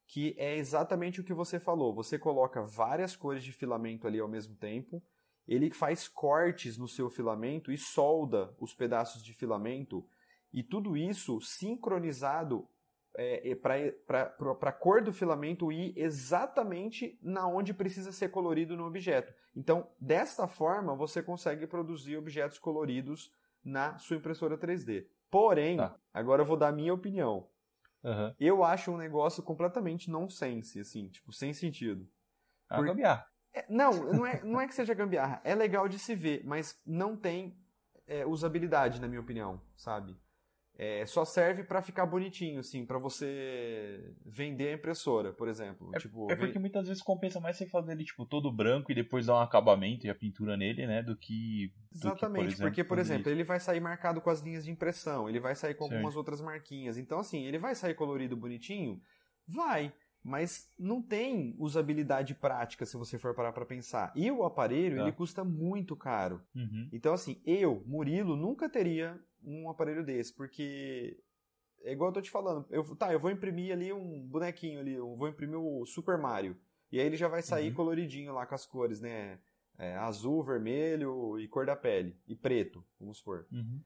que 0.07 0.33
é 0.37 0.57
exatamente 0.57 1.21
o 1.21 1.23
que 1.23 1.33
você 1.33 1.59
falou. 1.59 1.93
Você 1.93 2.17
coloca 2.17 2.63
várias 2.63 3.15
cores 3.15 3.43
de 3.43 3.51
filamento 3.51 4.07
ali 4.07 4.19
ao 4.19 4.27
mesmo 4.27 4.55
tempo, 4.55 5.03
ele 5.47 5.71
faz 5.71 6.07
cortes 6.07 6.77
no 6.77 6.87
seu 6.87 7.09
filamento 7.09 7.71
e 7.71 7.77
solda 7.77 8.55
os 8.59 8.73
pedaços 8.73 9.23
de 9.23 9.33
filamento, 9.33 10.03
e 10.51 10.63
tudo 10.63 10.97
isso 10.97 11.39
sincronizado 11.41 12.67
é, 13.17 13.49
é 13.49 13.55
para 13.55 14.69
a 14.69 14.71
cor 14.71 15.01
do 15.01 15.11
filamento 15.11 15.71
ir 15.71 15.91
exatamente 15.97 17.17
na 17.21 17.47
onde 17.47 17.73
precisa 17.73 18.11
ser 18.11 18.29
colorido 18.29 18.77
no 18.77 18.85
objeto. 18.85 19.33
Então, 19.55 19.89
desta 19.99 20.47
forma, 20.47 20.95
você 20.95 21.23
consegue 21.23 21.65
produzir 21.65 22.15
objetos 22.15 22.59
coloridos 22.59 23.31
na 23.65 23.97
sua 23.97 24.17
impressora 24.17 24.57
3D. 24.57 25.07
Porém, 25.31 25.77
tá. 25.77 25.95
agora 26.13 26.43
eu 26.43 26.45
vou 26.45 26.55
dar 26.55 26.69
a 26.69 26.71
minha 26.71 26.93
opinião. 26.93 27.49
Uhum. 28.03 28.33
Eu 28.39 28.63
acho 28.63 28.91
um 28.91 28.97
negócio 28.97 29.41
completamente 29.41 30.09
nonsense, 30.09 30.79
assim, 30.79 31.09
tipo, 31.09 31.33
sem 31.33 31.53
sentido. 31.53 32.07
Ah, 32.69 32.77
Por... 32.77 32.85
gambiarra. 32.85 33.27
É, 33.51 33.65
não, 33.67 33.91
não 34.13 34.25
é, 34.25 34.43
não 34.43 34.61
é 34.61 34.67
que 34.67 34.75
seja 34.75 34.93
gambiarra. 34.93 35.41
É 35.43 35.55
legal 35.55 35.89
de 35.89 35.97
se 35.97 36.13
ver, 36.13 36.43
mas 36.45 36.79
não 36.85 37.17
tem 37.17 37.57
é, 38.05 38.25
usabilidade, 38.25 39.01
na 39.01 39.07
minha 39.07 39.19
opinião, 39.19 39.59
sabe? 39.75 40.15
É, 40.79 41.03
só 41.07 41.25
serve 41.25 41.63
para 41.63 41.81
ficar 41.81 42.05
bonitinho, 42.05 42.59
assim, 42.59 42.85
para 42.85 42.99
você 42.99 44.13
vender 44.23 44.69
a 44.69 44.73
impressora, 44.73 45.33
por 45.33 45.47
exemplo. 45.47 45.89
É, 45.95 45.97
tipo, 45.97 46.31
é 46.31 46.35
porque 46.35 46.59
muitas 46.59 46.87
vezes 46.87 47.01
compensa 47.01 47.39
mais 47.39 47.57
você 47.57 47.65
fazer 47.65 47.93
ele 47.93 48.05
tipo 48.05 48.25
todo 48.27 48.51
branco 48.51 48.91
e 48.91 48.95
depois 48.95 49.25
dar 49.25 49.35
um 49.35 49.41
acabamento 49.41 50.05
e 50.05 50.09
a 50.09 50.13
pintura 50.13 50.55
nele, 50.55 50.85
né, 50.85 51.01
do 51.01 51.17
que 51.17 51.73
do 51.91 52.09
exatamente, 52.09 52.17
que, 52.17 52.27
por 52.27 52.45
exemplo, 52.45 52.69
porque 52.69 52.83
por 52.83 52.99
exemplo 52.99 53.31
ele 53.31 53.43
vai 53.43 53.59
sair 53.59 53.79
marcado 53.79 54.21
com 54.21 54.29
as 54.29 54.41
linhas 54.41 54.65
de 54.65 54.71
impressão, 54.71 55.27
ele 55.27 55.39
vai 55.39 55.55
sair 55.55 55.73
com 55.73 55.85
algumas 55.85 56.13
Sim. 56.13 56.19
outras 56.19 56.41
marquinhas, 56.41 56.97
então 56.97 57.17
assim 57.17 57.43
ele 57.45 57.57
vai 57.57 57.73
sair 57.73 57.95
colorido, 57.95 58.37
bonitinho, 58.37 59.01
vai. 59.47 59.91
Mas 60.23 60.69
não 60.77 61.01
tem 61.01 61.55
usabilidade 61.57 62.35
prática 62.35 62.85
se 62.85 62.97
você 62.97 63.17
for 63.17 63.33
parar 63.33 63.53
para 63.53 63.65
pensar. 63.65 64.11
E 64.13 64.29
o 64.29 64.43
aparelho, 64.43 64.97
tá. 64.97 65.03
ele 65.03 65.11
custa 65.13 65.41
muito 65.41 65.95
caro. 65.95 66.41
Uhum. 66.53 66.89
Então, 66.91 67.13
assim, 67.13 67.41
eu, 67.45 67.81
Murilo, 67.85 68.35
nunca 68.35 68.67
teria 68.67 69.17
um 69.43 69.69
aparelho 69.69 70.05
desse, 70.05 70.33
porque 70.33 71.17
é 71.83 71.91
igual 71.91 72.09
eu 72.09 72.13
tô 72.13 72.21
te 72.21 72.31
falando. 72.31 72.65
Eu, 72.69 72.83
tá, 72.95 73.13
eu 73.13 73.19
vou 73.19 73.31
imprimir 73.31 73.73
ali 73.73 73.93
um 73.93 74.27
bonequinho 74.27 74.79
ali, 74.79 74.93
eu 74.93 75.15
vou 75.15 75.27
imprimir 75.27 75.57
o 75.57 75.85
Super 75.85 76.17
Mario. 76.17 76.57
E 76.91 76.99
aí 76.99 77.05
ele 77.05 77.17
já 77.17 77.27
vai 77.27 77.41
sair 77.41 77.69
uhum. 77.69 77.75
coloridinho 77.75 78.33
lá 78.33 78.45
com 78.45 78.55
as 78.55 78.65
cores, 78.65 79.01
né? 79.01 79.39
É, 79.77 79.95
azul, 79.95 80.43
vermelho 80.43 81.39
e 81.39 81.47
cor 81.47 81.65
da 81.65 81.75
pele. 81.75 82.17
E 82.27 82.35
preto, 82.35 82.83
vamos 82.99 83.19
supor. 83.19 83.45
Uhum. 83.51 83.81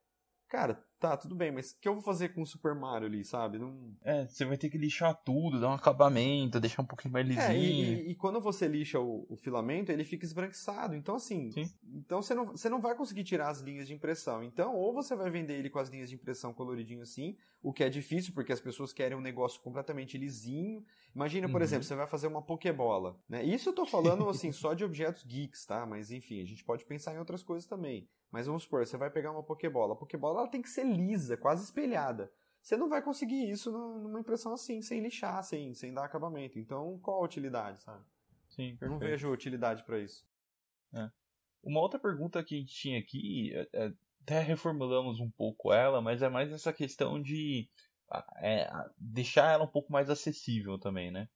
Cara, 0.52 0.84
tá, 1.00 1.16
tudo 1.16 1.34
bem, 1.34 1.50
mas 1.50 1.70
o 1.70 1.80
que 1.80 1.88
eu 1.88 1.94
vou 1.94 2.02
fazer 2.02 2.34
com 2.34 2.42
o 2.42 2.46
Super 2.46 2.74
Mario 2.74 3.08
ali, 3.08 3.24
sabe? 3.24 3.58
Não... 3.58 3.96
É, 4.02 4.26
você 4.26 4.44
vai 4.44 4.58
ter 4.58 4.68
que 4.68 4.76
lixar 4.76 5.18
tudo, 5.24 5.58
dar 5.58 5.70
um 5.70 5.72
acabamento, 5.72 6.60
deixar 6.60 6.82
um 6.82 6.84
pouquinho 6.84 7.10
mais 7.10 7.26
lisinho. 7.26 7.48
É, 7.48 7.56
e, 7.56 8.08
e, 8.08 8.10
e 8.10 8.14
quando 8.14 8.38
você 8.38 8.68
lixa 8.68 9.00
o, 9.00 9.26
o, 9.30 9.34
filamento, 9.34 9.90
ele 9.90 10.04
fica 10.04 10.26
esbranquiçado. 10.26 10.94
Então, 10.94 11.14
assim, 11.14 11.50
Sim. 11.52 11.70
então 11.94 12.20
você 12.20 12.34
não, 12.34 12.48
você 12.48 12.68
não 12.68 12.82
vai 12.82 12.94
conseguir 12.94 13.24
tirar 13.24 13.48
as 13.48 13.62
linhas 13.62 13.88
de 13.88 13.94
impressão. 13.94 14.44
Então, 14.44 14.76
ou 14.76 14.92
você 14.92 15.16
vai 15.16 15.30
vender 15.30 15.54
ele 15.54 15.70
com 15.70 15.78
as 15.78 15.88
linhas 15.88 16.10
de 16.10 16.16
impressão 16.16 16.52
coloridinho 16.52 17.00
assim, 17.00 17.34
o 17.62 17.72
que 17.72 17.82
é 17.82 17.88
difícil, 17.88 18.34
porque 18.34 18.52
as 18.52 18.60
pessoas 18.60 18.92
querem 18.92 19.16
um 19.16 19.22
negócio 19.22 19.58
completamente 19.62 20.18
lisinho. 20.18 20.84
Imagina, 21.14 21.48
por 21.48 21.62
uhum. 21.62 21.64
exemplo, 21.64 21.84
você 21.84 21.94
vai 21.94 22.06
fazer 22.06 22.26
uma 22.26 22.42
Pokébola. 22.42 23.18
Né? 23.26 23.42
Isso 23.42 23.70
eu 23.70 23.74
tô 23.74 23.86
falando, 23.86 24.28
assim, 24.28 24.52
só 24.52 24.74
de 24.74 24.84
objetos 24.84 25.24
geeks, 25.24 25.64
tá? 25.64 25.86
Mas, 25.86 26.10
enfim, 26.10 26.42
a 26.42 26.46
gente 26.46 26.62
pode 26.62 26.84
pensar 26.84 27.14
em 27.14 27.18
outras 27.18 27.42
coisas 27.42 27.66
também. 27.66 28.06
Mas 28.32 28.46
vamos 28.46 28.62
supor, 28.62 28.86
você 28.86 28.96
vai 28.96 29.10
pegar 29.10 29.30
uma 29.30 29.42
Pokébola. 29.42 29.92
A 29.92 29.96
Pokébola 29.96 30.40
ela 30.40 30.48
tem 30.48 30.62
que 30.62 30.70
ser 30.70 30.84
lisa, 30.84 31.36
quase 31.36 31.62
espelhada. 31.62 32.32
Você 32.62 32.76
não 32.78 32.88
vai 32.88 33.02
conseguir 33.02 33.50
isso 33.50 33.70
numa 33.70 34.18
impressão 34.18 34.54
assim, 34.54 34.80
sem 34.80 35.00
lixar, 35.00 35.44
sem, 35.44 35.74
sem 35.74 35.92
dar 35.92 36.04
acabamento. 36.04 36.58
Então, 36.58 36.98
qual 37.02 37.20
a 37.20 37.24
utilidade, 37.24 37.82
sabe? 37.82 38.02
Sim, 38.48 38.76
perfeito. 38.76 38.84
Eu 38.84 38.90
não 38.90 38.98
vejo 38.98 39.30
utilidade 39.30 39.84
para 39.84 39.98
isso. 39.98 40.24
É. 40.94 41.10
Uma 41.62 41.80
outra 41.80 42.00
pergunta 42.00 42.42
que 42.42 42.54
a 42.54 42.58
gente 42.58 42.72
tinha 42.72 42.98
aqui, 42.98 43.52
é, 43.54 43.68
é, 43.72 43.92
até 44.22 44.40
reformulamos 44.40 45.20
um 45.20 45.30
pouco 45.30 45.72
ela, 45.72 46.00
mas 46.00 46.22
é 46.22 46.28
mais 46.28 46.50
essa 46.52 46.72
questão 46.72 47.20
de 47.20 47.68
é, 48.38 48.70
deixar 48.96 49.52
ela 49.52 49.64
um 49.64 49.68
pouco 49.68 49.92
mais 49.92 50.08
acessível 50.08 50.78
também, 50.78 51.10
né? 51.10 51.28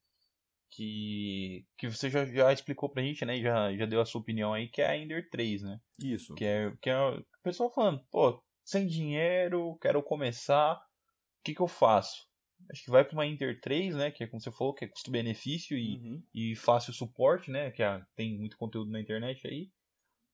Que, 0.71 1.67
que 1.79 1.89
você 1.89 2.11
já, 2.11 2.25
já 2.25 2.53
explicou 2.53 2.89
pra 2.89 3.03
gente, 3.03 3.25
né? 3.25 3.41
Já, 3.41 3.75
já 3.75 3.87
deu 3.87 4.01
a 4.01 4.07
sua 4.07 4.21
opinião 4.21 4.53
aí, 4.53 4.69
que 4.69 4.83
é 4.83 4.89
a 4.89 4.97
Ender 4.97 5.29
3, 5.31 5.63
né? 5.63 5.81
Isso. 5.99 6.35
Que 6.35 6.45
é, 6.45 6.73
que 6.81 6.91
é 6.91 6.99
o 6.99 7.25
pessoal 7.43 7.73
falando, 7.73 8.05
pô, 8.11 8.43
sem 8.65 8.87
dinheiro, 8.87 9.79
quero 9.81 10.03
começar, 10.03 10.75
o 10.75 11.45
que, 11.45 11.55
que 11.55 11.61
eu 11.61 11.69
faço? 11.69 12.27
Acho 12.71 12.85
que 12.85 12.91
vai 12.91 13.05
para 13.05 13.15
uma 13.15 13.27
Ender 13.27 13.61
3, 13.61 13.95
né? 13.95 14.11
Que 14.11 14.25
é 14.25 14.27
como 14.27 14.41
você 14.41 14.51
falou, 14.51 14.75
que 14.75 14.85
é 14.85 14.89
custo-benefício 14.89 15.77
e, 15.77 15.97
uhum. 15.97 16.23
e 16.35 16.57
fácil 16.57 16.93
suporte, 16.93 17.51
né? 17.51 17.71
Que 17.71 17.83
é, 17.83 18.03
tem 18.15 18.37
muito 18.37 18.57
conteúdo 18.57 18.91
na 18.91 19.01
internet 19.01 19.47
aí. 19.47 19.71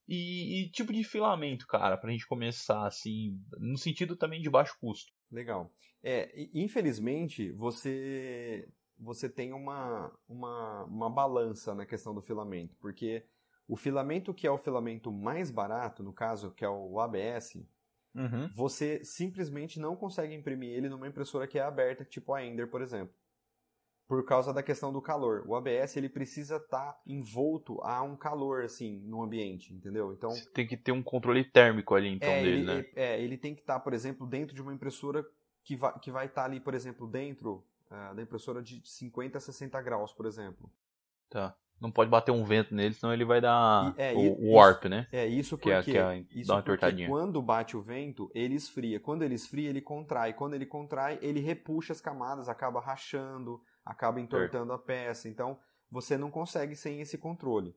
E, 0.09 0.63
e, 0.63 0.71
tipo 0.71 0.93
de 0.93 1.05
filamento, 1.05 1.67
cara, 1.67 1.97
pra 1.97 2.11
gente 2.11 2.27
começar 2.27 2.87
assim, 2.87 3.41
no 3.59 3.79
sentido 3.79 4.17
também 4.17 4.41
de 4.43 4.51
baixo 4.51 4.77
custo. 4.81 5.13
Legal. 5.31 5.73
É, 6.03 6.33
infelizmente, 6.53 7.53
você 7.53 8.69
você 8.99 9.29
tem 9.29 9.53
uma, 9.53 10.13
uma, 10.29 10.85
uma 10.85 11.11
balança 11.11 11.75
na 11.75 11.85
questão 11.85 12.15
do 12.15 12.23
filamento, 12.23 12.77
porque 12.81 13.25
o 13.69 13.77
filamento 13.77 14.35
que 14.35 14.47
é 14.47 14.51
o 14.51 14.59
filamento 14.59 15.13
mais 15.13 15.51
barato, 15.51 16.03
no 16.03 16.13
caso, 16.13 16.53
que 16.53 16.65
é 16.65 16.69
o 16.69 17.01
ABS, 17.01 17.57
uhum. 18.15 18.49
você 18.55 19.05
simplesmente 19.05 19.81
não 19.81 19.97
consegue 19.97 20.35
imprimir 20.35 20.71
ele 20.71 20.89
numa 20.89 21.09
impressora 21.09 21.47
que 21.47 21.59
é 21.59 21.63
aberta, 21.63 22.05
tipo 22.05 22.35
a 22.35 22.45
Ender, 22.45 22.69
por 22.69 22.83
exemplo. 22.83 23.15
Por 24.07 24.27
causa 24.27 24.53
da 24.53 24.63
questão 24.63 24.93
do 24.93 25.01
calor. 25.01 25.43
O 25.47 25.55
ABS 25.55 25.97
ele 25.97 26.09
precisa 26.09 26.57
estar 26.57 26.93
tá 26.93 27.01
envolto 27.07 27.81
a 27.83 28.03
um 28.03 28.15
calor, 28.15 28.63
assim, 28.63 29.01
no 29.07 29.23
ambiente, 29.23 29.73
entendeu? 29.73 30.13
Então. 30.13 30.33
Você 30.33 30.51
tem 30.51 30.67
que 30.67 30.77
ter 30.77 30.93
um 30.93 31.03
controle 31.03 31.43
térmico 31.43 31.95
ali, 31.95 32.09
então, 32.09 32.29
é, 32.29 32.43
dele, 32.43 32.57
ele, 32.59 32.65
né? 32.67 32.87
É, 32.95 33.23
ele 33.23 33.39
tem 33.39 33.55
que 33.55 33.63
estar, 33.63 33.75
tá, 33.75 33.81
por 33.81 33.95
exemplo, 33.95 34.27
dentro 34.27 34.55
de 34.55 34.61
uma 34.61 34.75
impressora 34.75 35.25
que 35.65 35.77
vai, 35.77 35.99
que 35.99 36.11
vai 36.11 36.27
estar 36.27 36.43
tá 36.43 36.47
ali, 36.47 36.61
por 36.61 36.75
exemplo, 36.75 37.07
dentro 37.07 37.65
uh, 37.93 38.15
da 38.15 38.23
impressora 38.23 38.63
de 38.63 38.81
50 38.85 39.37
a 39.37 39.41
60 39.41 39.81
graus, 39.83 40.13
por 40.13 40.27
exemplo. 40.27 40.71
Tá. 41.29 41.55
Não 41.81 41.91
pode 41.91 42.09
bater 42.09 42.31
um 42.31 42.45
vento 42.45 42.73
nele, 42.75 42.95
senão 42.95 43.13
ele 43.13 43.25
vai 43.25 43.41
dar 43.41 43.93
é, 43.99 44.13
o, 44.13 44.41
o 44.41 44.53
warp, 44.55 44.85
né? 44.85 45.09
É, 45.11 45.27
isso 45.27 45.59
porque, 45.59 45.71
que 45.71 45.75
é, 45.75 45.83
que 45.83 45.99
é, 45.99 46.25
isso 46.31 46.63
porque 46.63 47.07
quando 47.09 47.43
bate 47.43 47.77
o 47.77 47.83
vento, 47.83 48.31
ele 48.33 48.55
esfria. 48.55 49.01
Quando 49.01 49.23
ele 49.23 49.35
esfria, 49.35 49.69
ele 49.69 49.81
contrai. 49.81 50.33
Quando 50.33 50.55
ele 50.55 50.65
contrai, 50.65 51.19
ele 51.21 51.41
repuxa 51.41 51.93
as 51.93 52.01
camadas, 52.01 52.49
acaba 52.49 52.81
rachando, 52.81 53.61
acaba 53.85 54.21
entortando 54.21 54.73
a 54.73 54.79
peça. 54.79 55.29
Então, 55.29 55.59
você 55.91 56.17
não 56.17 56.31
consegue 56.31 56.77
sem 56.77 57.01
esse 57.01 57.19
controle. 57.19 57.75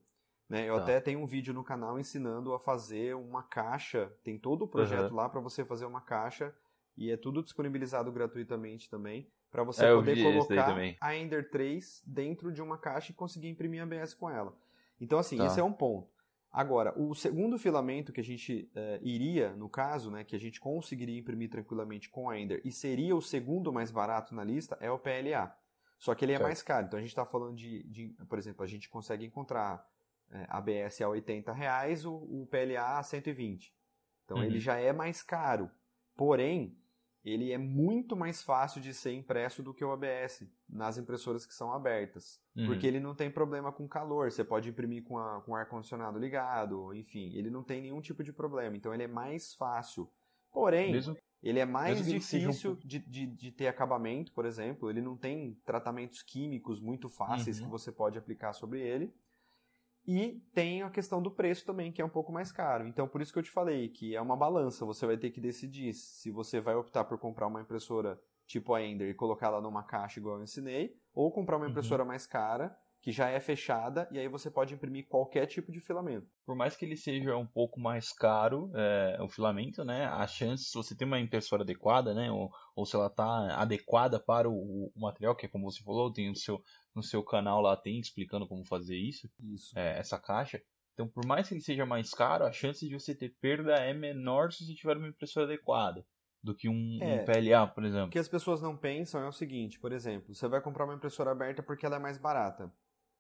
Né? 0.48 0.70
Eu 0.70 0.76
tá. 0.76 0.84
até 0.84 1.02
tenho 1.02 1.20
um 1.20 1.26
vídeo 1.26 1.52
no 1.52 1.64
canal 1.64 2.00
ensinando 2.00 2.54
a 2.54 2.60
fazer 2.60 3.16
uma 3.16 3.42
caixa. 3.42 4.14
Tem 4.24 4.38
todo 4.38 4.66
o 4.66 4.68
projeto 4.68 5.10
uhum. 5.10 5.16
lá 5.16 5.28
para 5.28 5.42
você 5.42 5.66
fazer 5.66 5.86
uma 5.86 6.02
caixa 6.02 6.54
e 6.96 7.10
é 7.10 7.18
tudo 7.18 7.42
disponibilizado 7.42 8.12
gratuitamente 8.12 8.88
também 8.88 9.28
para 9.56 9.64
você 9.64 9.86
é, 9.86 9.94
poder 9.94 10.22
colocar 10.22 10.78
a 11.00 11.16
Ender 11.16 11.50
3 11.50 12.04
dentro 12.06 12.52
de 12.52 12.62
uma 12.62 12.78
caixa 12.78 13.14
e 13.14 13.16
conseguir 13.16 13.48
imprimir 13.48 13.82
ABS 13.82 14.14
com 14.14 14.30
ela. 14.30 14.54
Então, 15.00 15.18
assim, 15.18 15.38
tá. 15.38 15.46
esse 15.46 15.60
é 15.62 15.64
um 15.64 15.72
ponto. 15.72 16.14
Agora, 16.52 16.94
o 17.00 17.16
segundo 17.16 17.58
filamento 17.58 18.12
que 18.12 18.20
a 18.20 18.24
gente 18.24 18.70
uh, 18.76 19.00
iria, 19.02 19.56
no 19.56 19.70
caso, 19.70 20.12
né, 20.12 20.26
que 20.26 20.36
a 20.36 20.40
gente 20.40 20.60
conseguiria 20.60 21.18
imprimir 21.18 21.50
tranquilamente 21.50 22.10
com 22.10 22.30
a 22.30 22.38
Ender 22.38 22.62
e 22.66 22.72
seria 22.72 23.16
o 23.16 23.22
segundo 23.22 23.72
mais 23.72 23.92
barato 23.92 24.36
na 24.36 24.44
lista, 24.44 24.78
é 24.82 24.92
o 24.92 25.00
PLA. 25.00 25.56
Só 25.98 26.14
que 26.14 26.26
ele 26.26 26.34
é 26.34 26.36
certo. 26.36 26.48
mais 26.48 26.62
caro. 26.62 26.88
Então 26.88 26.98
a 26.98 27.02
gente 27.02 27.12
está 27.12 27.26
falando 27.26 27.56
de, 27.56 27.84
de, 27.84 28.08
por 28.28 28.38
exemplo, 28.38 28.64
a 28.64 28.68
gente 28.68 28.90
consegue 28.90 29.26
encontrar 29.26 29.86
é, 30.32 30.46
ABS 30.50 31.02
a 31.02 31.10
80 31.10 31.54
reais, 31.54 32.06
o, 32.06 32.14
o 32.14 32.48
PLA 32.50 33.00
a 33.00 33.04
120. 33.04 33.74
Então 34.26 34.38
uhum. 34.38 34.44
ele 34.44 34.60
já 34.60 34.78
é 34.78 34.92
mais 34.92 35.24
caro. 35.24 35.70
Porém, 36.16 36.78
ele 37.26 37.52
é 37.52 37.58
muito 37.58 38.16
mais 38.16 38.44
fácil 38.44 38.80
de 38.80 38.94
ser 38.94 39.12
impresso 39.12 39.64
do 39.64 39.74
que 39.74 39.84
o 39.84 39.92
ABS 39.92 40.48
nas 40.70 41.00
impressoras 41.00 41.44
que 41.44 41.56
são 41.56 41.74
abertas. 41.74 42.40
Uhum. 42.56 42.68
Porque 42.68 42.86
ele 42.86 43.00
não 43.00 43.16
tem 43.16 43.32
problema 43.32 43.72
com 43.72 43.88
calor, 43.88 44.32
você 44.32 44.44
pode 44.44 44.70
imprimir 44.70 45.04
com, 45.04 45.18
a, 45.18 45.42
com 45.42 45.54
o 45.54 45.56
ar-condicionado 45.56 46.20
ligado, 46.20 46.94
enfim, 46.94 47.34
ele 47.34 47.50
não 47.50 47.64
tem 47.64 47.82
nenhum 47.82 48.00
tipo 48.00 48.24
de 48.24 48.32
problema, 48.32 48.78
então 48.78 48.94
ele 48.94 49.04
é 49.04 49.08
mais 49.08 49.56
fácil. 49.56 50.08
Porém, 50.54 50.92
Mesmo... 50.92 51.18
ele 51.42 51.60
é 51.60 51.66
mais 51.66 52.06
difícil 52.06 52.74
um... 52.74 52.76
de, 52.76 53.00
de, 53.00 53.26
de, 53.26 53.52
ter 53.52 53.68
acabamento, 53.68 54.32
por 54.32 54.46
exemplo, 54.46 54.90
ele 54.90 55.02
não 55.02 55.18
tem 55.18 55.60
tratamentos 55.66 56.22
químicos 56.22 56.80
muito 56.80 57.10
fáceis 57.10 57.58
uhum. 57.60 57.66
que 57.66 57.72
você 57.72 57.92
pode 57.92 58.20
aplicar 58.20 58.54
sobre 58.54 58.82
ele. 58.82 59.12
E 60.08 60.40
tem 60.54 60.84
a 60.84 60.90
questão 60.90 61.22
do 61.22 61.32
preço 61.32 61.66
também, 61.66 61.92
que 61.92 62.02
é 62.02 62.06
um 62.06 62.10
pouco 62.10 62.32
mais 62.32 62.52
caro. 62.52 62.88
Então, 62.88 63.08
por 63.08 63.22
isso 63.22 63.34
que 63.34 63.40
eu 63.40 63.44
te 63.44 63.50
falei 63.50 63.90
que 63.90 64.16
é 64.16 64.22
uma 64.22 64.36
balança. 64.36 64.86
Você 64.86 65.06
vai 65.06 65.18
ter 65.18 65.32
que 65.32 65.42
decidir 65.42 65.94
se 65.94 66.30
você 66.30 66.62
vai 66.62 66.76
optar 66.76 67.06
por 67.06 67.18
comprar 67.18 67.48
uma 67.48 67.62
impressora 67.62 68.20
tipo 68.46 68.74
a 68.74 68.84
Ender 68.84 69.10
e 69.10 69.14
colocá-la 69.14 69.60
numa 69.60 69.84
caixa 69.84 70.20
igual 70.20 70.38
eu 70.38 70.44
ensinei, 70.44 70.96
ou 71.14 71.32
comprar 71.32 71.58
uma 71.58 71.66
uhum. 71.66 71.72
impressora 71.72 72.04
uhum. 72.04 72.08
mais 72.08 72.28
cara, 72.28 72.78
que 73.06 73.12
já 73.12 73.30
é 73.30 73.40
fechada 73.40 74.10
e 74.12 74.18
aí 74.18 74.28
você 74.28 74.50
pode 74.50 74.74
imprimir 74.74 75.08
qualquer 75.08 75.46
tipo 75.46 75.72
de 75.72 75.80
filamento. 75.80 76.28
Por 76.44 76.56
mais 76.56 76.76
que 76.76 76.84
ele 76.84 76.98
seja 76.98 77.38
um 77.38 77.46
pouco 77.46 77.80
mais 77.80 78.12
caro, 78.12 78.72
é, 78.74 79.22
o 79.22 79.30
filamento, 79.30 79.86
né? 79.86 80.06
A 80.06 80.26
chance, 80.26 80.64
se 80.64 80.74
você 80.74 80.96
tem 80.96 81.06
uma 81.06 81.20
impressora 81.20 81.62
adequada, 81.62 82.16
né? 82.16 82.32
Ou, 82.32 82.50
ou 82.76 82.84
se 82.84 82.96
ela 82.96 83.06
está 83.06 83.62
adequada 83.62 84.20
para 84.20 84.50
o, 84.50 84.92
o, 84.92 85.00
material, 85.00 85.36
que 85.36 85.46
é 85.46 85.50
como 85.50 85.72
você 85.72 85.84
falou, 85.84 86.12
tem 86.12 86.30
no 86.30 86.36
seu, 86.36 86.60
no 86.96 87.04
seu 87.04 87.22
canal 87.22 87.62
lá 87.62 87.78
tem 87.78 88.00
explicando 88.00 88.48
como 88.48 88.66
fazer 88.66 88.98
isso, 88.98 89.30
isso. 89.54 89.78
É, 89.78 90.00
essa 90.00 90.18
caixa. 90.18 90.60
Então, 90.96 91.08
por 91.08 91.28
mais 91.28 91.48
que 91.48 91.54
ele 91.54 91.62
seja 91.62 91.86
mais 91.86 92.10
caro, 92.10 92.44
a 92.44 92.52
chance 92.52 92.90
de 92.90 93.00
você 93.00 93.14
ter 93.14 93.36
perda 93.40 93.76
é 93.76 93.94
menor 93.94 94.52
se 94.52 94.66
você 94.66 94.74
tiver 94.74 94.98
uma 94.98 95.10
impressora 95.10 95.46
adequada 95.46 96.04
do 96.42 96.56
que 96.56 96.68
um, 96.68 96.98
é, 97.00 97.22
um, 97.22 97.26
PLA, 97.26 97.68
por 97.68 97.84
exemplo. 97.84 98.08
O 98.08 98.10
que 98.10 98.18
as 98.18 98.28
pessoas 98.28 98.64
não 98.64 98.76
pensam 98.76 99.22
é 99.22 99.28
o 99.28 99.32
seguinte, 99.32 99.80
por 99.80 99.92
exemplo, 99.92 100.34
você 100.34 100.48
vai 100.48 100.60
comprar 100.60 100.86
uma 100.86 100.96
impressora 100.96 101.30
aberta 101.30 101.62
porque 101.62 101.86
ela 101.86 101.98
é 101.98 102.00
mais 102.00 102.18
barata. 102.18 102.74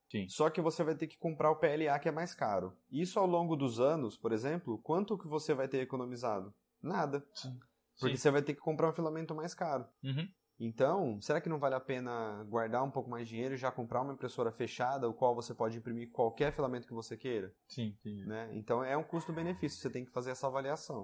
Sim. 0.10 0.28
Só 0.30 0.49
que 0.49 0.62
você 0.62 0.84
vai 0.84 0.95
ter 0.95 1.08
que 1.08 1.18
comprar 1.18 1.51
o 1.51 1.56
PLA 1.56 1.97
que 1.99 2.10
é 2.10 2.12
mais 2.12 2.34
caro. 2.34 2.76
Isso 2.91 3.20
ao 3.20 3.26
longo 3.26 3.56
dos 3.56 3.80
anos, 3.80 4.18
por 4.18 4.32
exemplo, 4.32 4.80
quanto 4.82 5.18
que 5.18 5.28
você 5.28 5.53
vai 5.53 5.68
ter 5.68 5.80
economizado? 5.80 6.53
Nada. 6.82 7.26
Sim. 7.34 7.58
Porque 7.99 8.18
Sim. 8.18 8.22
você 8.22 8.32
vai 8.32 8.41
ter 8.41 8.53
que 8.53 8.60
comprar 8.60 8.89
um 8.89 8.93
filamento 8.93 9.34
mais 9.34 9.53
caro. 9.53 9.86
Uhum. 10.03 10.28
Então, 10.60 11.20
será 11.20 11.41
que 11.41 11.49
não 11.49 11.60
vale 11.60 11.76
a 11.76 11.80
pena 11.80 12.43
guardar 12.47 12.84
um 12.84 12.91
pouco 12.91 13.10
mais 13.10 13.28
de 13.28 13.34
dinheiro 13.34 13.56
e 13.56 13.58
já 13.58 13.72
comprar 13.72 14.01
uma 14.01 14.14
impressora 14.14 14.51
fechada, 14.51 15.10
o 15.10 15.14
qual 15.14 15.36
você 15.36 15.53
pode 15.53 15.78
imprimir 15.78 16.12
qualquer 16.12 16.53
filamento 16.53 16.88
que 16.88 16.93
você 16.93 17.18
queira? 17.18 17.53
Sim, 17.68 17.95
sim. 18.01 18.24
Né? 18.26 18.49
Então 18.53 18.84
é 18.84 18.95
um 18.95 19.03
custo-benefício, 19.03 19.80
você 19.80 19.89
tem 19.89 20.06
que 20.06 20.12
fazer 20.12 20.32
essa 20.32 20.47
avaliação. 20.47 21.03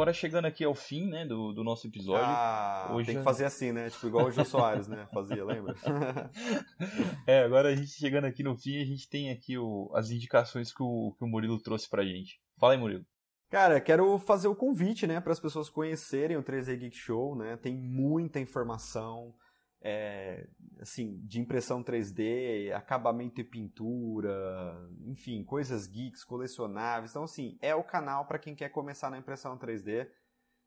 Agora 0.00 0.14
chegando 0.14 0.46
aqui 0.46 0.64
ao 0.64 0.74
fim, 0.74 1.06
né, 1.06 1.26
do, 1.26 1.52
do 1.52 1.62
nosso 1.62 1.86
episódio. 1.86 2.24
Ah, 2.24 2.90
hoje 2.94 3.08
tem 3.08 3.18
que 3.18 3.22
fazer 3.22 3.44
assim, 3.44 3.70
né? 3.70 3.90
Tipo, 3.90 4.06
igual 4.06 4.26
o 4.28 4.30
Jô 4.30 4.42
Soares, 4.46 4.88
né? 4.88 5.06
Fazia, 5.12 5.44
lembra? 5.44 5.76
é, 7.28 7.40
agora 7.40 7.68
a 7.68 7.76
gente 7.76 7.90
chegando 7.90 8.24
aqui 8.24 8.42
no 8.42 8.56
fim, 8.56 8.80
a 8.80 8.84
gente 8.86 9.06
tem 9.10 9.30
aqui 9.30 9.58
o, 9.58 9.90
as 9.94 10.10
indicações 10.10 10.72
que 10.72 10.82
o, 10.82 11.14
que 11.18 11.24
o 11.24 11.28
Murilo 11.28 11.60
trouxe 11.60 11.86
pra 11.86 12.02
gente. 12.02 12.40
Fala 12.58 12.72
aí, 12.72 12.78
Murilo. 12.78 13.04
Cara, 13.50 13.78
quero 13.78 14.18
fazer 14.18 14.48
o 14.48 14.56
convite, 14.56 15.06
né, 15.06 15.20
para 15.20 15.32
as 15.32 15.40
pessoas 15.40 15.68
conhecerem 15.68 16.38
o 16.38 16.42
3D 16.42 16.78
Geek 16.78 16.96
Show, 16.96 17.36
né? 17.36 17.58
Tem 17.58 17.76
muita 17.76 18.40
informação, 18.40 19.34
é, 19.82 20.46
assim, 20.80 21.20
de 21.24 21.40
impressão 21.40 21.82
3D, 21.82 22.72
acabamento 22.72 23.40
e 23.40 23.44
pintura, 23.44 24.90
enfim, 25.06 25.42
coisas 25.42 25.86
geeks, 25.86 26.24
colecionáveis. 26.24 27.12
Então, 27.12 27.24
assim, 27.24 27.58
é 27.60 27.74
o 27.74 27.84
canal 27.84 28.26
para 28.26 28.38
quem 28.38 28.54
quer 28.54 28.68
começar 28.68 29.10
na 29.10 29.18
impressão 29.18 29.58
3D. 29.58 30.08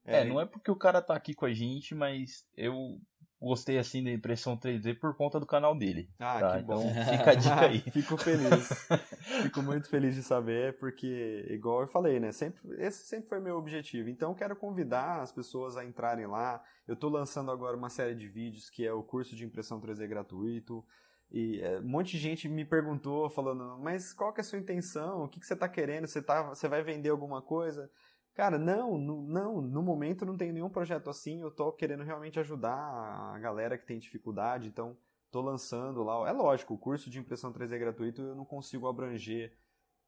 É, 0.06 0.22
é, 0.22 0.26
não 0.26 0.40
é 0.42 0.46
porque 0.46 0.70
o 0.70 0.76
cara 0.76 1.02
tá 1.02 1.16
aqui 1.16 1.34
com 1.34 1.46
a 1.46 1.54
gente, 1.54 1.96
mas 1.96 2.46
eu 2.58 3.00
gostei 3.44 3.78
assim 3.78 4.04
da 4.04 4.10
impressão 4.10 4.58
3D 4.58 4.98
por 4.98 5.16
conta 5.16 5.40
do 5.40 5.46
canal 5.46 5.78
dele. 5.78 6.10
Ah, 6.18 6.40
tá? 6.40 6.58
que 6.58 6.64
bom. 6.64 6.90
Então 6.90 7.18
fica 7.18 7.32
a 7.32 7.36
dica 7.36 7.66
aí. 7.66 7.80
Fico 7.92 8.18
feliz. 8.18 8.88
Fico 9.44 9.62
muito 9.62 9.90
feliz 9.90 10.16
de 10.16 10.24
saber, 10.24 10.78
porque, 10.80 11.46
igual 11.50 11.82
eu 11.82 11.88
falei, 11.88 12.20
né? 12.20 12.32
Sempre, 12.32 12.62
esse 12.82 13.06
sempre 13.06 13.28
foi 13.28 13.40
meu 13.40 13.58
objetivo. 13.58 14.10
Então, 14.10 14.34
quero 14.34 14.56
convidar 14.56 15.22
as 15.22 15.32
pessoas 15.32 15.76
a 15.76 15.84
entrarem 15.84 16.26
lá. 16.26 16.64
Eu 16.88 16.94
estou 16.94 17.10
lançando 17.10 17.52
agora 17.52 17.76
uma 17.76 17.90
série 17.90 18.16
de 18.16 18.28
vídeos 18.28 18.70
que 18.70 18.86
é 18.86 18.94
o 18.94 19.04
curso 19.04 19.36
de 19.36 19.46
impressão 19.46 19.80
3D 19.82 20.08
gratuito. 20.08 20.84
E 21.30 21.60
é, 21.62 21.80
um 21.80 21.88
monte 21.88 22.12
de 22.12 22.20
gente 22.20 22.48
me 22.48 22.64
perguntou, 22.64 23.30
falando, 23.30 23.78
mas 23.80 24.14
qual 24.14 24.32
que 24.32 24.40
é 24.40 24.44
a 24.44 24.46
sua 24.46 24.60
intenção? 24.60 25.24
O 25.24 25.28
que, 25.28 25.40
que 25.40 25.46
você 25.46 25.56
está 25.56 25.68
querendo? 25.68 26.08
Você, 26.08 26.22
tá, 26.22 26.44
você 26.44 26.68
vai 26.68 26.84
vender 26.84 27.10
alguma 27.10 27.42
coisa? 27.42 27.90
Cara, 28.34 28.58
não, 28.58 28.98
no, 28.98 29.22
não, 29.22 29.62
no 29.62 29.84
momento 29.84 30.26
não 30.26 30.36
tenho 30.36 30.54
nenhum 30.54 30.70
projeto 30.70 31.10
assim, 31.10 31.42
eu 31.42 31.52
tô 31.52 31.72
querendo 31.72 32.04
realmente 32.04 32.40
ajudar 32.40 32.76
a 32.76 33.38
galera 33.40 33.78
que 33.78 33.86
tem 33.86 34.00
dificuldade, 34.00 34.68
então 34.68 34.98
tô 35.30 35.40
lançando 35.40 36.02
lá. 36.04 36.28
É 36.28 36.32
lógico, 36.32 36.74
o 36.74 36.78
curso 36.78 37.10
de 37.10 37.20
impressão 37.20 37.54
3D 37.54 37.78
gratuito 37.78 38.22
eu 38.22 38.36
não 38.36 38.46
consigo 38.46 38.88
abranger 38.88 39.56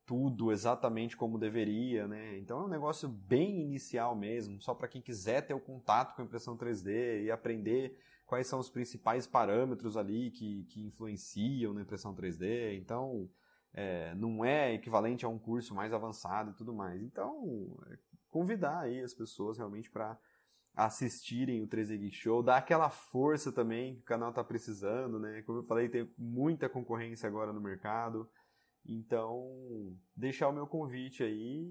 tudo 0.06 0.52
exatamente 0.52 1.18
como 1.18 1.38
deveria, 1.38 2.08
né? 2.08 2.38
Então 2.38 2.62
é 2.62 2.66
um 2.66 2.70
negócio 2.70 3.08
bem 3.08 3.62
inicial 3.62 4.16
mesmo, 4.16 4.62
só 4.62 4.74
para 4.74 4.88
quem 4.88 5.02
quiser 5.02 5.42
ter 5.42 5.54
o 5.54 5.60
contato 5.60 6.16
com 6.16 6.22
a 6.22 6.26
impressão 6.26 6.58
3D 6.58 7.24
e 7.24 7.32
aprender 7.32 7.98
quais 8.26 8.48
são 8.48 8.60
os 8.60 8.70
principais 8.70 9.28
parâmetros 9.28 9.98
ali 9.98 10.32
que, 10.32 10.66
que 10.66 10.84
influenciam 10.84 11.74
na 11.74 11.82
impressão 11.82 12.16
3D. 12.16 12.78
Então, 12.78 13.30
é, 13.74 14.16
não 14.16 14.44
é 14.44 14.74
equivalente 14.74 15.26
a 15.26 15.30
um 15.30 15.38
curso 15.38 15.76
mais 15.76 15.94
avançado 15.94 16.52
e 16.52 16.54
tudo 16.54 16.74
mais. 16.74 17.02
Então, 17.02 17.78
convidar 18.36 18.82
aí 18.82 19.00
as 19.00 19.14
pessoas 19.14 19.58
realmente 19.58 19.90
para 19.90 20.20
assistirem 20.76 21.64
o 21.64 21.68
3D 21.70 21.98
Geek 21.98 22.18
Show, 22.18 22.44
dar 22.44 22.58
aquela 22.58 22.90
força 22.90 23.50
também 23.50 23.96
que 23.96 24.02
o 24.02 24.04
canal 24.06 24.32
está 24.32 24.44
precisando, 24.44 25.18
né? 25.18 25.42
Como 25.44 25.60
eu 25.60 25.64
falei, 25.64 25.88
tem 25.88 26.14
muita 26.18 26.68
concorrência 26.68 27.30
agora 27.30 27.54
no 27.54 27.62
mercado. 27.62 28.30
Então, 28.86 29.98
deixar 30.14 30.50
o 30.50 30.52
meu 30.52 30.68
convite 30.68 31.24
aí 31.24 31.66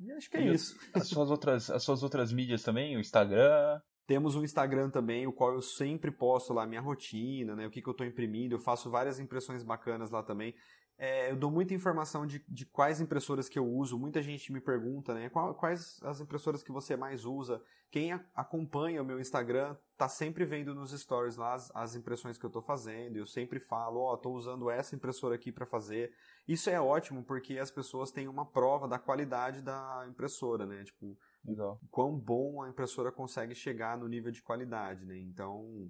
e 0.00 0.10
acho 0.12 0.30
que 0.30 0.38
é 0.38 0.46
e 0.46 0.54
isso. 0.54 0.74
As 0.94 1.08
suas 1.08 1.30
outras, 1.30 1.68
as 1.68 1.82
suas 1.82 2.02
outras 2.02 2.32
mídias 2.32 2.62
também, 2.62 2.96
o 2.96 3.00
Instagram, 3.00 3.78
temos 4.06 4.34
o 4.34 4.42
Instagram 4.42 4.88
também, 4.88 5.26
o 5.26 5.32
qual 5.32 5.52
eu 5.52 5.60
sempre 5.60 6.10
posto 6.10 6.54
lá 6.54 6.66
minha 6.66 6.80
rotina, 6.80 7.54
né? 7.54 7.66
O 7.66 7.70
que, 7.70 7.82
que 7.82 7.88
eu 7.88 7.92
estou 7.92 8.06
imprimindo. 8.06 8.54
Eu 8.54 8.60
faço 8.60 8.90
várias 8.90 9.20
impressões 9.20 9.62
bacanas 9.62 10.10
lá 10.10 10.22
também. 10.22 10.54
É, 10.98 11.30
eu 11.30 11.36
dou 11.36 11.48
muita 11.48 11.72
informação 11.72 12.26
de, 12.26 12.44
de 12.48 12.66
quais 12.66 13.00
impressoras 13.00 13.48
que 13.48 13.56
eu 13.56 13.64
uso. 13.64 13.96
Muita 13.96 14.20
gente 14.20 14.52
me 14.52 14.60
pergunta, 14.60 15.14
né? 15.14 15.30
Quais 15.30 16.00
as 16.02 16.20
impressoras 16.20 16.60
que 16.60 16.72
você 16.72 16.96
mais 16.96 17.24
usa? 17.24 17.62
Quem 17.88 18.12
a, 18.12 18.20
acompanha 18.34 19.00
o 19.00 19.04
meu 19.04 19.20
Instagram 19.20 19.76
tá 19.96 20.08
sempre 20.08 20.44
vendo 20.44 20.74
nos 20.74 20.90
stories 20.90 21.36
lá 21.36 21.54
as, 21.54 21.70
as 21.74 21.94
impressões 21.94 22.36
que 22.36 22.44
eu 22.44 22.48
estou 22.48 22.60
fazendo. 22.60 23.16
Eu 23.16 23.26
sempre 23.26 23.60
falo, 23.60 24.00
ó, 24.00 24.10
oh, 24.10 24.14
estou 24.16 24.34
usando 24.34 24.68
essa 24.68 24.96
impressora 24.96 25.36
aqui 25.36 25.52
para 25.52 25.64
fazer. 25.64 26.12
Isso 26.48 26.68
é 26.68 26.80
ótimo 26.80 27.22
porque 27.22 27.58
as 27.58 27.70
pessoas 27.70 28.10
têm 28.10 28.26
uma 28.26 28.44
prova 28.44 28.88
da 28.88 28.98
qualidade 28.98 29.62
da 29.62 30.04
impressora, 30.08 30.66
né? 30.66 30.82
Tipo, 30.82 31.16
Legal. 31.44 31.80
quão 31.92 32.18
bom 32.18 32.60
a 32.60 32.68
impressora 32.68 33.12
consegue 33.12 33.54
chegar 33.54 33.96
no 33.96 34.08
nível 34.08 34.32
de 34.32 34.42
qualidade, 34.42 35.06
né? 35.06 35.16
Então, 35.16 35.88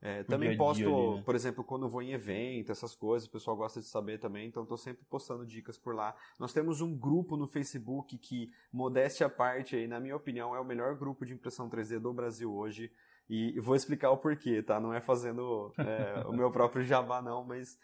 é, 0.00 0.22
também 0.22 0.56
posto, 0.56 0.82
ali, 0.82 1.16
né? 1.16 1.22
por 1.24 1.34
exemplo, 1.34 1.64
quando 1.64 1.88
vou 1.88 2.00
em 2.00 2.12
evento, 2.12 2.70
essas 2.70 2.94
coisas, 2.94 3.28
o 3.28 3.32
pessoal 3.32 3.56
gosta 3.56 3.80
de 3.80 3.86
saber 3.86 4.18
também, 4.18 4.46
então 4.46 4.62
estou 4.62 4.76
sempre 4.76 5.04
postando 5.10 5.44
dicas 5.44 5.76
por 5.76 5.94
lá. 5.94 6.14
Nós 6.38 6.52
temos 6.52 6.80
um 6.80 6.96
grupo 6.96 7.36
no 7.36 7.48
Facebook 7.48 8.16
que, 8.18 8.52
modéstia 8.72 9.26
à 9.26 9.30
parte, 9.30 9.74
aí, 9.74 9.88
na 9.88 9.98
minha 9.98 10.14
opinião, 10.14 10.54
é 10.54 10.60
o 10.60 10.64
melhor 10.64 10.96
grupo 10.96 11.26
de 11.26 11.32
impressão 11.32 11.68
3D 11.68 11.98
do 11.98 12.12
Brasil 12.12 12.52
hoje. 12.52 12.92
E 13.28 13.58
vou 13.60 13.76
explicar 13.76 14.10
o 14.10 14.16
porquê, 14.16 14.62
tá? 14.62 14.80
Não 14.80 14.94
é 14.94 15.00
fazendo 15.00 15.72
é, 15.76 16.24
o 16.26 16.32
meu 16.32 16.50
próprio 16.50 16.82
jabá, 16.82 17.20
não, 17.20 17.44
mas 17.44 17.78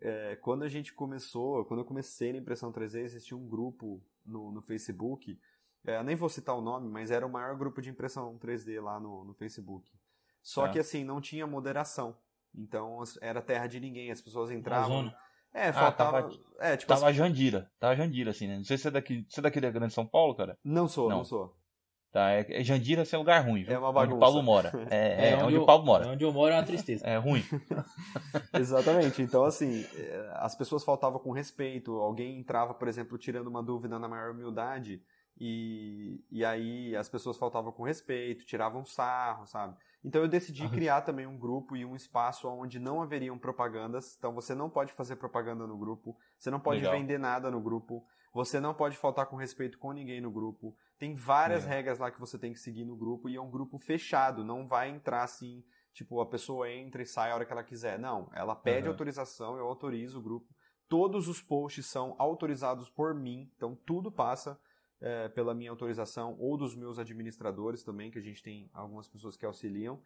é, 0.00 0.36
quando 0.36 0.64
a 0.64 0.68
gente 0.68 0.92
começou, 0.92 1.64
quando 1.64 1.80
eu 1.80 1.86
comecei 1.86 2.32
na 2.32 2.38
impressão 2.38 2.72
3D, 2.72 3.00
existia 3.00 3.36
um 3.36 3.48
grupo 3.48 4.02
no, 4.26 4.50
no 4.50 4.60
Facebook, 4.60 5.38
é, 5.84 6.02
nem 6.02 6.16
vou 6.16 6.28
citar 6.28 6.54
o 6.56 6.60
nome, 6.60 6.88
mas 6.88 7.10
era 7.10 7.26
o 7.26 7.30
maior 7.30 7.56
grupo 7.56 7.80
de 7.80 7.90
impressão 7.90 8.38
3D 8.38 8.82
lá 8.82 8.98
no, 8.98 9.24
no 9.24 9.32
Facebook. 9.34 9.90
Só 10.42 10.66
tá. 10.66 10.72
que 10.72 10.78
assim, 10.78 11.04
não 11.04 11.20
tinha 11.20 11.46
moderação. 11.46 12.16
Então 12.54 13.02
era 13.20 13.40
terra 13.40 13.66
de 13.66 13.78
ninguém, 13.80 14.10
as 14.10 14.20
pessoas 14.20 14.50
entravam. 14.50 15.12
É, 15.52 15.68
ah, 15.68 15.72
faltava. 15.72 16.18
Ah, 16.18 16.22
tava, 16.22 16.34
é, 16.60 16.76
tipo 16.76 16.88
tava 16.88 17.08
assim, 17.08 17.18
Jandira. 17.18 17.70
Tava 17.78 17.96
Jandira, 17.96 18.30
assim, 18.30 18.46
né? 18.46 18.56
Não 18.56 18.64
sei 18.64 18.78
se 18.78 18.88
é 18.88 18.90
daqui. 18.90 19.26
Você 19.28 19.40
é 19.40 19.42
daqui 19.42 19.60
da 19.60 19.70
Grande 19.70 19.92
São 19.92 20.06
Paulo, 20.06 20.34
cara? 20.34 20.56
Não 20.64 20.86
sou, 20.86 21.08
não, 21.08 21.18
não 21.18 21.24
sou. 21.24 21.56
Tá, 22.12 22.32
é, 22.32 22.44
é 22.48 22.64
Jandira 22.64 23.02
assim, 23.02 23.14
é 23.14 23.18
um 23.18 23.22
lugar 23.22 23.44
ruim, 23.44 23.62
viu? 23.62 23.72
É 23.72 23.78
uma 23.78 23.92
bagunça. 23.92 24.14
Onde 24.14 24.16
o 24.16 24.20
Paulo 24.20 24.42
mora. 24.42 24.72
É, 24.90 24.96
é, 25.28 25.30
é 25.30 25.34
onde, 25.36 25.44
onde, 25.44 25.58
o 25.58 25.66
Paulo 25.66 25.84
mora. 25.84 26.08
Onde 26.08 26.24
eu 26.24 26.32
moro 26.32 26.52
é 26.52 26.56
uma 26.56 26.64
tristeza. 26.64 27.06
É 27.06 27.16
ruim. 27.16 27.44
Exatamente. 28.54 29.22
Então, 29.22 29.44
assim, 29.44 29.84
é, 29.96 30.30
as 30.34 30.56
pessoas 30.56 30.82
faltavam 30.84 31.20
com 31.20 31.30
respeito. 31.30 31.92
Alguém 31.98 32.38
entrava, 32.38 32.74
por 32.74 32.88
exemplo, 32.88 33.16
tirando 33.16 33.46
uma 33.46 33.62
dúvida 33.62 33.98
na 33.98 34.08
maior 34.08 34.32
humildade. 34.32 35.00
E, 35.38 36.22
e 36.30 36.44
aí 36.44 36.94
as 36.96 37.08
pessoas 37.08 37.38
faltavam 37.38 37.72
com 37.72 37.84
respeito, 37.84 38.44
tiravam 38.44 38.84
sarro, 38.84 39.46
sabe? 39.46 39.76
Então 40.02 40.22
eu 40.22 40.28
decidi 40.28 40.66
criar 40.70 41.02
também 41.02 41.26
um 41.26 41.38
grupo 41.38 41.76
e 41.76 41.84
um 41.84 41.94
espaço 41.94 42.48
onde 42.48 42.78
não 42.78 43.02
haveriam 43.02 43.38
propagandas. 43.38 44.16
Então 44.16 44.34
você 44.34 44.54
não 44.54 44.70
pode 44.70 44.92
fazer 44.92 45.16
propaganda 45.16 45.66
no 45.66 45.76
grupo, 45.76 46.16
você 46.38 46.50
não 46.50 46.60
pode 46.60 46.80
Legal. 46.80 46.92
vender 46.92 47.18
nada 47.18 47.50
no 47.50 47.60
grupo, 47.60 48.04
você 48.32 48.60
não 48.60 48.72
pode 48.72 48.96
faltar 48.96 49.26
com 49.26 49.36
respeito 49.36 49.78
com 49.78 49.92
ninguém 49.92 50.20
no 50.20 50.30
grupo. 50.30 50.74
Tem 50.98 51.14
várias 51.14 51.64
é. 51.66 51.68
regras 51.68 51.98
lá 51.98 52.10
que 52.10 52.20
você 52.20 52.38
tem 52.38 52.52
que 52.52 52.58
seguir 52.58 52.84
no 52.84 52.96
grupo 52.96 53.28
e 53.28 53.36
é 53.36 53.40
um 53.40 53.50
grupo 53.50 53.78
fechado, 53.78 54.44
não 54.44 54.66
vai 54.66 54.88
entrar 54.88 55.22
assim, 55.22 55.62
tipo, 55.92 56.20
a 56.20 56.26
pessoa 56.26 56.70
entra 56.70 57.02
e 57.02 57.06
sai 57.06 57.30
a 57.30 57.34
hora 57.34 57.44
que 57.44 57.52
ela 57.52 57.64
quiser. 57.64 57.98
Não, 57.98 58.30
ela 58.34 58.56
pede 58.56 58.86
uhum. 58.86 58.92
autorização, 58.92 59.56
eu 59.58 59.66
autorizo 59.66 60.18
o 60.18 60.22
grupo. 60.22 60.46
Todos 60.88 61.28
os 61.28 61.40
posts 61.40 61.86
são 61.86 62.16
autorizados 62.18 62.88
por 62.88 63.14
mim, 63.14 63.50
então 63.56 63.76
tudo 63.86 64.10
passa 64.10 64.58
é, 65.00 65.28
pela 65.28 65.54
minha 65.54 65.70
autorização 65.70 66.36
ou 66.38 66.56
dos 66.56 66.74
meus 66.74 66.98
administradores 66.98 67.82
também, 67.82 68.10
que 68.10 68.18
a 68.18 68.22
gente 68.22 68.42
tem 68.42 68.70
algumas 68.72 69.08
pessoas 69.08 69.36
que 69.36 69.46
auxiliam. 69.46 69.98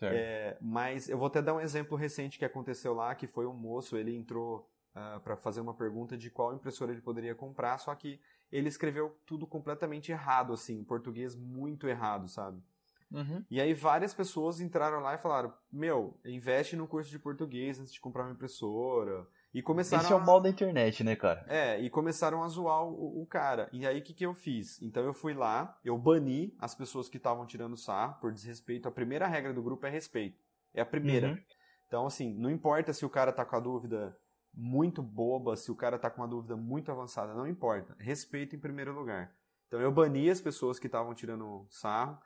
É, 0.00 0.56
mas 0.60 1.08
eu 1.08 1.18
vou 1.18 1.26
até 1.26 1.42
dar 1.42 1.54
um 1.54 1.60
exemplo 1.60 1.96
recente 1.96 2.38
que 2.38 2.44
aconteceu 2.44 2.94
lá, 2.94 3.14
que 3.14 3.26
foi 3.26 3.46
um 3.46 3.52
moço, 3.52 3.96
ele 3.96 4.16
entrou 4.16 4.58
uh, 4.58 4.64
ah, 4.94 5.20
para 5.22 5.36
fazer 5.36 5.60
uma 5.60 5.74
pergunta 5.74 6.16
de 6.16 6.30
qual 6.30 6.54
impressora 6.54 6.92
ele 6.92 7.02
poderia 7.02 7.34
comprar, 7.34 7.76
só 7.78 7.94
que 7.94 8.18
ele 8.50 8.68
escreveu 8.68 9.14
tudo 9.26 9.46
completamente 9.46 10.10
errado, 10.10 10.52
assim, 10.54 10.82
português 10.82 11.34
muito 11.36 11.86
errado, 11.86 12.26
sabe? 12.26 12.62
Uhum. 13.10 13.44
E 13.50 13.60
aí 13.60 13.74
várias 13.74 14.14
pessoas 14.14 14.60
entraram 14.60 15.00
lá 15.00 15.14
e 15.14 15.18
falaram: 15.18 15.52
Meu, 15.70 16.18
investe 16.24 16.74
no 16.74 16.88
curso 16.88 17.10
de 17.10 17.18
português 17.18 17.78
antes 17.78 17.92
de 17.92 18.00
comprar 18.00 18.24
uma 18.24 18.32
impressora. 18.32 19.26
E 19.54 19.60
começaram 19.60 20.02
Esse 20.02 20.12
é 20.12 20.16
o 20.16 20.24
mal 20.24 20.40
da 20.40 20.48
internet, 20.48 21.04
né, 21.04 21.14
cara? 21.14 21.44
É, 21.46 21.78
e 21.78 21.90
começaram 21.90 22.42
a 22.42 22.48
zoar 22.48 22.84
o, 22.84 23.22
o 23.22 23.26
cara. 23.26 23.68
E 23.72 23.86
aí 23.86 23.98
o 23.98 24.02
que, 24.02 24.14
que 24.14 24.24
eu 24.24 24.32
fiz? 24.34 24.80
Então 24.80 25.04
eu 25.04 25.12
fui 25.12 25.34
lá, 25.34 25.78
eu 25.84 25.96
bani 25.98 26.54
as 26.58 26.74
pessoas 26.74 27.08
que 27.08 27.18
estavam 27.18 27.44
tirando 27.46 27.76
sarro 27.76 28.18
por 28.20 28.32
desrespeito. 28.32 28.88
A 28.88 28.92
primeira 28.92 29.26
regra 29.26 29.52
do 29.52 29.62
grupo 29.62 29.86
é 29.86 29.90
respeito. 29.90 30.42
É 30.72 30.80
a 30.80 30.86
primeira. 30.86 31.28
Uhum. 31.28 31.38
Então, 31.86 32.06
assim, 32.06 32.32
não 32.34 32.50
importa 32.50 32.92
se 32.94 33.04
o 33.04 33.10
cara 33.10 33.32
tá 33.32 33.44
com 33.44 33.56
a 33.56 33.60
dúvida 33.60 34.16
muito 34.54 35.02
boba, 35.02 35.56
se 35.56 35.70
o 35.70 35.76
cara 35.76 35.98
tá 35.98 36.08
com 36.08 36.22
uma 36.22 36.28
dúvida 36.28 36.56
muito 36.56 36.90
avançada, 36.90 37.34
não 37.34 37.46
importa. 37.46 37.94
Respeito 37.98 38.56
em 38.56 38.58
primeiro 38.58 38.94
lugar. 38.94 39.34
Então 39.68 39.80
eu 39.80 39.92
bani 39.92 40.30
as 40.30 40.40
pessoas 40.40 40.78
que 40.78 40.86
estavam 40.86 41.14
tirando 41.14 41.66
sarro 41.68 42.18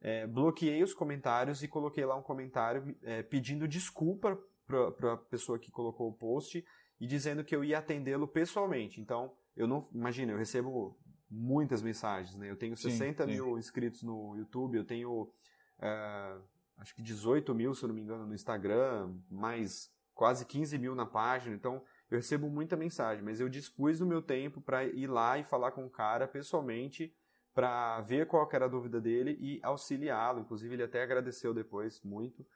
é, 0.00 0.26
bloqueei 0.26 0.82
os 0.82 0.94
comentários 0.94 1.62
e 1.62 1.68
coloquei 1.68 2.04
lá 2.04 2.14
um 2.16 2.22
comentário 2.22 2.96
é, 3.02 3.22
pedindo 3.22 3.66
desculpa 3.66 4.38
para 4.68 5.14
a 5.14 5.16
pessoa 5.16 5.58
que 5.58 5.70
colocou 5.70 6.08
o 6.08 6.12
post 6.12 6.64
e 7.00 7.06
dizendo 7.06 7.42
que 7.42 7.56
eu 7.56 7.64
ia 7.64 7.78
atendê-lo 7.78 8.28
pessoalmente. 8.28 9.00
Então, 9.00 9.32
eu 9.56 9.66
não. 9.66 9.88
Imagina, 9.92 10.32
eu 10.32 10.38
recebo 10.38 10.96
muitas 11.30 11.82
mensagens, 11.82 12.36
né? 12.36 12.50
Eu 12.50 12.56
tenho 12.56 12.76
60 12.76 13.24
sim, 13.24 13.28
sim. 13.28 13.34
mil 13.34 13.58
inscritos 13.58 14.02
no 14.02 14.36
YouTube, 14.36 14.76
eu 14.76 14.84
tenho. 14.84 15.32
É, 15.80 16.36
acho 16.76 16.94
que 16.94 17.02
18 17.02 17.54
mil, 17.54 17.74
se 17.74 17.82
eu 17.82 17.88
não 17.88 17.94
me 17.94 18.02
engano, 18.02 18.26
no 18.26 18.34
Instagram, 18.34 19.14
mais 19.30 19.90
quase 20.14 20.44
15 20.44 20.76
mil 20.78 20.94
na 20.94 21.06
página. 21.06 21.54
Então, 21.54 21.82
eu 22.10 22.16
recebo 22.16 22.48
muita 22.48 22.76
mensagem, 22.76 23.22
mas 23.24 23.40
eu 23.40 23.48
dispus 23.48 23.98
do 23.98 24.06
meu 24.06 24.20
tempo 24.20 24.60
para 24.60 24.84
ir 24.84 25.06
lá 25.06 25.38
e 25.38 25.44
falar 25.44 25.72
com 25.72 25.86
o 25.86 25.90
cara 25.90 26.26
pessoalmente 26.26 27.14
para 27.54 28.00
ver 28.02 28.26
qual 28.26 28.48
era 28.52 28.66
a 28.66 28.68
dúvida 28.68 29.00
dele 29.00 29.36
e 29.40 29.60
auxiliá-lo. 29.62 30.40
Inclusive, 30.40 30.74
ele 30.74 30.82
até 30.82 31.02
agradeceu 31.02 31.52
depois 31.52 32.00
muito. 32.02 32.46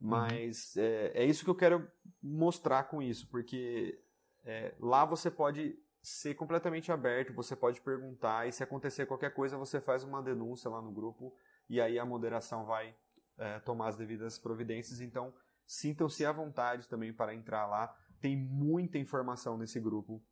Mas 0.00 0.74
uhum. 0.76 0.82
é, 0.82 1.12
é, 1.14 1.24
isso 1.26 1.44
que 1.44 1.50
eu 1.50 1.54
quero 1.54 1.86
mostrar 2.22 2.84
com 2.84 3.02
isso, 3.02 3.28
porque 3.28 4.02
é, 4.44 4.74
lá 4.80 5.04
você 5.04 5.30
pode 5.30 5.78
ser 6.02 6.34
completamente 6.34 6.90
aberto, 6.90 7.34
você 7.34 7.54
pode 7.54 7.80
perguntar, 7.82 8.48
e 8.48 8.52
se 8.52 8.62
acontecer 8.62 9.04
qualquer 9.04 9.34
coisa, 9.34 9.58
você 9.58 9.78
faz 9.80 10.02
uma 10.02 10.22
denúncia 10.22 10.70
lá 10.70 10.80
no 10.80 10.90
grupo, 10.90 11.34
e 11.68 11.80
aí 11.80 11.98
a 11.98 12.04
moderação 12.06 12.64
vai 12.64 12.96
é, 13.36 13.58
tomar 13.60 13.88
as 13.88 13.96
devidas 13.96 14.38
providências. 14.38 15.02
Então, 15.02 15.34
sintam-se 15.66 16.24
à 16.24 16.32
vontade 16.32 16.88
também 16.88 17.12
para 17.12 17.34
entrar 17.34 17.66
lá. 17.66 17.94
Tem 18.20 18.36
muita 18.36 18.98
informação 18.98 19.58
nesse 19.58 19.78
grupo 19.78 20.22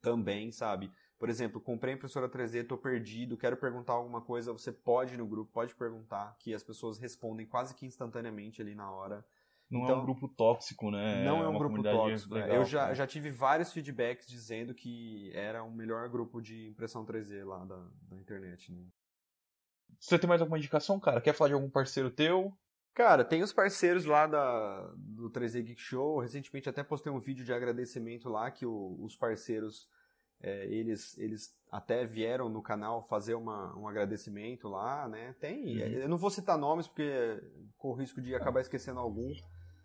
também, 0.00 0.52
sabe? 0.52 0.92
Por 1.22 1.30
exemplo, 1.30 1.60
comprei 1.60 1.94
a 1.94 1.96
impressora 1.96 2.28
3D, 2.28 2.62
estou 2.62 2.76
perdido, 2.76 3.36
quero 3.36 3.56
perguntar 3.56 3.92
alguma 3.92 4.20
coisa, 4.20 4.52
você 4.52 4.72
pode 4.72 5.14
ir 5.14 5.18
no 5.18 5.24
grupo, 5.24 5.52
pode 5.52 5.72
perguntar, 5.72 6.34
que 6.40 6.52
as 6.52 6.64
pessoas 6.64 6.98
respondem 6.98 7.46
quase 7.46 7.76
que 7.76 7.86
instantaneamente 7.86 8.60
ali 8.60 8.74
na 8.74 8.90
hora. 8.90 9.24
Não 9.70 9.84
então, 9.84 9.94
é 9.94 9.98
um 10.00 10.02
grupo 10.02 10.26
tóxico, 10.26 10.90
né? 10.90 11.24
Não 11.24 11.42
é, 11.42 11.44
é 11.44 11.48
um 11.48 11.56
grupo 11.56 11.80
tóxico. 11.80 12.34
Legal, 12.34 12.56
eu 12.56 12.64
já, 12.64 12.92
já 12.92 13.06
tive 13.06 13.30
vários 13.30 13.72
feedbacks 13.72 14.26
dizendo 14.26 14.74
que 14.74 15.30
era 15.32 15.62
o 15.62 15.70
melhor 15.70 16.08
grupo 16.08 16.40
de 16.42 16.66
impressão 16.66 17.06
3D 17.06 17.44
lá 17.44 17.64
da, 17.66 17.78
da 18.08 18.16
internet. 18.16 18.72
Né? 18.72 18.84
Você 20.00 20.18
tem 20.18 20.26
mais 20.26 20.40
alguma 20.40 20.58
indicação, 20.58 20.98
cara? 20.98 21.20
Quer 21.20 21.34
falar 21.34 21.50
de 21.50 21.54
algum 21.54 21.70
parceiro 21.70 22.10
teu? 22.10 22.52
Cara, 22.94 23.24
tem 23.24 23.44
os 23.44 23.52
parceiros 23.52 24.04
lá 24.06 24.26
da, 24.26 24.92
do 24.96 25.30
3D 25.30 25.62
Geek 25.62 25.80
Show. 25.80 26.18
Recentemente 26.18 26.68
até 26.68 26.82
postei 26.82 27.12
um 27.12 27.20
vídeo 27.20 27.44
de 27.44 27.52
agradecimento 27.52 28.28
lá 28.28 28.50
que 28.50 28.66
o, 28.66 28.98
os 29.00 29.14
parceiros 29.14 29.88
é, 30.42 30.66
eles, 30.66 31.16
eles 31.18 31.54
até 31.70 32.04
vieram 32.04 32.48
no 32.48 32.60
canal 32.60 33.02
fazer 33.02 33.34
uma, 33.34 33.78
um 33.78 33.86
agradecimento 33.86 34.68
lá, 34.68 35.08
né? 35.08 35.34
Tem. 35.40 35.80
Uhum. 35.80 35.88
Eu 36.00 36.08
não 36.08 36.18
vou 36.18 36.30
citar 36.30 36.58
nomes 36.58 36.88
porque 36.88 37.40
corro 37.78 37.94
o 37.94 37.98
risco 37.98 38.20
de 38.20 38.34
acabar 38.34 38.60
esquecendo 38.60 38.98
algum. 38.98 39.32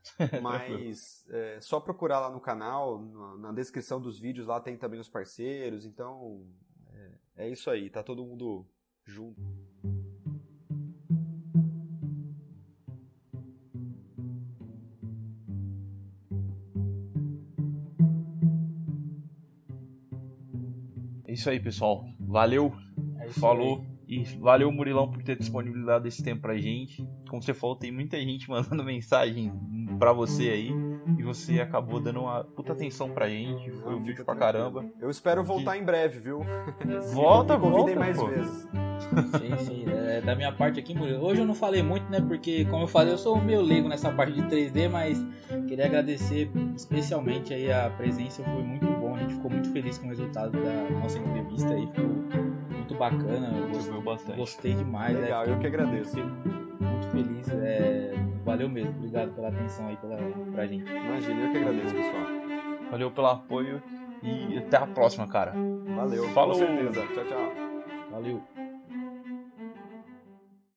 Mas 0.42 1.26
é, 1.30 1.60
só 1.60 1.80
procurar 1.80 2.20
lá 2.20 2.30
no 2.30 2.40
canal, 2.40 3.00
na, 3.00 3.38
na, 3.38 3.52
descrição 3.52 4.00
dos 4.00 4.18
vídeos 4.18 4.48
lá 4.48 4.60
tem 4.60 4.78
também 4.78 5.00
os 5.00 5.10
parceiros. 5.10 5.86
Então 5.86 6.46
é, 7.38 7.46
é 7.46 7.50
isso 7.50 7.70
aí, 7.70 7.90
tá 7.90 8.02
todo 8.02 8.26
mundo 8.26 8.66
junto. 9.06 9.40
Isso 21.38 21.50
aí, 21.50 21.60
pessoal. 21.60 22.06
Valeu. 22.20 22.74
É 23.20 23.30
falou. 23.30 23.80
Aí. 23.80 23.98
E 24.08 24.24
valeu, 24.40 24.72
Murilão, 24.72 25.12
por 25.12 25.22
ter 25.22 25.38
disponibilizado 25.38 26.08
esse 26.08 26.24
tempo 26.24 26.42
pra 26.42 26.58
gente. 26.58 27.06
Como 27.30 27.44
você 27.44 27.54
falou, 27.54 27.76
tem 27.76 27.92
muita 27.92 28.18
gente 28.18 28.48
mandando 28.50 28.84
mensagem 28.84 29.52
pra 30.00 30.14
você 30.14 30.50
aí. 30.50 30.72
E 31.18 31.24
você 31.24 31.62
acabou 31.62 32.00
dando 32.00 32.22
uma 32.22 32.44
puta 32.44 32.74
atenção 32.74 33.10
pra 33.12 33.30
gente. 33.30 33.72
Foi 33.72 33.96
um 33.96 34.04
vídeo 34.04 34.26
pra 34.26 34.36
caramba. 34.36 34.86
Eu 35.00 35.10
espero 35.10 35.44
voltar 35.44 35.78
em 35.78 35.84
breve, 35.84 36.20
viu? 36.20 36.42
Volta, 37.14 37.58
me 37.58 37.70
volta. 37.70 37.96
mais 37.96 38.18
pô. 38.18 38.28
vezes. 38.28 38.68
Sim, 39.40 39.66
sim. 39.66 39.86
É, 39.90 40.22
da 40.22 40.36
minha 40.36 40.52
parte 40.52 40.80
aqui, 40.80 40.94
Murilo. 40.94 41.24
Hoje 41.24 41.42
eu 41.42 41.46
não 41.46 41.54
falei 41.54 41.82
muito, 41.84 42.10
né? 42.10 42.20
Porque, 42.20 42.66
como 42.66 42.84
eu 42.84 42.88
falei, 42.88 43.14
eu 43.14 43.18
sou 43.18 43.40
meio 43.40 43.62
leigo 43.62 43.88
nessa 43.88 44.12
parte 44.12 44.34
de 44.34 44.42
3D, 44.44 44.90
mas 44.90 45.24
queria 45.68 45.86
agradecer 45.86 46.50
especialmente 46.76 47.54
aí 47.54 47.72
a 47.72 47.90
presença. 47.92 48.44
Foi 48.44 48.64
muito 48.64 48.86
bom. 48.86 49.16
A 49.16 49.20
gente 49.20 49.36
ficou 49.36 49.52
muito 49.52 49.72
feliz 49.72 49.98
com 49.98 50.08
o 50.08 50.10
resultado 50.10 50.52
da 50.52 50.90
nossa 51.00 51.18
entrevista 51.20 51.74
aí. 51.74 51.88
Ficou 51.88 52.08
muito 52.72 52.96
bacana. 52.96 53.68
Gostei, 53.72 54.02
bastante. 54.02 54.38
gostei 54.38 54.74
demais. 54.74 55.16
Né? 55.16 55.22
Legal, 55.22 55.46
né? 55.46 55.54
eu 55.54 55.60
que 55.60 55.68
agradeço. 55.68 56.18
Muito 56.18 57.08
feliz. 57.12 57.48
É... 57.50 58.27
Valeu 58.48 58.70
mesmo. 58.70 58.96
Obrigado 58.98 59.36
pela 59.36 59.50
atenção 59.50 59.88
aí 59.88 59.98
pela... 59.98 60.16
pra 60.54 60.66
gente. 60.66 60.90
Imagina, 60.90 61.42
eu 61.42 61.52
que 61.52 61.58
agradeço, 61.58 61.94
pessoal. 61.94 62.24
Valeu 62.90 63.12
pelo 63.12 63.28
apoio 63.28 63.84
e 64.24 64.58
até 64.58 64.78
a 64.78 64.88
próxima, 64.88 65.28
cara. 65.28 65.54
Valeu, 65.96 66.24
Falou. 66.30 66.54
com 66.54 66.60
certeza. 66.66 67.06
Tchau, 67.14 67.26
tchau. 67.26 67.52
Valeu. 68.10 68.42